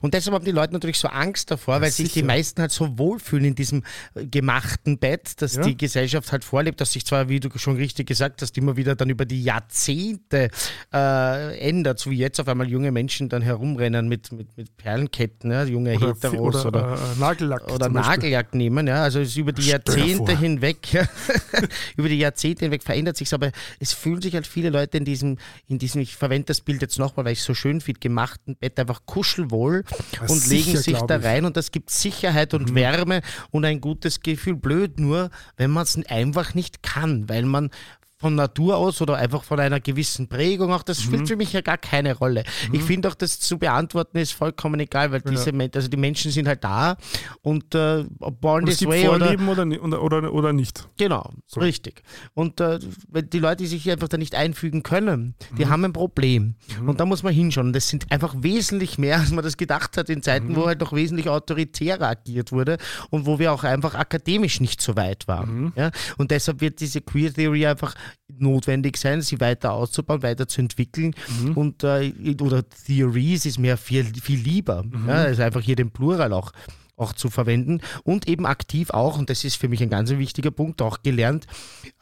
Und 0.00 0.14
deshalb 0.14 0.34
haben 0.34 0.44
die 0.44 0.50
Leute 0.50 0.72
natürlich 0.72 0.98
so 0.98 1.08
Angst 1.08 1.50
davor, 1.50 1.74
Ja, 1.76 1.80
weil 1.82 1.90
sich 1.90 2.08
die 2.08 2.12
sicher. 2.20 2.26
meisten 2.26 2.60
halt 2.60 2.70
so 2.72 2.98
wohlfühlen 2.98 3.44
in 3.44 3.54
diesem 3.54 3.82
äh, 4.14 4.24
gemachten 4.26 4.98
Bett, 4.98 5.42
dass 5.42 5.56
Ja. 5.56 5.62
die 5.62 5.76
Gesellschaft 5.76 6.32
halt 6.32 6.42
vorlebt, 6.44 6.80
dass 6.80 6.92
sich 6.92 7.04
zwar, 7.04 7.28
wie 7.28 7.38
du 7.40 7.50
schon 7.56 7.76
richtig 7.76 8.06
gesagt 8.06 8.40
hast, 8.42 8.56
immer 8.56 8.76
wieder 8.76 8.94
dann 8.96 9.10
über 9.10 9.26
die 9.26 9.42
Jahrzehnte 9.42 10.50
äh, 10.94 11.58
ändert, 11.58 11.98
so 11.98 12.10
wie 12.10 12.16
jetzt 12.16 12.40
auf 12.40 12.48
einmal 12.48 12.68
junge 12.68 12.92
Menschen 12.92 13.28
dann 13.28 13.42
herumrennen 13.42 14.08
mit, 14.08 14.32
mit, 14.32 14.56
mit 14.56 14.76
Perlenketten, 14.76 15.50
ja, 15.50 15.64
junge 15.64 15.96
Oder, 15.96 16.08
Heteros 16.08 16.64
oder, 16.66 16.92
oder, 16.94 17.12
äh, 17.16 17.18
Nagellack. 17.20 17.70
oder. 17.70 17.88
Nagellack 17.90 18.54
nehmen, 18.54 18.86
ja, 18.86 19.02
also 19.02 19.20
es 19.20 19.28
ist 19.28 19.36
über 19.36 19.52
die 19.52 19.62
Stell 19.62 19.72
Jahrzehnte 19.72 20.32
vor. 20.32 20.38
hinweg, 20.40 20.78
über 21.96 22.08
die 22.08 22.18
Jahrzehnte 22.18 22.64
hinweg 22.64 22.82
verändert 22.82 23.16
sich 23.16 23.32
aber 23.34 23.50
es 23.80 23.92
fühlen 23.92 24.22
sich 24.22 24.34
halt 24.34 24.46
viele 24.46 24.70
Leute 24.70 24.96
in 24.96 25.04
diesem, 25.04 25.36
in 25.66 25.78
diesem, 25.78 26.00
ich 26.00 26.16
verwende 26.16 26.46
das 26.46 26.60
Bild 26.62 26.80
jetzt 26.80 26.98
nochmal, 26.98 27.26
weil 27.26 27.32
ich 27.34 27.40
es 27.40 27.44
so 27.44 27.52
schön 27.54 27.80
finde, 27.82 28.00
gemachten 28.00 28.56
Bett 28.56 28.78
einfach 28.80 29.02
kuschelwohl 29.04 29.57
und 29.66 30.28
sicher, 30.28 30.66
legen 30.66 30.76
sich 30.78 30.96
glaub 30.96 31.08
da 31.08 31.16
rein 31.16 31.44
und 31.44 31.56
das 31.56 31.70
gibt 31.70 31.90
Sicherheit 31.90 32.54
und 32.54 32.74
Wärme 32.74 33.22
und 33.50 33.64
ein 33.64 33.80
gutes 33.80 34.20
Gefühl. 34.20 34.56
Blöd 34.56 34.98
nur, 34.98 35.30
wenn 35.56 35.70
man 35.70 35.84
es 35.84 35.98
einfach 36.08 36.54
nicht 36.54 36.82
kann, 36.82 37.28
weil 37.28 37.44
man 37.44 37.70
von 38.20 38.34
Natur 38.34 38.76
aus 38.76 39.00
oder 39.00 39.16
einfach 39.16 39.44
von 39.44 39.60
einer 39.60 39.78
gewissen 39.80 40.28
Prägung 40.28 40.72
auch, 40.72 40.82
das 40.82 41.00
spielt 41.00 41.28
für 41.28 41.36
mich 41.36 41.52
ja 41.52 41.60
gar 41.60 41.78
keine 41.78 42.16
Rolle. 42.16 42.42
Ich 42.72 42.82
finde 42.82 43.08
auch, 43.08 43.14
das 43.14 43.38
zu 43.38 43.58
beantworten 43.58 44.18
ist 44.18 44.32
vollkommen 44.32 44.80
egal, 44.80 45.12
weil 45.12 45.20
diese 45.20 45.52
Men 45.52 45.70
also 45.74 45.88
die 45.88 45.96
Menschen 45.96 46.30
sind 46.32 46.48
halt 46.48 46.64
da 46.64 46.96
und 47.42 47.74
äh, 47.76 48.04
born 48.40 48.64
Und 48.64 48.70
es 48.70 48.78
this 48.78 48.88
way 48.88 49.06
oder 49.08 49.26
Vorlieben 49.36 49.48
oder, 49.48 49.82
oder, 49.82 50.02
oder, 50.02 50.32
oder 50.34 50.52
nicht. 50.52 50.88
Genau, 50.98 51.30
So. 51.46 51.60
richtig. 51.60 52.02
Und 52.34 52.60
äh, 52.60 52.80
wenn 53.08 53.30
die 53.30 53.38
Leute, 53.38 53.56
die 53.62 53.66
sich 53.68 53.88
einfach 53.90 54.08
da 54.08 54.16
nicht 54.16 54.34
einfügen 54.34 54.82
können, 54.82 55.34
die 55.56 55.64
Mhm. 55.64 55.70
haben 55.70 55.84
ein 55.84 55.92
Problem. 55.92 56.54
Und 56.84 56.98
da 57.00 57.04
muss 57.06 57.22
man 57.22 57.32
hinschauen. 57.32 57.72
Das 57.72 57.88
sind 57.88 58.10
einfach 58.10 58.34
wesentlich 58.38 58.98
mehr, 58.98 59.18
als 59.20 59.30
man 59.30 59.44
das 59.44 59.56
gedacht 59.56 59.96
hat 59.96 60.08
in 60.10 60.22
Zeiten, 60.22 60.48
Mhm. 60.48 60.56
wo 60.56 60.66
halt 60.66 60.80
noch 60.80 60.92
wesentlich 60.92 61.28
autoritärer 61.28 62.08
agiert 62.08 62.50
wurde 62.52 62.78
und 63.10 63.26
wo 63.26 63.38
wir 63.38 63.52
auch 63.52 63.62
einfach 63.64 63.94
akademisch 63.94 64.60
nicht 64.60 64.80
so 64.82 64.96
weit 64.96 65.28
waren. 65.28 65.60
Mhm. 65.66 65.72
Ja? 65.76 65.90
Und 66.16 66.30
deshalb 66.32 66.60
wird 66.60 66.80
diese 66.80 67.00
Queer 67.00 67.32
Theory 67.32 67.66
einfach 67.66 67.94
notwendig 68.40 68.96
sein, 68.96 69.22
sie 69.22 69.40
weiter 69.40 69.72
auszubauen, 69.72 70.22
weiterzuentwickeln. 70.22 71.14
Mhm. 71.42 71.56
Und 71.56 71.84
äh, 71.84 72.12
oder 72.40 72.62
Theories 72.68 73.46
ist 73.46 73.58
mir 73.58 73.76
viel, 73.76 74.04
viel 74.04 74.38
lieber. 74.38 74.82
Mhm. 74.82 75.08
Ja? 75.08 75.14
Also 75.14 75.42
einfach 75.42 75.62
hier 75.62 75.76
den 75.76 75.90
Plural 75.90 76.32
auch 76.32 76.52
auch 76.98 77.12
zu 77.12 77.30
verwenden 77.30 77.80
und 78.02 78.28
eben 78.28 78.44
aktiv 78.44 78.90
auch, 78.90 79.18
und 79.18 79.30
das 79.30 79.44
ist 79.44 79.56
für 79.56 79.68
mich 79.68 79.82
ein 79.82 79.90
ganz 79.90 80.10
wichtiger 80.10 80.50
Punkt, 80.50 80.82
auch 80.82 81.02
gelernt. 81.02 81.46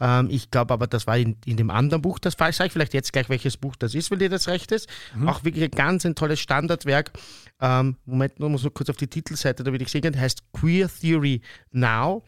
Ähm, 0.00 0.28
ich 0.30 0.50
glaube 0.50 0.72
aber, 0.72 0.86
das 0.86 1.06
war 1.06 1.18
in, 1.18 1.36
in 1.44 1.56
dem 1.56 1.70
anderen 1.70 2.02
Buch, 2.02 2.18
das 2.18 2.34
sage 2.38 2.66
ich 2.66 2.72
vielleicht 2.72 2.94
jetzt 2.94 3.12
gleich, 3.12 3.28
welches 3.28 3.56
Buch 3.56 3.76
das 3.76 3.94
ist, 3.94 4.10
wenn 4.10 4.18
dir 4.18 4.30
das 4.30 4.48
recht 4.48 4.72
ist. 4.72 4.88
Auch 5.26 5.44
wirklich 5.44 5.64
ein 5.64 5.70
ganz 5.70 6.06
ein 6.06 6.14
tolles 6.14 6.40
Standardwerk. 6.40 7.12
Ähm, 7.60 7.96
Moment, 8.04 8.40
nur 8.40 8.48
muss 8.48 8.62
nur 8.62 8.72
kurz 8.72 8.88
auf 8.88 8.96
die 8.96 9.06
Titelseite, 9.06 9.64
damit 9.64 9.82
ich 9.82 9.88
sehen 9.88 10.02
kann, 10.02 10.18
heißt 10.18 10.52
Queer 10.52 10.88
Theory 10.88 11.42
Now 11.72 12.24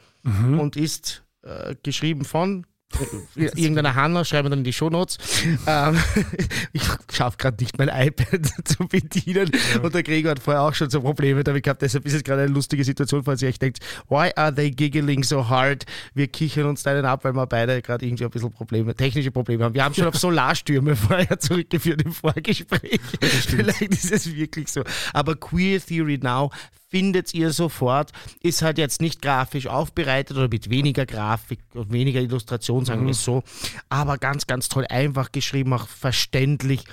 und 0.58 0.76
ist 0.76 1.24
äh, 1.42 1.74
geschrieben 1.82 2.24
von 2.24 2.66
irgendeiner 3.34 3.94
Hanna, 3.94 4.24
schreiben 4.24 4.46
wir 4.46 4.50
dann 4.50 4.60
in 4.60 4.64
die 4.64 4.72
Shownotes. 4.72 5.18
ähm, 5.66 5.98
ich 6.72 6.82
schaffe 7.12 7.36
gerade 7.36 7.62
nicht 7.62 7.78
mein 7.78 7.88
iPad 7.88 8.40
zu 8.64 8.86
bedienen 8.88 9.50
und 9.82 9.94
der 9.94 10.02
Gregor 10.02 10.32
hat 10.32 10.40
vorher 10.40 10.62
auch 10.62 10.74
schon 10.74 10.90
so 10.90 11.00
Probleme 11.00 11.44
damit 11.44 11.62
gehabt, 11.62 11.82
deshalb 11.82 12.06
ist 12.06 12.14
es 12.14 12.24
gerade 12.24 12.42
eine 12.42 12.52
lustige 12.52 12.84
Situation, 12.84 13.22
falls 13.24 13.42
ihr 13.42 13.48
euch 13.48 13.58
denkt, 13.58 13.78
why 14.08 14.30
are 14.36 14.54
they 14.54 14.70
giggling 14.70 15.22
so 15.22 15.48
hard? 15.48 15.84
Wir 16.14 16.28
kichern 16.28 16.66
uns 16.66 16.82
da 16.82 16.90
einen 16.90 17.04
ab, 17.04 17.24
weil 17.24 17.34
wir 17.34 17.46
beide 17.46 17.80
gerade 17.82 18.06
irgendwie 18.06 18.24
ein 18.24 18.30
bisschen 18.30 18.52
Probleme, 18.52 18.94
technische 18.94 19.30
Probleme 19.30 19.64
haben. 19.64 19.74
Wir 19.74 19.84
haben 19.84 19.94
schon 19.94 20.06
auf 20.06 20.16
Solarstürme 20.18 20.96
vorher 20.96 21.38
zurückgeführt 21.38 22.02
im 22.02 22.12
Vorgespräch. 22.12 23.00
Vielleicht 23.20 23.82
ist 23.82 24.12
es 24.12 24.34
wirklich 24.34 24.68
so. 24.68 24.82
Aber 25.12 25.36
Queer 25.36 25.80
Theory 25.80 26.18
Now 26.18 26.50
findet 26.88 27.34
ihr 27.34 27.52
sofort. 27.52 28.12
Ist 28.42 28.62
halt 28.62 28.78
jetzt 28.78 29.00
nicht 29.00 29.22
grafisch 29.22 29.66
aufbereitet 29.66 30.36
oder 30.36 30.48
mit 30.48 30.70
weniger 30.70 31.06
Grafik 31.06 31.60
und 31.74 31.92
weniger 31.92 32.20
Illustration, 32.20 32.84
sagen 32.84 33.04
wir 33.04 33.12
es 33.12 33.24
so. 33.24 33.42
Aber 33.88 34.18
ganz, 34.18 34.46
ganz 34.46 34.68
toll, 34.68 34.86
einfach 34.88 35.32
geschrieben, 35.32 35.72
auch 35.72 35.88
verständlich. 35.88 36.84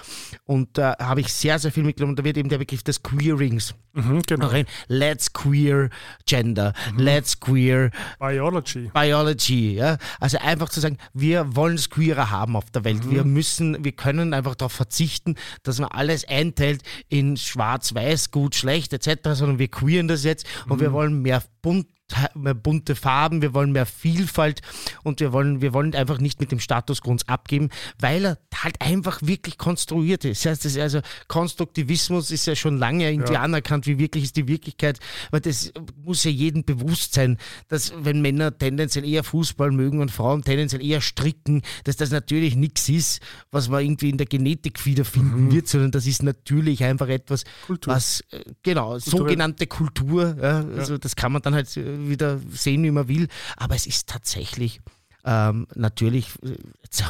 Und 0.46 0.78
da 0.78 0.96
habe 1.00 1.22
ich 1.22 1.34
sehr, 1.34 1.60
sehr 1.60 1.72
viel 1.72 1.84
mitgenommen. 1.84 2.16
Da 2.16 2.24
wird 2.24 2.38
eben 2.38 2.50
der 2.50 2.58
Begriff 2.58 2.84
des 2.84 3.02
Queerings 3.02 3.74
Mhm, 3.96 4.24
genau. 4.28 4.52
Let's 4.90 5.32
queer 5.32 5.90
gender, 6.26 6.74
let's 6.98 7.40
queer 7.40 7.92
Biology. 8.20 8.92
Biology, 8.94 9.76
ja. 9.76 9.98
Also 10.20 10.38
einfach 10.38 10.68
zu 10.68 10.82
sagen, 10.82 10.98
wir 11.14 11.56
wollen 11.56 11.76
es 11.76 11.90
queerer 11.90 12.30
haben 12.30 12.58
auf 12.58 12.70
der 12.72 12.84
Welt. 12.84 13.10
Wir 13.10 13.24
müssen, 13.24 13.86
wir 13.86 13.94
können 13.94 14.34
einfach 14.34 14.56
darauf 14.56 14.74
verzichten, 14.74 15.36
dass 15.64 15.80
man 15.80 15.90
alles 15.90 16.28
einteilt 16.28 16.84
in 17.08 17.38
schwarz-weiß, 17.38 18.32
gut, 18.32 18.56
schlecht 18.56 18.92
etc., 18.92 19.30
sondern 19.32 19.60
wir 19.60 19.70
queeren 19.86 20.08
das 20.08 20.24
jetzt 20.24 20.46
und 20.68 20.80
wir 20.80 20.92
wollen 20.92 21.22
mehr 21.22 21.44
bunt 21.62 21.88
mehr 22.36 22.54
bunte 22.54 22.96
Farben, 22.96 23.42
wir 23.42 23.54
wollen 23.54 23.72
mehr 23.72 23.86
Vielfalt 23.88 24.62
und 25.04 25.20
wir 25.20 25.34
wollen, 25.34 25.62
wir 25.62 25.74
wollen 25.74 25.96
einfach 25.96 26.20
nicht 26.20 26.40
mit 26.40 26.52
dem 26.52 26.60
Status 26.60 27.02
quo 27.02 27.12
uns 27.12 27.28
abgeben, 27.28 27.70
weil 28.00 28.26
er 28.26 28.38
halt 28.56 28.80
einfach 28.80 29.20
wirklich 29.24 29.58
konstruiert 29.58 30.24
ist. 30.24 30.46
Das 30.46 30.52
heißt, 30.52 30.66
das 30.66 30.78
also 30.78 31.00
Konstruktivismus 31.28 32.32
ist 32.32 32.46
ja 32.46 32.56
schon 32.56 32.78
lange 32.78 33.10
irgendwie 33.12 33.34
Ja. 33.34 33.42
anerkannt, 33.42 33.88
wie 33.88 33.98
wirklich 33.98 34.24
ist 34.26 34.36
die 34.38 34.48
Wirklichkeit, 34.48 35.00
weil 35.32 35.40
das 35.42 35.72
muss 36.04 36.24
ja 36.24 36.32
jedem 36.32 36.64
bewusst 36.64 37.14
sein, 37.14 37.38
dass 37.70 37.94
wenn 37.98 38.22
Männer 38.22 38.56
tendenziell 38.58 39.06
eher 39.06 39.24
Fußball 39.24 39.72
mögen 39.72 40.00
und 40.00 40.12
Frauen 40.12 40.44
tendenziell 40.44 40.84
eher 40.84 41.02
stricken, 41.02 41.62
dass 41.86 41.96
das 41.98 42.12
natürlich 42.12 42.56
nichts 42.56 42.88
ist, 42.90 43.22
was 43.52 43.70
man 43.70 43.84
irgendwie 43.84 44.10
in 44.10 44.18
der 44.18 44.28
Genetik 44.28 44.86
wiederfinden 44.86 45.52
wird, 45.52 45.68
sondern 45.68 45.92
das 45.92 46.06
ist 46.06 46.22
natürlich 46.24 46.84
einfach 46.84 47.08
etwas, 47.08 47.46
Kultur. 47.66 47.94
was, 47.94 48.22
äh, 48.32 48.44
genau, 48.64 49.00
sogenannte 49.00 49.68
Kultur, 49.68 50.36
ja, 50.42 50.66
also 50.78 50.98
das 50.98 51.16
kann 51.16 51.32
man 51.32 51.42
dann 51.42 51.56
halt 51.56 51.76
äh, 51.78 51.95
wieder 52.08 52.40
sehen, 52.52 52.84
wie 52.84 52.92
man 52.92 53.08
will, 53.08 53.28
aber 53.58 53.76
es 53.76 53.88
ist 53.88 54.08
tatsächlich 54.08 54.82
ähm, 55.26 55.66
natürlich 55.74 56.30
äh, 56.44 56.56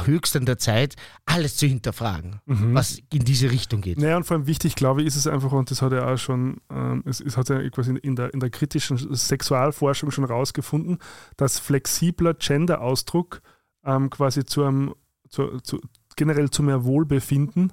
höchst 0.06 0.36
an 0.36 0.46
der 0.46 0.58
Zeit, 0.58 0.96
alles 1.26 1.56
zu 1.56 1.66
hinterfragen, 1.66 2.40
was 2.46 2.98
in 3.12 3.24
diese 3.24 3.50
Richtung 3.50 3.82
geht. 3.82 3.98
Naja, 3.98 4.16
und 4.16 4.24
vor 4.24 4.36
allem 4.36 4.46
wichtig, 4.46 4.74
glaube 4.74 5.02
ich, 5.02 5.06
ist 5.06 5.16
es 5.16 5.26
einfach, 5.26 5.52
und 5.52 5.70
das 5.70 5.82
hat 5.82 5.92
er 5.92 6.08
auch 6.08 6.16
schon, 6.16 6.56
ähm, 6.70 7.02
es, 7.04 7.20
es 7.20 7.36
hat 7.36 7.50
ja 7.50 7.68
quasi 7.70 7.94
in 7.98 8.16
der, 8.16 8.32
in 8.32 8.40
der 8.40 8.50
kritischen 8.50 8.96
Sexualforschung 9.14 10.10
schon 10.10 10.24
rausgefunden, 10.24 10.98
dass 11.36 11.58
flexibler 11.58 12.34
Gender-Ausdruck 12.34 13.42
ähm, 13.84 14.10
quasi 14.10 14.44
zu 14.44 14.64
einem, 14.64 14.94
zu, 15.28 15.60
zu, 15.60 15.80
generell 16.16 16.50
zu 16.50 16.62
mehr 16.62 16.84
Wohlbefinden 16.84 17.72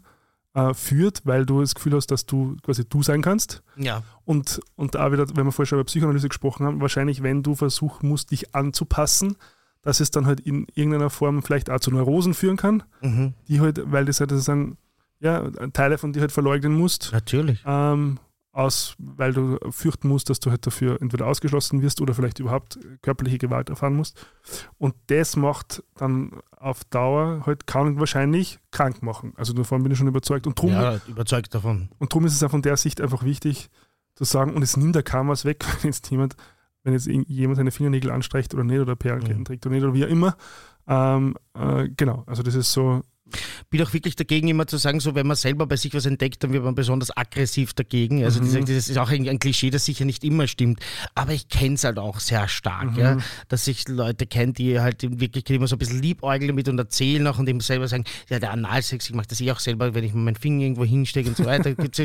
äh, 0.54 0.74
führt, 0.74 1.26
weil 1.26 1.46
du 1.46 1.62
das 1.62 1.76
Gefühl 1.76 1.94
hast, 1.96 2.08
dass 2.08 2.26
du 2.26 2.58
quasi 2.64 2.86
du 2.86 3.04
sein 3.04 3.22
kannst. 3.22 3.64
Ja, 3.76 4.04
Und, 4.26 4.62
und 4.76 4.96
da 4.96 5.12
wieder, 5.12 5.28
wenn 5.36 5.46
wir 5.46 5.52
vorher 5.52 5.68
schon 5.68 5.80
über 5.80 5.86
Psychoanalyse 5.86 6.30
gesprochen 6.30 6.66
haben, 6.66 6.82
wahrscheinlich, 6.82 7.24
wenn 7.24 7.44
du 7.44 7.56
versuchen 7.56 8.08
musst, 8.10 8.32
dich 8.32 8.56
anzupassen, 8.56 9.36
dass 9.82 10.00
es 10.00 10.12
dann 10.12 10.26
halt 10.26 10.40
in 10.40 10.68
irgendeiner 10.76 11.10
Form 11.10 11.44
vielleicht 11.44 11.70
auch 11.70 11.80
zu 11.80 11.92
Neurosen 11.92 12.34
führen 12.34 12.58
kann, 12.58 12.84
mhm. 13.02 13.34
die 13.48 13.60
halt, 13.60 13.82
weil 13.92 14.06
das 14.06 14.20
halt 14.20 14.30
sozusagen, 14.30 14.78
ja, 15.20 15.50
Teile 15.72 15.98
von 15.98 16.14
dir 16.14 16.22
halt 16.22 16.32
verleugnen 16.32 16.74
musst, 16.74 17.12
natürlich. 17.14 17.64
ähm, 17.66 18.20
aus, 18.54 18.96
weil 19.00 19.34
du 19.34 19.58
fürchten 19.72 20.08
musst, 20.08 20.30
dass 20.30 20.40
du 20.40 20.52
halt 20.52 20.66
dafür 20.66 21.02
entweder 21.02 21.26
ausgeschlossen 21.28 21.82
wirst 21.82 22.00
oder 22.02 22.14
vielleicht 22.14 22.40
überhaupt 22.40 22.80
körperliche 23.02 23.40
Gewalt 23.40 23.70
erfahren 23.70 23.96
musst. 23.96 24.26
Und 24.78 24.94
das 25.08 25.36
macht 25.36 25.84
dann 25.96 26.40
auf 26.56 26.84
Dauer 26.86 27.46
halt 27.46 27.66
kann 27.68 28.00
wahrscheinlich 28.00 28.60
krank 28.72 29.02
machen. 29.04 29.34
Also 29.38 29.54
davon 29.54 29.82
bin 29.84 29.92
ich 29.92 29.98
schon 29.98 30.08
überzeugt. 30.08 30.46
Und 30.48 30.60
drum, 30.62 30.70
Ja, 30.70 31.00
überzeugt 31.08 31.54
davon. 31.56 31.90
und 31.98 32.14
drum 32.14 32.26
ist 32.26 32.34
es 32.34 32.44
auch 32.44 32.52
von 32.52 32.62
der 32.62 32.78
Sicht 32.78 33.02
einfach 33.02 33.24
wichtig 33.24 33.70
zu 34.16 34.24
sagen, 34.24 34.54
und 34.54 34.62
es 34.62 34.78
nimmt 34.78 34.94
der 34.96 35.04
kaum 35.04 35.28
was 35.30 35.44
weg, 35.46 35.66
wenn 35.82 35.90
jetzt 35.92 36.10
jemand, 36.12 36.36
wenn 36.84 36.94
jetzt 36.94 37.08
jemand 37.08 37.58
seine 37.58 37.72
Fingernägel 37.72 38.12
anstreicht 38.12 38.54
oder 38.54 38.64
nicht 38.64 38.80
oder 38.80 38.96
Perlenketten 38.96 39.40
Mhm. 39.40 39.46
trägt 39.46 39.66
oder 39.66 39.74
nicht 39.74 39.84
oder 39.84 39.94
wie 39.96 40.06
auch 40.06 40.10
immer. 40.10 40.38
Ähm, 40.88 41.36
äh, 41.56 41.90
genau, 41.98 42.24
also 42.28 42.44
das 42.44 42.54
ist 42.54 42.72
so, 42.72 43.02
bin 43.70 43.82
auch 43.82 43.94
wirklich 43.94 44.16
dagegen, 44.16 44.48
immer 44.48 44.68
zu 44.68 44.78
sagen, 44.78 45.00
so 45.00 45.16
wenn 45.16 45.28
man 45.28 45.36
selber 45.36 45.66
bei 45.68 45.76
sich 45.76 45.94
was 45.94 46.06
entdeckt, 46.06 46.44
dann 46.44 46.54
wird 46.54 46.64
man 46.64 46.76
besonders 46.76 47.16
aggressiv 47.16 47.74
dagegen. 47.74 48.24
Also 48.24 48.42
Mhm. 48.42 48.66
das, 48.66 48.90
ist 48.90 48.98
auch 48.98 49.10
ein, 49.10 49.28
ein 49.28 49.40
Klischee, 49.40 49.70
das 49.70 49.86
sicher 49.86 50.06
nicht 50.06 50.24
immer 50.24 50.48
stimmt. 50.48 50.80
Aber 51.16 51.34
ich 51.34 51.48
kenne 51.50 51.76
es 51.76 51.84
halt 51.84 51.98
auch 52.00 52.20
sehr 52.20 52.48
stark, 52.48 52.92
Mhm. 52.94 53.00
ja, 53.00 53.18
dass 53.48 53.68
ich 53.68 53.88
Leute 53.88 54.26
kenne, 54.28 54.54
die 54.54 54.80
halt 54.80 55.04
in 55.04 55.20
Wirklichkeit 55.20 55.56
immer 55.58 55.68
so 55.68 55.76
ein 55.76 55.80
bisschen 55.80 56.02
liebäugeln 56.02 56.50
damit 56.50 56.68
und 56.70 56.78
erzählen 56.80 57.26
auch 57.28 57.40
und 57.40 57.48
eben 57.50 57.60
selber 57.60 57.88
sagen, 57.88 58.04
ja, 58.30 58.40
der 58.40 58.52
Analsex, 58.52 59.10
ich 59.10 59.16
mache 59.16 59.28
das 59.28 59.42
eh 59.42 59.52
auch 59.52 59.60
selber, 59.60 59.94
wenn 59.94 60.04
ich 60.04 60.14
meinen 60.14 60.36
Finger 60.36 60.64
irgendwo 60.64 60.86
hinstecke 60.86 61.30
und 61.30 61.38
so 61.38 61.46
weiter. 61.46 61.74
Gibt's 61.76 62.00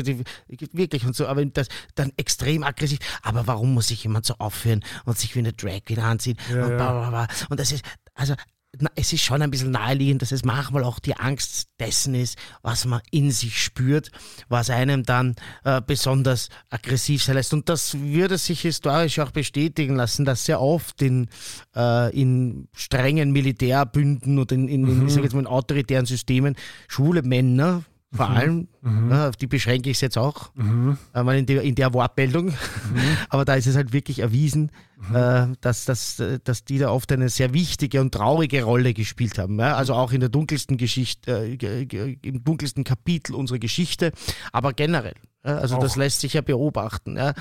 wirklich 0.73 1.05
und 1.05 1.15
so, 1.15 1.27
aber 1.27 1.45
das 1.45 1.67
dann 1.95 2.11
extrem 2.17 2.63
aggressiv. 2.63 2.99
Aber 3.21 3.47
warum 3.47 3.73
muss 3.73 3.87
sich 3.87 4.03
jemand 4.03 4.25
so 4.25 4.35
aufführen 4.39 4.83
und 5.05 5.17
sich 5.17 5.35
wie 5.35 5.39
eine 5.39 5.53
Drag 5.53 5.83
Queen 5.85 5.99
anziehen 5.99 6.37
Ja, 6.53 6.65
und 6.65 6.77
bla 6.77 6.91
bla 6.91 7.09
bla. 7.09 7.27
Und 7.49 7.59
das 7.59 7.71
ist, 7.71 7.83
also 8.15 8.33
es 8.95 9.13
ist 9.13 9.23
schon 9.23 9.41
ein 9.41 9.49
bisschen 9.49 9.71
naheliegend, 9.71 10.21
dass 10.21 10.31
es 10.31 10.45
manchmal 10.45 10.83
auch 10.83 10.99
die 10.99 11.15
Angst 11.15 11.69
dessen 11.79 12.13
ist, 12.13 12.37
was 12.61 12.85
man 12.85 13.01
in 13.09 13.31
sich 13.31 13.61
spürt, 13.61 14.11
was 14.47 14.69
einem 14.69 15.03
dann 15.03 15.35
äh, 15.63 15.81
besonders 15.85 16.49
aggressiv 16.69 17.23
sein 17.23 17.35
lässt. 17.35 17.53
Und 17.53 17.67
das 17.67 17.99
würde 17.99 18.37
sich 18.37 18.61
historisch 18.61 19.19
auch 19.19 19.31
bestätigen 19.31 19.95
lassen, 19.95 20.23
dass 20.23 20.45
sehr 20.45 20.61
oft 20.61 21.01
in, 21.01 21.29
äh, 21.75 22.15
in 22.15 22.67
strengen 22.73 23.31
Militärbünden 23.31 24.37
und 24.37 24.51
in, 24.51 24.67
in, 24.67 25.07
jetzt 25.07 25.33
mal, 25.33 25.39
in 25.39 25.47
autoritären 25.47 26.05
Systemen 26.05 26.55
schwule 26.87 27.23
Männer 27.23 27.83
vor 28.11 28.29
allem, 28.29 28.67
ja, 29.09 29.29
auf 29.29 29.35
die 29.35 29.45
beschränke 29.45 29.89
ich 29.91 29.97
es 29.97 30.01
jetzt 30.01 30.17
auch, 30.17 30.51
äh, 30.57 31.23
mal 31.23 31.37
in, 31.37 31.45
der, 31.45 31.61
in 31.61 31.75
der 31.75 31.93
Wortmeldung, 31.93 32.53
aber 33.29 33.45
da 33.45 33.53
ist 33.53 33.67
es 33.67 33.75
halt 33.75 33.93
wirklich 33.93 34.19
erwiesen, 34.19 34.71
äh, 35.13 35.47
dass, 35.61 35.85
dass, 35.85 36.19
äh, 36.19 36.39
dass 36.43 36.65
die 36.65 36.79
da 36.79 36.89
oft 36.89 37.11
eine 37.11 37.29
sehr 37.29 37.53
wichtige 37.53 38.01
und 38.01 38.11
traurige 38.11 38.63
Rolle 38.63 38.95
gespielt 38.95 39.37
haben. 39.37 39.59
Ja? 39.59 39.75
Also 39.75 39.93
auch 39.93 40.11
in 40.11 40.21
der 40.21 40.29
dunkelsten 40.29 40.77
Geschichte, 40.77 41.55
äh, 41.61 42.15
im 42.23 42.43
dunkelsten 42.43 42.83
Kapitel 42.83 43.35
unserer 43.35 43.59
Geschichte, 43.59 44.11
aber 44.51 44.73
generell. 44.73 45.15
Ja? 45.45 45.57
Also 45.57 45.79
das 45.79 45.93
Auch. 45.93 45.97
lässt 45.97 46.21
sich 46.21 46.33
ja 46.33 46.41
beobachten. 46.41 47.15
Ja? 47.15 47.33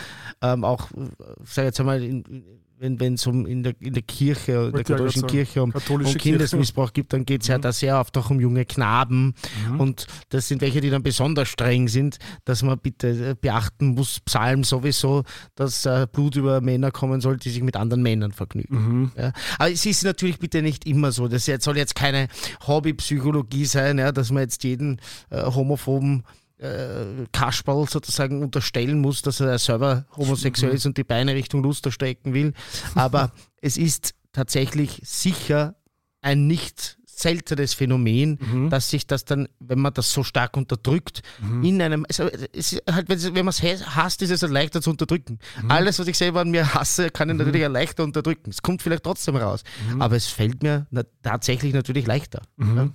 Ähm, 0.42 0.64
auch, 0.64 0.90
äh, 0.90 1.08
sag 1.44 1.64
jetzt 1.64 1.80
einmal, 1.80 2.02
in, 2.02 2.44
wenn 2.80 3.14
es 3.14 3.26
um 3.26 3.46
in 3.46 3.62
der, 3.62 3.74
in 3.80 3.94
der 3.94 4.02
Kirche, 4.02 4.52
in 4.52 4.72
der 4.72 4.84
katholischen 4.84 5.20
sagen, 5.22 5.32
Kirche 5.32 5.62
um, 5.62 5.72
katholische 5.72 6.12
um 6.12 6.18
Kirche. 6.18 6.38
Kindesmissbrauch 6.38 6.92
gibt, 6.92 7.12
dann 7.12 7.24
geht 7.24 7.42
es 7.42 7.48
ja 7.48 7.58
da 7.58 7.72
sehr 7.72 7.98
oft 7.98 8.16
auch 8.16 8.30
um 8.30 8.40
junge 8.40 8.64
Knaben. 8.64 9.34
Und 9.78 10.06
das 10.28 10.48
sind 10.48 10.60
welche, 10.60 10.80
die 10.80 10.90
dann 10.90 11.02
besonders 11.02 11.48
streng 11.48 11.88
sind, 11.88 12.18
dass 12.44 12.62
man 12.62 12.78
bitte 12.78 13.30
äh, 13.30 13.34
beachten 13.40 13.88
muss, 13.88 14.20
Psalm 14.20 14.64
sowieso, 14.64 15.24
dass 15.54 15.86
äh, 15.86 16.06
Blut 16.10 16.36
über 16.36 16.60
Männer 16.60 16.90
kommen 16.90 17.20
soll, 17.20 17.36
die 17.36 17.50
sich 17.50 17.62
mit 17.62 17.76
anderen 17.76 18.02
Männern 18.02 18.32
vergnügen. 18.32 19.12
Ja. 19.16 19.32
Aber 19.58 19.70
es 19.70 19.84
ist 19.84 20.04
natürlich 20.04 20.38
bitte 20.38 20.62
nicht 20.62 20.86
immer 20.86 21.12
so. 21.12 21.28
Das 21.28 21.46
soll 21.60 21.76
jetzt 21.76 21.94
keine 21.94 22.28
Hobbypsychologie 22.66 23.64
sein, 23.64 23.98
ja, 23.98 24.12
dass 24.12 24.30
man 24.30 24.42
jetzt 24.42 24.64
jeden 24.64 25.00
äh, 25.30 25.42
homophoben 25.44 26.24
äh, 26.58 27.26
Kasperl 27.32 27.88
sozusagen 27.88 28.42
unterstellen 28.42 29.00
muss, 29.00 29.22
dass 29.22 29.40
er 29.40 29.58
selber 29.58 30.06
homosexuell 30.16 30.74
ist 30.74 30.86
und 30.86 30.96
die 30.96 31.04
Beine 31.04 31.34
Richtung 31.34 31.62
Luster 31.62 31.92
strecken 31.92 32.34
will. 32.34 32.52
Aber 32.94 33.32
es 33.60 33.76
ist 33.76 34.14
tatsächlich 34.32 35.00
sicher 35.04 35.76
ein 36.20 36.46
nicht 36.46 36.98
seltenes 37.06 37.74
Phänomen, 37.74 38.68
dass 38.70 38.90
sich 38.90 39.06
das 39.06 39.24
dann, 39.24 39.48
wenn 39.58 39.80
man 39.80 39.92
das 39.92 40.12
so 40.12 40.22
stark 40.22 40.56
unterdrückt, 40.56 41.22
in 41.62 41.82
einem, 41.82 42.06
also 42.08 42.24
halt, 42.24 43.08
wenn 43.08 43.44
man 43.44 43.48
es 43.48 43.62
hasst, 43.62 44.22
ist 44.22 44.30
es 44.30 44.42
halt 44.42 44.52
leichter 44.52 44.80
zu 44.80 44.90
unterdrücken. 44.90 45.40
Alles, 45.68 45.98
was 45.98 46.06
ich 46.06 46.16
selber 46.16 46.40
an 46.42 46.50
mir 46.50 46.74
hasse, 46.74 47.10
kann 47.10 47.28
ich 47.28 47.36
natürlich 47.36 47.66
auch 47.66 47.70
leichter 47.70 48.04
unterdrücken. 48.04 48.50
Es 48.50 48.62
kommt 48.62 48.82
vielleicht 48.82 49.02
trotzdem 49.02 49.34
raus, 49.34 49.64
aber 49.98 50.14
es 50.14 50.28
fällt 50.28 50.62
mir 50.62 50.86
na, 50.90 51.02
tatsächlich 51.22 51.74
natürlich 51.74 52.06
leichter. 52.06 52.42
Ja. 52.56 52.90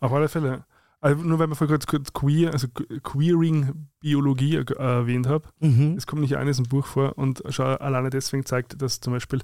Auf 0.00 0.12
alle 0.12 0.28
Fälle. 0.28 0.64
Also 1.02 1.22
nur 1.24 1.38
weil 1.38 1.48
wir 1.48 1.54
vorher 1.56 1.78
kurz, 1.78 2.12
queer, 2.12 2.52
also 2.52 2.68
Que- 2.68 3.00
Queering-Biologie 3.00 4.56
äh, 4.56 4.72
erwähnt 4.78 5.26
habe, 5.26 5.48
Mhm. 5.60 5.94
es 5.96 6.06
kommt 6.06 6.22
nicht 6.22 6.36
eines 6.36 6.58
im 6.58 6.64
Buch 6.66 6.86
vor 6.86 7.16
und 7.18 7.42
schon 7.48 7.66
alleine 7.66 8.10
deswegen 8.10 8.44
zeigt, 8.44 8.80
dass 8.80 9.00
zum 9.00 9.12
Beispiel 9.12 9.40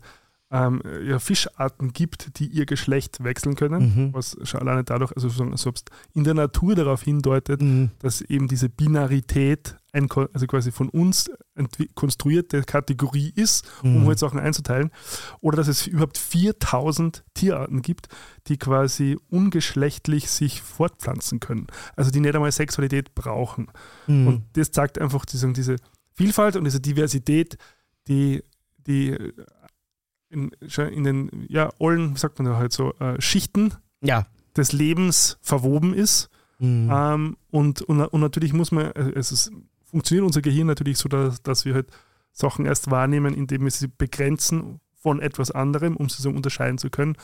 ähm, 0.52 0.80
ja, 1.04 1.18
Fischarten 1.18 1.92
gibt, 1.92 2.38
die 2.38 2.46
ihr 2.46 2.66
Geschlecht 2.66 3.24
wechseln 3.24 3.56
können, 3.56 3.82
Mhm. 3.96 4.14
was 4.14 4.36
schon 4.44 4.60
alleine 4.60 4.84
dadurch, 4.84 5.10
also 5.16 5.28
sozusagen 5.28 5.56
selbst 5.56 5.90
in 6.14 6.22
der 6.22 6.34
Natur 6.34 6.76
darauf 6.76 7.02
hindeutet, 7.02 7.60
Mhm. 7.60 7.90
dass 7.98 8.20
eben 8.20 8.46
diese 8.46 8.68
Binarität 8.68 9.76
ein, 9.96 10.08
also 10.32 10.46
quasi 10.46 10.70
von 10.70 10.88
uns 10.88 11.30
konstruierte 11.94 12.62
Kategorie 12.62 13.32
ist, 13.34 13.66
um 13.82 14.02
Mhm. 14.02 14.06
halt 14.06 14.18
Sachen 14.18 14.38
einzuteilen. 14.38 14.90
Oder 15.40 15.56
dass 15.56 15.68
es 15.68 15.86
überhaupt 15.86 16.18
4000 16.18 17.24
Tierarten 17.34 17.82
gibt, 17.82 18.08
die 18.46 18.58
quasi 18.58 19.18
ungeschlechtlich 19.30 20.30
sich 20.30 20.62
fortpflanzen 20.62 21.40
können. 21.40 21.66
Also 21.96 22.10
die 22.10 22.20
nicht 22.20 22.34
einmal 22.34 22.52
Sexualität 22.52 23.14
brauchen. 23.14 23.68
Mhm. 24.06 24.26
Und 24.26 24.44
das 24.52 24.70
zeigt 24.70 25.00
einfach 25.00 25.24
diese, 25.24 25.52
diese 25.52 25.76
Vielfalt 26.12 26.56
und 26.56 26.64
diese 26.64 26.80
Diversität, 26.80 27.56
die, 28.06 28.42
die 28.86 29.16
in, 30.28 30.50
schon 30.66 30.88
in 30.88 31.04
den 31.04 31.46
ja, 31.48 31.70
allen, 31.80 32.14
wie 32.14 32.18
sagt 32.18 32.38
man 32.38 32.46
da 32.46 32.56
halt 32.56 32.72
so, 32.72 32.92
äh, 32.94 33.20
Schichten 33.20 33.72
ja. 34.02 34.26
des 34.56 34.72
Lebens 34.72 35.38
verwoben 35.40 35.94
ist. 35.94 36.28
Mhm. 36.58 36.90
Ähm, 36.92 37.36
und, 37.50 37.82
und, 37.82 38.00
und 38.00 38.20
natürlich 38.20 38.52
muss 38.52 38.72
man, 38.72 38.86
äh, 38.92 39.12
es 39.14 39.32
ist, 39.32 39.52
funktioniert 39.90 40.26
unser 40.26 40.42
Gehirn 40.42 40.66
natürlich 40.66 40.98
so, 40.98 41.08
dass, 41.08 41.42
dass 41.42 41.64
wir 41.64 41.74
halt 41.74 41.90
Sachen 42.32 42.66
erst 42.66 42.90
wahrnehmen, 42.90 43.34
indem 43.34 43.62
wir 43.64 43.70
sie 43.70 43.88
begrenzen 43.88 44.80
von 45.00 45.20
etwas 45.20 45.50
anderem, 45.50 45.96
um 45.96 46.08
sie 46.08 46.20
so 46.22 46.30
unterscheiden 46.30 46.78
zu 46.78 46.90
können. 46.90 47.16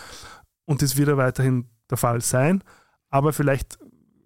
Und 0.64 0.80
das 0.82 0.96
wird 0.96 1.08
ja 1.08 1.16
weiterhin 1.16 1.66
der 1.90 1.98
Fall 1.98 2.20
sein. 2.20 2.62
Aber 3.10 3.32
vielleicht, 3.32 3.78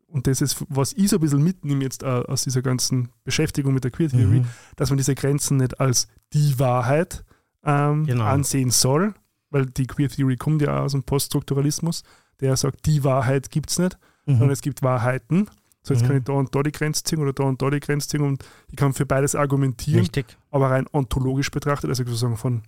und 0.06 0.26
das 0.26 0.40
ist, 0.40 0.64
was 0.68 0.92
ich 0.92 1.08
so 1.08 1.16
ein 1.16 1.20
bisschen 1.20 1.42
mitnehme 1.42 1.82
jetzt 1.82 2.02
äh, 2.02 2.06
aus 2.06 2.44
dieser 2.44 2.62
ganzen 2.62 3.08
Beschäftigung 3.24 3.74
mit 3.74 3.82
der 3.84 3.90
Queer 3.90 4.10
Theory, 4.10 4.40
Mhm. 4.40 4.46
dass 4.76 4.90
man 4.90 4.98
diese 4.98 5.14
Grenzen 5.14 5.56
nicht 5.56 5.80
als 5.80 6.06
die 6.32 6.58
Wahrheit 6.58 7.24
ähm, 7.64 8.04
Genau. 8.06 8.24
ansehen 8.24 8.70
soll, 8.70 9.14
weil 9.50 9.66
die 9.66 9.86
Queer 9.86 10.08
Theory 10.08 10.36
kommt 10.36 10.62
ja 10.62 10.80
aus 10.82 10.92
dem 10.92 11.02
Poststrukturalismus, 11.02 12.04
der 12.40 12.56
sagt, 12.56 12.86
die 12.86 13.02
Wahrheit 13.02 13.50
gibt 13.50 13.70
es 13.70 13.78
nicht, 13.78 13.98
sondern 14.26 14.46
Mhm. 14.48 14.52
es 14.52 14.60
gibt 14.60 14.82
Wahrheiten. 14.82 15.48
So, 15.86 15.94
jetzt 15.94 16.02
Mhm. 16.02 16.06
kann 16.08 16.16
ich 16.16 16.24
da 16.24 16.32
und 16.32 16.52
da 16.52 16.62
die 16.64 16.72
Grenze 16.72 17.04
ziehen 17.04 17.20
oder 17.20 17.32
da 17.32 17.44
und 17.44 17.62
da 17.62 17.70
die 17.70 17.78
Grenze 17.78 18.08
ziehen 18.08 18.22
und 18.22 18.44
ich 18.68 18.76
kann 18.76 18.92
für 18.92 19.06
beides 19.06 19.36
argumentieren, 19.36 20.00
Richtig. 20.00 20.36
aber 20.50 20.70
rein 20.70 20.86
ontologisch 20.92 21.52
betrachtet, 21.52 21.88
also 21.90 22.02
sozusagen 22.02 22.36
von, 22.36 22.62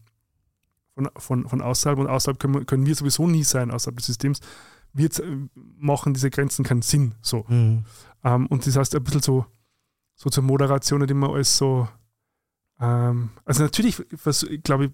von, 0.94 1.08
von, 1.16 1.48
von 1.48 1.60
außerhalb 1.60 1.98
und 1.98 2.06
außerhalb 2.06 2.38
können 2.38 2.54
wir, 2.54 2.64
können 2.64 2.86
wir 2.86 2.94
sowieso 2.94 3.26
nie 3.26 3.42
sein, 3.42 3.72
außerhalb 3.72 3.96
des 3.96 4.06
Systems, 4.06 4.38
äh, 4.96 5.08
machen 5.54 6.14
diese 6.14 6.30
Grenzen 6.30 6.64
keinen 6.64 6.82
Sinn. 6.82 7.16
So. 7.20 7.44
Mhm. 7.48 7.84
Ähm, 8.22 8.46
und 8.46 8.64
das 8.64 8.76
heißt 8.76 8.94
ein 8.94 9.02
bisschen 9.02 9.22
so, 9.22 9.46
so 10.14 10.30
zur 10.30 10.44
Moderation 10.44 11.00
nicht 11.00 11.10
immer 11.10 11.32
alles 11.32 11.56
so. 11.56 11.88
Ähm, 12.80 13.30
also 13.44 13.64
natürlich, 13.64 14.00
glaube 14.62 14.92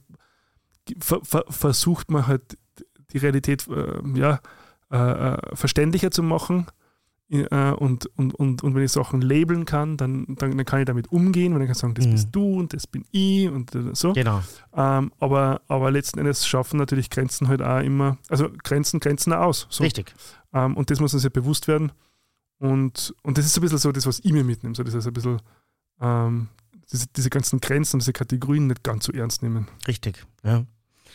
ich, 0.87 0.97
ver, 1.05 1.21
ver, 1.23 1.45
versucht 1.51 2.11
man 2.11 2.27
halt 2.27 2.57
die 3.13 3.19
Realität 3.19 3.69
äh, 3.69 4.01
ja, 4.19 4.41
äh, 4.91 4.97
äh, 5.35 5.57
verständlicher 5.57 6.11
zu 6.11 6.23
machen. 6.23 6.67
Äh, 7.35 7.73
und, 7.79 8.07
und, 8.17 8.35
und, 8.35 8.63
und 8.63 8.75
wenn 8.75 8.83
ich 8.85 8.93
Sachen 8.93 9.21
labeln 9.21 9.65
kann, 9.65 9.97
dann, 9.97 10.25
dann, 10.39 10.57
dann 10.57 10.65
kann 10.65 10.81
ich 10.81 10.87
damit 10.87 11.11
umgehen, 11.11 11.55
wenn 11.55 11.63
ich 11.63 11.67
kann 11.69 11.75
sagen, 11.75 11.95
das 11.95 12.07
Mhm. 12.07 12.11
bist 12.13 12.29
du 12.33 12.59
und 12.59 12.73
das 12.73 12.87
bin 12.87 13.05
ich 13.11 13.49
und 13.49 13.75
äh, 13.75 13.95
so. 13.95 14.13
Genau. 14.13 14.43
Ähm, 14.75 15.13
aber, 15.19 15.63
aber 15.69 15.91
letzten 15.91 16.19
Endes 16.19 16.47
schaffen 16.47 16.79
natürlich 16.79 17.11
Grenzen 17.11 17.49
halt 17.49 17.61
auch 17.63 17.81
immer, 17.81 18.19
also 18.29 18.49
Grenzen 18.63 19.01
grenzen 19.01 19.33
auch 19.33 19.47
aus. 19.47 19.67
So. 19.71 19.85
Richtig. 19.85 20.15
Ähm, 20.53 20.77
und 20.77 20.91
das 20.91 21.01
muss 21.01 21.13
uns 21.15 21.25
ja 21.25 21.31
bewusst 21.31 21.67
werden. 21.69 21.93
Und, 22.59 23.15
und 23.23 23.37
das 23.37 23.45
ist 23.47 23.55
so 23.55 23.61
ein 23.61 23.63
bisschen 23.63 23.79
so 23.79 23.93
das, 23.93 24.07
was 24.07 24.21
ich 24.23 24.33
mir 24.33 24.45
mitnehme. 24.45 24.75
So 24.75 24.85
das 24.85 24.95
ist 24.95 25.07
ein 25.07 25.13
bisschen 25.13 25.41
ähm, 26.01 26.49
diese, 26.93 27.07
diese 27.09 27.31
ganzen 27.31 27.61
Grenzen, 27.61 27.99
diese 27.99 28.13
Kategorien 28.13 28.69
nicht 28.69 28.83
ganz 28.85 29.05
so 29.07 29.13
ernst 29.13 29.43
nehmen. 29.43 29.67
Richtig. 29.89 30.25
Ja. 30.45 30.65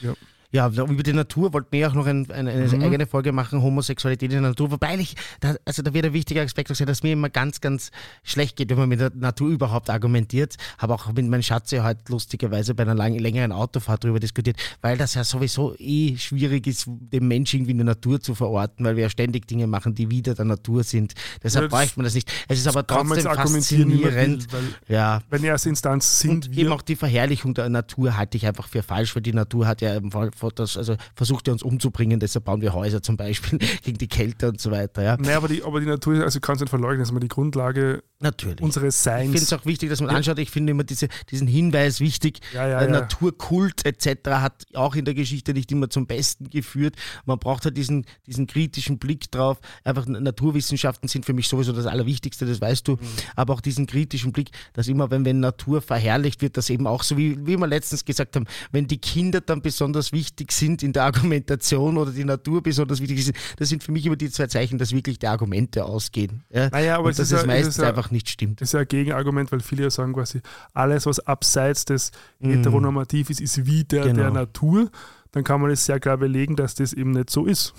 Ja. 0.02 0.14
Ja, 0.52 0.68
über 0.68 1.04
die 1.04 1.14
Natur 1.14 1.54
wollten 1.54 1.68
wir 1.72 1.88
auch 1.90 1.94
noch 1.94 2.08
ein, 2.08 2.30
eine, 2.32 2.50
eine 2.52 2.68
Mhm. 2.68 2.82
eigene 2.84 3.06
Folge 3.06 3.32
machen, 3.32 3.62
Homosexualität 3.62 4.32
in 4.32 4.42
der 4.42 4.50
Natur. 4.50 4.72
Wobei 4.72 4.96
ich, 4.98 5.16
da, 5.42 5.56
also 5.64 5.84
da 5.84 5.94
wird 5.94 6.06
ein 6.08 6.14
wichtiger 6.14 6.42
Aspekt 6.42 6.72
auch 6.72 6.76
sein, 6.76 6.88
dass 6.88 7.04
mir 7.04 7.14
immer 7.14 7.30
ganz, 7.30 7.62
ganz 7.62 7.92
schlecht 8.24 8.56
geht, 8.56 8.70
wenn 8.72 8.80
man 8.80 8.90
mit 8.90 9.00
der 9.00 9.12
Natur 9.14 9.50
überhaupt 9.50 9.92
argumentiert. 9.92 10.56
Habe 10.80 10.96
auch 10.96 11.06
mit 11.14 11.28
meinem 11.28 11.44
Schatze 11.44 11.84
heute 11.84 12.02
lustigerweise 12.10 12.74
bei 12.74 12.82
einer 12.82 12.96
lang, 12.96 13.18
längeren 13.20 13.52
Autofahrt 13.52 14.04
darüber 14.04 14.20
diskutiert, 14.20 14.58
weil 14.82 14.98
das 14.98 15.14
ja 15.14 15.24
sowieso 15.24 15.76
eh 15.78 16.18
schwierig 16.18 16.66
ist, 16.66 16.86
dem 16.88 17.28
Menschen 17.28 17.58
irgendwie 17.58 17.72
in 17.72 17.78
der 17.78 17.86
Natur 17.86 18.20
zu 18.20 18.34
verorten, 18.34 18.84
weil 18.86 18.96
wir 18.96 19.04
ja 19.04 19.10
ständig 19.12 19.48
Dinge 19.48 19.68
machen, 19.68 19.94
die 19.94 20.10
wieder 20.10 20.34
der 20.34 20.46
Natur 20.46 20.84
sind. 20.84 21.14
Deshalb 21.44 21.66
Ja, 21.72 21.78
bräuchte 21.78 22.00
man 22.00 22.06
das 22.06 22.16
nicht. 22.16 22.32
Es 22.48 22.58
ist 22.58 22.68
aber 22.68 22.88
trotzdem 22.88 23.24
faszinierend. 23.24 24.52
will, 24.52 24.60
weil 24.88 24.96
Ja, 24.96 25.22
wenn 25.30 25.44
erste 25.44 25.70
Instanz 25.70 26.22
sind 26.22 26.48
und 26.48 26.58
eben 26.58 26.70
wir. 26.70 26.74
auch 26.74 26.82
die 26.82 26.96
Verherrlichung 26.96 27.54
der 27.54 27.70
Natur 27.70 28.18
halte 28.18 28.36
ich 28.38 28.48
einfach 28.48 28.68
für 28.68 28.82
falsch, 28.82 29.16
weil 29.16 29.22
die 29.22 29.34
Natur 29.34 29.68
hat 29.68 29.82
ja 29.82 29.94
im 29.96 30.12
Fall 30.12 30.32
das, 30.56 30.78
also 30.78 30.96
versucht 31.16 31.48
ja 31.48 31.54
uns 31.54 31.64
umzubringen, 31.64 32.20
deshalb 32.20 32.46
bauen 32.46 32.62
wir 32.62 32.74
Häuser 32.74 33.02
zum 33.02 33.18
Beispiel 33.18 33.60
gegen 33.84 33.98
die 33.98 34.08
Kälte 34.08 34.50
und 34.50 34.60
so 34.62 34.72
weiter. 34.72 35.04
Ja, 35.04 35.18
Naja, 35.18 35.38
aber 35.38 35.48
die, 35.48 35.64
aber 35.64 35.80
die 35.80 35.86
Natur, 35.86 36.24
also 36.24 36.40
kannst 36.40 36.62
du 36.62 36.66
nicht 36.66 36.70
verleugnen, 36.70 37.02
ist 37.02 37.12
immer 37.12 37.20
die 37.20 37.28
Grundlage 37.28 38.04
natürlich. 38.20 38.62
unseres 38.62 39.06
ich 39.06 39.12
finde 39.12 39.38
es 39.38 39.48
Seins. 39.50 39.54
auch 39.54 39.66
wichtig, 39.66 39.90
dass 39.90 40.02
man 40.02 40.10
Ja. 40.12 40.18
anschaut. 40.18 40.40
Ich 40.40 40.50
finde 40.52 40.72
immer 40.72 40.84
diese, 40.84 41.08
diesen 41.32 41.48
Hinweis 41.48 42.00
wichtig. 42.00 42.40
Ja, 42.54 42.68
ja, 42.68 42.82
äh. 42.82 42.90
Naturkult 42.90 43.86
etc. 43.86 44.30
hat 44.32 44.66
auch 44.74 44.96
in 44.96 45.06
der 45.06 45.14
Geschichte 45.14 45.54
nicht 45.54 45.72
immer 45.72 45.90
zum 45.90 46.08
Besten 46.08 46.50
geführt. 46.50 46.96
Man 47.26 47.40
braucht 47.40 47.66
halt 47.66 47.78
diesen, 47.78 48.06
diesen 48.28 48.48
kritischen 48.48 48.98
Blick 49.00 49.32
drauf. 49.32 49.60
Einfach 49.84 50.06
Naturwissenschaften 50.08 51.08
sind 51.10 51.26
für 51.26 51.34
mich 51.34 51.48
sowieso 51.48 51.74
das 51.74 51.86
Allerwichtigste, 51.86 52.46
das 52.46 52.62
weißt 52.62 52.88
Mhm. 52.88 52.98
du. 52.98 52.98
Aber 53.36 53.54
auch 53.54 53.62
diesen 53.62 53.88
kritischen 53.88 54.32
Blick, 54.32 54.52
dass 54.74 54.88
immer, 54.88 55.12
wenn, 55.12 55.26
wenn 55.26 55.40
Natur 55.40 55.82
verherrlicht 55.82 56.42
wird, 56.42 56.58
dass 56.58 56.70
eben 56.70 56.88
auch 56.88 57.04
so, 57.04 57.18
wie, 57.18 57.46
wie 57.46 57.58
wir 57.58 57.68
letztens 57.68 58.06
gesagt 58.06 58.36
haben, 58.36 58.46
wenn 58.72 58.88
die 58.88 58.98
Kinder 59.00 59.42
dann 59.42 59.62
besonders 59.62 60.12
wichtig 60.12 60.29
sind 60.52 60.84
in 60.84 60.94
der 60.94 61.04
Argumentation 61.04 61.98
oder 61.98 62.12
die 62.12 62.24
Natur 62.24 62.62
besonders 62.64 63.02
wichtig 63.02 63.20
ist, 63.20 63.34
das 63.58 63.70
sind 63.70 63.84
für 63.84 63.92
mich 63.92 64.06
immer 64.06 64.16
die 64.16 64.30
zwei 64.30 64.48
Zeichen, 64.48 64.78
dass 64.78 64.92
wirklich 64.92 65.20
die 65.20 65.28
Argumente 65.28 65.86
ausgehen. 65.86 66.44
Ja? 66.54 66.70
Naja, 66.70 66.98
aber 66.98 67.10
es 67.10 67.18
dass 67.18 67.28
ist 67.28 67.32
es 67.34 67.38
ja- 67.38 67.42
es 67.42 67.48
meistens 67.48 67.76
ist 67.78 67.82
ja- 67.82 67.90
einfach 67.90 68.12
nicht 68.12 68.30
stimmt. 68.30 68.62
Das 68.62 68.70
ist 68.70 68.74
ja 68.74 68.80
ein 68.82 68.88
Gegenargument, 68.88 69.52
weil 69.52 69.60
viele 69.60 69.84
ja 69.84 69.90
sagen 69.90 70.14
quasi, 70.14 70.42
alles, 70.74 71.06
was 71.06 71.20
abseits 71.20 71.86
des 71.86 72.12
Mhm. 72.40 72.52
heteronormativ 72.52 73.30
ist, 73.30 73.42
ist 73.42 73.66
wie 73.66 73.84
der, 73.84 74.04
der 74.06 74.14
Genau. 74.14 74.30
Natur. 74.32 74.90
Dann 75.32 75.44
kann 75.44 75.62
man 75.62 75.70
es 75.70 75.86
sehr 75.86 76.00
klar 76.00 76.18
belegen, 76.18 76.56
dass 76.56 76.74
das 76.74 76.92
eben 76.92 77.12
nicht 77.12 77.30
so 77.30 77.46
ist. 77.46 77.74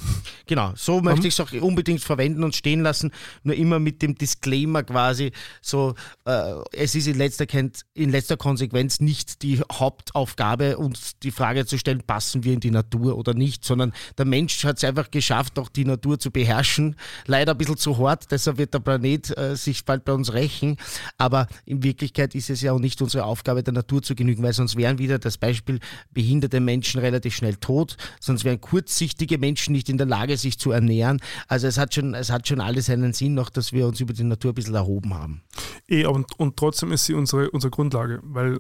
Genau, 0.47 0.73
so 0.77 1.01
möchte 1.01 1.27
ich 1.27 1.35
es 1.35 1.41
auch 1.41 1.53
unbedingt 1.61 2.01
verwenden 2.01 2.45
und 2.45 2.55
stehen 2.55 2.81
lassen, 2.81 3.11
nur 3.43 3.57
immer 3.57 3.81
mit 3.81 4.03
dem 4.03 4.15
Disclaimer 4.15 4.85
quasi, 4.85 5.33
so, 5.61 5.95
äh, 6.27 6.53
es 6.73 6.95
ist 6.95 7.09
in 7.09 7.19
letzter, 7.19 7.47
in 7.95 8.11
letzter 8.11 8.37
Konsequenz 8.37 9.01
nicht 9.01 9.43
die 9.43 9.61
Hauptaufgabe, 9.73 10.79
uns 10.79 11.19
die 11.19 11.33
Frage 11.33 11.67
zu 11.67 11.77
stellen, 11.77 12.03
passen 12.07 12.45
wir 12.45 12.53
in 12.53 12.61
die 12.61 12.71
Natur 12.71 13.19
oder 13.19 13.35
nicht, 13.35 13.65
sondern 13.65 13.93
der 14.17 14.27
Mensch 14.27 14.63
hat 14.65 14.77
es 14.77 14.85
einfach 14.85 15.11
geschafft, 15.11 15.59
auch 15.59 15.69
die 15.69 15.85
Natur 15.85 16.21
zu 16.21 16.31
beherrschen. 16.31 16.95
Leider 17.27 17.53
ein 17.53 17.59
bisschen 17.59 17.77
zu 17.77 17.99
hart, 17.99 18.31
deshalb 18.31 18.59
wird 18.59 18.75
der 18.75 18.79
Planet 18.79 19.37
äh, 19.37 19.57
sich 19.57 19.85
bald 19.85 20.05
bei 20.05 20.13
uns 20.13 20.33
rächen, 20.33 20.77
aber 21.19 21.49
in 21.65 21.83
Wirklichkeit 21.83 22.37
ist 22.37 22.49
es 22.49 22.61
ja 22.61 22.73
auch 22.73 22.79
nicht 22.79 23.03
unsere 23.03 23.25
Aufgabe, 23.25 23.65
der 23.65 23.75
Natur 23.75 24.03
zu 24.03 24.15
genügen, 24.15 24.45
weil 24.45 24.53
sonst 24.53 24.77
wären 24.77 24.99
wieder 24.99 25.19
das 25.19 25.37
Beispiel 25.37 25.81
behinderte 26.13 26.61
Menschen 26.61 27.01
relativ 27.01 27.40
schnell 27.41 27.57
tot, 27.57 27.97
sonst 28.21 28.45
wären 28.45 28.61
kurzsichtige 28.61 29.39
Menschen 29.39 29.73
nicht 29.73 29.89
in 29.89 29.99
der 29.99 30.07
Lage, 30.07 30.37
sich 30.37 30.59
zu 30.59 30.71
ernähren. 30.71 31.21
Also 31.49 31.67
es 31.67 31.79
hat 31.79 31.95
schon, 31.95 32.15
es 32.15 32.31
hat 32.31 32.47
schon 32.47 32.61
alles 32.61 32.89
einen 32.89 33.13
Sinn 33.13 33.35
noch, 33.35 33.51
dass 33.51 33.73
wir 33.73 33.87
uns 33.87 34.01
über 34.01 34.13
die 34.13 34.25
Natur 34.25 34.53
ein 34.53 34.55
bisschen 34.55 34.75
erhoben 34.75 35.15
haben. 35.15 35.43
Eh, 35.89 36.07
und, 36.07 36.39
und 36.39 36.57
trotzdem 36.57 36.93
ist 36.93 37.07
sie 37.07 37.15
unsere, 37.15 37.51
unsere 37.51 37.71
Grundlage, 37.71 38.21
weil 38.23 38.59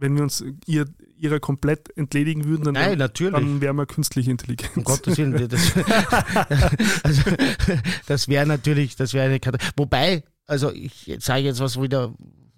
wenn 0.00 0.16
wir 0.16 0.22
uns 0.22 0.42
ihr, 0.66 0.86
ihrer 1.18 1.40
komplett 1.40 1.94
entledigen 1.96 2.46
würden, 2.46 2.64
dann, 2.64 2.74
Nein, 2.74 2.98
natürlich. 2.98 3.34
dann 3.34 3.60
wären 3.60 3.76
wir 3.76 3.86
künstliche 3.86 4.30
Intelligenz. 4.30 4.74
Um 4.76 4.84
Gottes 4.84 5.18
Willen. 5.18 5.48
Das, 5.48 5.72
also, 7.04 7.22
das 8.06 8.28
wäre 8.28 8.46
natürlich, 8.46 8.96
das 8.96 9.12
wäre 9.12 9.26
eine 9.26 9.40
Katastrophe. 9.40 9.74
Wobei, 9.76 10.22
also 10.46 10.72
ich 10.72 11.16
sage 11.18 11.42
jetzt 11.42 11.60
was 11.60 11.80
wieder, 11.80 12.14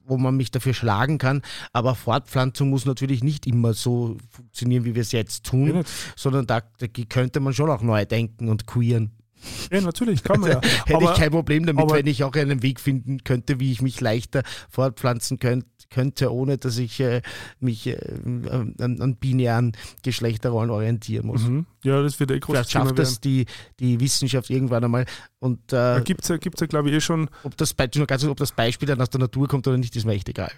wo 0.07 0.17
man 0.19 0.37
mich 0.37 0.51
dafür 0.51 0.75
schlagen 0.75 1.19
kann, 1.19 1.43
aber 1.73 1.95
Fortpflanzung 1.95 2.71
muss 2.71 2.85
natürlich 2.87 3.23
nicht 3.23 3.47
immer 3.47 3.75
so 3.75 4.17
funktionieren, 4.31 4.85
wie 4.85 4.95
wir 4.95 5.03
es 5.03 5.13
jetzt 5.13 5.47
Ja, 5.47 5.51
tun, 5.51 5.73
nicht. 5.79 5.91
sondern 6.17 6.47
da, 6.47 6.61
da 6.79 6.87
könnte 7.09 7.41
man 7.41 7.55
schon 7.55 7.71
auch 7.71 7.83
neu 7.83 8.05
denken 8.05 8.49
und 8.49 8.67
queeren. 8.67 9.13
ja, 9.73 9.81
natürlich, 9.81 10.23
kann 10.23 10.41
man 10.41 10.51
ja. 10.53 10.61
Hätte 10.87 10.97
Aber, 10.97 11.13
ich 11.13 11.19
kein 11.19 11.31
Problem 11.31 11.67
damit, 11.67 11.83
aber- 11.83 11.95
wenn 11.97 12.07
ich 12.07 12.23
auch 12.25 12.33
einen 12.35 12.63
Weg 12.63 12.79
finden 12.81 13.25
könnte, 13.25 13.59
wie 13.59 13.73
ich 13.73 13.83
mich 13.83 14.01
leichter 14.01 14.43
fortpflanzen 14.71 15.39
könnt, 15.39 15.65
könnte, 15.93 16.33
ohne 16.33 16.59
dass 16.59 16.79
ich 16.79 16.99
äh, 17.01 17.23
mich 17.61 17.87
äh, 17.87 17.97
an, 18.51 18.75
an 19.01 19.17
binären 19.17 19.73
Geschlechterrollen 20.03 20.71
orientieren 20.71 21.27
muss. 21.27 21.43
mhm. 21.43 21.67
Ja, 21.85 22.01
das 22.03 22.19
wird 22.21 22.31
eh 22.31 22.39
großes 22.39 22.47
Vielleicht 22.59 22.71
schafft 22.71 22.99
das 22.99 23.21
die, 23.21 23.47
die 23.81 23.99
Wissenschaft 24.01 24.51
irgendwann 24.51 24.85
einmal. 24.85 25.05
Und 25.41 25.59
Da 25.73 25.99
äh, 25.99 26.03
gibt 26.03 26.23
es 26.23 26.29
ja, 26.29 26.37
gibt's 26.37 26.61
ja 26.61 26.67
glaube 26.69 26.91
ich, 26.91 26.95
eh 26.97 27.01
schon. 27.01 27.29
ob, 27.43 27.57
das, 27.57 27.75
ob 28.29 28.37
das 28.37 28.53
Beispiel 28.53 28.87
dann 28.87 29.01
aus 29.01 29.11
der 29.11 29.21
Natur 29.21 29.49
kommt 29.49 29.67
oder 29.67 29.77
nicht, 29.77 29.95
ist 29.97 30.05
mir 30.07 30.13
echt 30.13 30.29
egal. 30.29 30.53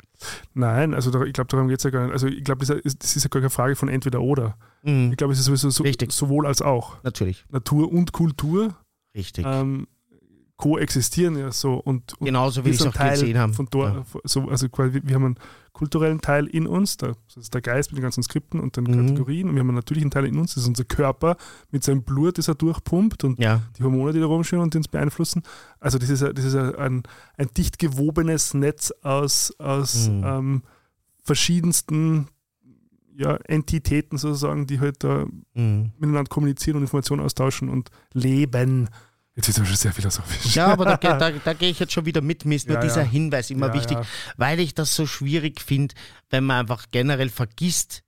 Nein, 0.53 0.93
also 0.95 1.11
da, 1.11 1.23
ich 1.23 1.33
glaube, 1.33 1.49
darum 1.49 1.69
geht 1.69 1.79
es 1.79 1.85
ja 1.85 1.91
gar 1.91 2.05
nicht. 2.05 2.13
Also 2.13 2.27
ich 2.27 2.45
glaube, 2.45 2.65
das, 2.65 2.71
ist- 2.79 3.25
ja 3.25 3.29
gar 3.29 3.41
keine 3.41 3.51
Frage 3.51 3.77
von 3.77 3.89
entweder 3.89 4.21
oder. 4.21 4.57
Mhm. 4.83 5.11
Ich 5.13 5.17
glaube, 5.17 5.33
es 5.33 5.39
ist 5.39 5.47
sowieso 5.47 5.71
so, 5.71 5.85
sowohl 6.11 6.47
als 6.47 6.61
auch. 6.63 7.03
Natürlich, 7.03 7.45
Natur 7.51 7.91
und 7.91 8.13
Kultur 8.13 8.77
richtig. 9.15 9.47
ähm, 9.49 9.87
koexistieren 10.65 11.37
ja 11.37 11.53
so 11.53 11.75
und, 11.75 12.15
und 12.15 12.25
Genauso 12.25 12.63
wie 12.63 12.67
wir 12.67 12.73
es 12.73 12.79
sind 12.79 12.89
auch 12.89 12.95
Teil 12.95 13.11
gesehen 13.21 13.37
haben. 13.39 13.53
Von 13.53 13.69
dort, 13.71 14.07
so, 14.25 14.49
also 14.49 14.67
quasi, 14.71 15.01
wir- 15.05 15.15
haben 15.15 15.25
einen 15.27 15.39
kulturellen 15.75 16.21
Teil 16.23 16.47
in 16.47 16.67
uns, 16.67 16.97
da, 16.97 17.09
das 17.27 17.37
ist 17.37 17.53
der 17.53 17.61
Geist 17.61 17.91
mit 17.91 17.99
den 17.99 18.03
ganzen 18.03 18.23
Skripten 18.23 18.61
und 18.61 18.77
den 18.77 18.85
Mhm. 18.85 19.09
Kategorien 19.09 19.49
und 19.49 19.55
wir 19.57 19.61
haben 19.61 19.69
einen 19.69 19.77
natürlichen 19.77 20.11
Teil 20.11 20.25
in 20.25 20.39
uns, 20.39 20.55
das 20.55 20.63
ist 20.63 20.69
unser 20.69 20.85
Körper 20.85 21.37
mit 21.71 21.85
seinem 21.85 22.03
Blut, 22.03 22.39
das 22.39 22.49
er 22.49 22.55
durchpumpt 22.55 23.25
und 23.25 23.39
Ja, 23.39 23.61
die 23.77 23.83
Hormone, 23.83 24.13
die 24.15 24.21
da 24.21 24.27
rumschwirren 24.27 24.63
und 24.63 24.73
die 24.73 24.79
uns 24.79 24.89
beeinflussen. 24.89 25.43
Also 25.81 25.99
das 25.99 26.09
ist, 26.09 26.23
ein- 26.23 26.35
das 26.35 26.45
ist 26.47 26.55
ein, 26.55 27.03
ein 27.37 27.49
dicht 27.57 27.79
gewobenes 27.79 28.55
Netz 28.55 28.91
aus, 29.03 29.53
aus 29.59 30.09
Mhm. 30.09 30.23
ähm, 30.25 30.63
verschiedensten 31.23 32.29
ja, 33.17 33.37
Entitäten 33.47 34.19
sozusagen, 34.19 34.67
die 34.67 34.81
halt 34.81 35.05
da 35.05 35.27
mhm. 35.55 35.93
miteinander 35.99 36.29
kommunizieren 36.29 36.77
und 36.79 36.83
Informationen 36.85 37.23
austauschen 37.23 37.69
und 37.69 37.91
leben. 38.13 38.89
Jetzt 39.37 39.49
ist 39.49 39.59
es 39.59 39.67
schon 39.67 39.77
sehr 39.77 39.93
philosophisch. 39.93 40.55
Ja, 40.55 40.69
aber 40.69 40.85
da, 40.85 40.97
da, 41.19 41.31
da 41.33 41.53
gehe 41.55 41.69
ich 41.71 41.81
jetzt 41.81 41.93
schon 41.93 42.07
wieder 42.07 42.21
mit. 42.21 42.45
Mir 42.45 42.55
ist 42.55 42.69
nur 42.69 42.77
Ja, 42.77 42.83
dieser 42.83 43.03
ja. 43.03 43.09
Hinweis 43.09 43.51
immer 43.51 43.69
Ja, 43.69 43.75
wichtig, 43.75 43.99
weil 44.37 44.61
ich 44.61 44.75
das 44.75 44.95
so 44.95 45.07
schwierig 45.07 45.61
finde, 45.61 45.95
wenn 46.31 46.45
man 46.45 46.61
einfach 46.61 46.87
generell 46.91 47.29
vergisst, 47.29 48.03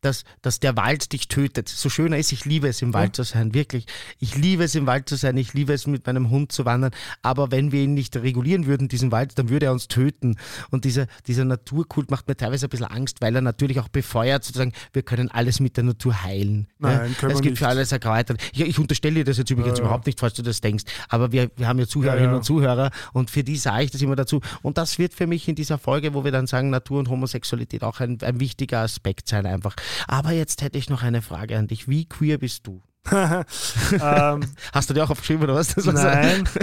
dass, 0.00 0.24
dass 0.42 0.60
der 0.60 0.76
Wald 0.76 1.12
dich 1.12 1.26
tötet. 1.28 1.68
So 1.68 1.88
schön 1.88 2.12
er 2.12 2.18
ist, 2.18 2.30
ich 2.32 2.44
liebe 2.44 2.68
es 2.68 2.80
im 2.82 2.94
Wald 2.94 3.16
zu 3.16 3.22
sein, 3.24 3.54
wirklich. 3.54 3.86
Ich 4.20 4.36
liebe 4.36 4.64
es 4.64 4.74
im 4.76 4.86
Wald 4.86 5.08
zu 5.08 5.16
sein, 5.16 5.36
ich 5.36 5.52
liebe 5.52 5.72
es 5.72 5.86
mit 5.86 6.06
meinem 6.06 6.30
Hund 6.30 6.52
zu 6.52 6.64
wandern. 6.64 6.92
Aber 7.22 7.50
wenn 7.50 7.72
wir 7.72 7.82
ihn 7.82 7.94
nicht 7.94 8.16
regulieren 8.16 8.66
würden, 8.66 8.86
diesen 8.88 9.10
Wald, 9.10 9.36
dann 9.38 9.48
würde 9.48 9.66
er 9.66 9.72
uns 9.72 9.88
töten. 9.88 10.36
Und 10.70 10.84
dieser, 10.84 11.06
dieser 11.26 11.44
Naturkult 11.44 12.10
macht 12.10 12.28
mir 12.28 12.36
teilweise 12.36 12.66
ein 12.66 12.70
bisschen 12.70 12.86
Angst, 12.86 13.20
weil 13.20 13.34
er 13.34 13.40
natürlich 13.42 13.80
auch 13.80 13.88
befeuert, 13.88 14.44
sozusagen, 14.44 14.72
wir 14.92 15.02
können 15.02 15.28
alles 15.30 15.58
mit 15.58 15.76
der 15.76 15.84
Natur 15.84 16.22
heilen. 16.22 16.68
Nein, 16.78 17.16
können 17.18 17.32
Es 17.32 17.38
wir 17.38 17.42
gibt 17.42 17.52
nicht. 17.52 17.58
für 17.58 17.68
alles 17.68 17.92
eine 17.92 18.00
Kräuter. 18.00 18.36
Ich, 18.52 18.60
ich 18.60 18.78
unterstelle 18.78 19.14
dir 19.16 19.24
das 19.24 19.38
jetzt 19.38 19.50
übrigens 19.50 19.78
überhaupt 19.80 20.06
nicht, 20.06 20.20
falls 20.20 20.34
du 20.34 20.42
das 20.42 20.55
denkst. 20.60 20.84
Aber 21.08 21.32
wir, 21.32 21.50
wir 21.56 21.68
haben 21.68 21.78
ja 21.78 21.86
Zuhörerinnen 21.86 22.26
Ja, 22.26 22.32
ja. 22.32 22.36
und 22.36 22.44
Zuhörer 22.44 22.90
und 23.12 23.30
für 23.30 23.44
die 23.44 23.56
sage 23.56 23.84
ich 23.84 23.90
das 23.90 24.02
immer 24.02 24.16
dazu. 24.16 24.40
Und 24.62 24.78
das 24.78 24.98
wird 24.98 25.14
für 25.14 25.26
mich 25.26 25.48
in 25.48 25.54
dieser 25.54 25.78
Folge, 25.78 26.14
wo 26.14 26.24
wir 26.24 26.32
dann 26.32 26.46
sagen, 26.46 26.70
Natur 26.70 26.98
und 26.98 27.08
Homosexualität 27.08 27.82
auch 27.82 28.00
ein, 28.00 28.18
ein 28.22 28.40
wichtiger 28.40 28.80
Aspekt 28.80 29.28
sein 29.28 29.46
einfach. 29.46 29.74
Aber 30.06 30.32
jetzt 30.32 30.62
hätte 30.62 30.78
ich 30.78 30.90
noch 30.90 31.02
eine 31.02 31.22
Frage 31.22 31.56
an 31.58 31.66
dich. 31.66 31.88
Wie 31.88 32.08
queer 32.08 32.38
bist 32.38 32.66
du? 32.66 32.82
ähm, 33.12 34.40
Hast 34.72 34.90
du 34.90 34.94
dir 34.94 35.04
auch 35.04 35.10
aufgeschrieben 35.10 35.44
oder 35.44 35.54
was? 35.54 35.74
Das 35.74 35.84
nein. 35.86 36.48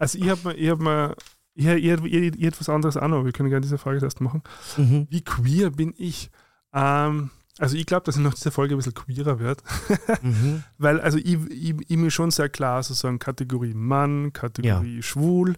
Also 0.00 0.16
ich 0.18 0.28
habe 0.28 0.40
mir, 0.48 0.54
ich 0.54 0.70
habe 0.70 0.82
mir, 0.84 1.16
ich, 1.54 1.66
ich, 1.66 1.84
ich, 1.84 2.04
ich, 2.04 2.36
ich 2.36 2.44
hätte 2.44 2.60
was 2.60 2.68
anderes 2.68 2.96
auch 2.96 3.08
noch. 3.08 3.24
Wir 3.24 3.32
können 3.32 3.48
gerne 3.48 3.62
diese 3.62 3.78
Frage 3.78 3.98
erst 4.00 4.20
machen. 4.20 4.44
Mhm. 4.76 5.08
Wie 5.10 5.24
queer 5.24 5.70
bin 5.70 5.92
ich? 5.96 6.30
Ähm, 6.72 7.30
also 7.58 7.76
ich 7.76 7.86
glaube, 7.86 8.04
dass 8.04 8.16
ich 8.16 8.22
nach 8.22 8.34
dieser 8.34 8.50
Folge 8.50 8.74
ein 8.74 8.78
bisschen 8.78 8.94
queerer 8.94 9.38
werde. 9.40 9.62
Mhm. 10.22 10.62
Weil, 10.78 11.00
also 11.00 11.18
ich, 11.18 11.38
ich, 11.50 11.74
ich 11.88 11.96
mir 11.96 12.10
schon 12.10 12.30
sehr 12.30 12.48
klar 12.48 12.82
sozusagen 12.82 13.18
Kategorie 13.18 13.74
Mann, 13.74 14.32
Kategorie 14.32 15.02
schwul, 15.02 15.54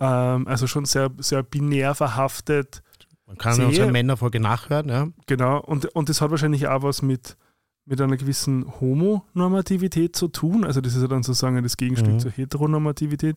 ähm, 0.00 0.46
also 0.46 0.66
schon 0.66 0.84
sehr, 0.84 1.10
sehr 1.18 1.42
binär 1.42 1.94
verhaftet. 1.94 2.82
Man 3.26 3.36
kann 3.36 3.54
Sehe- 3.54 3.66
unsere 3.66 3.90
Männerfolge 3.90 4.40
nachhören, 4.40 4.88
ja. 4.88 5.08
Genau, 5.26 5.60
und, 5.60 5.84
und 5.94 6.08
das 6.08 6.20
hat 6.20 6.30
wahrscheinlich 6.30 6.66
auch 6.68 6.82
was 6.82 7.02
mit, 7.02 7.36
mit 7.84 8.00
einer 8.00 8.16
gewissen 8.16 8.64
Homonormativität 8.80 10.16
zu 10.16 10.28
tun. 10.28 10.64
Also 10.64 10.80
das 10.80 10.94
ist 10.94 11.02
ja 11.02 11.08
dann 11.08 11.22
sozusagen 11.22 11.62
das 11.62 11.76
Gegenstück 11.76 12.14
Mhm. 12.14 12.18
zur 12.20 12.30
Heteronormativität, 12.30 13.36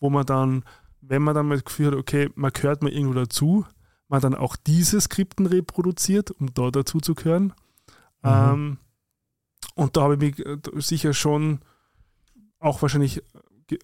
wo 0.00 0.10
man 0.10 0.24
dann, 0.26 0.64
wenn 1.00 1.22
man 1.22 1.34
dann 1.34 1.46
mal 1.48 1.56
das 1.56 1.64
Gefühl 1.64 1.88
hat, 1.88 1.94
okay, 1.94 2.30
man 2.34 2.52
gehört 2.52 2.82
mal 2.82 2.92
irgendwo 2.92 3.14
dazu, 3.14 3.64
man 4.08 4.20
dann 4.20 4.34
auch 4.34 4.56
diese 4.56 5.00
Skripten 5.00 5.46
reproduziert, 5.46 6.30
um 6.30 6.52
da 6.54 6.70
dazu 6.70 7.00
zu 7.00 7.14
gehören. 7.14 7.52
Mhm. 8.22 8.30
Ähm, 8.30 8.78
und 9.74 9.96
da 9.96 10.02
habe 10.02 10.14
ich 10.14 10.20
mich 10.20 10.46
äh, 10.46 10.58
sicher 10.80 11.12
schon 11.12 11.60
auch 12.58 12.82
wahrscheinlich 12.82 13.22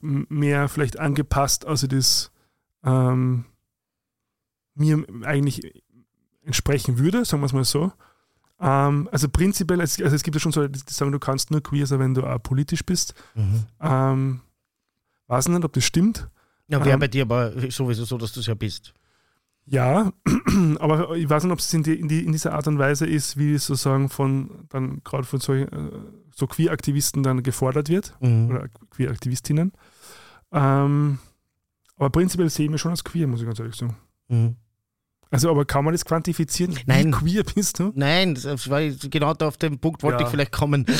m- 0.02 0.26
mehr 0.28 0.68
vielleicht 0.68 0.98
angepasst, 0.98 1.66
also 1.66 1.86
das 1.86 2.30
ähm, 2.84 3.44
mir 4.74 5.04
eigentlich 5.24 5.82
entsprechen 6.44 6.98
würde, 6.98 7.24
sagen 7.24 7.42
wir 7.42 7.46
es 7.46 7.52
mal 7.52 7.64
so. 7.64 7.92
Ähm, 8.60 9.08
also 9.12 9.28
prinzipiell, 9.28 9.80
es, 9.80 10.00
also 10.00 10.14
es 10.16 10.22
gibt 10.22 10.34
ja 10.36 10.40
schon 10.40 10.52
so, 10.52 10.66
die 10.66 10.78
sagen, 10.88 11.12
du 11.12 11.18
kannst 11.18 11.50
nur 11.50 11.62
queer 11.62 11.86
sein, 11.86 11.98
wenn 11.98 12.14
du 12.14 12.24
auch 12.24 12.42
politisch 12.42 12.84
bist. 12.84 13.14
Mhm. 13.34 13.64
Ähm, 13.80 14.40
weiß 15.26 15.48
nicht, 15.48 15.64
ob 15.64 15.72
das 15.72 15.84
stimmt. 15.84 16.28
Ja, 16.68 16.78
wäre 16.80 16.94
Ähm, 16.94 17.00
bei 17.00 17.08
dir 17.08 17.22
aber 17.22 17.52
sowieso 17.70 18.04
so, 18.04 18.18
dass 18.18 18.32
du 18.32 18.40
es 18.40 18.46
ja 18.46 18.54
bist. 18.54 18.94
Ja, 19.64 20.12
aber 20.80 21.16
ich 21.16 21.28
weiß 21.30 21.44
nicht, 21.44 21.52
ob 21.52 21.58
es 21.60 21.72
in, 21.72 21.82
die, 21.82 21.94
in, 21.94 22.08
die, 22.08 22.24
in 22.24 22.32
dieser 22.32 22.52
Art 22.54 22.66
und 22.66 22.78
Weise 22.78 23.06
ist, 23.06 23.36
wie 23.36 23.54
es 23.54 23.66
sozusagen 23.66 24.08
von 24.08 24.66
dann 24.68 25.02
gerade 25.04 25.24
von 25.24 25.40
solchen, 25.40 25.68
äh, 25.72 25.90
so 26.34 26.46
Queer-Aktivisten 26.46 27.22
dann 27.22 27.42
gefordert 27.42 27.88
wird 27.88 28.16
Mhm. 28.20 28.50
oder 28.50 28.68
Queer-Aktivistinnen. 28.90 29.72
Ähm, 30.50 31.18
aber 31.96 32.10
prinzipiell 32.10 32.50
sehe 32.50 32.64
ich 32.66 32.70
mich 32.72 32.80
schon 32.80 32.90
als 32.90 33.04
queer, 33.04 33.26
muss 33.28 33.40
ich 33.40 33.46
ganz 33.46 33.60
ehrlich 33.60 33.76
sagen. 33.76 33.96
Mhm. 34.28 34.56
Also, 35.32 35.50
aber 35.50 35.64
kann 35.64 35.84
man 35.84 35.92
das 35.94 36.04
quantifizieren? 36.04 36.78
Nein. 36.86 37.06
Wie 37.06 37.10
queer 37.32 37.42
bist 37.44 37.78
du? 37.78 37.90
Nein, 37.94 38.34
das 38.34 38.68
war 38.70 38.82
genau 38.82 39.34
da 39.34 39.48
auf 39.48 39.56
den 39.56 39.78
Punkt 39.78 40.02
wollte 40.02 40.20
Ja. 40.20 40.26
ich 40.26 40.30
vielleicht 40.30 40.52
kommen. 40.52 40.86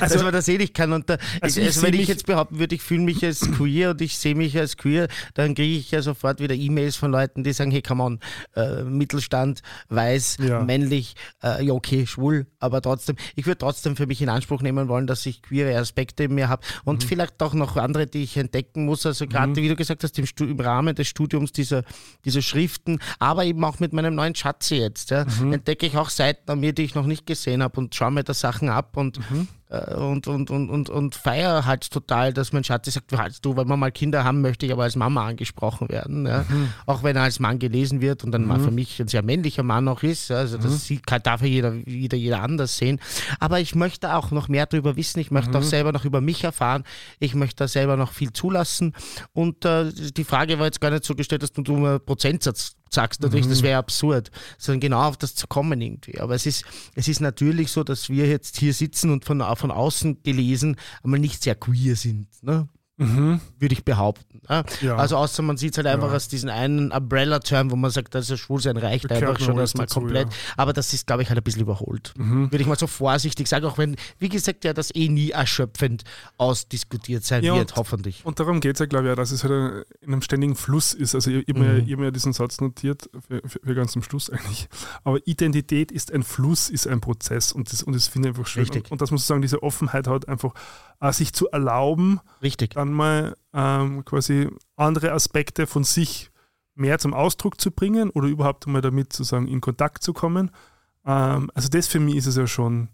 Also- 0.00 0.14
dass 0.14 0.22
man 0.24 0.32
das 0.32 0.48
eh 0.48 0.58
nicht 0.58 0.74
kann. 0.74 0.92
Und 0.92 1.08
da, 1.10 1.16
Also 1.40 1.60
ich, 1.60 1.66
also 1.66 1.82
wenn 1.82 1.94
ich 1.94 2.08
jetzt 2.08 2.26
behaupten 2.26 2.58
würde, 2.58 2.74
ich 2.74 2.82
fühle 2.82 3.02
mich 3.02 3.24
als 3.24 3.40
queer 3.40 3.90
und 3.90 4.00
ich 4.00 4.16
sehe 4.18 4.34
mich 4.34 4.58
als 4.58 4.76
queer, 4.76 5.06
dann 5.34 5.54
kriege 5.54 5.76
ich 5.76 5.90
ja 5.90 6.02
sofort 6.02 6.40
wieder 6.40 6.54
E-Mails 6.54 6.96
von 6.96 7.10
Leuten, 7.12 7.44
die 7.44 7.52
sagen, 7.52 7.70
hey, 7.70 7.82
come 7.82 8.02
on, 8.02 8.20
äh, 8.56 8.82
Mittelstand, 8.84 9.62
weiß, 9.90 10.38
Ja. 10.40 10.62
männlich, 10.64 11.14
äh, 11.42 11.64
ja 11.64 11.72
okay, 11.72 12.06
schwul, 12.06 12.46
aber 12.58 12.80
trotzdem, 12.80 13.16
ich 13.36 13.46
würde 13.46 13.58
trotzdem 13.58 13.96
für 13.96 14.06
mich 14.06 14.20
in 14.22 14.28
Anspruch 14.28 14.62
nehmen 14.62 14.88
wollen, 14.88 15.06
dass 15.06 15.26
ich 15.26 15.42
queere 15.42 15.76
Aspekte 15.78 16.24
in 16.24 16.34
mir 16.34 16.48
habe 16.48 16.62
Mhm. 16.64 16.80
und 16.88 17.04
vielleicht 17.04 17.42
auch 17.42 17.54
noch 17.54 17.76
andere, 17.76 18.06
die 18.06 18.22
ich 18.22 18.36
entdecken 18.36 18.86
muss. 18.86 19.04
Also 19.06 19.26
gerade, 19.26 19.54
wie 19.56 19.68
du 19.68 19.76
gesagt 19.76 20.02
hast, 20.04 20.18
im, 20.18 20.26
im 20.48 20.60
Rahmen 20.60 20.94
des 20.94 21.06
Studiums 21.08 21.52
dieser, 21.52 21.82
dieser 22.24 22.42
Schriften, 22.42 22.98
aber 23.18 23.41
eben 23.44 23.64
auch 23.64 23.78
mit 23.80 23.92
meinem 23.92 24.14
neuen 24.14 24.34
Schatzi 24.34 24.76
jetzt, 24.76 25.10
ja, 25.10 25.24
Mhm. 25.40 25.52
entdecke 25.54 25.86
ich 25.86 25.96
auch 25.96 26.10
Seiten 26.10 26.50
an 26.50 26.60
mir, 26.60 26.72
die 26.72 26.82
ich 26.82 26.94
noch 26.94 27.06
nicht 27.06 27.26
gesehen 27.26 27.62
habe 27.62 27.78
und 27.80 27.94
schaue 27.94 28.10
mir 28.10 28.24
da 28.24 28.34
Sachen 28.34 28.68
ab 28.68 28.96
und, 28.96 29.18
Mhm. 29.30 29.48
äh, 29.70 29.94
und, 29.94 30.26
und, 30.28 30.50
und, 30.50 30.70
und, 30.70 30.90
und 30.90 31.14
feiere 31.14 31.64
halt 31.66 31.90
total, 31.90 32.32
dass 32.32 32.52
mein 32.52 32.64
Schatzi 32.64 32.90
sagt, 32.90 33.12
halt 33.16 33.44
du, 33.44 33.56
wenn 33.56 33.68
wir 33.68 33.76
mal 33.76 33.90
Kinder 33.92 34.24
haben, 34.24 34.40
möchte 34.42 34.66
ich 34.66 34.72
aber 34.72 34.82
als 34.84 34.96
Mama 34.96 35.26
angesprochen 35.26 35.88
werden. 35.88 36.26
Ja. 36.26 36.44
Mhm. 36.48 36.68
Auch 36.86 37.02
wenn 37.02 37.16
er 37.16 37.22
als 37.22 37.40
Mann 37.40 37.58
gelesen 37.58 38.00
wird 38.00 38.24
und 38.24 38.32
dann 38.32 38.44
mal 38.44 38.60
für 38.60 38.70
mich 38.70 39.00
ein 39.00 39.08
sehr 39.08 39.22
männlicher 39.22 39.62
Mann 39.62 39.88
auch 39.88 40.02
ist. 40.02 40.28
ja. 40.28 40.36
Also 40.36 40.58
Mhm. 40.58 40.62
das 40.62 40.84
sieht, 40.86 41.06
kann, 41.06 41.22
darf 41.22 41.40
ja 41.42 41.46
jeder, 41.48 41.72
jeder, 41.74 42.16
jeder 42.16 42.42
anders 42.42 42.76
sehen. 42.76 43.00
Aber 43.40 43.60
ich 43.60 43.74
möchte 43.74 44.14
auch 44.14 44.30
noch 44.30 44.48
mehr 44.48 44.66
darüber 44.66 44.96
wissen. 44.96 45.20
Ich 45.20 45.30
möchte 45.30 45.50
Mhm. 45.50 45.56
auch 45.56 45.62
selber 45.62 45.92
noch 45.92 46.04
über 46.04 46.20
mich 46.20 46.44
erfahren. 46.44 46.84
Ich 47.18 47.34
möchte 47.34 47.56
da 47.64 47.68
selber 47.68 47.96
noch 47.96 48.12
viel 48.12 48.32
zulassen. 48.32 48.94
Und 49.32 49.64
äh, 49.64 49.90
die 49.92 50.24
Frage 50.24 50.58
war 50.58 50.66
jetzt 50.66 50.80
gar 50.80 50.90
nicht 50.90 51.04
so 51.04 51.14
gestellt, 51.14 51.42
dass 51.42 51.52
du, 51.52 51.62
du 51.62 51.76
einen 51.76 52.04
Prozentsatz 52.04 52.74
sagst. 52.94 53.20
Natürlich, 53.22 53.46
Mhm. 53.46 53.50
das 53.50 53.62
wäre 53.62 53.78
absurd, 53.78 54.30
sondern 54.58 54.80
genau 54.80 55.02
auf 55.02 55.16
das 55.16 55.34
zu 55.34 55.46
kommen 55.46 55.80
irgendwie. 55.80 56.20
Aber 56.20 56.34
es 56.34 56.46
ist, 56.46 56.64
es 56.94 57.08
ist 57.08 57.20
natürlich 57.20 57.70
so, 57.70 57.84
dass 57.84 58.08
wir 58.08 58.26
jetzt 58.26 58.58
hier 58.58 58.72
sitzen 58.74 59.10
und 59.10 59.24
von, 59.24 59.42
von 59.56 59.70
außen 59.70 60.22
gelesen 60.22 60.76
einmal 61.02 61.20
nicht 61.20 61.42
sehr 61.42 61.54
queer 61.54 61.96
sind. 61.96 62.26
Ne? 62.42 62.68
Mhm. 63.02 63.40
würde 63.58 63.72
ich 63.74 63.84
behaupten. 63.84 64.40
Ja? 64.48 64.64
Ja. 64.80 64.96
Also 64.96 65.16
außer 65.16 65.42
man 65.42 65.56
sieht 65.56 65.72
es 65.72 65.76
halt 65.78 65.86
einfach 65.86 66.08
Ja. 66.08 66.14
als 66.14 66.28
diesen 66.28 66.48
einen 66.50 66.90
Umbrella-Term, 66.92 67.70
wo 67.70 67.76
man 67.76 67.90
sagt, 67.90 68.14
also 68.16 68.36
Schwulsein 68.36 68.76
reicht 68.76 69.08
Gehört 69.08 69.22
einfach 69.24 69.40
schon 69.44 69.58
erstmal 69.58 69.86
komplett. 69.86 70.28
ja. 70.28 70.34
Aber 70.56 70.72
das 70.72 70.92
ist, 70.92 71.06
glaube 71.06 71.22
ich, 71.22 71.28
halt 71.28 71.38
ein 71.38 71.42
bisschen 71.44 71.62
überholt. 71.62 72.12
Mhm. 72.16 72.50
Würde 72.52 72.60
ich 72.62 72.66
mal 72.66 72.78
so 72.78 72.86
vorsichtig 72.86 73.46
sagen, 73.48 73.64
auch 73.66 73.78
wenn, 73.78 73.96
wie 74.18 74.28
gesagt, 74.28 74.64
ja 74.64 74.72
das 74.72 74.94
eh 74.94 75.08
nie 75.08 75.30
erschöpfend 75.30 76.02
ausdiskutiert 76.38 77.24
sein 77.24 77.44
Ja, 77.44 77.54
wird, 77.54 77.70
und- 77.72 77.76
hoffentlich. 77.76 78.24
Und 78.24 78.38
darum 78.40 78.60
geht 78.60 78.74
es 78.76 78.80
ja, 78.80 78.86
glaube 78.86 79.06
ich, 79.06 79.12
auch, 79.12 79.16
dass 79.16 79.30
es 79.30 79.44
halt 79.44 79.86
in 80.00 80.12
einem 80.12 80.22
ständigen 80.22 80.54
Fluss 80.56 80.92
ist. 80.92 81.14
Also 81.14 81.30
ich, 81.30 81.48
ich 81.48 81.54
habe 81.54 81.60
mir, 81.64 81.72
Mhm. 81.80 81.86
ich 81.86 81.92
hab 81.92 82.00
mir 82.00 82.12
diesen 82.12 82.32
Satz 82.32 82.60
notiert, 82.60 83.08
für, 83.28 83.40
für, 83.48 83.60
für 83.64 83.74
ganz 83.74 83.92
zum 83.92 84.02
Schluss 84.02 84.28
eigentlich. 84.30 84.68
Aber 85.04 85.18
Identität 85.26 85.92
ist 85.92 86.12
ein 86.12 86.22
Fluss, 86.22 86.68
ist 86.68 86.86
ein 86.86 87.00
Prozess 87.00 87.52
und 87.52 87.72
das, 87.72 87.82
und 87.82 87.94
das 87.94 88.08
finde 88.08 88.28
ich 88.28 88.34
einfach 88.36 88.46
schön. 88.46 88.62
Richtig. 88.64 88.84
Und, 88.86 88.92
und 88.92 89.00
dass 89.00 89.10
man 89.10 89.18
sozusagen 89.18 89.42
diese 89.42 89.62
Offenheit 89.62 90.06
hat, 90.06 90.28
einfach 90.28 90.52
äh, 91.02 91.12
sich 91.12 91.32
zu 91.32 91.50
erlauben, 91.50 92.20
Richtig. 92.42 92.74
dann 92.74 92.92
mal 92.92 93.36
ähm, 93.52 94.04
quasi 94.04 94.48
andere 94.76 95.12
Aspekte 95.12 95.66
von 95.66 95.82
sich 95.82 96.30
mehr 96.74 96.98
zum 96.98 97.12
Ausdruck 97.12 97.60
zu 97.60 97.72
bringen 97.72 98.08
oder 98.10 98.28
überhaupt 98.28 98.66
mal 98.68 98.80
damit 98.80 99.12
sozusagen 99.12 99.48
in 99.48 99.60
Kontakt 99.60 100.04
zu 100.04 100.12
kommen. 100.12 100.52
Ähm, 101.04 101.50
also 101.54 101.68
das 101.68 101.88
für 101.88 101.98
mich 101.98 102.14
ist 102.14 102.26
es 102.26 102.36
ja 102.36 102.46
schon 102.46 102.88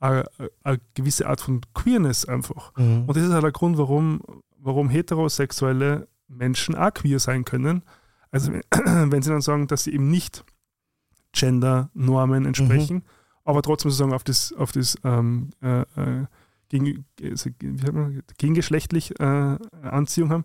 eine, 0.00 0.24
eine 0.64 0.80
gewisse 0.94 1.28
Art 1.28 1.40
von 1.40 1.60
Queerness 1.72 2.24
einfach. 2.24 2.76
Mhm. 2.76 3.04
Und 3.06 3.16
das 3.16 3.24
ist 3.24 3.32
halt 3.32 3.44
der 3.44 3.52
Grund, 3.52 3.78
warum, 3.78 4.20
warum 4.58 4.90
heterosexuelle 4.90 6.08
Menschen 6.26 6.74
auch 6.74 6.92
queer 6.92 7.20
sein 7.20 7.44
können. 7.44 7.82
Also 8.32 8.52
wenn, 8.72 9.22
sie 9.22 9.30
dann 9.30 9.40
sagen, 9.40 9.68
dass 9.68 9.84
sie 9.84 9.94
eben 9.94 10.10
nicht 10.10 10.44
Gender-Normen 11.30 12.44
entsprechen, 12.44 13.04
aber 13.44 13.62
trotzdem 13.62 13.92
sozusagen 13.92 14.14
auf 14.14 14.24
das, 14.24 14.52
auf 14.52 14.72
das 14.72 14.96
ähm, 15.04 15.50
äh, 15.62 15.82
äh, 15.82 16.26
gegen, 16.68 17.04
also, 17.22 17.50
man, 17.92 18.22
gegengeschlechtlich 18.38 19.18
äh, 19.20 19.24
Anziehung 19.82 20.30
haben, 20.30 20.44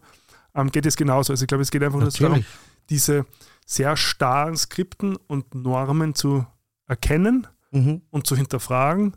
ähm, 0.55 0.71
geht 0.71 0.85
es 0.85 0.95
genauso. 0.97 1.33
Also 1.33 1.43
ich 1.43 1.47
glaube, 1.47 1.61
es 1.63 1.71
geht 1.71 1.83
einfach 1.83 1.99
nur 1.99 2.09
darum, 2.09 2.27
Natürlich. 2.29 2.47
diese 2.89 3.25
sehr 3.65 3.95
starren 3.97 4.57
Skripten 4.57 5.15
und 5.27 5.55
Normen 5.55 6.13
zu 6.15 6.45
erkennen 6.87 7.47
Mhm. 7.71 8.01
und 8.09 8.27
zu 8.27 8.35
hinterfragen 8.35 9.15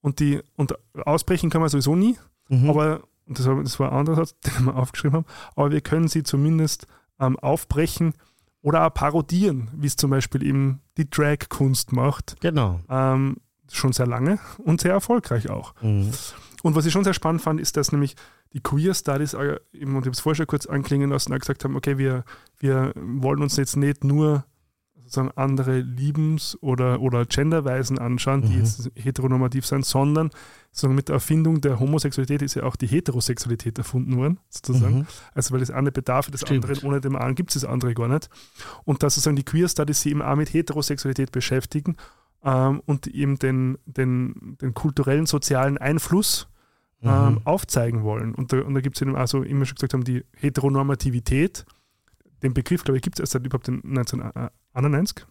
und 0.00 0.20
die 0.20 0.40
und 0.54 0.74
ausbrechen 1.06 1.50
kann 1.50 1.60
man 1.60 1.68
sowieso 1.70 1.96
nie, 1.96 2.16
Mhm. 2.48 2.70
aber 2.70 3.02
und 3.26 3.36
das, 3.40 3.46
war- 3.46 3.60
das 3.62 3.80
war 3.80 3.90
ein 3.90 3.98
anderer 3.98 4.16
Satz, 4.24 4.36
den 4.60 4.66
wir 4.66 4.76
aufgeschrieben 4.76 5.16
haben, 5.16 5.26
aber 5.56 5.72
wir 5.72 5.80
können 5.80 6.06
sie 6.06 6.22
zumindest 6.22 6.86
ähm, 7.18 7.36
aufbrechen 7.40 8.14
oder 8.62 8.86
auch 8.86 8.94
parodieren, 8.94 9.70
wie 9.74 9.88
es 9.88 9.96
zum 9.96 10.10
Beispiel 10.12 10.44
eben 10.46 10.80
die 10.98 11.10
Drag-Kunst 11.10 11.92
macht, 11.92 12.36
genau. 12.40 12.78
ähm, 12.88 13.38
schon 13.70 13.92
sehr 13.92 14.06
lange 14.06 14.38
und 14.58 14.80
sehr 14.80 14.92
erfolgreich 14.92 15.50
auch. 15.50 15.74
Mhm. 15.82 16.10
Und 16.62 16.74
was 16.74 16.86
ich 16.86 16.92
schon 16.92 17.04
sehr 17.04 17.14
spannend 17.14 17.42
fand, 17.42 17.60
ist, 17.60 17.76
dass 17.76 17.92
nämlich 17.92 18.16
die 18.52 18.60
Queer 18.60 18.94
Studies, 18.94 19.34
äh, 19.34 19.58
und 19.72 19.82
ich 19.82 19.86
habe 19.86 20.10
es 20.10 20.20
vorher 20.20 20.36
schon 20.36 20.46
kurz 20.46 20.66
anklingen 20.66 21.10
lassen, 21.10 21.32
auch 21.32 21.38
gesagt 21.38 21.64
haben, 21.64 21.76
okay, 21.76 21.98
wir, 21.98 22.24
wir 22.58 22.92
wollen 22.96 23.42
uns 23.42 23.56
jetzt 23.56 23.76
nicht 23.76 24.04
nur 24.04 24.44
sozusagen 24.96 25.30
andere 25.36 25.78
Liebens- 25.80 26.58
oder, 26.62 27.00
oder 27.00 27.26
Genderweisen 27.26 27.98
anschauen, 27.98 28.42
die 28.42 28.54
Mhm. 28.54 28.58
jetzt 28.58 28.90
heteronormativ 28.96 29.64
sind, 29.64 29.86
sondern 29.86 30.30
sozusagen 30.72 30.96
mit 30.96 31.08
der 31.08 31.14
Erfindung 31.14 31.60
der 31.60 31.78
Homosexualität 31.78 32.42
ist 32.42 32.54
ja 32.54 32.64
auch 32.64 32.74
die 32.74 32.88
Heterosexualität 32.88 33.78
erfunden 33.78 34.16
worden, 34.16 34.40
sozusagen. 34.48 34.98
Mhm. 35.00 35.06
Also 35.32 35.52
weil 35.52 35.60
das 35.60 35.70
eine 35.70 35.92
bedarf 35.92 36.28
des 36.30 36.40
Stimmt. 36.40 36.64
anderen, 36.64 36.84
ohne 36.88 37.00
dem 37.00 37.14
einen 37.14 37.36
gibt 37.36 37.54
es 37.54 37.62
das 37.62 37.70
andere 37.70 37.94
gar 37.94 38.08
nicht. 38.08 38.28
Und 38.84 39.04
dass 39.04 39.14
sozusagen 39.14 39.36
die 39.36 39.44
Queer 39.44 39.68
Studies 39.68 40.00
sich 40.02 40.10
eben 40.10 40.22
auch 40.22 40.34
mit 40.34 40.52
Heterosexualität 40.52 41.30
beschäftigen 41.30 41.96
ähm, 42.46 42.80
und 42.86 43.08
eben 43.08 43.38
den, 43.38 43.76
den, 43.84 44.56
den 44.62 44.72
kulturellen, 44.72 45.26
sozialen 45.26 45.76
Einfluss 45.76 46.48
ähm, 47.02 47.34
Mhm. 47.34 47.40
aufzeigen 47.44 48.02
wollen. 48.04 48.34
Und 48.34 48.52
da, 48.52 48.62
und 48.62 48.74
da 48.74 48.80
gibt 48.80 48.96
es 48.96 49.02
eben 49.02 49.16
also 49.16 49.42
immer 49.42 49.66
schon 49.66 49.74
gesagt 49.74 49.92
haben, 49.92 50.04
die 50.04 50.24
Heteronormativität, 50.34 51.66
den 52.42 52.54
Begriff, 52.54 52.84
glaube 52.84 52.96
ich, 52.96 53.02
gibt 53.02 53.16
es 53.16 53.20
erst 53.20 53.32
seit 53.32 53.44
überhaupt 53.44 53.68
in 53.68 53.82
1991. 53.84 55.26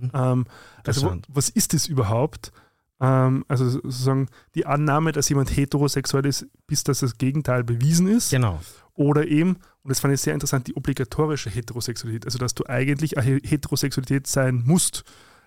Mhm. 0.00 0.10
Ähm, 0.14 0.44
also 0.86 1.10
wo, 1.10 1.16
was 1.28 1.48
ist 1.48 1.72
das 1.72 1.86
überhaupt? 1.86 2.52
Ähm, 3.00 3.44
also 3.48 3.68
sozusagen 3.68 4.28
die 4.54 4.66
Annahme, 4.66 5.12
dass 5.12 5.28
jemand 5.28 5.56
heterosexuell 5.56 6.24
ist, 6.26 6.46
bis 6.66 6.84
dass 6.84 7.00
das 7.00 7.18
Gegenteil 7.18 7.64
bewiesen 7.64 8.06
ist. 8.08 8.30
Genau. 8.30 8.60
Oder 8.94 9.26
eben, 9.26 9.56
und 9.82 9.90
das 9.90 10.00
fand 10.00 10.14
ich 10.14 10.20
sehr 10.20 10.34
interessant, 10.34 10.68
die 10.68 10.76
obligatorische 10.76 11.50
Heterosexualität. 11.50 12.26
Also 12.26 12.38
dass 12.38 12.54
du 12.54 12.64
eigentlich 12.66 13.18
eine 13.18 13.40
Heterosexualität 13.42 14.26
sein 14.26 14.62
musst. 14.64 15.04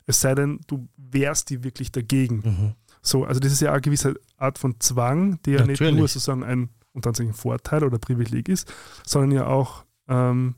Es 0.10 0.22
sei 0.22 0.34
denn, 0.34 0.60
du 0.66 0.90
wehrst 0.98 1.52
die 1.52 1.64
wirklich 1.64 1.92
dagegen. 1.92 2.38
Mhm. 2.44 2.74
So, 3.04 3.26
also 3.26 3.40
das 3.40 3.52
ist 3.52 3.62
ja 3.62 3.72
eine 3.72 3.82
gewisse 3.82 4.16
Art 4.38 4.58
von 4.58 4.80
Zwang, 4.80 5.40
der 5.44 5.60
ja 5.60 5.66
nicht 5.68 5.80
nur 5.82 6.08
sozusagen 6.08 6.44
ein 6.44 6.70
unter 6.94 7.10
Anführungszeichen 7.10 7.34
Vorteil 7.34 7.84
oder 7.84 8.00
Privileg 8.00 8.50
ist, 8.50 8.74
sondern 9.06 9.32
ja 9.32 9.46
auch 9.46 9.86
ähm, 10.08 10.56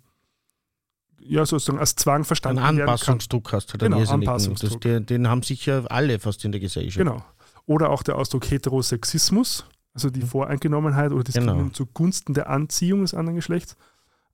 ja, 1.20 1.46
sozusagen 1.46 1.80
als 1.80 1.96
Zwang 1.96 2.24
verstanden 2.24 2.62
kann. 2.64 2.80
Anpassungsdruck 2.80 3.52
hast 3.52 3.74
du 3.74 3.78
dann 3.78 3.90
Genau, 3.90 4.00
irrsinnigen. 4.00 4.30
Anpassungsdruck. 4.30 4.80
Das, 4.80 4.80
den, 4.80 5.06
den 5.06 5.28
haben 5.28 5.44
sicher 5.44 5.84
alle 5.90 6.18
fast 6.18 6.46
in 6.46 6.54
der 6.54 6.62
Gesellschaft. 6.62 6.98
Genau. 6.98 7.22
Oder 7.66 7.90
auch 7.90 8.04
der 8.04 8.16
Ausdruck 8.18 8.50
Heterosexismus, 8.50 9.66
also 9.94 10.10
die 10.10 10.22
Voreingenommenheit 10.22 11.12
oder 11.12 11.26
Diskriminierung 11.26 11.64
Genau. 11.64 11.74
zugunsten 11.74 12.34
der 12.34 12.50
Anziehung 12.50 13.02
des 13.02 13.14
anderen 13.14 13.36
Geschlechts. 13.36 13.76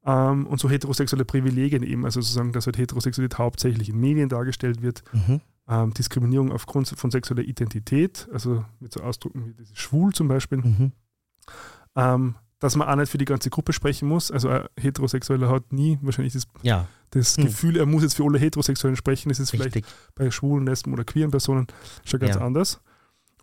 Ähm, 0.08 0.48
und 0.48 0.60
so 0.60 0.70
heterosexuelle 0.70 1.26
Privilegien 1.26 1.84
eben, 1.84 2.06
also 2.06 2.22
sozusagen, 2.22 2.54
dass 2.54 2.66
halt 2.66 2.78
Heterosexualität 2.78 3.38
hauptsächlich 3.38 3.90
in 3.90 4.00
Medien 4.00 4.30
dargestellt 4.30 4.82
wird. 4.82 5.04
Mhm. 5.12 5.42
Ähm, 5.68 5.94
Diskriminierung 5.94 6.54
aufgrund 6.54 6.88
von 6.88 7.12
sexueller 7.12 7.44
Identität, 7.44 8.28
also 8.32 8.64
mit 8.80 8.94
so 8.94 9.02
Ausdrücken 9.02 9.46
wie 9.46 9.54
dieses 9.54 9.78
Schwul 9.78 10.14
zum 10.14 10.30
Beispiel. 10.30 10.60
Mhm. 10.60 10.92
Ähm, 11.96 12.36
dass 12.60 12.76
man 12.76 12.88
auch 12.88 12.96
nicht 12.96 13.12
für 13.12 13.18
die 13.20 13.26
ganze 13.26 13.50
Gruppe 13.52 13.74
sprechen 13.74 14.08
muss. 14.08 14.32
Also 14.32 14.50
ein 14.50 14.64
Heterosexueller 14.80 15.50
hat 15.50 15.72
nie 15.74 16.00
wahrscheinlich 16.02 16.34
das, 16.34 16.48
Ja, 16.64 16.88
das 17.12 17.36
Hm. 17.38 17.46
Gefühl, 17.46 17.78
er 17.78 17.86
muss 17.86 18.02
jetzt 18.02 18.16
für 18.16 18.24
alle 18.24 18.40
Heterosexuellen 18.40 18.96
sprechen. 18.96 19.30
Das 19.30 19.40
ist 19.40 19.52
vielleicht 19.52 19.76
richtig. 19.76 19.94
bei 20.16 20.32
schwulen, 20.32 20.66
lesben 20.66 20.92
oder 20.94 21.04
queeren 21.04 21.30
Personen 21.32 21.68
schon 22.06 22.20
ganz 22.20 22.36
Ja. 22.36 22.42
anders. 22.42 22.80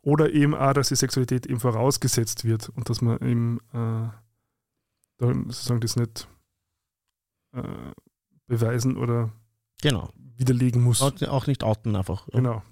Oder 0.02 0.32
eben 0.32 0.54
auch, 0.54 0.72
dass 0.72 0.88
die 0.88 0.96
Sexualität 0.96 1.46
eben 1.46 1.60
vorausgesetzt 1.60 2.44
wird 2.44 2.70
und 2.70 2.88
dass 2.90 3.02
man 3.02 3.18
eben 3.20 3.60
äh, 3.72 4.08
sozusagen 5.20 5.80
das 5.80 5.96
nicht 5.96 6.26
äh, 7.54 7.62
beweisen 8.46 8.96
oder 8.96 9.32
Genau. 9.82 10.10
widerlegen 10.36 10.82
muss. 10.82 11.00
Auch, 11.02 11.12
nicht 11.46 11.62
outen 11.62 11.94
einfach. 11.96 12.26
Genau. 12.32 12.62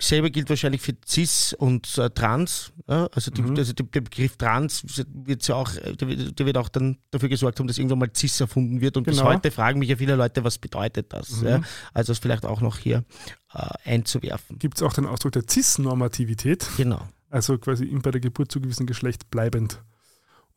Selber 0.00 0.30
gilt 0.30 0.48
wahrscheinlich 0.48 0.80
für 0.80 0.94
Cis 1.06 1.52
und 1.54 1.98
äh, 1.98 2.08
Trans. 2.10 2.72
Ja? 2.88 3.06
Also, 3.12 3.30
die, 3.30 3.42
Mhm. 3.42 3.56
also 3.56 3.72
der 3.72 4.00
Begriff 4.00 4.36
Trans 4.36 4.84
wird 5.12 5.46
ja 5.48 5.56
auch, 5.56 5.70
der, 5.74 6.06
wird- 6.08 6.56
auch 6.56 6.68
dann 6.68 6.98
dafür 7.10 7.28
gesorgt 7.28 7.58
haben, 7.58 7.66
dass 7.66 7.78
irgendwann 7.78 7.98
mal 7.98 8.10
Cis 8.14 8.40
erfunden 8.40 8.80
wird. 8.80 8.96
Und 8.96 9.04
bis 9.04 9.16
Genau. 9.18 9.28
heute 9.30 9.50
fragen 9.50 9.78
mich 9.80 9.88
ja 9.88 9.96
viele 9.96 10.14
Leute, 10.14 10.44
was 10.44 10.58
bedeutet 10.58 11.12
das? 11.12 11.40
Mhm. 11.40 11.48
Ja? 11.48 11.60
Also 11.94 12.12
es 12.12 12.18
vielleicht 12.20 12.46
auch 12.46 12.60
noch 12.60 12.78
hier 12.78 13.04
äh, 13.54 13.68
einzuwerfen. 13.84 14.58
Gibt 14.58 14.76
es 14.76 14.82
auch 14.82 14.92
den 14.92 15.06
Ausdruck 15.06 15.32
der 15.32 15.42
Cis-Normativität, 15.48 16.66
Genau. 16.76 17.00
also 17.30 17.58
quasi 17.58 17.84
bei 18.02 18.10
der 18.10 18.20
Geburt 18.20 18.52
zugewiesenen 18.52 18.86
Geschlecht 18.86 19.30
bleibend. 19.30 19.82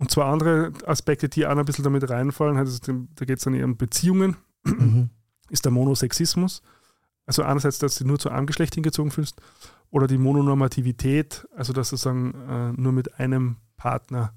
Und 0.01 0.09
zwei 0.09 0.23
andere 0.23 0.73
Aspekte, 0.87 1.29
die 1.29 1.45
auch 1.45 1.55
ein 1.55 1.63
bisschen 1.63 1.83
damit 1.83 2.09
reinfallen, 2.09 2.57
also 2.57 2.79
da 3.15 3.25
geht 3.25 3.37
es 3.37 3.43
dann 3.43 3.53
eher 3.53 3.65
um 3.65 3.77
Beziehungen, 3.77 4.35
Mhm. 4.63 5.11
ist 5.49 5.63
der 5.63 5.71
Monosexismus. 5.71 6.63
Also 7.27 7.43
einerseits, 7.43 7.77
dass 7.77 7.99
du 7.99 8.07
nur 8.07 8.17
zu 8.17 8.29
einem 8.29 8.47
Geschlecht 8.47 8.73
hingezogen 8.73 9.11
fühlst, 9.11 9.39
oder 9.91 10.07
die 10.07 10.17
Mononormativität, 10.17 11.47
also 11.55 11.71
dass 11.71 11.91
du 11.91 11.97
sagen, 11.97 12.33
äh, 12.49 12.71
nur 12.81 12.93
mit 12.93 13.19
einem 13.19 13.57
Partner 13.77 14.33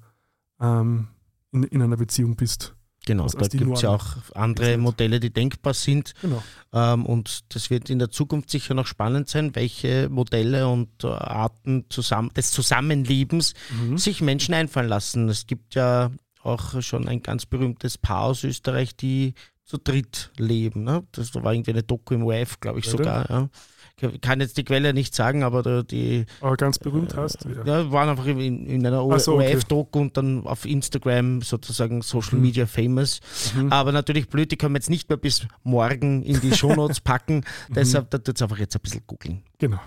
ähm, 0.59 1.07
in, 1.51 1.63
in 1.63 1.81
einer 1.81 1.97
Beziehung 1.97 2.35
bist. 2.35 2.74
Genau, 3.05 3.27
da 3.27 3.47
gibt 3.47 3.71
es 3.75 3.81
ja 3.81 3.89
auch 3.89 4.05
andere 4.33 4.67
gilt. 4.71 4.79
Modelle, 4.79 5.19
die 5.19 5.31
denkbar 5.31 5.73
sind. 5.73 6.13
Genau. 6.21 6.41
Ähm, 6.73 7.05
und 7.05 7.53
das 7.53 7.69
wird 7.69 7.89
in 7.89 7.99
der 7.99 8.09
Zukunft 8.09 8.49
sicher 8.49 8.73
noch 8.73 8.87
spannend 8.87 9.29
sein, 9.29 9.55
welche 9.55 10.09
Modelle 10.09 10.67
und 10.67 10.89
äh, 11.03 11.07
Arten 11.07 11.85
zusammen, 11.89 12.31
des 12.35 12.51
Zusammenlebens 12.51 13.53
Mhm. 13.71 13.97
sich 13.97 14.21
Menschen 14.21 14.53
einfallen 14.53 14.89
lassen. 14.89 15.29
Es 15.29 15.45
gibt 15.47 15.75
ja 15.75 16.11
auch 16.41 16.81
schon 16.81 17.07
ein 17.07 17.21
ganz 17.21 17.45
berühmtes 17.45 17.97
Paar 17.97 18.21
aus 18.23 18.43
Österreich, 18.43 18.95
die 18.95 19.33
zu 19.63 19.77
dritt 19.77 20.31
leben. 20.37 20.83
Ne? 20.83 21.03
Das 21.11 21.33
war 21.33 21.51
irgendwie 21.53 21.71
eine 21.71 21.81
Doku 21.83 22.13
im 22.13 22.23
ORF, 22.23 22.59
glaube 22.59 22.79
ich 22.79 22.87
Oder? 22.93 22.97
sogar. 22.97 23.29
Ja. 23.29 23.49
Ich 24.01 24.19
kann 24.21 24.41
jetzt 24.41 24.57
die 24.57 24.65
Quelle 24.65 24.93
nicht 24.93 25.15
sagen, 25.15 25.43
aber 25.43 25.83
die 25.83 26.25
Aber 26.41 26.57
ganz 26.57 26.77
berühmt 26.79 27.15
hast. 27.15 27.45
ja. 27.45 27.63
Ja. 27.65 27.91
waren 27.91 28.09
einfach 28.09 28.25
in, 28.25 28.65
in 28.65 28.85
einer 28.85 28.99
Ach 29.09 29.19
so, 29.19 29.35
okay. 29.35 29.53
ORF-Doku 29.53 29.99
und 29.99 30.17
dann 30.17 30.45
auf 30.45 30.65
Instagram 30.65 31.41
sozusagen 31.41 32.01
Social 32.01 32.35
Mhm. 32.35 32.41
Media 32.41 32.65
famous. 32.65 33.21
Mhm. 33.55 33.71
Aber 33.71 33.91
natürlich 33.93 34.27
blöd, 34.27 34.51
die 34.51 34.57
können 34.57 34.73
wir 34.73 34.79
jetzt 34.79 34.89
nicht 34.89 35.07
mehr 35.07 35.17
bis 35.17 35.47
morgen 35.63 36.23
in 36.23 36.41
die 36.41 36.51
Shownotes 36.53 36.99
packen. 37.01 37.43
Mhm. 37.69 37.73
Deshalb 37.73 38.09
da 38.09 38.17
tut's 38.17 38.41
einfach 38.41 38.57
jetzt 38.57 38.75
ein 38.75 38.81
bisschen 38.81 39.01
googeln. 39.07 39.43
Genau. 39.59 39.79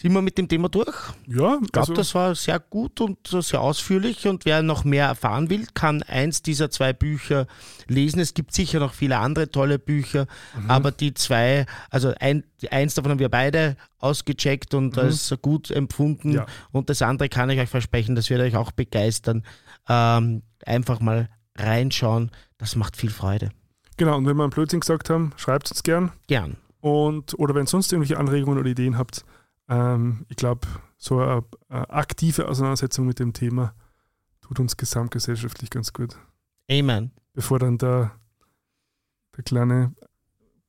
Sind 0.00 0.12
wir 0.12 0.22
mit 0.22 0.38
dem 0.38 0.46
Thema 0.46 0.68
durch? 0.68 0.94
Ja, 1.26 1.58
Ich 1.60 1.72
glaube, 1.72 1.80
also, 1.80 1.92
das 1.92 2.14
war 2.14 2.32
sehr 2.36 2.60
gut 2.60 3.00
und 3.00 3.18
sehr 3.26 3.60
ausführlich. 3.60 4.28
Und 4.28 4.44
wer 4.44 4.62
noch 4.62 4.84
mehr 4.84 5.06
erfahren 5.06 5.50
will, 5.50 5.66
kann 5.74 6.04
eins 6.04 6.40
dieser 6.40 6.70
zwei 6.70 6.92
Bücher 6.92 7.48
lesen. 7.88 8.20
Es 8.20 8.32
gibt 8.32 8.54
sicher 8.54 8.78
noch 8.78 8.94
viele 8.94 9.18
andere 9.18 9.50
tolle 9.50 9.80
Bücher, 9.80 10.26
Mhm. 10.56 10.70
aber 10.70 10.92
die 10.92 11.14
zwei, 11.14 11.66
also 11.90 12.14
ein, 12.20 12.44
eins 12.70 12.94
davon 12.94 13.10
haben 13.10 13.18
wir 13.18 13.28
beide 13.28 13.76
ausgecheckt 13.98 14.72
und 14.72 14.94
Mhm. 14.94 15.02
als 15.02 15.34
gut 15.42 15.72
empfunden. 15.72 16.30
Ja. 16.30 16.46
Und 16.70 16.90
das 16.90 17.02
andere 17.02 17.28
kann 17.28 17.50
ich 17.50 17.58
euch 17.58 17.68
versprechen, 17.68 18.14
das 18.14 18.30
wird 18.30 18.40
euch 18.40 18.54
auch 18.54 18.70
begeistern. 18.70 19.42
Ähm, 19.88 20.42
einfach 20.64 21.00
mal 21.00 21.28
reinschauen, 21.56 22.30
das 22.58 22.76
macht 22.76 22.96
viel 22.96 23.10
Freude. 23.10 23.50
genau, 23.96 24.16
und 24.16 24.26
wenn 24.26 24.36
wir 24.36 24.44
einen 24.44 24.50
Blödsinn 24.50 24.78
gesagt 24.78 25.10
haben, 25.10 25.32
schreibt 25.36 25.72
uns 25.72 25.82
gern. 25.82 26.12
Gern. 26.28 26.56
Und, 26.80 27.36
oder 27.36 27.56
wenn 27.56 27.66
sonst 27.66 27.92
irgendwelche 27.92 28.16
Anregungen 28.16 28.60
oder 28.60 28.68
Ideen 28.70 28.96
habt, 28.96 29.24
ähm, 29.68 30.24
ich 30.28 30.36
glaube, 30.36 30.66
so 30.96 31.20
eine, 31.20 31.44
eine 31.68 31.90
aktive 31.90 32.48
Auseinandersetzung 32.48 33.06
mit 33.06 33.18
dem 33.18 33.32
Thema 33.32 33.74
tut 34.40 34.60
uns 34.60 34.76
gesamtgesellschaftlich 34.76 35.70
ganz 35.70 35.92
gut. 35.92 36.16
Amen. 36.70 37.12
Bevor 37.34 37.58
dann 37.58 37.78
der, 37.78 38.12
der 39.36 39.44
kleine 39.44 39.94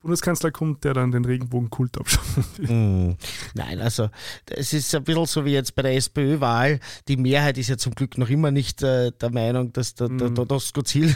Bundeskanzler 0.00 0.50
kommt, 0.50 0.84
der 0.84 0.94
dann 0.94 1.10
den 1.10 1.26
Regenbogenkult 1.26 1.98
abschaffen 1.98 2.44
will. 2.56 2.70
Mm, 3.10 3.16
Nein, 3.54 3.80
also 3.80 4.08
es 4.48 4.72
ist 4.72 4.94
ein 4.94 5.04
bisschen 5.04 5.26
so 5.26 5.44
wie 5.44 5.52
jetzt 5.52 5.74
bei 5.74 5.82
der 5.82 5.94
SPÖ-Wahl. 5.96 6.80
Die 7.06 7.18
Mehrheit 7.18 7.58
ist 7.58 7.68
ja 7.68 7.76
zum 7.76 7.94
Glück 7.94 8.16
noch 8.16 8.30
immer 8.30 8.50
nicht 8.50 8.82
äh, 8.82 9.12
der 9.12 9.30
Meinung, 9.30 9.72
dass 9.74 9.94
der, 9.94 10.08
der, 10.08 10.30
Mhm. 10.30 10.34
der 10.36 10.44
Dosko 10.46 10.80
Ziel, 10.82 11.14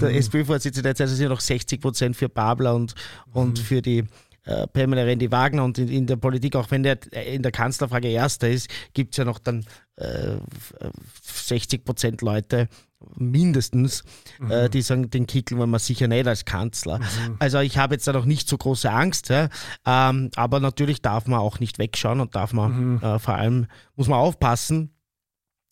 der 0.00 0.10
Mhm. 0.10 0.16
SPÖ-Vorsitzende 0.16 0.82
derzeit 0.88 1.08
sind 1.08 1.20
ja 1.22 1.28
noch 1.30 1.40
60 1.40 1.80
Prozent 1.80 2.16
für 2.16 2.28
Babler 2.28 2.76
und, 2.76 2.94
und 3.32 3.58
Mhm. 3.58 3.62
für 3.64 3.82
die 3.82 4.04
äh, 4.44 4.66
Pamela 4.66 5.02
Rendi 5.02 5.30
Wagner 5.30 5.64
und 5.64 5.78
in, 5.78 5.88
in 5.88 6.06
der 6.06 6.16
Politik, 6.16 6.56
auch 6.56 6.70
wenn 6.70 6.82
der 6.82 6.98
äh, 7.12 7.34
in 7.34 7.42
der 7.42 7.52
Kanzlerfrage 7.52 8.08
Erster 8.08 8.48
ist, 8.48 8.68
gibt 8.92 9.14
es 9.14 9.18
ja 9.18 9.24
noch 9.24 9.38
dann 9.38 9.64
äh, 9.96 10.36
60 11.22 11.84
Prozent 11.84 12.22
Leute 12.22 12.68
mindestens, 13.16 14.04
äh, 14.48 14.68
die 14.70 14.82
sagen, 14.82 15.10
den 15.10 15.26
Kickel 15.26 15.58
wollen 15.58 15.70
wir 15.70 15.78
sicher 15.78 16.06
nicht 16.08 16.26
als 16.26 16.44
Kanzler. 16.44 16.98
Mhm. 16.98 17.36
Also 17.40 17.58
ich 17.58 17.76
habe 17.78 17.94
jetzt 17.94 18.06
da 18.06 18.12
noch 18.12 18.24
nicht 18.24 18.48
so 18.48 18.56
große 18.56 18.90
Angst, 18.90 19.28
ja. 19.28 19.48
ähm, 19.84 20.30
aber 20.36 20.60
natürlich 20.60 21.02
darf 21.02 21.26
man 21.26 21.40
auch 21.40 21.58
nicht 21.58 21.78
wegschauen 21.78 22.20
und 22.20 22.34
darf 22.36 22.52
man 22.52 22.62
Mhm. 22.72 23.02
äh, 23.02 23.18
vor 23.18 23.34
allem, 23.34 23.66
muss 23.96 24.08
man 24.08 24.18
aufpassen, 24.18 24.91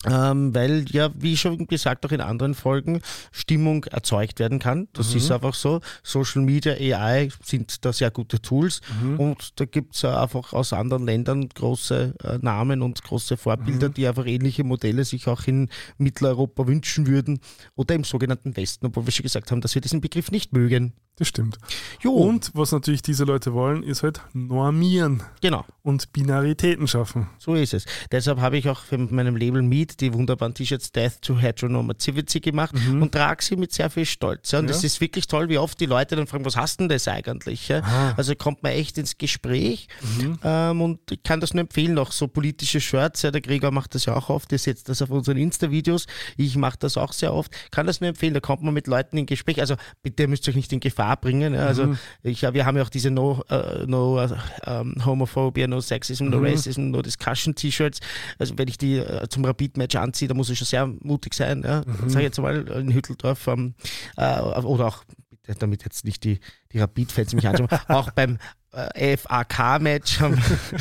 ähm, 0.09 0.53
weil 0.55 0.85
ja, 0.89 1.09
wie 1.15 1.37
schon 1.37 1.67
gesagt, 1.67 2.05
auch 2.05 2.11
in 2.11 2.21
anderen 2.21 2.55
Folgen 2.55 3.01
Stimmung 3.31 3.83
erzeugt 3.85 4.39
werden 4.39 4.57
kann. 4.59 4.87
Das 4.93 5.11
Mhm. 5.11 5.17
ist 5.17 5.31
einfach 5.31 5.53
so. 5.53 5.79
Social 6.01 6.41
Media, 6.41 6.73
AI 6.73 7.29
sind 7.43 7.85
da 7.85 7.93
sehr 7.93 8.09
gute 8.09 8.41
Tools 8.41 8.81
Mhm. 9.01 9.19
und 9.19 9.59
da 9.59 9.65
gibt 9.65 9.95
es 9.95 10.03
einfach 10.05 10.53
aus 10.53 10.73
anderen 10.73 11.05
Ländern 11.05 11.47
große 11.49 12.15
äh, 12.23 12.37
Namen 12.41 12.81
und 12.81 13.03
große 13.03 13.37
Vorbilder, 13.37 13.89
Mhm. 13.89 13.93
die 13.93 14.07
einfach 14.07 14.25
ähnliche 14.25 14.63
Modelle 14.63 15.05
sich 15.05 15.27
auch 15.27 15.45
in 15.45 15.69
Mitteleuropa 15.97 16.65
wünschen 16.67 17.05
würden 17.07 17.39
oder 17.75 17.93
im 17.95 18.03
sogenannten 18.03 18.55
Westen, 18.57 18.87
obwohl 18.87 19.05
wir 19.05 19.11
schon 19.11 19.23
gesagt 19.23 19.51
haben, 19.51 19.61
dass 19.61 19.75
wir 19.75 19.81
diesen 19.81 20.01
Begriff 20.01 20.31
nicht 20.31 20.51
mögen. 20.53 20.93
Das 21.21 21.27
stimmt. 21.27 21.59
Jo, 22.01 22.13
Und 22.13 22.49
was 22.55 22.71
natürlich 22.71 23.03
diese 23.03 23.25
Leute 23.25 23.53
wollen, 23.53 23.83
ist 23.83 24.01
halt 24.01 24.21
normieren 24.33 25.21
genau. 25.39 25.63
und 25.83 26.11
Binaritäten 26.13 26.87
schaffen. 26.87 27.29
So 27.37 27.53
ist 27.53 27.75
es. 27.75 27.85
Deshalb 28.11 28.39
habe 28.39 28.57
ich 28.57 28.67
auch 28.67 28.79
für 28.79 28.97
meinem 28.97 29.35
Label 29.35 29.61
Meet 29.61 30.01
die 30.01 30.15
wunderbaren 30.15 30.55
T-Shirts 30.55 30.91
Death 30.91 31.21
to 31.21 31.37
Heteronormativity 31.37 32.39
gemacht 32.39 32.73
und 32.89 33.11
trage 33.11 33.43
sie 33.43 33.55
mit 33.55 33.71
sehr 33.71 33.91
viel 33.91 34.07
Stolz. 34.07 34.49
Ja. 34.51 34.57
Und 34.57 34.65
Ja. 34.65 34.71
das 34.71 34.83
ist 34.83 34.99
wirklich 34.99 35.27
toll, 35.27 35.47
wie 35.49 35.59
oft 35.59 35.79
die 35.79 35.85
Leute 35.85 36.15
dann 36.15 36.25
fragen, 36.25 36.43
was 36.43 36.57
hast 36.57 36.79
denn 36.79 36.89
das 36.89 37.07
eigentlich? 37.07 37.67
Ja. 37.67 37.81
Aha. 37.81 38.15
Also 38.17 38.33
kommt 38.33 38.63
man 38.63 38.71
echt 38.71 38.97
ins 38.97 39.19
Gespräch 39.19 39.89
ähm, 40.43 40.81
und 40.81 40.99
ich 41.11 41.21
kann 41.21 41.39
das 41.39 41.53
nur 41.53 41.61
empfehlen, 41.61 41.99
auch 41.99 42.11
so 42.11 42.27
politische 42.29 42.81
Shirts. 42.81 43.21
Ja, 43.21 43.29
der 43.29 43.41
Gregor 43.41 43.69
macht 43.69 43.93
das 43.93 44.05
ja 44.05 44.15
auch 44.15 44.29
oft, 44.29 44.49
der 44.49 44.57
setzt 44.57 44.89
das 44.89 45.03
auf 45.03 45.11
unseren 45.11 45.37
Insta-Videos. 45.37 46.07
Ich 46.35 46.55
mache 46.55 46.79
das 46.79 46.97
auch 46.97 47.13
sehr 47.13 47.31
oft. 47.31 47.51
Kann 47.69 47.85
das 47.85 48.01
nur 48.01 48.09
empfehlen, 48.09 48.33
da 48.33 48.39
kommt 48.39 48.63
man 48.63 48.73
mit 48.73 48.87
Leuten 48.87 49.19
in 49.19 49.27
Gespräch. 49.27 49.59
Also 49.61 49.75
bitte 50.01 50.23
ihr 50.23 50.27
müsst 50.27 50.49
euch 50.49 50.55
nicht 50.55 50.73
in 50.73 50.79
Gefahr 50.79 51.10
bringen. 51.15 51.53
Ja. 51.53 51.65
Also 51.65 51.95
ich, 52.23 52.41
ja, 52.41 52.53
wir 52.53 52.65
haben 52.65 52.77
ja 52.77 52.83
auch 52.83 52.89
diese 52.89 53.11
No, 53.11 53.43
äh, 53.49 53.85
no 53.85 54.19
äh, 54.19 54.29
ähm, 54.65 54.95
Homophobia, 55.05 55.67
No 55.67 55.81
Sexism, 55.81 56.25
No 56.25 56.39
Racism, 56.39 56.91
No 56.91 57.01
Discussion 57.01 57.55
T-Shirts. 57.55 57.99
Also 58.39 58.57
wenn 58.57 58.67
ich 58.67 58.77
die 58.77 58.97
äh, 58.97 59.27
zum 59.29 59.45
Rapid-Match 59.45 59.95
anziehe, 59.95 60.27
da 60.27 60.33
muss 60.33 60.49
ich 60.49 60.57
schon 60.57 60.67
sehr 60.67 60.87
mutig 60.87 61.33
sein. 61.33 61.63
Ja. 61.63 61.83
Sag 62.07 62.19
ich 62.19 62.25
jetzt 62.25 62.39
mal 62.39 62.67
in 62.67 62.93
Hütteldorf 62.93 63.47
ähm, 63.47 63.73
äh, 64.17 64.39
oder 64.41 64.87
auch 64.87 65.03
damit 65.59 65.83
jetzt 65.83 66.05
nicht 66.05 66.23
die, 66.23 66.39
die 66.71 66.79
Rapid-Fans 66.79 67.33
mich 67.33 67.47
anschauen, 67.47 67.67
auch 67.87 68.11
beim 68.11 68.37
äh, 68.73 69.17
FAK-Match 69.17 70.21
am, 70.21 70.37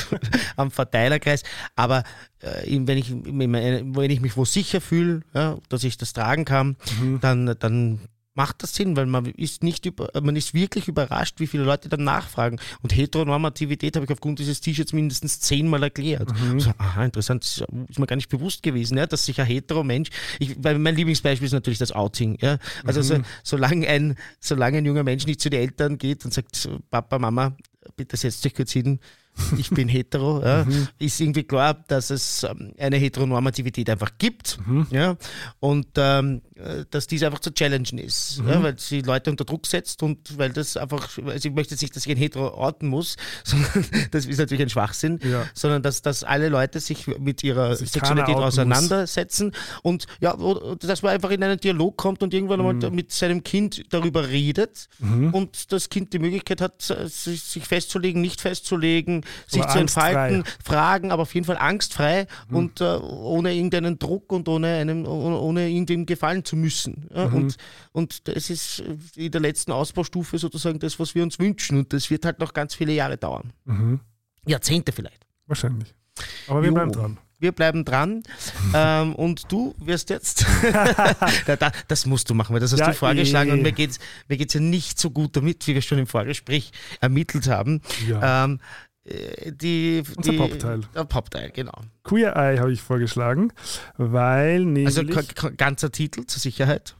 am 0.56 0.70
Verteilerkreis. 0.70 1.42
Aber 1.76 2.04
äh, 2.40 2.78
wenn, 2.86 2.98
ich, 2.98 3.12
wenn 3.12 4.10
ich 4.10 4.20
mich 4.20 4.36
wo 4.36 4.44
sicher 4.44 4.80
fühle, 4.80 5.22
ja, 5.34 5.58
dass 5.68 5.84
ich 5.84 5.96
das 5.96 6.12
tragen 6.12 6.44
kann, 6.44 6.76
dann, 7.20 7.56
dann 7.58 8.00
macht 8.40 8.62
das 8.62 8.74
Sinn, 8.74 8.96
weil 8.96 9.04
man 9.04 9.26
ist 9.26 9.62
nicht 9.62 9.84
über, 9.84 10.08
man 10.22 10.34
ist 10.34 10.54
wirklich 10.54 10.88
überrascht, 10.88 11.40
wie 11.40 11.46
viele 11.46 11.62
Leute 11.62 11.90
dann 11.90 12.04
nachfragen. 12.04 12.58
Und 12.80 12.96
Heteronormativität 12.96 13.96
habe 13.96 14.06
ich 14.06 14.10
aufgrund 14.10 14.38
dieses 14.38 14.62
T-Shirts 14.62 14.94
mindestens 14.94 15.40
zehnmal 15.40 15.82
erklärt. 15.82 16.32
So, 16.56 16.72
aha, 16.78 17.04
interessant, 17.04 17.44
das 17.44 17.62
ist 17.90 17.98
mir 17.98 18.06
gar 18.06 18.16
nicht 18.16 18.30
bewusst 18.30 18.62
gewesen, 18.62 18.96
ja, 18.96 19.04
dass 19.04 19.26
sich 19.26 19.38
ein 19.42 19.46
Hetero-Mensch, 19.46 20.08
ich, 20.38 20.56
weil 20.56 20.78
mein 20.78 20.96
Lieblingsbeispiel 20.96 21.44
ist 21.44 21.52
natürlich 21.52 21.78
das 21.78 21.92
Outing. 21.92 22.38
Ja. 22.40 22.56
Also 22.86 23.02
so, 23.02 23.18
solange, 23.42 23.86
ein, 23.86 24.16
solange 24.40 24.78
ein 24.78 24.86
junger 24.86 25.02
Mensch 25.02 25.26
nicht 25.26 25.42
zu 25.42 25.50
den 25.50 25.60
Eltern 25.60 25.98
geht 25.98 26.24
und 26.24 26.32
sagt, 26.32 26.66
Papa, 26.90 27.18
Mama, 27.18 27.54
bitte 27.96 28.16
setzt 28.16 28.46
euch 28.46 28.54
kurz 28.54 28.72
hin, 28.72 29.00
ich 29.56 29.70
bin 29.70 29.88
hetero, 29.88 30.40
ja, 30.44 30.66
ist 30.98 31.20
irgendwie 31.20 31.44
klar, 31.44 31.74
dass 31.88 32.10
es 32.10 32.42
ähm, 32.44 32.72
eine 32.78 32.96
Heteronormativität 32.96 33.88
einfach 33.90 34.10
gibt 34.18 34.58
ja, 34.90 35.16
und 35.60 35.86
ähm, 35.96 36.42
äh, 36.56 36.84
dass 36.90 37.06
dies 37.06 37.22
einfach 37.22 37.38
zu 37.40 37.52
challengen 37.52 37.98
ist, 37.98 38.42
ja, 38.46 38.62
weil 38.62 38.78
sie 38.78 39.00
Leute 39.00 39.30
unter 39.30 39.44
Druck 39.44 39.66
setzt 39.66 40.02
und 40.02 40.36
weil 40.38 40.50
das 40.50 40.76
einfach, 40.76 41.08
also 41.24 41.48
ich 41.48 41.54
möchte 41.54 41.74
jetzt 41.74 41.82
nicht, 41.82 41.96
dass 41.96 42.04
ich 42.06 42.12
ein 42.12 42.18
Hetero 42.18 42.48
orten 42.54 42.86
muss, 42.88 43.16
sondern 43.44 43.84
das 44.10 44.26
ist 44.26 44.38
natürlich 44.38 44.62
ein 44.62 44.70
Schwachsinn, 44.70 45.18
Ja. 45.22 45.46
sondern 45.54 45.82
dass, 45.82 46.02
dass 46.02 46.22
alle 46.24 46.48
Leute 46.48 46.80
sich 46.80 47.06
mit 47.06 47.42
ihrer 47.42 47.76
Sich 47.76 47.90
Sexualität 47.90 48.34
outen 48.36 48.44
muss. 48.44 48.58
auseinandersetzen 48.58 49.52
und 49.82 50.06
ja, 50.20 50.36
dass 50.80 51.02
man 51.02 51.12
einfach 51.14 51.30
in 51.30 51.42
einen 51.42 51.58
Dialog 51.58 51.96
kommt 51.96 52.22
und 52.22 52.34
irgendwann 52.34 52.60
Mhm. 52.60 52.66
einmal 52.66 52.90
mit 52.90 53.10
seinem 53.12 53.42
Kind 53.42 53.84
darüber 53.90 54.28
redet 54.28 54.88
und 55.32 55.72
das 55.72 55.88
Kind 55.88 56.12
die 56.12 56.18
Möglichkeit 56.18 56.60
hat, 56.60 56.82
sich 56.82 57.64
festzulegen, 57.66 58.20
nicht 58.20 58.40
festzulegen, 58.40 59.19
sich 59.46 59.62
Aber 59.62 59.72
zu 59.72 59.78
entfalten, 59.78 60.44
fragen, 60.64 61.12
aber 61.12 61.22
auf 61.22 61.34
jeden 61.34 61.46
Fall 61.46 61.58
angstfrei 61.58 62.26
und 62.50 62.80
äh, 62.80 62.84
ohne 62.84 63.54
irgendeinen 63.54 63.98
Druck 63.98 64.32
und 64.32 64.48
ohne, 64.48 64.68
einen, 64.74 65.06
ohne, 65.06 65.38
ohne 65.38 65.68
irgendwem 65.68 66.06
gefallen 66.06 66.44
zu 66.44 66.56
müssen. 66.56 67.08
Ja? 67.14 67.24
Und, 67.24 67.56
und 67.92 68.28
das 68.28 68.50
ist 68.50 68.82
in 69.16 69.30
der 69.30 69.40
letzten 69.40 69.72
Ausbaustufe 69.72 70.38
sozusagen 70.38 70.78
das, 70.78 70.98
was 70.98 71.14
wir 71.14 71.22
uns 71.22 71.38
wünschen 71.38 71.78
und 71.78 71.92
das 71.92 72.10
wird 72.10 72.24
halt 72.24 72.38
noch 72.38 72.52
ganz 72.52 72.74
viele 72.74 72.92
Jahre 72.92 73.16
dauern. 73.16 73.52
Mhm. 73.64 74.00
Jahrzehnte 74.46 74.92
vielleicht. 74.92 75.26
Wahrscheinlich. 75.46 75.94
Aber 76.48 76.62
wir 76.62 76.68
Jo. 76.68 76.74
bleiben 76.74 76.92
dran. 76.92 77.18
Wir 77.38 77.52
bleiben 77.52 77.84
dran 77.86 78.22
ähm, 78.74 79.14
und 79.14 79.50
du 79.50 79.74
wirst 79.78 80.10
jetzt, 80.10 80.44
da, 81.46 81.56
da, 81.56 81.72
das 81.88 82.04
musst 82.04 82.28
du 82.28 82.34
machen, 82.34 82.52
weil 82.52 82.60
das 82.60 82.72
hast 82.72 82.80
Ja, 82.80 82.88
du 82.88 82.94
vorgeschlagen 82.94 83.50
eh. 83.50 83.52
und 83.54 83.62
mir 83.62 83.72
geht's 83.72 83.98
mir 84.28 84.36
geht's 84.36 84.52
ja 84.52 84.60
nicht 84.60 84.98
so 84.98 85.10
gut 85.10 85.36
damit, 85.36 85.66
wie 85.66 85.74
wir 85.74 85.80
schon 85.80 85.98
im 85.98 86.06
Vorgespräch 86.06 86.70
ermittelt 87.00 87.48
haben. 87.48 87.80
Ja. 88.06 88.44
Ähm, 88.44 88.60
äh, 88.60 88.89
die, 89.50 90.02
Unser 90.16 90.30
die, 90.32 90.36
Popteil. 90.38 90.80
Der 90.94 91.04
Popteil, 91.04 91.50
genau. 91.50 91.72
Queer 92.04 92.36
Eye 92.36 92.58
habe 92.60 92.72
ich 92.72 92.80
vorgeschlagen, 92.82 93.52
weil 93.96 94.64
nämlich 94.64 94.86
Also 94.86 95.04
ka- 95.04 95.22
ka- 95.34 95.50
ganzer 95.50 95.90
Titel 95.90 96.24
zur 96.26 96.40
Sicherheit. 96.40 96.94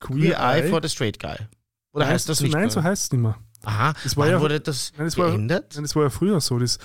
Queer, 0.00 0.34
Queer 0.34 0.40
Eye 0.40 0.68
for 0.68 0.80
the 0.82 0.88
Straight 0.88 1.18
Guy. 1.20 1.36
Oder 1.92 2.08
heißt 2.08 2.28
das 2.28 2.40
nicht? 2.40 2.52
Nein, 2.52 2.62
mehr? 2.62 2.70
so 2.70 2.82
heißt 2.82 3.04
es 3.04 3.12
nicht 3.12 3.20
mehr. 3.20 3.38
Aha, 3.64 3.92
Das 4.02 4.16
war 4.16 4.28
ja- 4.28 4.40
wurde 4.40 4.58
das, 4.60 4.92
Nein, 4.96 5.16
war- 5.16 5.28
geändert? 5.30 5.72
Nein, 5.74 5.84
das 5.84 5.94
war 5.94 6.02
ja 6.04 6.10
früher 6.10 6.40
so. 6.40 6.58
Das, 6.58 6.78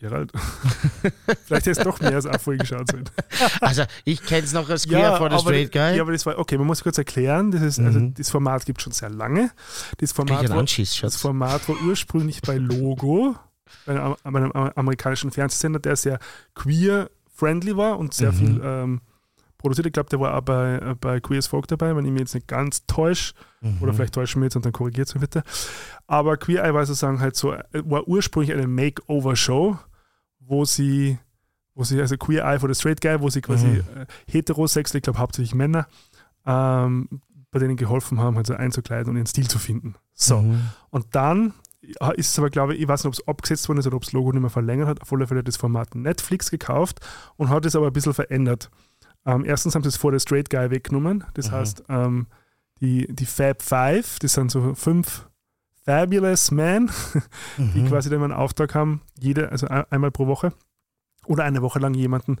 Gerald, 0.00 0.32
vielleicht 1.44 1.66
du 1.66 1.74
doch 1.84 2.00
mehr 2.00 2.14
als 2.14 2.26
eine 2.26 2.38
Folge 2.38 2.60
geschaut. 2.62 2.90
sein. 2.90 3.04
Also 3.60 3.84
ich 4.04 4.22
kenne 4.24 4.44
es 4.44 4.52
noch 4.52 4.68
als 4.68 4.86
Queer 4.88 5.16
for 5.16 5.30
the 5.30 5.38
Straight 5.38 5.72
Guy. 5.72 5.96
ja, 5.96 6.02
aber 6.02 6.12
das 6.12 6.24
war, 6.26 6.38
okay, 6.38 6.56
man 6.58 6.66
muss 6.66 6.82
kurz 6.82 6.98
erklären, 6.98 7.50
das, 7.50 7.62
ist, 7.62 7.78
also, 7.78 8.00
Mhm. 8.00 8.14
das 8.14 8.30
Format 8.30 8.64
gibt 8.66 8.78
es 8.80 8.84
schon 8.84 8.92
sehr 8.92 9.10
lange. 9.10 9.50
Das 9.98 10.12
Format, 10.12 10.48
war, 10.48 10.62
das. 10.64 11.16
Format 11.16 11.68
war 11.68 11.76
ursprünglich 11.86 12.40
bei 12.42 12.56
Logo, 12.56 13.36
bei 13.86 13.92
einem, 14.00 14.16
bei 14.24 14.38
einem 14.40 14.52
amerikanischen 14.52 15.30
Fernsehsender, 15.30 15.78
der 15.78 15.96
sehr 15.96 16.18
queer-friendly 16.54 17.76
war 17.76 17.98
und 17.98 18.14
sehr 18.14 18.32
Mhm. 18.32 18.36
viel 18.36 18.60
ähm, 18.64 19.00
produziert. 19.58 19.86
Ich 19.86 19.92
glaube, 19.92 20.08
der 20.08 20.20
war 20.20 20.36
auch 20.36 20.40
bei, 20.42 20.76
äh, 20.76 20.94
bei 21.00 21.20
Queer 21.20 21.38
as 21.38 21.46
Folk 21.46 21.68
dabei, 21.68 21.94
wenn 21.94 22.04
ich 22.04 22.10
mich 22.10 22.20
jetzt 22.20 22.34
nicht 22.34 22.48
ganz 22.48 22.86
täusche. 22.86 23.34
Mhm. 23.60 23.78
Oder 23.82 23.92
vielleicht 23.92 24.14
täuschen 24.14 24.40
wir 24.40 24.46
jetzt 24.46 24.56
und 24.56 24.64
dann 24.64 24.72
korrigiert 24.72 25.08
es 25.08 25.14
mir 25.14 25.20
bitte. 25.20 25.42
Aber 26.06 26.36
Queer 26.36 26.64
Eye 26.64 26.72
war 26.74 26.86
sozusagen 26.86 27.20
halt 27.20 27.36
so, 27.36 27.52
äh, 27.52 27.62
war 27.84 28.08
ursprünglich 28.08 28.52
eine 28.52 28.66
Makeover-Show, 28.66 29.78
wo 30.50 30.64
sie, 30.64 31.18
wo 31.74 31.84
sie, 31.84 32.00
also 32.00 32.16
Queer 32.16 32.44
Eye 32.44 32.58
for 32.58 32.68
the 32.68 32.74
Straight 32.78 33.00
Guy, 33.00 33.20
wo 33.20 33.30
sie 33.30 33.40
quasi 33.40 33.66
Mhm. 33.66 33.76
äh, 33.96 34.06
heterosexuell, 34.30 34.98
ich 34.98 35.02
glaube 35.04 35.18
hauptsächlich 35.18 35.54
Männer, 35.54 35.86
ähm, 36.46 37.08
bei 37.50 37.58
denen 37.58 37.76
geholfen 37.76 38.20
haben, 38.20 38.36
halt 38.36 38.46
so 38.46 38.54
einzukleiden 38.54 39.10
und 39.10 39.16
ihren 39.16 39.26
Stil 39.26 39.48
zu 39.48 39.58
finden. 39.58 39.94
So. 40.14 40.42
Mhm. 40.42 40.60
Und 40.90 41.06
dann 41.12 41.54
ist 42.16 42.28
es 42.32 42.38
aber, 42.38 42.50
glaube 42.50 42.74
ich, 42.74 42.82
ich 42.82 42.88
weiß 42.88 43.04
nicht, 43.04 43.08
ob 43.08 43.14
es 43.14 43.26
abgesetzt 43.26 43.68
worden 43.68 43.78
ist 43.78 43.86
oder 43.86 43.96
ob 43.96 44.04
das 44.04 44.12
Logo 44.12 44.30
nicht 44.32 44.40
mehr 44.42 44.50
verlängert 44.50 44.86
hat. 44.88 45.00
Auf 45.02 45.12
alle 45.12 45.26
Fälle 45.26 45.38
hat 45.40 45.48
das 45.48 45.56
Format 45.56 45.94
Netflix 45.94 46.50
gekauft 46.50 47.00
und 47.36 47.48
hat 47.48 47.64
es 47.64 47.74
aber 47.74 47.86
ein 47.86 47.92
bisschen 47.92 48.14
verändert. 48.14 48.70
Ähm, 49.26 49.44
erstens 49.44 49.74
haben 49.74 49.82
sie 49.82 49.88
es 49.88 49.96
vor 49.96 50.12
der 50.12 50.18
Straight 50.20 50.50
Guy 50.50 50.70
weggenommen. 50.70 51.24
Das 51.34 51.48
Mhm. 51.48 51.52
heißt, 51.52 51.84
ähm, 51.88 52.26
die, 52.80 53.06
die 53.12 53.26
Fab 53.26 53.62
Five, 53.62 54.18
das 54.20 54.34
sind 54.34 54.50
so 54.50 54.74
fünf 54.74 55.26
Fabulous 55.90 56.46
die 57.58 57.80
Mhm. 57.80 57.88
quasi 57.88 58.10
dann 58.10 58.22
einen 58.22 58.32
Auftrag 58.32 58.74
haben, 58.74 59.02
jede, 59.18 59.50
also 59.50 59.66
ein- 59.66 59.84
einmal 59.90 60.10
pro 60.10 60.26
Woche 60.26 60.52
oder 61.26 61.44
eine 61.44 61.62
Woche 61.62 61.78
lang 61.80 61.94
jemanden 61.94 62.36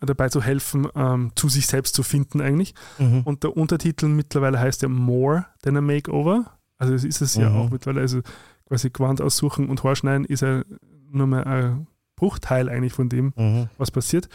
dabei 0.00 0.28
zu 0.28 0.40
helfen, 0.42 0.86
ähm, 0.94 1.32
zu 1.34 1.48
sich 1.48 1.66
selbst 1.66 1.94
zu 1.94 2.02
finden 2.02 2.40
eigentlich. 2.40 2.74
Mhm. 2.98 3.22
Und 3.24 3.42
der 3.42 3.56
Untertitel 3.56 4.06
mittlerweile 4.06 4.58
heißt 4.60 4.82
ja 4.82 4.88
More 4.88 5.46
Than 5.62 5.76
a 5.76 5.80
Makeover. 5.80 6.58
Also 6.78 6.92
das 6.92 7.04
ist 7.04 7.20
es 7.20 7.34
ja 7.34 7.50
Mhm. 7.50 7.56
auch 7.56 7.70
mittlerweile. 7.70 8.00
Also 8.02 8.20
quasi 8.68 8.90
Gewand 8.90 9.20
aussuchen 9.20 9.68
und 9.68 9.82
Haarschneiden 9.84 10.24
ist 10.24 10.40
ja 10.40 10.62
nur 11.10 11.26
mal 11.26 11.44
ein 11.44 11.86
Bruchteil 12.16 12.68
eigentlich 12.68 12.92
von 12.92 13.08
dem, 13.08 13.32
Mhm. 13.36 13.68
was 13.76 13.90
passiert. 13.90 14.28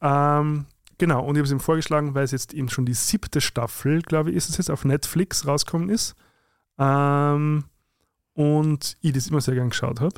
Ähm, 0.00 0.64
genau, 0.98 1.24
und 1.24 1.34
ich 1.36 1.40
habe 1.40 1.46
es 1.46 1.52
ihm 1.52 1.60
vorgeschlagen, 1.60 2.14
weil 2.14 2.24
es 2.24 2.30
jetzt 2.32 2.54
eben 2.54 2.68
schon 2.68 2.86
die 2.86 2.94
siebte 2.94 3.40
Staffel, 3.40 4.00
glaube 4.02 4.30
ich, 4.30 4.36
ist 4.36 4.48
es 4.48 4.56
jetzt, 4.58 4.70
auf 4.70 4.84
Netflix 4.84 5.46
rausgekommen 5.46 5.90
ist. 5.90 6.14
Ähm, 6.78 7.64
und 8.36 8.96
ich 9.00 9.12
das 9.12 9.28
immer 9.28 9.40
sehr 9.40 9.54
gern 9.54 9.70
geschaut 9.70 10.00
habe. 10.00 10.14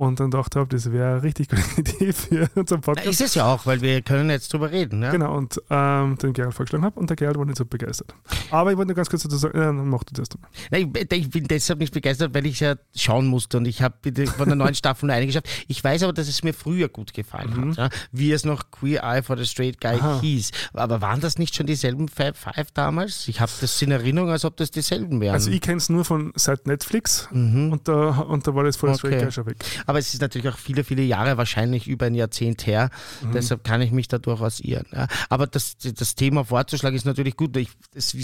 Und 0.00 0.18
dann 0.18 0.30
dachte 0.30 0.60
ich, 0.62 0.68
das 0.68 0.90
wäre 0.92 1.22
richtig 1.22 1.50
gute 1.50 1.62
Idee 1.76 2.14
für 2.14 2.48
unseren 2.54 2.80
Na, 2.80 2.94
Podcast. 2.94 3.06
ist 3.06 3.20
es 3.20 3.34
ja 3.34 3.44
auch, 3.52 3.66
weil 3.66 3.82
wir 3.82 4.00
können 4.00 4.30
jetzt 4.30 4.50
drüber 4.50 4.70
reden. 4.70 5.02
Ja? 5.02 5.10
Genau, 5.10 5.36
und 5.36 5.60
ähm, 5.68 6.16
den 6.16 6.32
Gerald 6.32 6.54
vorgeschlagen 6.54 6.86
habe 6.86 6.98
und 6.98 7.10
der 7.10 7.16
Gerald 7.18 7.36
war 7.36 7.44
nicht 7.44 7.58
so 7.58 7.66
begeistert. 7.66 8.14
Aber 8.50 8.70
ich 8.70 8.78
wollte 8.78 8.88
nur 8.88 8.96
ganz 8.96 9.10
kurz 9.10 9.24
dazu 9.24 9.36
sagen, 9.36 9.58
ja, 9.58 9.66
dann 9.66 9.86
mach 9.90 10.02
du 10.04 10.14
das 10.14 10.30
dann. 10.30 10.40
Nein, 10.70 10.90
ich, 10.96 11.12
ich 11.12 11.28
bin 11.28 11.44
deshalb 11.46 11.80
nicht 11.80 11.92
begeistert, 11.92 12.32
weil 12.32 12.46
ich 12.46 12.60
ja 12.60 12.76
schauen 12.96 13.26
musste 13.26 13.58
und 13.58 13.66
ich 13.66 13.82
habe 13.82 13.94
von 14.38 14.46
der 14.48 14.56
neuen 14.56 14.74
Staffel 14.74 15.04
nur 15.04 15.14
eine 15.14 15.26
geschafft. 15.26 15.50
Ich 15.68 15.84
weiß 15.84 16.02
aber, 16.04 16.14
dass 16.14 16.28
es 16.28 16.42
mir 16.42 16.54
früher 16.54 16.88
gut 16.88 17.12
gefallen 17.12 17.50
Mhm. 17.54 17.70
hat, 17.72 17.76
ja? 17.76 17.88
wie 18.10 18.32
es 18.32 18.46
noch 18.46 18.70
Queer 18.70 19.02
Eye 19.02 19.22
for 19.22 19.36
the 19.36 19.44
Straight 19.44 19.82
Guy 19.82 19.96
Aha. 19.96 20.18
hieß. 20.22 20.50
Aber 20.72 21.02
waren 21.02 21.20
das 21.20 21.36
nicht 21.36 21.54
schon 21.54 21.66
dieselben 21.66 22.08
Five, 22.08 22.38
Five 22.38 22.70
damals? 22.72 23.28
Ich 23.28 23.42
habe 23.42 23.52
das 23.60 23.82
in 23.82 23.90
Erinnerung, 23.90 24.30
als 24.30 24.46
ob 24.46 24.56
das 24.56 24.70
dieselben 24.70 25.20
wären. 25.20 25.34
Also 25.34 25.50
ich 25.50 25.60
kenne 25.60 25.76
es 25.76 25.90
nur 25.90 26.06
von 26.06 26.32
seit 26.36 26.66
Netflix 26.66 27.28
mhm. 27.32 27.70
und 27.72 27.86
da, 27.86 28.20
und 28.20 28.46
da 28.46 28.54
war 28.54 28.64
das 28.64 28.76
vor 28.76 28.88
der 28.88 28.96
Straight 28.96 29.12
Okay. 29.16 29.22
Guy 29.24 29.32
schon 29.32 29.44
weg. 29.44 29.56
Aber 29.90 29.98
es 29.98 30.14
ist 30.14 30.20
natürlich 30.22 30.48
auch 30.48 30.56
viele, 30.58 30.84
viele 30.84 31.02
Jahre, 31.02 31.36
wahrscheinlich 31.36 31.86
über 31.88 32.06
ein 32.06 32.14
Jahrzehnt 32.14 32.66
her. 32.66 32.90
Mhm. 33.22 33.32
Deshalb 33.32 33.64
kann 33.64 33.82
ich 33.82 33.90
mich 33.92 34.08
da 34.08 34.18
durchaus 34.18 34.60
irren. 34.60 34.86
Ja. 34.92 35.06
Aber 35.28 35.46
das, 35.46 35.76
das 35.78 36.14
Thema 36.14 36.44
vorzuschlagen 36.44 36.96
ist 36.96 37.04
natürlich 37.04 37.36
gut. 37.36 37.56
Ich, 37.56 37.70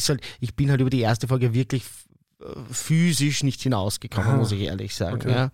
halt, 0.09 0.21
ich 0.41 0.55
bin 0.55 0.71
halt 0.71 0.81
über 0.81 0.91
die 0.91 1.01
erste 1.01 1.29
Folge 1.29 1.53
wirklich 1.53 1.85
physisch 2.71 3.43
nicht 3.43 3.63
hinausgekommen, 3.63 4.31
Ah, 4.31 4.37
muss 4.37 4.53
ich 4.53 4.61
ehrlich 4.61 4.95
sagen. 4.95 5.17
okay. 5.17 5.31
Ja. 5.31 5.51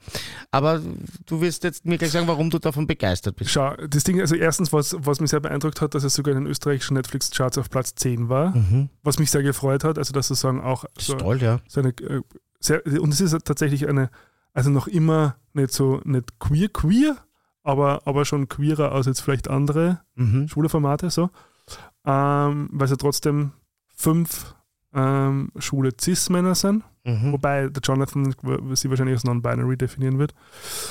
Aber 0.51 0.81
du 1.27 1.41
wirst 1.41 1.63
jetzt 1.65 1.85
mir 1.85 1.97
gleich 1.97 2.11
sagen, 2.11 2.27
warum 2.27 2.51
du 2.51 2.59
davon 2.59 2.87
begeistert 2.87 3.37
bist. 3.37 3.51
Schau, 3.53 3.75
das 3.89 4.03
Ding, 4.05 4.21
also 4.21 4.35
erstens, 4.35 4.73
was, 4.73 4.97
was 4.99 5.21
mich 5.21 5.31
sehr 5.31 5.41
beeindruckt 5.41 5.81
hat, 5.81 5.95
dass 5.95 6.03
es 6.05 6.15
sogar 6.15 6.35
in 6.35 6.43
den 6.43 6.51
österreichischen 6.51 6.95
Netflix-Charts 6.95 7.59
auf 7.59 7.71
Platz 7.71 7.95
10 7.95 8.29
war, 8.29 8.55
Mhm. 8.57 8.89
was 9.03 9.19
mich 9.19 9.31
sehr 9.31 9.43
gefreut 9.45 9.85
hat, 9.85 9.97
also 9.99 10.13
dass 10.13 10.29
sozusagen 10.29 10.61
auch 10.61 10.85
so, 10.99 11.15
toll, 11.15 11.41
ja. 11.41 11.61
so 11.69 11.81
eine, 11.81 11.91
äh, 11.91 12.21
sehr, 12.59 12.83
und 12.85 13.13
es 13.15 13.21
ist 13.21 13.37
tatsächlich 13.45 13.89
eine, 13.89 14.11
also 14.53 14.69
noch 14.71 14.89
immer 14.89 15.37
nicht 15.55 15.73
so, 15.73 16.01
nicht 16.05 16.39
queer, 16.39 16.69
queer, 16.69 17.17
aber, 17.63 18.03
aber 18.07 18.25
schon 18.25 18.49
queerer 18.49 18.93
als 18.93 19.07
jetzt 19.07 19.21
vielleicht 19.21 19.49
andere 19.49 20.01
Mhm. 20.15 20.49
schwule 20.49 20.69
Formate, 20.69 21.11
so, 21.11 21.31
ähm, 22.05 22.69
weil 22.73 22.85
es 22.87 22.91
ja 22.91 22.97
trotzdem 22.97 23.53
fünf 23.95 24.55
ähm, 24.95 25.51
schwule 25.59 25.91
Cis-Männer 25.99 26.55
sind, 26.55 26.85
Mhm. 27.05 27.33
wobei 27.33 27.69
der 27.69 27.81
Jonathan 27.83 28.35
sie 28.75 28.91
wahrscheinlich 28.91 29.15
als 29.15 29.25
non-binary 29.25 29.77
definieren 29.79 30.19
wird. 30.19 30.35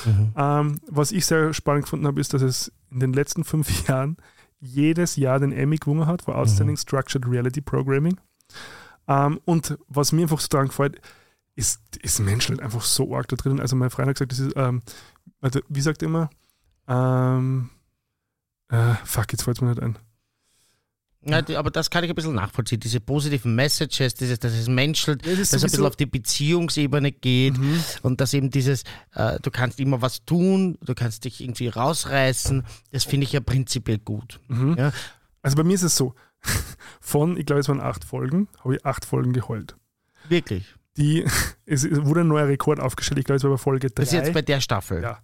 Mhm. 0.04 0.32
Ähm, 0.36 0.78
was 0.88 1.12
ich 1.12 1.24
sehr 1.24 1.54
spannend 1.54 1.84
gefunden 1.84 2.06
habe, 2.06 2.20
ist, 2.20 2.34
dass 2.34 2.42
es 2.42 2.72
in 2.90 2.98
den 3.00 3.12
letzten 3.12 3.44
fünf 3.44 3.68
Jahren 3.88 4.16
jedes 4.58 5.16
Jahr 5.16 5.38
den 5.38 5.52
Emmy 5.52 5.76
gewonnen 5.76 6.06
hat 6.06 6.22
für 6.22 6.34
Outstanding 6.34 6.76
Structured 6.76 7.26
Reality 7.28 7.60
Programming. 7.60 8.18
Ähm, 9.08 9.38
und 9.44 9.78
was 9.88 10.12
mir 10.12 10.22
einfach 10.22 10.40
so 10.40 10.48
daran 10.48 10.68
gefällt, 10.68 11.00
ist, 11.54 11.80
ist 12.00 12.18
menschelt 12.20 12.60
einfach 12.60 12.82
so 12.82 13.14
arg 13.14 13.28
da 13.28 13.36
drin. 13.36 13.60
Also 13.60 13.76
mein 13.76 13.90
Freund 13.90 14.08
hat 14.08 14.14
gesagt, 14.16 14.32
das 14.32 14.38
ist, 14.38 14.52
ähm, 14.56 14.82
also, 15.40 15.60
wie 15.68 15.80
sagt 15.80 16.02
er 16.02 16.06
immer, 16.08 16.30
ähm, 16.88 17.70
äh, 18.68 18.94
fuck, 19.04 19.32
jetzt 19.32 19.42
fällt 19.42 19.58
es 19.58 19.60
mir 19.60 19.68
nicht 19.70 19.82
ein. 19.82 19.98
Ja, 21.24 21.40
die, 21.40 21.56
aber 21.56 21.70
das 21.70 21.88
kann 21.88 22.02
ich 22.02 22.10
ein 22.10 22.16
bisschen 22.16 22.34
nachvollziehen. 22.34 22.80
Diese 22.80 22.98
positiven 23.00 23.54
Messages, 23.54 24.14
dieses, 24.14 24.40
dass 24.40 24.54
es 24.54 24.66
menschelt, 24.68 25.24
Ja, 25.24 25.36
das 25.36 25.50
dass 25.50 25.58
es 25.58 25.62
ein 25.62 25.70
bisschen 25.70 25.86
auf 25.86 25.94
die 25.94 26.06
Beziehungsebene 26.06 27.12
geht 27.12 27.56
Mhm. 27.58 27.80
und 28.02 28.20
dass 28.20 28.34
eben 28.34 28.50
dieses, 28.50 28.82
äh, 29.14 29.38
du 29.40 29.52
kannst 29.52 29.78
immer 29.78 30.02
was 30.02 30.24
tun, 30.24 30.78
du 30.80 30.94
kannst 30.96 31.24
dich 31.24 31.40
irgendwie 31.40 31.68
rausreißen, 31.68 32.64
das 32.90 33.04
finde 33.04 33.24
ich 33.24 33.32
ja 33.32 33.40
prinzipiell 33.40 33.98
gut. 33.98 34.40
Mhm. 34.48 34.74
Ja. 34.76 34.92
Also 35.42 35.56
bei 35.56 35.62
mir 35.62 35.74
ist 35.74 35.82
es 35.84 35.94
so, 35.96 36.14
von, 37.00 37.36
ich 37.36 37.46
glaube 37.46 37.60
es 37.60 37.68
waren 37.68 37.80
acht 37.80 38.04
Folgen, 38.04 38.48
habe 38.64 38.74
ich 38.74 38.84
acht 38.84 39.04
Folgen 39.04 39.32
geheult. 39.32 39.76
Wirklich. 40.28 40.74
Die, 40.96 41.24
es 41.66 41.88
wurde 42.04 42.20
ein 42.20 42.28
neuer 42.28 42.48
Rekord 42.48 42.80
aufgestellt, 42.80 43.18
ich 43.18 43.24
glaube 43.24 43.36
es 43.36 43.44
war 43.44 43.50
bei 43.50 43.56
Folge 43.56 43.88
drei. 43.88 44.02
Das 44.02 44.12
ist 44.12 44.14
jetzt 44.14 44.32
bei 44.32 44.42
der 44.42 44.60
Staffel. 44.60 45.02
Ja. 45.02 45.20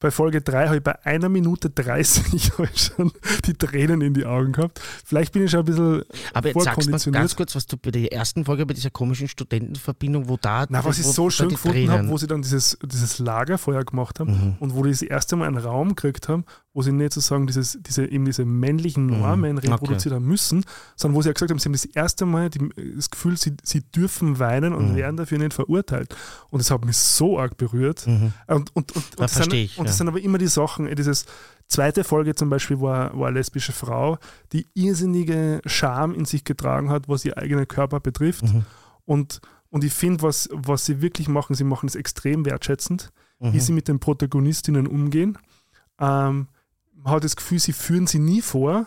Bei 0.00 0.12
Folge 0.12 0.40
3 0.40 0.66
habe 0.66 0.76
ich 0.76 0.82
bei 0.82 1.04
einer 1.04 1.28
Minute 1.28 1.70
30 1.70 2.52
habe 2.58 2.68
ich 2.72 2.80
schon 2.82 3.10
die 3.46 3.54
Tränen 3.54 4.00
in 4.00 4.14
die 4.14 4.24
Augen 4.24 4.52
gehabt. 4.52 4.80
Vielleicht 5.04 5.32
bin 5.32 5.42
ich 5.44 5.50
schon 5.50 5.60
ein 5.60 5.64
bisschen 5.66 6.04
Aber 6.32 6.48
jetzt 6.50 6.62
sagst 6.62 7.06
du 7.06 7.10
ganz 7.10 7.34
kurz, 7.34 7.56
was 7.56 7.66
du 7.66 7.76
bei 7.76 7.90
der 7.90 8.12
ersten 8.12 8.44
Folge, 8.44 8.64
bei 8.64 8.74
dieser 8.74 8.90
komischen 8.90 9.26
Studentenverbindung, 9.26 10.28
wo 10.28 10.36
da. 10.36 10.66
Na, 10.68 10.84
was 10.84 11.00
ich 11.00 11.06
so 11.06 11.30
schön 11.30 11.48
gefunden 11.48 11.90
habe, 11.90 12.08
wo 12.08 12.16
sie 12.16 12.28
dann 12.28 12.42
dieses, 12.42 12.78
dieses 12.84 13.18
Lagerfeuer 13.18 13.84
gemacht 13.84 14.20
haben 14.20 14.28
Mhm. 14.28 14.56
und 14.60 14.74
wo 14.76 14.84
die 14.84 14.90
das 14.90 15.02
erste 15.02 15.34
Mal 15.34 15.48
einen 15.48 15.56
Raum 15.58 15.88
gekriegt 15.96 16.28
haben, 16.28 16.44
wo 16.74 16.82
sie 16.82 16.92
nicht 16.92 17.12
sozusagen 17.12 17.48
dieses, 17.48 17.76
diese, 17.80 18.06
eben 18.08 18.24
diese 18.24 18.44
männlichen 18.44 19.06
Normen 19.06 19.52
Mhm. 19.54 19.58
Okay. 19.58 19.72
reproduziert 19.72 20.14
haben 20.14 20.26
müssen, 20.26 20.64
sondern 20.94 21.16
wo 21.16 21.22
sie 21.22 21.28
ja 21.30 21.32
gesagt 21.32 21.50
haben, 21.50 21.58
sie 21.58 21.64
haben 21.66 21.72
das 21.72 21.86
erste 21.86 22.24
Mal 22.24 22.50
die, 22.50 22.68
das 22.94 23.10
Gefühl, 23.10 23.36
sie, 23.36 23.54
sie 23.64 23.80
dürfen 23.80 24.38
weinen 24.38 24.74
und 24.74 24.92
Mhm. 24.92 24.96
werden 24.96 25.16
dafür 25.16 25.38
nicht 25.38 25.54
verurteilt. 25.54 26.14
Und 26.50 26.60
das 26.60 26.70
hat 26.70 26.84
mich 26.84 26.96
so 26.96 27.38
arg 27.40 27.56
berührt. 27.56 28.06
Mhm. 28.06 28.32
Und, 28.46 28.76
und, 28.76 28.92
und, 28.92 28.96
und, 28.96 29.04
das, 29.16 29.32
verstehe 29.32 29.66
sind, 29.66 29.72
ich, 29.72 29.78
und 29.78 29.87
das 29.88 29.96
ja. 29.96 29.98
sind 29.98 30.08
aber 30.08 30.20
immer 30.20 30.38
die 30.38 30.46
Sachen, 30.46 30.86
äh, 30.86 30.94
dieses 30.94 31.26
zweite 31.66 32.04
Folge 32.04 32.34
zum 32.34 32.48
Beispiel 32.50 32.80
war, 32.80 33.18
war 33.18 33.28
eine 33.28 33.38
lesbische 33.38 33.72
Frau, 33.72 34.18
die 34.52 34.66
irrsinnige 34.74 35.60
Scham 35.66 36.14
in 36.14 36.24
sich 36.24 36.44
getragen 36.44 36.90
hat, 36.90 37.08
was 37.08 37.24
ihr 37.24 37.36
eigener 37.38 37.66
Körper 37.66 38.00
betrifft. 38.00 38.44
Mhm. 38.44 38.64
Und, 39.04 39.40
und 39.70 39.84
ich 39.84 39.92
finde, 39.92 40.22
was, 40.22 40.48
was 40.52 40.86
sie 40.86 41.00
wirklich 41.02 41.28
machen, 41.28 41.54
sie 41.54 41.64
machen 41.64 41.86
es 41.88 41.94
extrem 41.94 42.44
wertschätzend, 42.44 43.10
wie 43.40 43.48
Mhm. 43.48 43.60
sie 43.60 43.72
mit 43.72 43.86
den 43.88 44.00
Protagonistinnen 44.00 44.86
umgehen. 44.86 45.38
Ähm, 46.00 46.48
man 46.94 47.12
hat 47.14 47.24
das 47.24 47.36
Gefühl, 47.36 47.58
sie 47.58 47.72
führen 47.72 48.06
sie 48.06 48.18
nie 48.18 48.42
vor. 48.42 48.86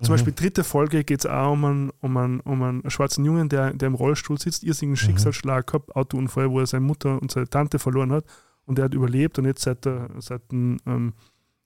Zum 0.00 0.08
Mhm. 0.08 0.14
Beispiel 0.14 0.32
dritte 0.34 0.64
Folge 0.64 1.04
geht 1.04 1.20
es 1.20 1.26
auch 1.26 1.52
um 1.52 1.64
einen, 1.64 1.90
um, 2.00 2.16
einen, 2.16 2.40
um 2.40 2.62
einen 2.62 2.90
schwarzen 2.90 3.24
Jungen, 3.24 3.48
der, 3.48 3.72
der 3.74 3.88
im 3.88 3.94
Rollstuhl 3.94 4.38
sitzt, 4.38 4.62
irrsinnigen 4.62 4.92
Mhm. 4.92 4.96
Schicksalsschlag 5.08 5.66
gehabt, 5.66 5.94
Autounfall, 5.96 6.50
wo 6.50 6.60
er 6.60 6.66
seine 6.66 6.86
Mutter 6.86 7.20
und 7.20 7.30
seine 7.30 7.48
Tante 7.48 7.78
verloren 7.78 8.12
hat 8.12 8.24
und 8.66 8.78
der 8.78 8.84
hat 8.86 8.94
überlebt 8.94 9.38
und 9.38 9.44
jetzt 9.46 9.62
seit, 9.62 9.84
der, 9.84 10.10
seit 10.18 10.42
ähm, 10.52 11.12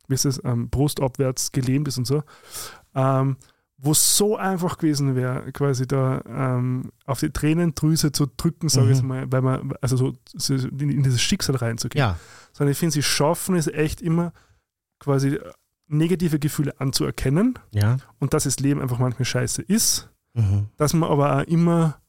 wie 0.08 0.14
ist 0.14 0.24
das, 0.24 0.40
ähm, 0.44 0.68
brustabwärts 0.70 1.52
gelähmt 1.52 1.88
ist 1.88 1.98
und 1.98 2.06
so. 2.06 2.22
Ähm, 2.94 3.36
wo 3.76 3.90
es 3.92 4.16
so 4.16 4.36
einfach 4.36 4.78
gewesen 4.78 5.14
wäre, 5.16 5.50
quasi 5.52 5.86
da 5.86 6.22
ähm, 6.26 6.90
auf 7.06 7.20
die 7.20 7.30
Tränendrüse 7.30 8.12
zu 8.12 8.26
drücken, 8.36 8.68
sage 8.68 8.86
ich 8.86 8.90
Mhm. 8.90 8.94
jetzt 8.94 9.02
mal, 9.04 9.32
weil 9.32 9.42
man, 9.42 9.72
also 9.80 9.96
so, 9.96 10.12
so 10.32 10.54
in, 10.54 10.90
in 10.90 11.02
dieses 11.02 11.20
Schicksal 11.20 11.56
reinzugehen. 11.56 11.98
Ja. 12.00 12.18
Sondern 12.52 12.72
ich 12.72 12.78
finde, 12.78 12.92
sie 12.92 13.02
schaffen 13.02 13.56
es 13.56 13.66
echt 13.66 14.00
immer, 14.00 14.32
quasi 15.00 15.38
negative 15.88 16.38
Gefühle 16.38 16.78
anzuerkennen 16.80 17.58
Ja. 17.72 17.96
und 18.20 18.32
dass 18.32 18.44
das 18.44 18.58
Leben 18.60 18.80
einfach 18.80 18.98
manchmal 18.98 19.26
scheiße 19.26 19.60
ist, 19.62 20.08
Mhm. 20.34 20.68
dass 20.76 20.94
man 20.94 21.10
aber 21.10 21.36
auch 21.38 21.42
immer 21.42 22.00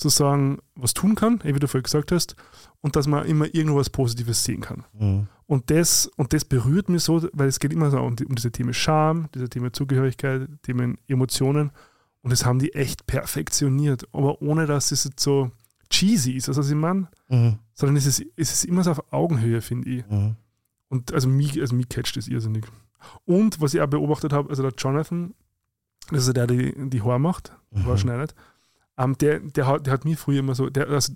sozusagen 0.00 0.58
was 0.74 0.94
tun 0.94 1.14
kann, 1.14 1.40
eh, 1.44 1.54
wie 1.54 1.58
du 1.58 1.68
vorhin 1.68 1.82
gesagt 1.84 2.10
hast, 2.12 2.36
und 2.80 2.96
dass 2.96 3.06
man 3.06 3.26
immer 3.26 3.54
irgendwas 3.54 3.90
Positives 3.90 4.42
sehen 4.44 4.62
kann. 4.62 4.84
Mhm. 4.98 5.26
Und 5.46 5.70
das, 5.70 6.06
und 6.16 6.32
das 6.32 6.44
berührt 6.44 6.88
mich 6.88 7.02
so, 7.02 7.28
weil 7.32 7.48
es 7.48 7.58
geht 7.60 7.72
immer 7.72 7.90
so 7.90 7.98
um, 8.00 8.16
die, 8.16 8.24
um 8.24 8.34
diese 8.34 8.52
Themen 8.52 8.72
Scham, 8.72 9.28
diese 9.34 9.48
Themen 9.48 9.72
Zugehörigkeit, 9.72 10.48
Themen 10.62 10.96
Emotionen. 11.08 11.72
Und 12.22 12.30
das 12.30 12.44
haben 12.46 12.58
die 12.60 12.72
echt 12.74 13.06
perfektioniert. 13.06 14.04
Aber 14.12 14.40
ohne, 14.42 14.66
dass 14.66 14.92
es 14.92 15.04
jetzt 15.04 15.20
so 15.20 15.50
cheesy 15.90 16.32
ist, 16.32 16.48
also 16.48 16.60
was 16.60 16.68
ich 16.70 16.76
meine, 16.76 17.08
Mhm. 17.28 17.58
sondern 17.74 17.96
es 17.96 18.06
ist, 18.06 18.24
es 18.36 18.52
ist 18.52 18.64
immer 18.64 18.84
so 18.84 18.92
auf 18.92 19.12
Augenhöhe, 19.12 19.60
finde 19.60 19.90
ich. 19.90 20.06
Mhm. 20.08 20.36
Und 20.88 21.12
also 21.12 21.28
mich, 21.28 21.60
also 21.60 21.74
mich 21.74 21.88
catcht 21.88 22.16
das 22.16 22.28
irrsinnig. 22.28 22.64
Und 23.24 23.60
was 23.60 23.74
ich 23.74 23.80
auch 23.80 23.86
beobachtet 23.88 24.32
habe, 24.32 24.50
also 24.50 24.62
der 24.62 24.72
Jonathan, 24.76 25.34
das 26.10 26.26
ist 26.26 26.36
der, 26.36 26.46
der 26.46 26.56
die, 26.56 26.90
die 26.90 27.02
Haare 27.02 27.18
macht, 27.20 27.52
Mhm. 27.72 27.86
Haare 27.86 27.98
schneidet, 27.98 28.34
ähm, 28.98 29.16
der, 29.18 29.40
der, 29.40 29.66
hat, 29.66 29.86
der 29.86 29.92
hat 29.92 30.04
mich 30.04 30.18
früher 30.18 30.40
immer 30.40 30.54
so, 30.54 30.70
der 30.70 30.88
also, 30.88 31.12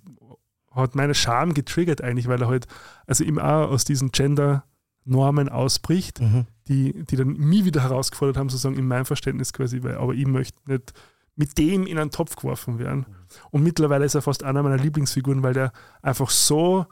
hat 0.71 0.95
meine 0.95 1.15
Scham 1.15 1.55
getriggert 1.55 2.01
eigentlich, 2.03 2.29
weil 2.29 2.43
er 2.43 2.49
halt, 2.49 2.67
also 3.07 3.25
ihm 3.25 3.39
auch 3.39 3.71
aus 3.71 3.85
diesen 3.85 4.11
Gender-Normen 4.11 5.49
ausbricht, 5.49 6.21
Mhm. 6.21 6.47
die, 6.69 7.05
die 7.05 7.17
dann 7.17 7.29
mich 7.29 7.65
wieder 7.65 7.83
herausgefordert 7.83 8.37
haben, 8.37 8.49
sozusagen 8.49 8.77
in 8.77 8.89
meinem 8.89 9.05
Verständnis 9.05 9.53
quasi, 9.53 9.83
weil, 9.83 9.97
aber 9.97 10.15
ich 10.15 10.27
möchte 10.27 10.59
nicht 10.67 10.93
mit 11.37 11.59
dem 11.59 11.87
in 11.87 11.99
einen 11.99 12.11
Topf 12.11 12.37
geworfen 12.37 12.79
werden. 12.79 13.07
Und 13.51 13.63
mittlerweile 13.63 14.05
ist 14.05 14.15
er 14.15 14.23
fast 14.23 14.45
einer 14.45 14.63
meiner 14.63 14.77
Lieblingsfiguren, 14.77 15.43
weil 15.43 15.55
der 15.55 15.73
einfach 16.01 16.31
so 16.31 16.87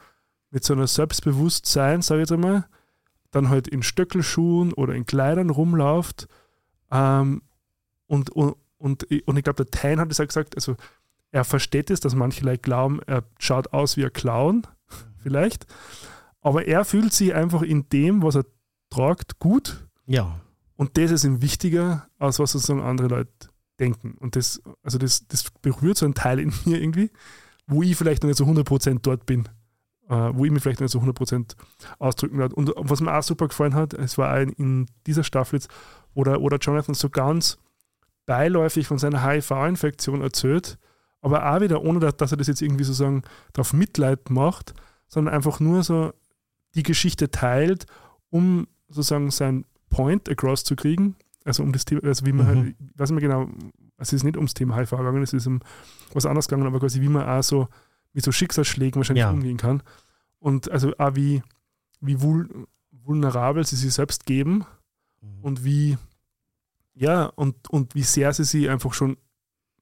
mit 0.51 0.63
so 0.63 0.73
einer 0.73 0.87
Selbstbewusstsein, 0.87 2.01
sage 2.01 2.21
ich 2.21 2.29
jetzt 2.29 2.33
einmal, 2.33 2.65
dann 3.31 3.49
halt 3.49 3.67
in 3.67 3.83
Stöckelschuhen 3.83 4.73
oder 4.73 4.93
in 4.93 5.05
Kleidern 5.05 5.49
rumläuft. 5.49 6.27
Ähm, 6.91 7.41
und, 8.05 8.29
und, 8.31 8.55
und, 8.83 9.05
ich- 9.09 9.27
und 9.27 9.37
ich 9.37 9.43
glaube, 9.43 9.63
der 9.65 9.71
Tain 9.71 9.99
hat 9.99 10.11
es 10.11 10.19
auch 10.19 10.27
gesagt, 10.27 10.55
also 10.55 10.75
er 11.31 11.43
versteht 11.43 11.89
es, 11.89 11.99
dass 11.99 12.13
manche 12.15 12.45
Leute 12.45 12.59
glauben, 12.61 12.99
er 13.07 13.23
schaut 13.39 13.73
aus 13.73 13.97
wie 13.97 14.05
ein 14.05 14.13
Clown, 14.13 14.67
vielleicht. 15.17 15.65
Aber 16.41 16.65
er 16.67 16.85
fühlt 16.85 17.13
sich 17.13 17.33
einfach 17.33 17.61
in 17.63 17.87
dem, 17.89 18.21
was 18.21 18.35
er 18.35 18.45
tragt, 18.89 19.39
gut. 19.39 19.87
Ja. 20.05 20.39
Und 20.75 20.97
das 20.97 21.11
ist 21.11 21.23
ihm 21.23 21.41
wichtiger, 21.41 22.07
als 22.19 22.39
was 22.39 22.51
sozusagen 22.51 22.81
andere 22.81 23.07
Leute 23.07 23.31
denken. 23.79 24.15
Und 24.19 24.35
das, 24.35 24.61
also 24.83 24.97
das, 24.97 25.27
das 25.27 25.45
berührt 25.61 25.97
so 25.97 26.05
einen 26.05 26.13
Teil 26.13 26.39
in 26.39 26.53
mir 26.65 26.79
irgendwie, 26.81 27.09
wo 27.65 27.81
ich 27.81 27.95
vielleicht 27.95 28.21
noch 28.23 28.27
nicht 28.27 28.37
so 28.37 28.45
100% 28.45 28.99
dort 29.01 29.25
bin. 29.25 29.47
Äh, 30.09 30.31
wo 30.33 30.43
ich 30.43 30.51
mich 30.51 30.61
vielleicht 30.61 30.81
noch 30.81 30.85
nicht 30.85 30.91
so 30.91 30.99
100% 30.99 31.55
ausdrücken 31.97 32.37
werde. 32.37 32.53
Und 32.55 32.73
was 32.75 32.99
mir 32.99 33.17
auch 33.17 33.23
super 33.23 33.47
gefallen 33.47 33.73
hat, 33.73 33.93
es 33.93 34.17
war 34.17 34.29
ein, 34.31 34.49
in 34.49 34.87
dieser 35.07 35.23
Staffel 35.23 35.55
jetzt, 35.55 35.69
wo 36.13 36.23
der, 36.25 36.41
wo 36.41 36.49
der 36.49 36.59
Jonathan 36.59 36.93
so 36.93 37.09
ganz 37.09 37.57
beiläufig 38.25 38.87
von 38.87 38.97
seiner 38.97 39.23
HIV-Infektion 39.23 40.21
erzählt, 40.21 40.77
aber 41.21 41.51
auch 41.53 41.61
wieder 41.61 41.81
ohne, 41.83 41.99
dass, 41.99 42.31
er 42.31 42.37
das 42.37 42.47
jetzt 42.47 42.61
irgendwie 42.61 42.83
sozusagen 42.83 43.23
darauf 43.53 43.73
Mitleid 43.73 44.29
macht, 44.29 44.73
sondern 45.07 45.33
einfach 45.33 45.59
nur 45.59 45.83
so 45.83 46.13
die 46.75 46.83
Geschichte 46.83 47.31
teilt, 47.31 47.85
um 48.29 48.67
sozusagen 48.89 49.31
sein 49.31 49.65
Point 49.89 50.27
across 50.29 50.63
zu 50.63 50.75
kriegen. 50.75 51.15
Also 51.45 51.61
um 51.63 51.71
das 51.71 51.85
Thema, 51.85 52.03
also 52.03 52.25
wie 52.25 52.33
man 52.33 52.45
Mhm. 52.45 52.49
halt, 52.49 52.75
ich 52.79 52.99
weiß 52.99 53.11
nicht 53.11 53.21
mehr 53.21 53.29
genau, 53.29 53.49
es 53.97 54.11
ist 54.13 54.23
nicht 54.23 54.37
ums 54.37 54.53
Thema 54.53 54.75
HIV 54.77 54.91
gegangen, 54.91 55.21
es 55.23 55.33
ist 55.33 55.45
um 55.47 55.59
was 56.13 56.25
anderes 56.25 56.47
gegangen, 56.47 56.67
aber 56.67 56.79
quasi 56.79 57.01
wie 57.01 57.09
man 57.09 57.27
auch 57.27 57.43
so 57.43 57.67
mit 58.13 58.23
so 58.23 58.31
Schicksalsschlägen 58.31 58.95
wahrscheinlich 58.99 59.21
Ja. 59.21 59.31
umgehen 59.31 59.57
kann. 59.57 59.83
Und 60.39 60.71
also 60.71 60.93
auch 60.97 61.15
wie, 61.15 61.41
wie 62.01 62.21
vul 62.21 62.49
vulnerabel 62.91 63.65
sie 63.65 63.75
sich 63.75 63.93
selbst 63.93 64.25
geben 64.25 64.65
und 65.41 65.65
wie, 65.65 65.97
ja, 66.95 67.25
und, 67.25 67.69
und 67.69 67.95
wie 67.95 68.03
sehr 68.03 68.33
sie 68.33 68.43
sie 68.43 68.69
einfach 68.69 68.93
schon 68.93 69.17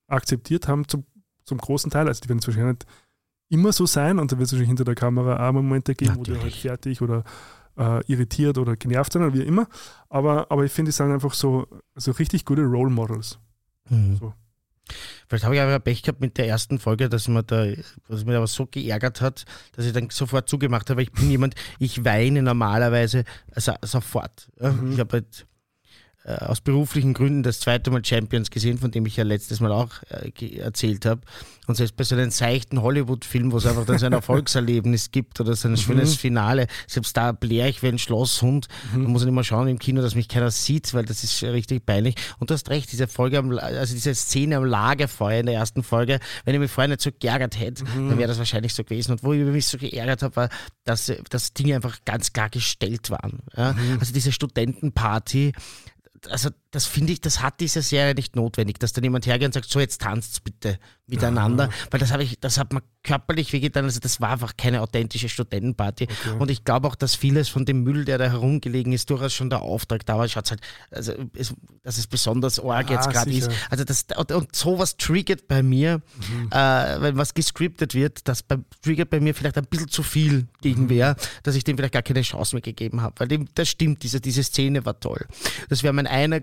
akzeptiert 0.07 0.67
haben 0.67 0.87
zum, 0.87 1.05
zum 1.45 1.57
großen 1.57 1.91
Teil. 1.91 2.07
Also 2.07 2.21
die 2.21 2.29
werden 2.29 2.39
es 2.39 2.47
wahrscheinlich 2.47 2.79
nicht 2.79 2.87
immer 3.49 3.73
so 3.73 3.85
sein 3.85 4.17
und 4.19 4.31
da 4.31 4.37
wird 4.37 4.47
es 4.47 4.53
wahrscheinlich 4.53 4.69
hinter 4.69 4.85
der 4.85 4.95
Kamera 4.95 5.47
auch 5.47 5.53
Momente 5.53 5.93
geben, 5.93 6.15
wo 6.15 6.23
die 6.23 6.31
halt 6.31 6.39
Natürlich. 6.39 6.61
fertig 6.61 7.01
oder 7.01 7.23
äh, 7.77 8.01
irritiert 8.07 8.57
oder 8.57 8.75
genervt 8.77 9.13
sind 9.13 9.23
oder 9.23 9.33
wie 9.33 9.43
immer. 9.43 9.67
Aber, 10.09 10.49
aber 10.49 10.63
ich 10.63 10.71
finde, 10.71 10.89
die 10.89 10.95
sind 10.95 11.11
einfach 11.11 11.33
so, 11.33 11.67
so 11.95 12.11
richtig 12.11 12.45
gute 12.45 12.63
Role 12.63 12.89
Models. 12.89 13.39
Mhm. 13.89 14.17
So. 14.17 14.33
Vielleicht 15.27 15.45
habe 15.45 15.55
ich 15.55 15.61
aber 15.61 15.79
Pech 15.79 16.01
gehabt 16.01 16.21
mit 16.21 16.37
der 16.37 16.47
ersten 16.47 16.79
Folge, 16.79 17.07
dass 17.09 17.27
mir 17.27 17.43
da, 17.43 17.65
was 18.07 18.25
mich 18.25 18.35
aber 18.35 18.47
so 18.47 18.65
geärgert 18.65 19.21
hat, 19.21 19.45
dass 19.73 19.85
ich 19.85 19.93
dann 19.93 20.09
sofort 20.09 20.49
zugemacht 20.49 20.89
habe. 20.89 21.03
Ich 21.03 21.11
bin 21.11 21.29
jemand, 21.29 21.55
ich 21.79 22.03
weine 22.03 22.41
normalerweise 22.41 23.23
also, 23.53 23.73
sofort. 23.83 24.49
Mhm. 24.59 24.93
Ich 24.93 24.99
habe 24.99 25.13
halt 25.13 25.45
aus 26.23 26.61
beruflichen 26.61 27.13
Gründen 27.13 27.41
das 27.41 27.59
zweite 27.59 27.89
Mal 27.89 28.05
Champions 28.05 28.51
gesehen, 28.51 28.77
von 28.77 28.91
dem 28.91 29.05
ich 29.05 29.17
ja 29.17 29.23
letztes 29.23 29.59
Mal 29.59 29.71
auch 29.71 29.89
äh, 30.09 30.57
erzählt 30.57 31.05
habe. 31.05 31.21
Und 31.67 31.75
selbst 31.75 31.95
bei 31.95 32.03
so 32.03 32.15
einem 32.15 32.31
seichten 32.31 32.81
Hollywood-Film, 32.81 33.51
wo 33.51 33.57
es 33.57 33.65
einfach 33.65 33.85
dann 33.85 33.97
so 33.97 34.05
ein 34.05 34.13
Erfolgserlebnis 34.21 35.11
gibt 35.11 35.39
oder 35.39 35.55
so 35.55 35.67
ein 35.67 35.77
schönes 35.77 36.15
mhm. 36.15 36.19
Finale, 36.19 36.67
selbst 36.87 37.15
da 37.17 37.31
bläre 37.31 37.69
ich 37.69 37.81
wie 37.81 37.87
ein 37.87 37.97
Schlosshund. 37.97 38.67
Mhm. 38.93 39.03
Da 39.03 39.09
muss 39.09 39.21
ich 39.23 39.27
immer 39.27 39.43
schauen 39.43 39.67
im 39.67 39.79
Kino, 39.79 40.01
dass 40.01 40.13
mich 40.13 40.27
keiner 40.27 40.51
sieht, 40.51 40.93
weil 40.93 41.05
das 41.05 41.23
ist 41.23 41.41
richtig 41.43 41.85
peinlich. 41.85 42.15
Und 42.39 42.49
du 42.49 42.53
hast 42.53 42.69
recht, 42.69 42.91
diese 42.91 43.07
Folge, 43.07 43.39
am, 43.39 43.57
also 43.57 43.93
diese 43.93 44.13
Szene 44.13 44.57
am 44.57 44.65
Lagerfeuer 44.65 45.39
in 45.39 45.45
der 45.47 45.55
ersten 45.55 45.81
Folge, 45.81 46.19
wenn 46.45 46.53
ich 46.53 46.59
mich 46.59 46.71
vorher 46.71 46.89
nicht 46.89 47.01
so 47.01 47.09
geärgert 47.17 47.59
hätte, 47.59 47.83
mhm. 47.85 48.09
dann 48.09 48.17
wäre 48.17 48.27
das 48.27 48.37
wahrscheinlich 48.37 48.73
so 48.73 48.83
gewesen. 48.83 49.13
Und 49.13 49.23
wo 49.23 49.33
ich 49.33 49.41
mich 49.43 49.65
so 49.65 49.77
geärgert 49.77 50.21
habe, 50.21 50.35
war, 50.35 50.49
dass, 50.83 51.11
dass 51.29 51.53
Dinge 51.53 51.75
einfach 51.75 51.99
ganz 52.05 52.33
klar 52.33 52.49
gestellt 52.49 53.09
waren. 53.09 53.39
Ja? 53.55 53.73
Mhm. 53.73 53.97
Also 53.99 54.13
diese 54.13 54.31
Studentenparty, 54.31 55.53
also 56.29 56.51
das 56.71 56.85
finde 56.85 57.11
ich, 57.13 57.21
das 57.21 57.41
hat 57.41 57.59
diese 57.59 57.81
Serie 57.81 58.15
nicht 58.15 58.35
notwendig, 58.35 58.79
dass 58.79 58.93
dann 58.93 59.03
jemand 59.03 59.25
hergeht 59.25 59.47
und 59.47 59.53
sagt, 59.53 59.69
so 59.69 59.79
jetzt 59.79 60.01
tanzt 60.01 60.43
bitte 60.43 60.79
miteinander, 61.05 61.65
ja. 61.65 61.71
weil 61.91 61.99
das 61.99 62.11
habe 62.11 62.23
ich, 62.23 62.39
das 62.39 62.57
hat 62.57 62.71
man 62.71 62.81
körperlich 63.03 63.51
wehgetan, 63.51 63.83
also 63.83 63.99
das 63.99 64.21
war 64.21 64.29
einfach 64.29 64.55
keine 64.55 64.81
authentische 64.81 65.27
Studentenparty 65.27 66.05
okay. 66.05 66.37
und 66.39 66.49
ich 66.49 66.63
glaube 66.63 66.87
auch, 66.87 66.95
dass 66.95 67.15
vieles 67.15 67.49
von 67.49 67.65
dem 67.65 67.83
Müll, 67.83 68.05
der 68.05 68.17
da 68.17 68.29
herumgelegen 68.29 68.93
ist, 68.93 69.09
durchaus 69.09 69.33
schon 69.33 69.49
der 69.49 69.61
Auftrag 69.61 70.05
da 70.05 70.17
war, 70.17 70.27
schaut 70.29 70.49
halt, 70.49 70.61
also 70.89 71.13
es, 71.33 71.53
dass 71.83 71.97
es 71.97 72.07
besonders 72.07 72.59
arg 72.59 72.89
ja, 72.89 72.95
jetzt 72.95 73.09
gerade 73.09 73.31
ist, 73.31 73.51
also 73.69 73.83
das, 73.83 74.05
und, 74.15 74.31
und 74.31 74.55
sowas 74.55 74.95
triggert 74.95 75.49
bei 75.49 75.63
mir, 75.63 76.01
mhm. 76.29 76.47
äh, 76.51 77.01
wenn 77.01 77.17
was 77.17 77.33
gescriptet 77.33 77.93
wird, 77.93 78.27
das 78.29 78.43
bei, 78.43 78.57
triggert 78.81 79.09
bei 79.09 79.19
mir 79.19 79.35
vielleicht 79.35 79.57
ein 79.57 79.65
bisschen 79.65 79.89
zu 79.89 80.03
viel 80.03 80.47
gegen 80.61 80.83
mhm. 80.83 80.89
wer, 80.89 81.15
dass 81.43 81.55
ich 81.55 81.65
dem 81.65 81.75
vielleicht 81.75 81.93
gar 81.93 82.03
keine 82.03 82.21
Chance 82.21 82.55
mehr 82.55 82.61
gegeben 82.61 83.01
habe, 83.01 83.15
weil 83.17 83.27
dem, 83.27 83.49
das 83.55 83.67
stimmt, 83.67 84.03
diese, 84.03 84.21
diese 84.21 84.43
Szene 84.43 84.85
war 84.85 84.97
toll. 84.99 85.25
Das 85.67 85.83
wäre 85.83 85.91
mein 85.91 86.07
einer 86.07 86.39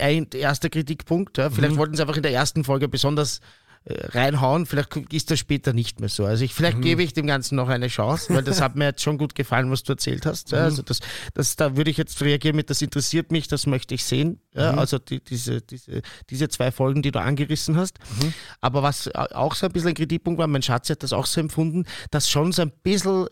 ein 0.00 0.26
erster 0.34 0.70
Kritikpunkt. 0.70 1.38
Ja. 1.38 1.50
Vielleicht 1.50 1.74
mhm. 1.74 1.78
wollten 1.78 1.96
sie 1.96 2.02
einfach 2.02 2.16
in 2.16 2.22
der 2.22 2.32
ersten 2.32 2.64
Folge 2.64 2.88
besonders 2.88 3.40
äh, 3.84 4.06
reinhauen. 4.16 4.64
Vielleicht 4.64 4.94
ist 5.12 5.32
das 5.32 5.40
später 5.40 5.72
nicht 5.72 5.98
mehr 5.98 6.08
so. 6.08 6.24
Also 6.24 6.44
ich, 6.44 6.54
vielleicht 6.54 6.78
mhm. 6.78 6.82
gebe 6.82 7.02
ich 7.02 7.14
dem 7.14 7.26
Ganzen 7.26 7.56
noch 7.56 7.68
eine 7.68 7.88
Chance, 7.88 8.32
weil 8.32 8.44
das 8.44 8.60
hat 8.60 8.76
mir 8.76 8.84
jetzt 8.84 9.02
schon 9.02 9.18
gut 9.18 9.34
gefallen, 9.34 9.72
was 9.72 9.82
du 9.82 9.94
erzählt 9.94 10.24
hast. 10.24 10.52
Ja, 10.52 10.58
mhm. 10.58 10.64
also 10.66 10.82
das, 10.82 11.00
das, 11.34 11.56
da 11.56 11.76
würde 11.76 11.90
ich 11.90 11.96
jetzt 11.96 12.22
reagieren 12.22 12.54
mit, 12.54 12.70
das 12.70 12.80
interessiert 12.80 13.32
mich, 13.32 13.48
das 13.48 13.66
möchte 13.66 13.94
ich 13.96 14.04
sehen. 14.04 14.40
Ja, 14.54 14.72
mhm. 14.72 14.78
Also 14.78 14.98
die, 14.98 15.18
diese, 15.18 15.62
diese, 15.62 16.02
diese 16.30 16.48
zwei 16.48 16.70
Folgen, 16.70 17.02
die 17.02 17.10
du 17.10 17.20
angerissen 17.20 17.76
hast. 17.76 17.98
Mhm. 18.20 18.32
Aber 18.60 18.84
was 18.84 19.12
auch 19.14 19.56
so 19.56 19.66
ein 19.66 19.72
bisschen 19.72 19.88
ein 19.88 19.94
Kritikpunkt 19.94 20.38
war, 20.38 20.46
mein 20.46 20.62
Schatz 20.62 20.88
hat 20.88 21.02
das 21.02 21.12
auch 21.12 21.26
so 21.26 21.40
empfunden, 21.40 21.84
dass 22.12 22.30
schon 22.30 22.52
so 22.52 22.62
ein 22.62 22.70
bisschen 22.84 23.26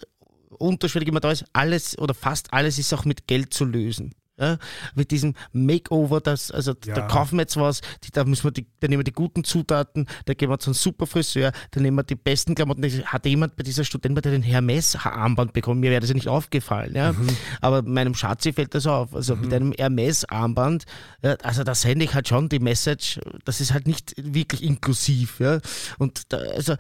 unterschwellig 0.59 1.09
immer 1.09 1.21
da 1.21 1.31
ist, 1.31 1.45
alles 1.53 1.97
oder 1.97 2.13
fast 2.13 2.53
alles 2.53 2.79
ist 2.79 2.93
auch 2.93 3.05
mit 3.05 3.29
Geld 3.29 3.55
zu 3.55 3.65
lösen. 3.65 4.15
Ja, 4.41 4.57
mit 4.95 5.11
diesem 5.11 5.35
Makeover, 5.53 6.21
das, 6.21 6.51
also 6.51 6.73
ja. 6.87 6.95
da 6.95 7.03
kaufen 7.03 7.37
wir 7.37 7.43
jetzt 7.43 7.59
was, 7.59 7.83
die, 8.03 8.11
da 8.11 8.25
müssen 8.25 8.45
wir 8.45 8.51
die, 8.53 8.67
da 8.81 8.89
nehmen 8.89 9.01
wir 9.01 9.05
die 9.05 9.13
guten 9.13 9.45
Zutaten, 9.45 10.07
da 10.25 10.33
gehen 10.33 10.49
wir 10.49 10.59
zu 10.59 10.71
einem 10.71 10.75
super 10.75 11.07
Friseur, 11.07 11.53
da 11.73 11.81
nehmen 11.81 11.99
wir 11.99 12.05
die 12.05 12.15
besten 12.15 12.55
Klamotten. 12.55 12.83
Hat 13.05 13.27
jemand 13.27 13.57
bei 13.57 13.63
dieser 13.63 13.85
Student 13.85 14.15
bei 14.15 14.23
den 14.23 14.43
Hermes-Armband 14.43 15.53
bekommen? 15.53 15.81
Mir 15.81 15.91
wäre 15.91 16.01
das 16.01 16.09
ja 16.09 16.15
nicht 16.15 16.29
aufgefallen, 16.29 16.95
ja. 16.95 17.13
Mhm. 17.13 17.29
Aber 17.61 17.83
meinem 17.83 18.15
Schatzi 18.15 18.55
fällt 18.55 18.75
das 18.75 18.87
auf. 18.87 19.15
Also 19.15 19.37
mhm. 19.37 19.43
mit 19.43 19.53
einem 19.53 19.73
Hermes-Armband, 19.73 20.85
ja, 21.23 21.35
also 21.43 21.63
da 21.63 21.75
sende 21.75 22.07
ich 22.07 22.15
halt 22.15 22.27
schon 22.27 22.49
die 22.49 22.61
Message, 22.61 23.21
das 23.45 23.61
ist 23.61 23.75
halt 23.75 23.87
nicht 23.87 24.15
wirklich 24.17 24.63
inklusiv, 24.63 25.39
ja. 25.41 25.61
Und 25.99 26.33
da, 26.33 26.39
also 26.39 26.77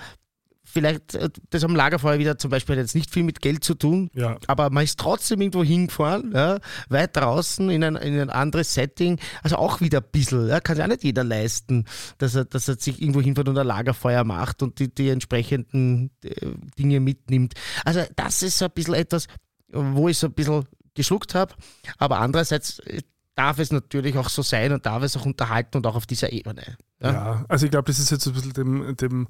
vielleicht 0.70 1.14
äh, 1.14 1.30
das 1.50 1.64
am 1.64 1.74
Lagerfeuer 1.74 2.18
wieder 2.18 2.38
zum 2.38 2.50
Beispiel 2.50 2.76
hat 2.76 2.82
jetzt 2.82 2.94
nicht 2.94 3.10
viel 3.10 3.22
mit 3.22 3.40
Geld 3.40 3.64
zu 3.64 3.74
tun, 3.74 4.10
ja. 4.14 4.36
aber 4.46 4.70
man 4.70 4.84
ist 4.84 4.98
trotzdem 4.98 5.40
irgendwo 5.40 5.64
hingefahren, 5.64 6.32
ja, 6.34 6.58
weit 6.88 7.16
draußen 7.16 7.68
in 7.70 7.84
ein, 7.84 7.96
in 7.96 8.18
ein 8.18 8.30
anderes 8.30 8.74
Setting, 8.74 9.18
also 9.42 9.56
auch 9.56 9.80
wieder 9.80 9.98
ein 9.98 10.10
bisschen, 10.10 10.48
ja, 10.48 10.60
kann 10.60 10.76
sich 10.76 10.84
auch 10.84 10.88
nicht 10.88 11.04
jeder 11.04 11.24
leisten, 11.24 11.84
dass 12.18 12.34
er, 12.34 12.44
dass 12.44 12.68
er 12.68 12.76
sich 12.76 13.00
irgendwo 13.00 13.20
hinfährt 13.20 13.48
und 13.48 13.58
ein 13.58 13.66
Lagerfeuer 13.66 14.24
macht 14.24 14.62
und 14.62 14.78
die, 14.78 14.94
die 14.94 15.10
entsprechenden 15.10 16.10
äh, 16.24 16.46
Dinge 16.78 17.00
mitnimmt. 17.00 17.54
Also 17.84 18.02
das 18.16 18.42
ist 18.42 18.58
so 18.58 18.66
ein 18.66 18.70
bisschen 18.72 18.94
etwas, 18.94 19.26
wo 19.68 20.08
ich 20.08 20.18
so 20.18 20.28
ein 20.28 20.32
bisschen 20.32 20.64
geschluckt 20.94 21.34
habe, 21.34 21.54
aber 21.98 22.18
andererseits 22.18 22.80
äh, 22.80 23.02
darf 23.34 23.58
es 23.58 23.72
natürlich 23.72 24.18
auch 24.18 24.28
so 24.28 24.42
sein 24.42 24.72
und 24.72 24.84
darf 24.86 25.02
es 25.02 25.16
auch 25.16 25.24
unterhalten 25.24 25.78
und 25.78 25.86
auch 25.86 25.96
auf 25.96 26.06
dieser 26.06 26.32
Ebene. 26.32 26.76
Ja, 27.00 27.12
ja 27.12 27.44
also 27.48 27.64
ich 27.64 27.70
glaube, 27.70 27.86
das 27.86 27.98
ist 27.98 28.10
jetzt 28.10 28.26
ein 28.26 28.34
bisschen 28.34 28.52
dem, 28.52 28.96
dem 28.96 29.28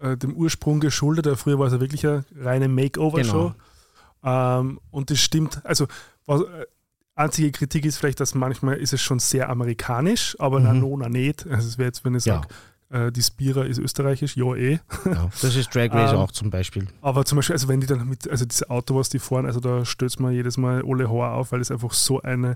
äh, 0.00 0.16
dem 0.16 0.34
Ursprung 0.34 0.80
geschuldet. 0.80 1.26
Früher 1.38 1.58
war 1.58 1.66
es 1.66 1.72
ja 1.72 1.80
wirklich 1.80 2.06
eine 2.06 2.24
reine 2.36 2.68
Makeover-Show. 2.68 3.52
Genau. 4.22 4.60
Ähm, 4.60 4.80
und 4.90 5.10
das 5.10 5.20
stimmt, 5.20 5.64
also 5.64 5.86
was, 6.26 6.42
äh, 6.42 6.66
einzige 7.14 7.50
Kritik 7.50 7.84
ist 7.84 7.96
vielleicht, 7.96 8.20
dass 8.20 8.34
manchmal 8.34 8.76
ist 8.76 8.92
es 8.92 9.00
schon 9.00 9.18
sehr 9.18 9.48
amerikanisch, 9.48 10.36
aber 10.38 10.60
mhm. 10.60 10.80
Nona 10.80 11.08
nicht. 11.08 11.46
Also 11.46 11.68
es 11.68 11.78
wäre 11.78 11.88
jetzt, 11.88 12.04
wenn 12.04 12.14
ich 12.14 12.24
sage, 12.24 12.46
ja. 12.90 13.06
äh, 13.06 13.12
die 13.12 13.22
Spira 13.22 13.64
ist 13.64 13.78
österreichisch, 13.78 14.36
ja 14.36 14.54
eh. 14.54 14.80
Ja, 15.04 15.30
das 15.40 15.56
ist 15.56 15.74
Drag 15.74 15.92
Race 15.92 16.12
ähm, 16.12 16.18
auch 16.18 16.30
zum 16.30 16.50
Beispiel. 16.50 16.86
Aber 17.00 17.24
zum 17.24 17.36
Beispiel, 17.36 17.54
also 17.54 17.68
wenn 17.68 17.80
die 17.80 17.86
dann 17.86 18.06
mit, 18.08 18.28
also 18.28 18.44
dieses 18.44 18.68
Auto, 18.68 18.96
was 18.96 19.08
die 19.08 19.18
fahren, 19.18 19.46
also 19.46 19.60
da 19.60 19.84
stößt 19.84 20.20
man 20.20 20.32
jedes 20.32 20.56
Mal 20.58 20.82
alle 20.86 21.08
Haar 21.08 21.34
auf, 21.34 21.52
weil 21.52 21.60
es 21.60 21.70
einfach 21.70 21.92
so 21.92 22.20
eine, 22.20 22.54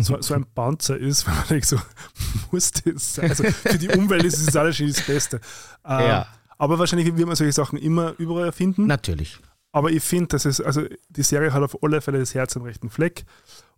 so, 0.00 0.20
so 0.20 0.34
ein 0.34 0.46
Panzer 0.54 0.96
ist, 0.96 1.26
weil 1.26 1.34
man 1.34 1.48
denkt 1.48 1.66
so, 1.66 1.76
muss 2.50 2.70
das 2.72 3.14
sein? 3.14 3.30
Also 3.30 3.44
für 3.44 3.78
die 3.78 3.88
Umwelt 3.88 4.24
ist 4.24 4.38
es 4.38 4.56
alles 4.56 4.78
das 4.78 5.02
Beste. 5.02 5.40
Ähm, 5.84 6.00
ja. 6.00 6.26
Aber 6.58 6.78
wahrscheinlich 6.78 7.16
wird 7.16 7.26
man 7.26 7.36
solche 7.36 7.52
Sachen 7.52 7.78
immer 7.78 8.14
überall 8.18 8.46
erfinden. 8.46 8.86
Natürlich. 8.86 9.38
Aber 9.72 9.90
ich 9.90 10.02
finde, 10.02 10.28
dass 10.28 10.44
es, 10.44 10.60
also 10.60 10.82
die 11.08 11.22
Serie 11.22 11.52
hat 11.52 11.62
auf 11.62 11.82
alle 11.82 12.00
Fälle 12.00 12.18
das 12.18 12.34
Herz 12.34 12.56
am 12.56 12.62
rechten 12.62 12.90
Fleck. 12.90 13.24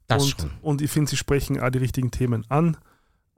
Das 0.07 0.24
und, 0.24 0.40
schon. 0.40 0.51
und 0.62 0.82
ich 0.82 0.90
finde, 0.90 1.11
sie 1.11 1.16
sprechen 1.16 1.61
auch 1.61 1.70
die 1.70 1.78
richtigen 1.78 2.11
Themen 2.11 2.44
an 2.48 2.77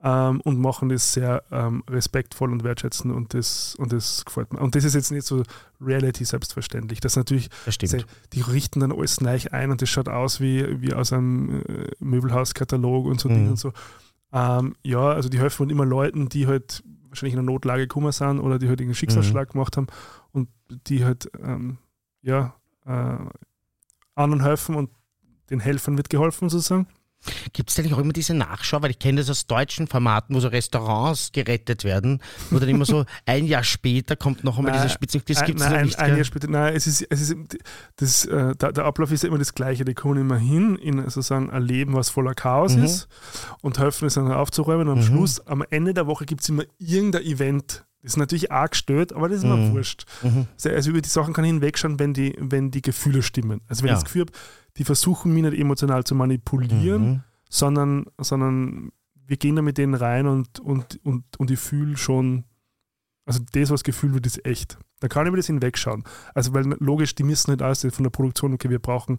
ähm, 0.03 0.41
und 0.41 0.59
machen 0.59 0.89
das 0.89 1.13
sehr 1.13 1.43
ähm, 1.51 1.83
respektvoll 1.89 2.51
und 2.51 2.63
wertschätzend 2.63 3.13
und 3.13 3.33
das, 3.33 3.75
und 3.75 3.91
das 3.91 4.25
gefällt 4.25 4.53
mir. 4.53 4.59
Und 4.59 4.75
das 4.75 4.83
ist 4.83 4.93
jetzt 4.93 5.11
nicht 5.11 5.25
so 5.25 5.43
Reality 5.81 6.25
selbstverständlich. 6.25 6.99
Das 6.99 7.15
natürlich, 7.15 7.49
das 7.65 7.75
sie, 7.79 8.03
die 8.33 8.41
richten 8.41 8.81
dann 8.81 8.91
alles 8.91 9.21
neu 9.21 9.37
ein 9.51 9.71
und 9.71 9.81
das 9.81 9.89
schaut 9.89 10.09
aus 10.09 10.39
wie, 10.39 10.81
wie 10.81 10.93
aus 10.93 11.13
einem 11.13 11.61
äh, 11.61 11.87
Möbelhauskatalog 11.99 13.05
und 13.05 13.19
so 13.19 13.29
mhm. 13.29 13.33
Dinge 13.33 13.49
und 13.51 13.59
so. 13.59 13.71
Ähm, 14.31 14.75
ja, 14.83 15.11
also 15.11 15.29
die 15.29 15.39
helfen 15.39 15.69
immer 15.69 15.85
Leuten, 15.85 16.27
die 16.27 16.47
halt 16.47 16.83
wahrscheinlich 17.13 17.33
in 17.33 17.39
einer 17.39 17.51
Notlage 17.51 17.83
gekommen 17.83 18.11
sind 18.11 18.39
oder 18.39 18.59
die 18.59 18.67
halt 18.67 18.81
einen 18.81 18.95
Schicksalsschlag 18.95 19.49
mhm. 19.49 19.53
gemacht 19.53 19.77
haben 19.77 19.87
und 20.31 20.49
die 20.87 21.05
halt 21.05 21.29
ähm, 21.39 21.77
ja, 22.21 22.55
äh, 22.85 23.17
anderen 24.15 24.43
helfen 24.43 24.75
und 24.75 24.89
den 25.49 25.59
Helfern 25.59 25.97
wird 25.97 26.09
geholfen 26.09 26.49
sozusagen. 26.49 26.87
Gibt 27.53 27.69
es 27.69 27.79
eigentlich 27.79 27.93
auch 27.93 27.99
immer 27.99 28.13
diese 28.13 28.33
Nachschau, 28.33 28.81
weil 28.81 28.91
ich 28.91 28.99
kenne 28.99 29.21
das 29.21 29.29
aus 29.29 29.47
deutschen 29.47 29.87
Formaten, 29.87 30.35
wo 30.35 30.39
so 30.39 30.47
Restaurants 30.47 31.31
gerettet 31.31 31.83
werden, 31.83 32.21
wo 32.49 32.59
dann 32.59 32.69
immer 32.69 32.85
so 32.85 33.05
ein 33.25 33.45
Jahr 33.45 33.63
später 33.63 34.15
kommt 34.15 34.43
noch 34.43 34.57
einmal 34.57 34.73
diese 34.73 34.89
Spitze. 34.89 35.19
Das 35.19 35.45
gibt 35.45 35.59
es 35.59 35.69
nein, 35.69 35.85
nicht. 35.85 35.99
Ein, 35.99 36.11
ein 36.11 36.17
Jahr 36.17 36.25
später, 36.25 36.47
nein, 36.47 36.75
es 36.75 36.87
ist, 36.87 37.05
es 37.09 37.21
ist 37.21 37.35
das, 37.97 38.25
äh, 38.25 38.55
der, 38.55 38.71
der, 38.71 38.85
Ablauf 38.85 39.11
ist 39.11 39.23
ja 39.23 39.29
immer 39.29 39.37
das 39.37 39.53
Gleiche. 39.53 39.85
Die 39.85 39.93
kommen 39.93 40.19
immer 40.19 40.37
hin 40.37 40.75
in 40.75 41.01
sozusagen 41.03 41.49
ein 41.49 41.63
Leben, 41.63 41.93
was 41.93 42.09
voller 42.09 42.33
Chaos 42.33 42.75
mhm. 42.75 42.83
ist 42.83 43.07
und 43.61 43.79
helfen 43.79 44.07
es 44.07 44.15
dann 44.15 44.31
aufzuräumen. 44.31 44.87
Und 44.87 44.99
am 44.99 45.03
mhm. 45.03 45.07
Schluss, 45.07 45.39
am 45.47 45.63
Ende 45.69 45.93
der 45.93 46.07
Woche 46.07 46.25
gibt 46.25 46.41
es 46.41 46.49
immer 46.49 46.63
irgendein 46.77 47.23
Event. 47.23 47.85
Das 48.03 48.13
ist 48.13 48.17
natürlich 48.17 48.51
arg 48.51 48.71
gestört, 48.71 49.13
aber 49.13 49.29
das 49.29 49.39
ist 49.39 49.43
immer 49.45 49.57
mhm. 49.57 49.73
wurscht. 49.73 50.05
Mhm. 50.21 50.47
Also 50.65 50.91
über 50.91 51.01
die 51.01 51.09
Sachen 51.09 51.33
kann 51.33 51.45
ich 51.45 51.51
hinwegschauen, 51.51 51.99
wenn 51.99 52.13
die, 52.13 52.35
wenn 52.37 52.69
die 52.69 52.81
Gefühle 52.81 53.23
stimmen. 53.23 53.61
Also 53.67 53.81
wenn 53.81 53.87
ja. 53.87 53.93
ich 53.93 53.99
das 53.99 54.05
Gefühl 54.05 54.23
habe, 54.23 54.33
die 54.77 54.83
versuchen 54.83 55.33
mich 55.33 55.43
nicht 55.43 55.57
emotional 55.57 56.03
zu 56.03 56.13
manipulieren, 56.13 57.05
mhm. 57.05 57.23
sondern, 57.49 58.05
sondern 58.19 58.91
wir 59.25 59.37
gehen 59.37 59.55
da 59.55 59.61
mit 59.61 59.77
denen 59.77 59.93
rein 59.93 60.27
und, 60.27 60.59
und, 60.59 60.99
und, 61.05 61.23
und 61.37 61.49
ich 61.49 61.59
fühle 61.59 61.95
schon, 61.95 62.43
also 63.25 63.39
das, 63.53 63.69
was 63.69 63.83
gefühlt 63.83 64.13
wird, 64.13 64.25
ist 64.25 64.45
echt. 64.45 64.77
Da 64.99 65.07
kann 65.07 65.25
ich 65.25 65.31
mir 65.31 65.37
das 65.37 65.47
hinwegschauen. 65.47 66.03
Also, 66.33 66.53
weil 66.53 66.65
logisch, 66.79 67.15
die 67.15 67.23
müssen 67.23 67.51
nicht 67.51 67.61
alles 67.61 67.87
von 67.89 68.03
der 68.03 68.09
Produktion, 68.09 68.53
okay, 68.53 68.69
wir 68.69 68.79
brauchen 68.79 69.17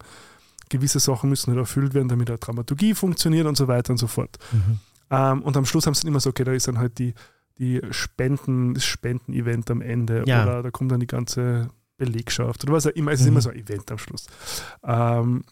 gewisse 0.69 0.99
Sachen 0.99 1.31
müssen 1.31 1.51
nicht 1.51 1.61
erfüllt 1.61 1.95
werden, 1.95 2.09
damit 2.09 2.31
eine 2.31 2.39
Dramaturgie 2.39 2.95
funktioniert 2.95 3.47
und 3.47 3.57
so 3.57 3.69
weiter 3.69 3.93
und 3.93 3.99
so 3.99 4.07
fort. 4.07 4.39
Mhm. 4.53 4.79
Ähm, 5.11 5.43
und 5.43 5.57
am 5.57 5.67
Schluss 5.67 5.87
haben 5.87 5.95
sie 5.95 6.03
dann 6.03 6.09
immer 6.09 6.21
so, 6.21 6.31
okay, 6.31 6.45
da 6.45 6.53
ist 6.53 6.69
dann 6.69 6.79
halt 6.79 6.99
die, 6.99 7.15
die 7.59 7.81
Spenden, 7.91 8.75
das 8.75 8.85
Spenden-Event 8.85 9.71
am 9.71 9.81
Ende 9.81 10.25
ja. 10.27 10.43
oder 10.43 10.63
da 10.63 10.71
kommt 10.71 10.91
dann 10.93 11.01
die 11.01 11.07
ganze 11.07 11.69
Belegschaft 11.97 12.65
oder 12.65 12.73
was 12.73 12.87
auch 12.87 12.93
immer. 12.93 13.13
Es 13.13 13.21
ist 13.21 13.27
mhm. 13.27 13.33
immer 13.33 13.41
so 13.41 13.51
ein 13.51 13.57
Event 13.57 13.91
am 13.91 13.99
Schluss. 13.99 14.27
Ähm, 14.83 15.45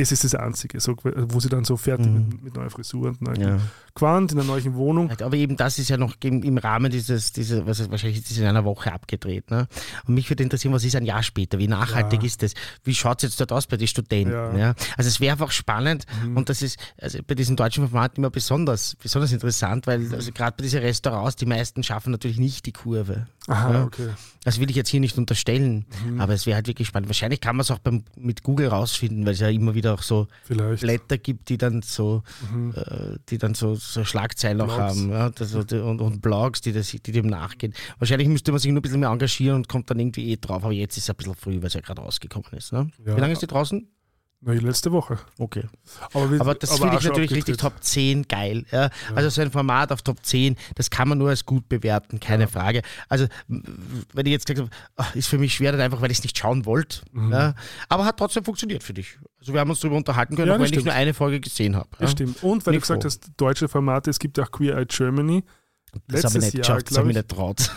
das 0.00 0.12
ist 0.12 0.24
das 0.24 0.34
Einzige, 0.34 0.80
so, 0.80 0.94
wo 1.02 1.40
sie 1.40 1.48
dann 1.48 1.64
so 1.64 1.76
fertig 1.76 2.06
Mhm. 2.06 2.28
mit, 2.28 2.42
mit 2.44 2.54
neuer 2.56 2.70
Frisur 2.70 3.08
und 3.08 3.22
neuem 3.22 3.40
Ja. 3.40 3.58
Quant 3.94 4.32
in 4.32 4.38
einer 4.38 4.46
neuen 4.46 4.74
Wohnung. 4.74 5.10
Aber 5.22 5.36
eben 5.36 5.56
das 5.56 5.78
ist 5.78 5.88
ja 5.88 5.96
noch 5.96 6.14
im, 6.22 6.58
Rahmen 6.58 6.90
dieses, 6.92 7.32
diese, 7.32 7.66
was 7.66 7.80
ist, 7.80 7.90
wahrscheinlich 7.90 8.18
ist 8.18 8.30
das 8.30 8.38
in 8.38 8.44
einer 8.44 8.64
Woche 8.64 8.92
abgedreht. 8.92 9.50
Ne? 9.50 9.66
Und 10.06 10.14
mich 10.14 10.28
würde 10.30 10.42
interessieren, 10.42 10.74
was 10.74 10.84
ist 10.84 10.94
ein 10.96 11.04
Jahr 11.06 11.22
später? 11.22 11.58
Wie 11.58 11.68
nachhaltig 11.68 12.20
Ja. 12.20 12.26
ist 12.26 12.42
das? 12.42 12.52
Wie 12.84 12.94
schaut 12.94 13.18
es 13.22 13.30
jetzt 13.30 13.40
dort 13.40 13.52
aus 13.52 13.66
bei 13.66 13.76
den 13.78 13.88
Studenten? 13.88 14.32
Ja. 14.32 14.50
Mhm. 14.52 14.58
Ja. 14.58 14.74
Also 14.96 15.08
es 15.08 15.18
wäre 15.20 15.32
einfach 15.32 15.50
spannend 15.50 16.04
und 16.34 16.48
das 16.48 16.60
ist 16.62 16.78
also 17.00 17.18
bei 17.26 17.34
diesen 17.34 17.56
deutschen 17.56 17.88
Formaten 17.88 18.20
immer 18.20 18.30
besonders, 18.30 18.96
besonders 19.02 19.32
interessant, 19.32 19.86
weil 19.86 20.12
also 20.14 20.30
gerade 20.32 20.54
bei 20.58 20.62
diesen 20.64 20.80
Restaurants, 20.80 21.36
die 21.36 21.46
meisten 21.46 21.82
schaffen 21.82 22.10
natürlich 22.10 22.38
nicht 22.38 22.66
die 22.66 22.72
Kurve. 22.72 23.26
Aha, 23.48 23.84
okay. 23.84 24.08
Das 24.44 24.60
will 24.60 24.68
ich 24.70 24.76
jetzt 24.76 24.88
hier 24.90 25.00
nicht 25.00 25.16
unterstellen, 25.18 25.86
Mhm. 26.06 26.20
aber 26.20 26.34
es 26.34 26.46
wäre 26.46 26.56
halt 26.56 26.66
wirklich 26.66 26.88
spannend. 26.88 27.08
Wahrscheinlich 27.08 27.40
kann 27.40 27.56
man 27.56 27.62
es 27.62 27.70
auch 27.70 27.78
beim, 27.78 28.04
mit 28.16 28.42
Google 28.42 28.68
rausfinden, 28.68 29.24
weil 29.24 29.32
es 29.34 29.40
ja 29.40 29.48
immer 29.48 29.74
wieder 29.74 29.85
auch 29.86 30.02
so 30.02 30.28
Vielleicht. 30.44 30.82
Blätter 30.82 31.18
gibt, 31.18 31.48
die 31.48 31.58
dann 31.58 31.82
so, 31.82 32.22
äh, 32.74 33.16
die 33.28 33.38
dann 33.38 33.54
so, 33.54 33.74
so 33.74 34.04
Schlagzeilen 34.04 34.60
auch 34.60 34.66
Mhm. 34.66 34.76
Blogs. 34.76 35.00
haben 35.00 35.10
ja, 35.10 35.30
das, 35.30 35.54
und, 35.54 36.00
und 36.00 36.20
Blogs, 36.20 36.60
die, 36.60 36.72
das, 36.72 36.88
die 36.90 37.12
dem 37.12 37.26
nachgehen. 37.26 37.74
Wahrscheinlich 37.98 38.28
müsste 38.28 38.52
man 38.52 38.58
sich 38.58 38.70
nur 38.70 38.80
ein 38.80 38.82
bisschen 38.82 39.00
mehr 39.00 39.10
engagieren 39.10 39.56
und 39.56 39.68
kommt 39.68 39.90
dann 39.90 39.98
irgendwie 39.98 40.30
eh 40.32 40.36
drauf, 40.36 40.64
aber 40.64 40.72
jetzt 40.72 40.96
ist 40.96 41.04
es 41.04 41.10
ein 41.10 41.16
bisschen 41.16 41.34
früh, 41.34 41.56
weil 41.56 41.66
es 41.66 41.74
ja 41.74 41.80
gerade 41.80 42.02
rausgekommen 42.02 42.52
ist. 42.52 42.72
Ne? 42.72 42.90
Ja. 43.04 43.16
Wie 43.16 43.20
lange 43.20 43.32
ist 43.32 43.42
die 43.42 43.46
draußen? 43.46 43.88
Die 44.42 44.58
letzte 44.58 44.92
Woche. 44.92 45.18
Okay. 45.38 45.64
Aber, 46.12 46.30
wir- 46.30 46.40
Aber 46.40 46.54
das 46.54 46.78
finde 46.78 46.96
ich 46.98 47.04
natürlich 47.04 47.32
richtig. 47.32 47.56
Top 47.56 47.82
10 47.82 48.28
geil. 48.28 48.64
Ja. 48.70 48.90
Also 49.14 49.28
so 49.30 49.40
ein 49.42 49.50
Format 49.50 49.90
auf 49.90 50.02
Top 50.02 50.24
10, 50.24 50.56
das 50.76 50.90
kann 50.90 51.08
man 51.08 51.18
nur 51.18 51.30
als 51.30 51.44
gut 51.46 51.68
bewerten, 51.68 52.20
keine 52.20 52.46
Frage. 52.46 52.82
Also 53.08 53.26
wenn 53.48 54.26
ich 54.26 54.32
jetzt 54.32 54.46
gesagt 54.46 54.60
habe, 54.60 54.70
ach, 54.96 55.14
ist 55.16 55.26
für 55.28 55.38
mich 55.38 55.54
schwer, 55.54 55.72
dann 55.72 55.80
einfach, 55.80 56.00
weil 56.00 56.10
ich 56.12 56.18
es 56.18 56.22
nicht 56.24 56.38
schauen 56.38 56.64
wollte. 56.64 57.00
Mhm. 57.12 57.32
Ja. 57.32 57.54
Aber 57.88 58.04
hat 58.04 58.18
trotzdem 58.18 58.44
funktioniert 58.44 58.82
für 58.84 58.94
dich. 58.94 59.18
Also 59.40 59.52
wir 59.52 59.58
haben 59.60 59.70
uns 59.70 59.80
darüber 59.80 59.96
unterhalten 59.96 60.36
können, 60.36 60.48
Ja, 60.48 60.54
auch 60.56 60.60
wenn 60.60 60.72
ich 60.72 60.84
nur 60.84 60.94
eine 60.94 61.14
Folge 61.14 61.40
gesehen 61.40 61.74
habe. 61.74 61.88
Das 61.98 62.12
stimmt. 62.12 62.42
Und 62.42 62.64
weil 62.66 62.74
du 62.74 62.80
gesagt 62.80 63.04
hast, 63.04 63.30
deutsche 63.36 63.68
Formate, 63.68 64.10
es 64.10 64.18
gibt 64.18 64.38
ja 64.38 64.44
auch 64.44 64.50
Queer 64.52 64.76
Eye 64.76 64.86
Germany. 64.86 65.42
Das 66.08 66.24
habe 66.24 66.28
ich 66.28 66.34
Letztes 66.34 66.44
nicht 66.44 66.54
Jahr, 66.54 66.76
geschafft, 66.76 66.90
das 66.90 66.98
habe 66.98 67.10
ich 67.10 67.16
nicht 67.16 67.28
traut. 67.28 67.70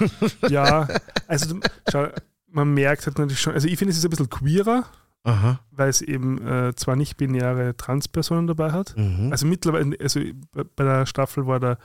Ja, 0.49 0.87
also 1.25 1.57
schau, 1.89 2.07
man 2.51 2.73
merkt 2.73 3.05
halt 3.07 3.17
natürlich 3.17 3.39
schon, 3.39 3.53
also 3.53 3.67
ich 3.67 3.77
finde, 3.77 3.91
es 3.91 3.97
ist 3.97 4.03
ein 4.03 4.09
bisschen 4.09 4.29
queerer, 4.29 4.85
Aha. 5.23 5.59
weil 5.71 5.89
es 5.89 6.01
eben 6.01 6.41
äh, 6.45 6.73
zwar 6.75 6.95
nicht 6.95 7.17
binäre 7.17 7.75
Transpersonen 7.75 8.47
dabei 8.47 8.71
hat. 8.71 8.95
Mhm. 8.97 9.29
Also 9.31 9.45
mittlerweile, 9.45 9.97
also 9.99 10.21
bei 10.53 10.83
der 10.83 11.05
Staffel 11.05 11.45
war 11.45 11.59
da 11.59 11.77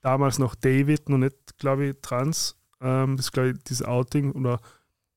damals 0.00 0.38
noch 0.38 0.54
David, 0.54 1.08
noch 1.08 1.18
nicht, 1.18 1.56
glaube 1.58 1.86
ich, 1.86 1.96
trans. 2.02 2.56
Ähm, 2.80 3.16
das 3.16 3.26
ist, 3.26 3.32
glaube 3.32 3.50
ich, 3.50 3.62
dieses 3.64 3.86
Outing 3.86 4.32
oder 4.32 4.60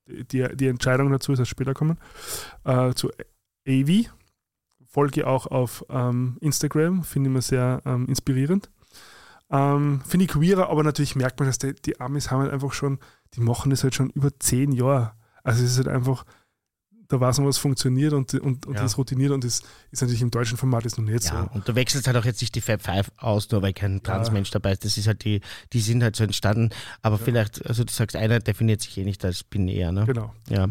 die, 0.06 0.46
die 0.56 0.68
Entscheidung 0.68 1.10
dazu 1.10 1.32
ist 1.32 1.38
erst 1.38 1.50
später 1.50 1.74
kommen. 1.74 1.98
Äh, 2.64 2.94
zu 2.94 3.10
Avi. 3.66 4.08
Folge 4.90 5.26
auch 5.26 5.46
auf 5.46 5.84
ähm, 5.90 6.38
Instagram, 6.40 7.04
finde 7.04 7.28
ich 7.28 7.32
immer 7.32 7.42
sehr 7.42 7.82
ähm, 7.84 8.06
inspirierend. 8.06 8.70
Ähm, 9.50 10.00
finde 10.06 10.24
ich 10.24 10.30
queerer, 10.30 10.70
aber 10.70 10.82
natürlich 10.82 11.14
merkt 11.14 11.38
man, 11.38 11.48
dass 11.48 11.58
die, 11.58 11.74
die 11.74 12.00
Amis 12.00 12.30
haben 12.30 12.40
halt 12.40 12.52
einfach 12.52 12.72
schon, 12.72 12.98
die 13.34 13.40
machen 13.40 13.68
das 13.70 13.82
halt 13.82 13.94
schon 13.94 14.08
über 14.10 14.30
zehn 14.38 14.72
Jahre. 14.72 15.12
Also 15.44 15.62
es 15.62 15.72
ist 15.72 15.76
halt 15.76 15.88
einfach, 15.88 16.24
da 17.08 17.18
weiß 17.18 17.38
man, 17.38 17.48
was 17.48 17.56
funktioniert 17.56 18.12
und, 18.12 18.34
und, 18.34 18.66
und 18.66 18.74
Ja. 18.74 18.82
das 18.82 18.98
routiniert 18.98 19.32
und 19.32 19.42
das 19.42 19.62
ist 19.90 20.02
natürlich 20.02 20.20
im 20.20 20.30
deutschen 20.30 20.58
Format 20.58 20.84
ist 20.84 20.98
noch 20.98 21.04
nicht 21.04 21.24
Ja, 21.24 21.48
so. 21.50 21.54
und 21.56 21.66
du 21.66 21.74
wechselst 21.74 22.06
halt 22.06 22.16
auch 22.18 22.24
jetzt 22.26 22.40
nicht 22.42 22.54
die 22.54 22.60
Fab 22.60 22.82
Five 22.82 23.10
aus, 23.16 23.50
nur 23.50 23.62
weil 23.62 23.72
kein 23.72 24.02
Transmensch 24.02 24.50
dabei 24.50 24.72
ist. 24.72 24.84
Das 24.84 24.98
ist 24.98 25.06
halt 25.06 25.24
die, 25.24 25.40
die 25.72 25.80
sind 25.80 26.02
halt 26.02 26.16
so 26.16 26.24
entstanden. 26.24 26.68
Aber 27.00 27.16
vielleicht, 27.18 27.66
also 27.66 27.82
du 27.82 27.92
sagst, 27.92 28.14
einer 28.14 28.40
definiert 28.40 28.82
sich 28.82 28.96
eh 28.98 29.04
nicht 29.04 29.24
als 29.24 29.42
binär, 29.42 29.90
ne? 29.90 30.04
Genau. 30.04 30.34
Ja. 30.48 30.68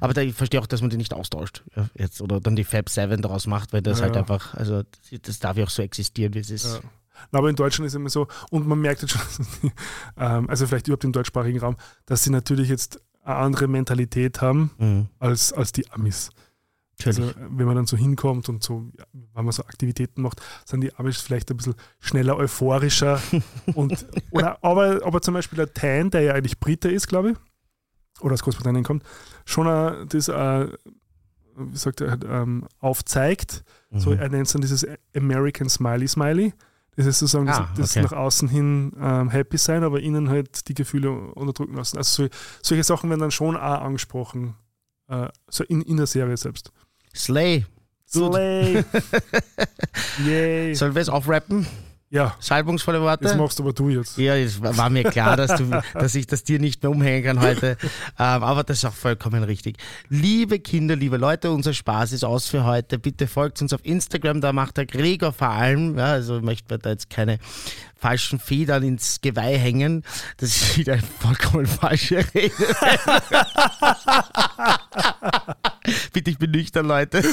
Aber 0.00 0.14
da, 0.14 0.20
ich 0.20 0.34
verstehe 0.34 0.60
auch, 0.60 0.66
dass 0.66 0.80
man 0.80 0.90
die 0.90 0.96
nicht 0.96 1.12
austauscht 1.12 1.64
jetzt 1.94 2.20
oder 2.20 2.40
dann 2.40 2.54
die 2.54 2.64
Fab 2.64 2.88
Seven 2.88 3.20
daraus 3.20 3.48
macht, 3.48 3.72
weil 3.72 3.82
das 3.82 4.00
halt 4.00 4.14
ja. 4.14 4.20
einfach, 4.20 4.54
also 4.54 4.82
das 5.22 5.38
darf 5.40 5.56
ja 5.56 5.64
auch 5.64 5.70
so 5.70 5.82
existieren, 5.82 6.34
wie 6.34 6.38
es 6.38 6.50
ist. 6.50 6.80
Na, 7.32 7.38
aber 7.40 7.50
in 7.50 7.56
Deutschland 7.56 7.86
ist 7.86 7.92
es 7.92 7.96
immer 7.96 8.08
so, 8.10 8.28
und 8.50 8.66
man 8.66 8.80
merkt 8.80 9.02
jetzt 9.02 9.10
schon, 9.12 9.20
ähm, 10.16 10.48
also 10.48 10.66
vielleicht 10.66 10.86
überhaupt 10.86 11.04
im 11.04 11.12
deutschsprachigen 11.12 11.58
Raum, 11.58 11.76
dass 12.06 12.22
sie 12.22 12.30
natürlich 12.30 12.68
jetzt 12.68 13.00
eine 13.22 13.36
andere 13.36 13.68
Mentalität 13.68 14.40
haben 14.40 14.70
Mhm. 14.78 15.08
als, 15.18 15.52
als 15.52 15.72
die 15.72 15.90
Amis. 15.90 16.30
Natürlich. 16.98 17.18
Also, 17.20 17.40
wenn 17.56 17.66
man 17.66 17.76
dann 17.76 17.86
so 17.86 17.96
hinkommt 17.96 18.48
und 18.50 18.62
so, 18.62 18.90
ja, 18.98 19.04
wenn 19.34 19.44
man 19.44 19.52
so 19.52 19.62
Aktivitäten 19.64 20.20
macht, 20.22 20.42
sind 20.66 20.82
die 20.82 20.94
Amis 20.96 21.20
vielleicht 21.20 21.50
ein 21.50 21.56
bisschen 21.56 21.74
schneller 21.98 22.36
euphorischer. 22.36 23.20
und, 23.74 24.06
oder, 24.30 24.62
aber, 24.62 25.00
aber 25.04 25.22
zum 25.22 25.32
Beispiel 25.34 25.56
der 25.56 25.72
Tan, 25.72 26.10
der 26.10 26.20
ja 26.22 26.34
eigentlich 26.34 26.60
Brite 26.60 26.90
ist, 26.90 27.08
glaube 27.08 27.30
ich, 27.32 27.36
oder 28.20 28.34
aus 28.34 28.42
Großbritannien 28.42 28.84
kommt, 28.84 29.02
schon 29.46 29.66
äh, 29.66 30.04
das, 30.06 30.28
äh, 30.28 30.68
wie 31.56 31.76
sagt 31.76 32.02
er, 32.02 32.18
ähm, 32.22 32.66
aufzeigt. 32.80 33.64
So, 33.92 34.10
Mhm. 34.10 34.18
er 34.18 34.28
nennt 34.28 34.46
es 34.46 34.52
dann 34.52 34.60
dieses 34.62 34.86
American 35.16 35.68
Smiley 35.70 36.06
Smiley. 36.06 36.52
Das 37.00 37.06
ist 37.06 37.18
sozusagen 37.20 37.48
Ah, 37.48 37.70
das, 37.70 37.78
das 37.78 37.96
okay. 37.96 38.02
nach 38.02 38.12
außen 38.12 38.46
hin 38.48 38.92
ähm, 39.00 39.30
happy 39.30 39.56
sein, 39.56 39.84
aber 39.84 40.00
innen 40.00 40.28
halt 40.28 40.68
die 40.68 40.74
Gefühle 40.74 41.10
unterdrücken 41.10 41.74
lassen. 41.76 41.96
Also 41.96 42.24
so, 42.24 42.28
solche 42.60 42.84
Sachen 42.84 43.08
werden 43.08 43.20
dann 43.20 43.30
schon 43.30 43.56
auch 43.56 43.80
angesprochen, 43.80 44.54
äh, 45.08 45.28
so 45.48 45.64
in, 45.64 45.80
in 45.80 45.96
der 45.96 46.06
Serie 46.06 46.36
selbst. 46.36 46.72
Slay. 47.16 47.64
Slay! 48.06 48.84
Yay! 50.26 50.74
Sollen 50.74 50.94
wir 50.94 51.00
es 51.00 51.08
aufrappen? 51.08 51.66
Ja, 52.12 52.34
Salbungsvolle 52.40 53.00
Worte? 53.00 53.22
das 53.22 53.36
machst 53.36 53.60
aber 53.60 53.72
du 53.72 53.88
jetzt. 53.88 54.18
Ja, 54.18 54.34
es 54.34 54.60
war 54.60 54.90
mir 54.90 55.04
klar, 55.04 55.36
dass, 55.36 55.56
du, 55.56 55.70
dass 55.94 56.16
ich 56.16 56.26
das 56.26 56.42
dir 56.42 56.58
nicht 56.58 56.82
mehr 56.82 56.90
umhängen 56.90 57.22
kann 57.22 57.40
heute. 57.40 57.76
Ähm, 58.18 58.42
aber 58.42 58.64
das 58.64 58.78
ist 58.78 58.84
auch 58.84 58.92
vollkommen 58.92 59.44
richtig. 59.44 59.76
Liebe 60.08 60.58
Kinder, 60.58 60.96
liebe 60.96 61.18
Leute, 61.18 61.52
unser 61.52 61.72
Spaß 61.72 62.10
ist 62.10 62.24
aus 62.24 62.48
für 62.48 62.64
heute. 62.64 62.98
Bitte 62.98 63.28
folgt 63.28 63.62
uns 63.62 63.72
auf 63.72 63.84
Instagram, 63.84 64.40
da 64.40 64.52
macht 64.52 64.76
der 64.76 64.86
Gregor 64.86 65.32
vor 65.32 65.50
allem. 65.50 65.98
Ja, 65.98 66.06
also 66.06 66.40
möchte 66.40 66.74
man 66.74 66.80
da 66.80 66.90
jetzt 66.90 67.10
keine 67.10 67.38
falschen 67.94 68.40
Federn 68.40 68.82
ins 68.82 69.20
Geweih 69.20 69.56
hängen. 69.56 70.02
Das 70.38 70.48
ist 70.48 70.76
wieder 70.78 70.94
eine 70.94 71.02
vollkommen 71.02 71.66
falsche 71.66 72.24
Rede. 72.34 72.52
Bitte, 76.12 76.30
ich 76.30 76.38
bin 76.38 76.50
nüchtern, 76.50 76.86
Leute. 76.88 77.22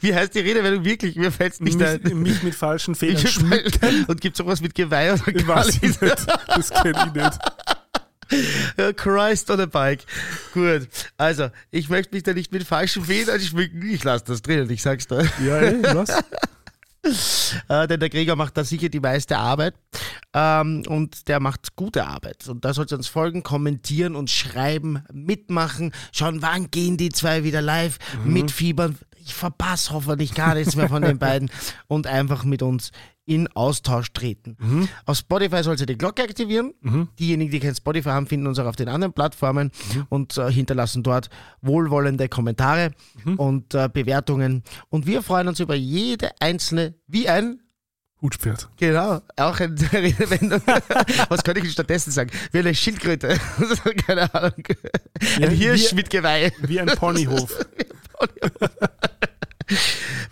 Wie 0.00 0.14
heißt 0.14 0.34
die 0.34 0.40
Redewendung 0.40 0.84
wirklich? 0.84 1.16
Mir 1.16 1.32
fällt 1.32 1.54
es 1.54 1.60
nicht 1.60 1.80
ein. 1.82 2.00
Mich, 2.02 2.14
mich 2.14 2.42
mit 2.42 2.54
falschen 2.54 2.94
Federn 2.94 3.26
schmücken. 3.26 4.04
Und 4.06 4.20
gibt 4.20 4.38
es 4.38 4.44
auch 4.44 4.48
was 4.48 4.60
mit 4.60 4.74
Geweih 4.74 5.14
oder 5.14 5.28
Ich 5.28 5.46
weiß 5.46 5.68
ich 5.82 6.00
nicht? 6.00 6.26
Das 6.46 6.70
kenne 6.70 7.06
ich 7.06 7.22
nicht. 7.22 8.96
Christ 8.96 9.50
on 9.50 9.60
a 9.60 9.66
bike. 9.66 10.04
Gut. 10.52 10.88
Also, 11.16 11.50
ich 11.70 11.88
möchte 11.88 12.14
mich 12.14 12.24
da 12.24 12.32
nicht 12.32 12.52
mit 12.52 12.64
falschen 12.64 13.04
Federn 13.04 13.40
schmücken. 13.40 13.88
Ich 13.88 14.02
lasse 14.04 14.24
das 14.26 14.42
drin, 14.42 14.68
ich 14.70 14.82
sag's 14.82 15.06
dir. 15.06 15.28
Ja, 15.44 15.58
ey, 15.58 15.82
was? 15.82 16.10
Äh, 17.68 17.86
denn 17.86 18.00
der 18.00 18.08
Gregor 18.08 18.34
macht 18.34 18.56
da 18.56 18.64
sicher 18.64 18.88
die 18.88 18.98
meiste 18.98 19.38
Arbeit. 19.38 19.74
Ähm, 20.34 20.82
und 20.88 21.28
der 21.28 21.38
macht 21.38 21.76
gute 21.76 22.04
Arbeit. 22.04 22.48
Und 22.48 22.64
da 22.64 22.74
sollt 22.74 22.92
ihr 22.92 22.98
uns 22.98 23.06
folgen, 23.06 23.44
kommentieren 23.44 24.16
und 24.16 24.28
schreiben, 24.28 25.04
mitmachen. 25.12 25.92
Schauen, 26.12 26.42
wann 26.42 26.70
gehen 26.70 26.96
die 26.96 27.10
zwei 27.10 27.44
wieder 27.44 27.62
live, 27.62 27.98
mitfiebern. 28.24 28.98
Ich 29.26 29.34
verpasse 29.34 29.92
hoffentlich 29.92 30.34
gar 30.34 30.54
nichts 30.54 30.76
mehr 30.76 30.88
von 30.88 31.02
den 31.02 31.18
beiden. 31.20 31.50
Und 31.88 32.06
einfach 32.06 32.44
mit 32.44 32.62
uns 32.62 32.92
in 33.24 33.48
Austausch 33.56 34.12
treten. 34.12 34.56
Auf 35.04 35.18
Spotify 35.18 35.64
sollt 35.64 35.80
ihr 35.80 35.86
die 35.86 35.98
Glocke 35.98 36.22
aktivieren. 36.22 36.74
Diejenigen, 37.18 37.50
die 37.50 37.58
kein 37.58 37.74
Spotify 37.74 38.10
haben, 38.10 38.28
finden 38.28 38.46
uns 38.46 38.56
auch 38.60 38.66
auf 38.66 38.76
den 38.76 38.88
anderen 38.88 39.12
Plattformen 39.14 39.72
und 40.10 40.38
äh, 40.38 40.48
hinterlassen 40.52 41.02
dort 41.02 41.28
wohlwollende 41.60 42.28
Kommentare 42.28 42.92
und 43.36 43.74
äh, 43.74 43.88
Bewertungen. 43.92 44.62
Und 44.90 45.06
wir 45.06 45.22
freuen 45.22 45.48
uns 45.48 45.58
über 45.58 45.74
jede 45.74 46.30
einzelne, 46.38 46.94
wie 47.08 47.28
ein 47.28 47.60
Hutpferd. 48.22 48.68
Genau, 48.76 49.20
auch 49.36 49.58
eine 49.58 49.74
Redewendung. 49.92 50.62
Was 51.28 51.42
könnte 51.42 51.60
ich 51.66 51.72
stattdessen 51.72 52.12
sagen? 52.12 52.30
Wie 52.52 52.60
eine 52.60 52.74
Schildkröte. 52.76 53.38
Keine 54.06 54.32
Ahnung. 54.32 54.52
Ein 55.42 55.50
Wie- 55.50 55.56
Hirsch 55.56 55.90
wie- 55.90 55.96
mit 55.96 56.10
Geweih. 56.10 56.52
Wie 56.60 56.78
ein 56.80 56.86
Ponyhof. 56.86 57.52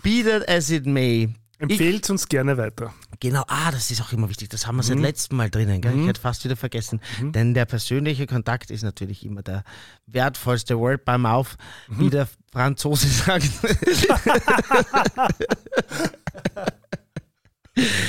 Be 0.02 0.22
that 0.24 0.48
as 0.48 0.70
it 0.70 0.86
may. 0.86 1.28
Empfehlt 1.58 2.10
uns 2.10 2.28
gerne 2.28 2.56
weiter. 2.56 2.92
Genau, 3.20 3.44
ah, 3.46 3.70
das 3.70 3.90
ist 3.90 4.02
auch 4.02 4.12
immer 4.12 4.28
wichtig. 4.28 4.48
Das 4.50 4.66
haben 4.66 4.76
wir 4.76 4.82
seit 4.82 4.98
letztem 4.98 5.38
Mal 5.38 5.50
drinnen. 5.50 5.80
Gell? 5.80 5.98
Ich 5.98 6.06
hätte 6.06 6.20
fast 6.20 6.44
wieder 6.44 6.56
vergessen. 6.56 7.00
Denn 7.20 7.54
der 7.54 7.64
persönliche 7.64 8.26
Kontakt 8.26 8.70
ist 8.70 8.82
natürlich 8.82 9.24
immer 9.24 9.42
der 9.42 9.64
wertvollste 10.06 10.78
Word 10.78 11.04
beim 11.04 11.24
Auf, 11.26 11.56
wie 11.88 12.10
der 12.10 12.28
Franzose 12.52 13.06
sagt. 13.08 13.48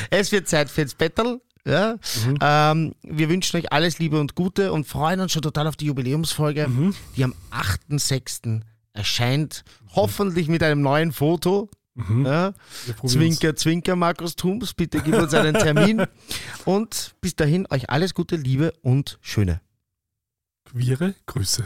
es 0.09 0.31
wird 0.31 0.47
Zeit 0.47 0.69
für 0.69 0.81
ins 0.81 0.95
Bettel. 0.95 1.39
Ja? 1.65 1.97
Ähm, 2.41 2.93
wir 3.03 3.29
wünschen 3.29 3.57
euch 3.57 3.71
alles 3.71 3.99
Liebe 3.99 4.19
und 4.19 4.35
Gute 4.35 4.71
und 4.73 4.85
freuen 4.85 5.19
uns 5.19 5.31
schon 5.31 5.41
total 5.41 5.67
auf 5.67 5.75
die 5.75 5.85
Jubiläumsfolge, 5.85 6.67
die 7.15 7.23
am 7.23 7.33
8.6. 7.51 8.61
erscheint. 8.93 9.63
Hoffentlich 9.95 10.47
mit 10.47 10.63
einem 10.63 10.81
neuen 10.81 11.11
Foto. 11.11 11.69
Ja? 11.95 12.53
Wir 12.85 12.93
probieren's. 12.93 13.13
Zwinker, 13.13 13.55
Zwinker, 13.55 13.95
Markus 13.95 14.35
Thums, 14.35 14.73
bitte 14.73 15.01
gib 15.01 15.15
uns 15.15 15.33
einen 15.33 15.53
Termin. 15.53 16.05
Und 16.65 17.15
bis 17.21 17.35
dahin 17.35 17.67
euch 17.69 17.89
alles 17.89 18.13
Gute, 18.13 18.35
Liebe 18.35 18.73
und 18.81 19.17
Schöne. 19.21 19.61
Queere 20.65 21.15
Grüße. 21.25 21.65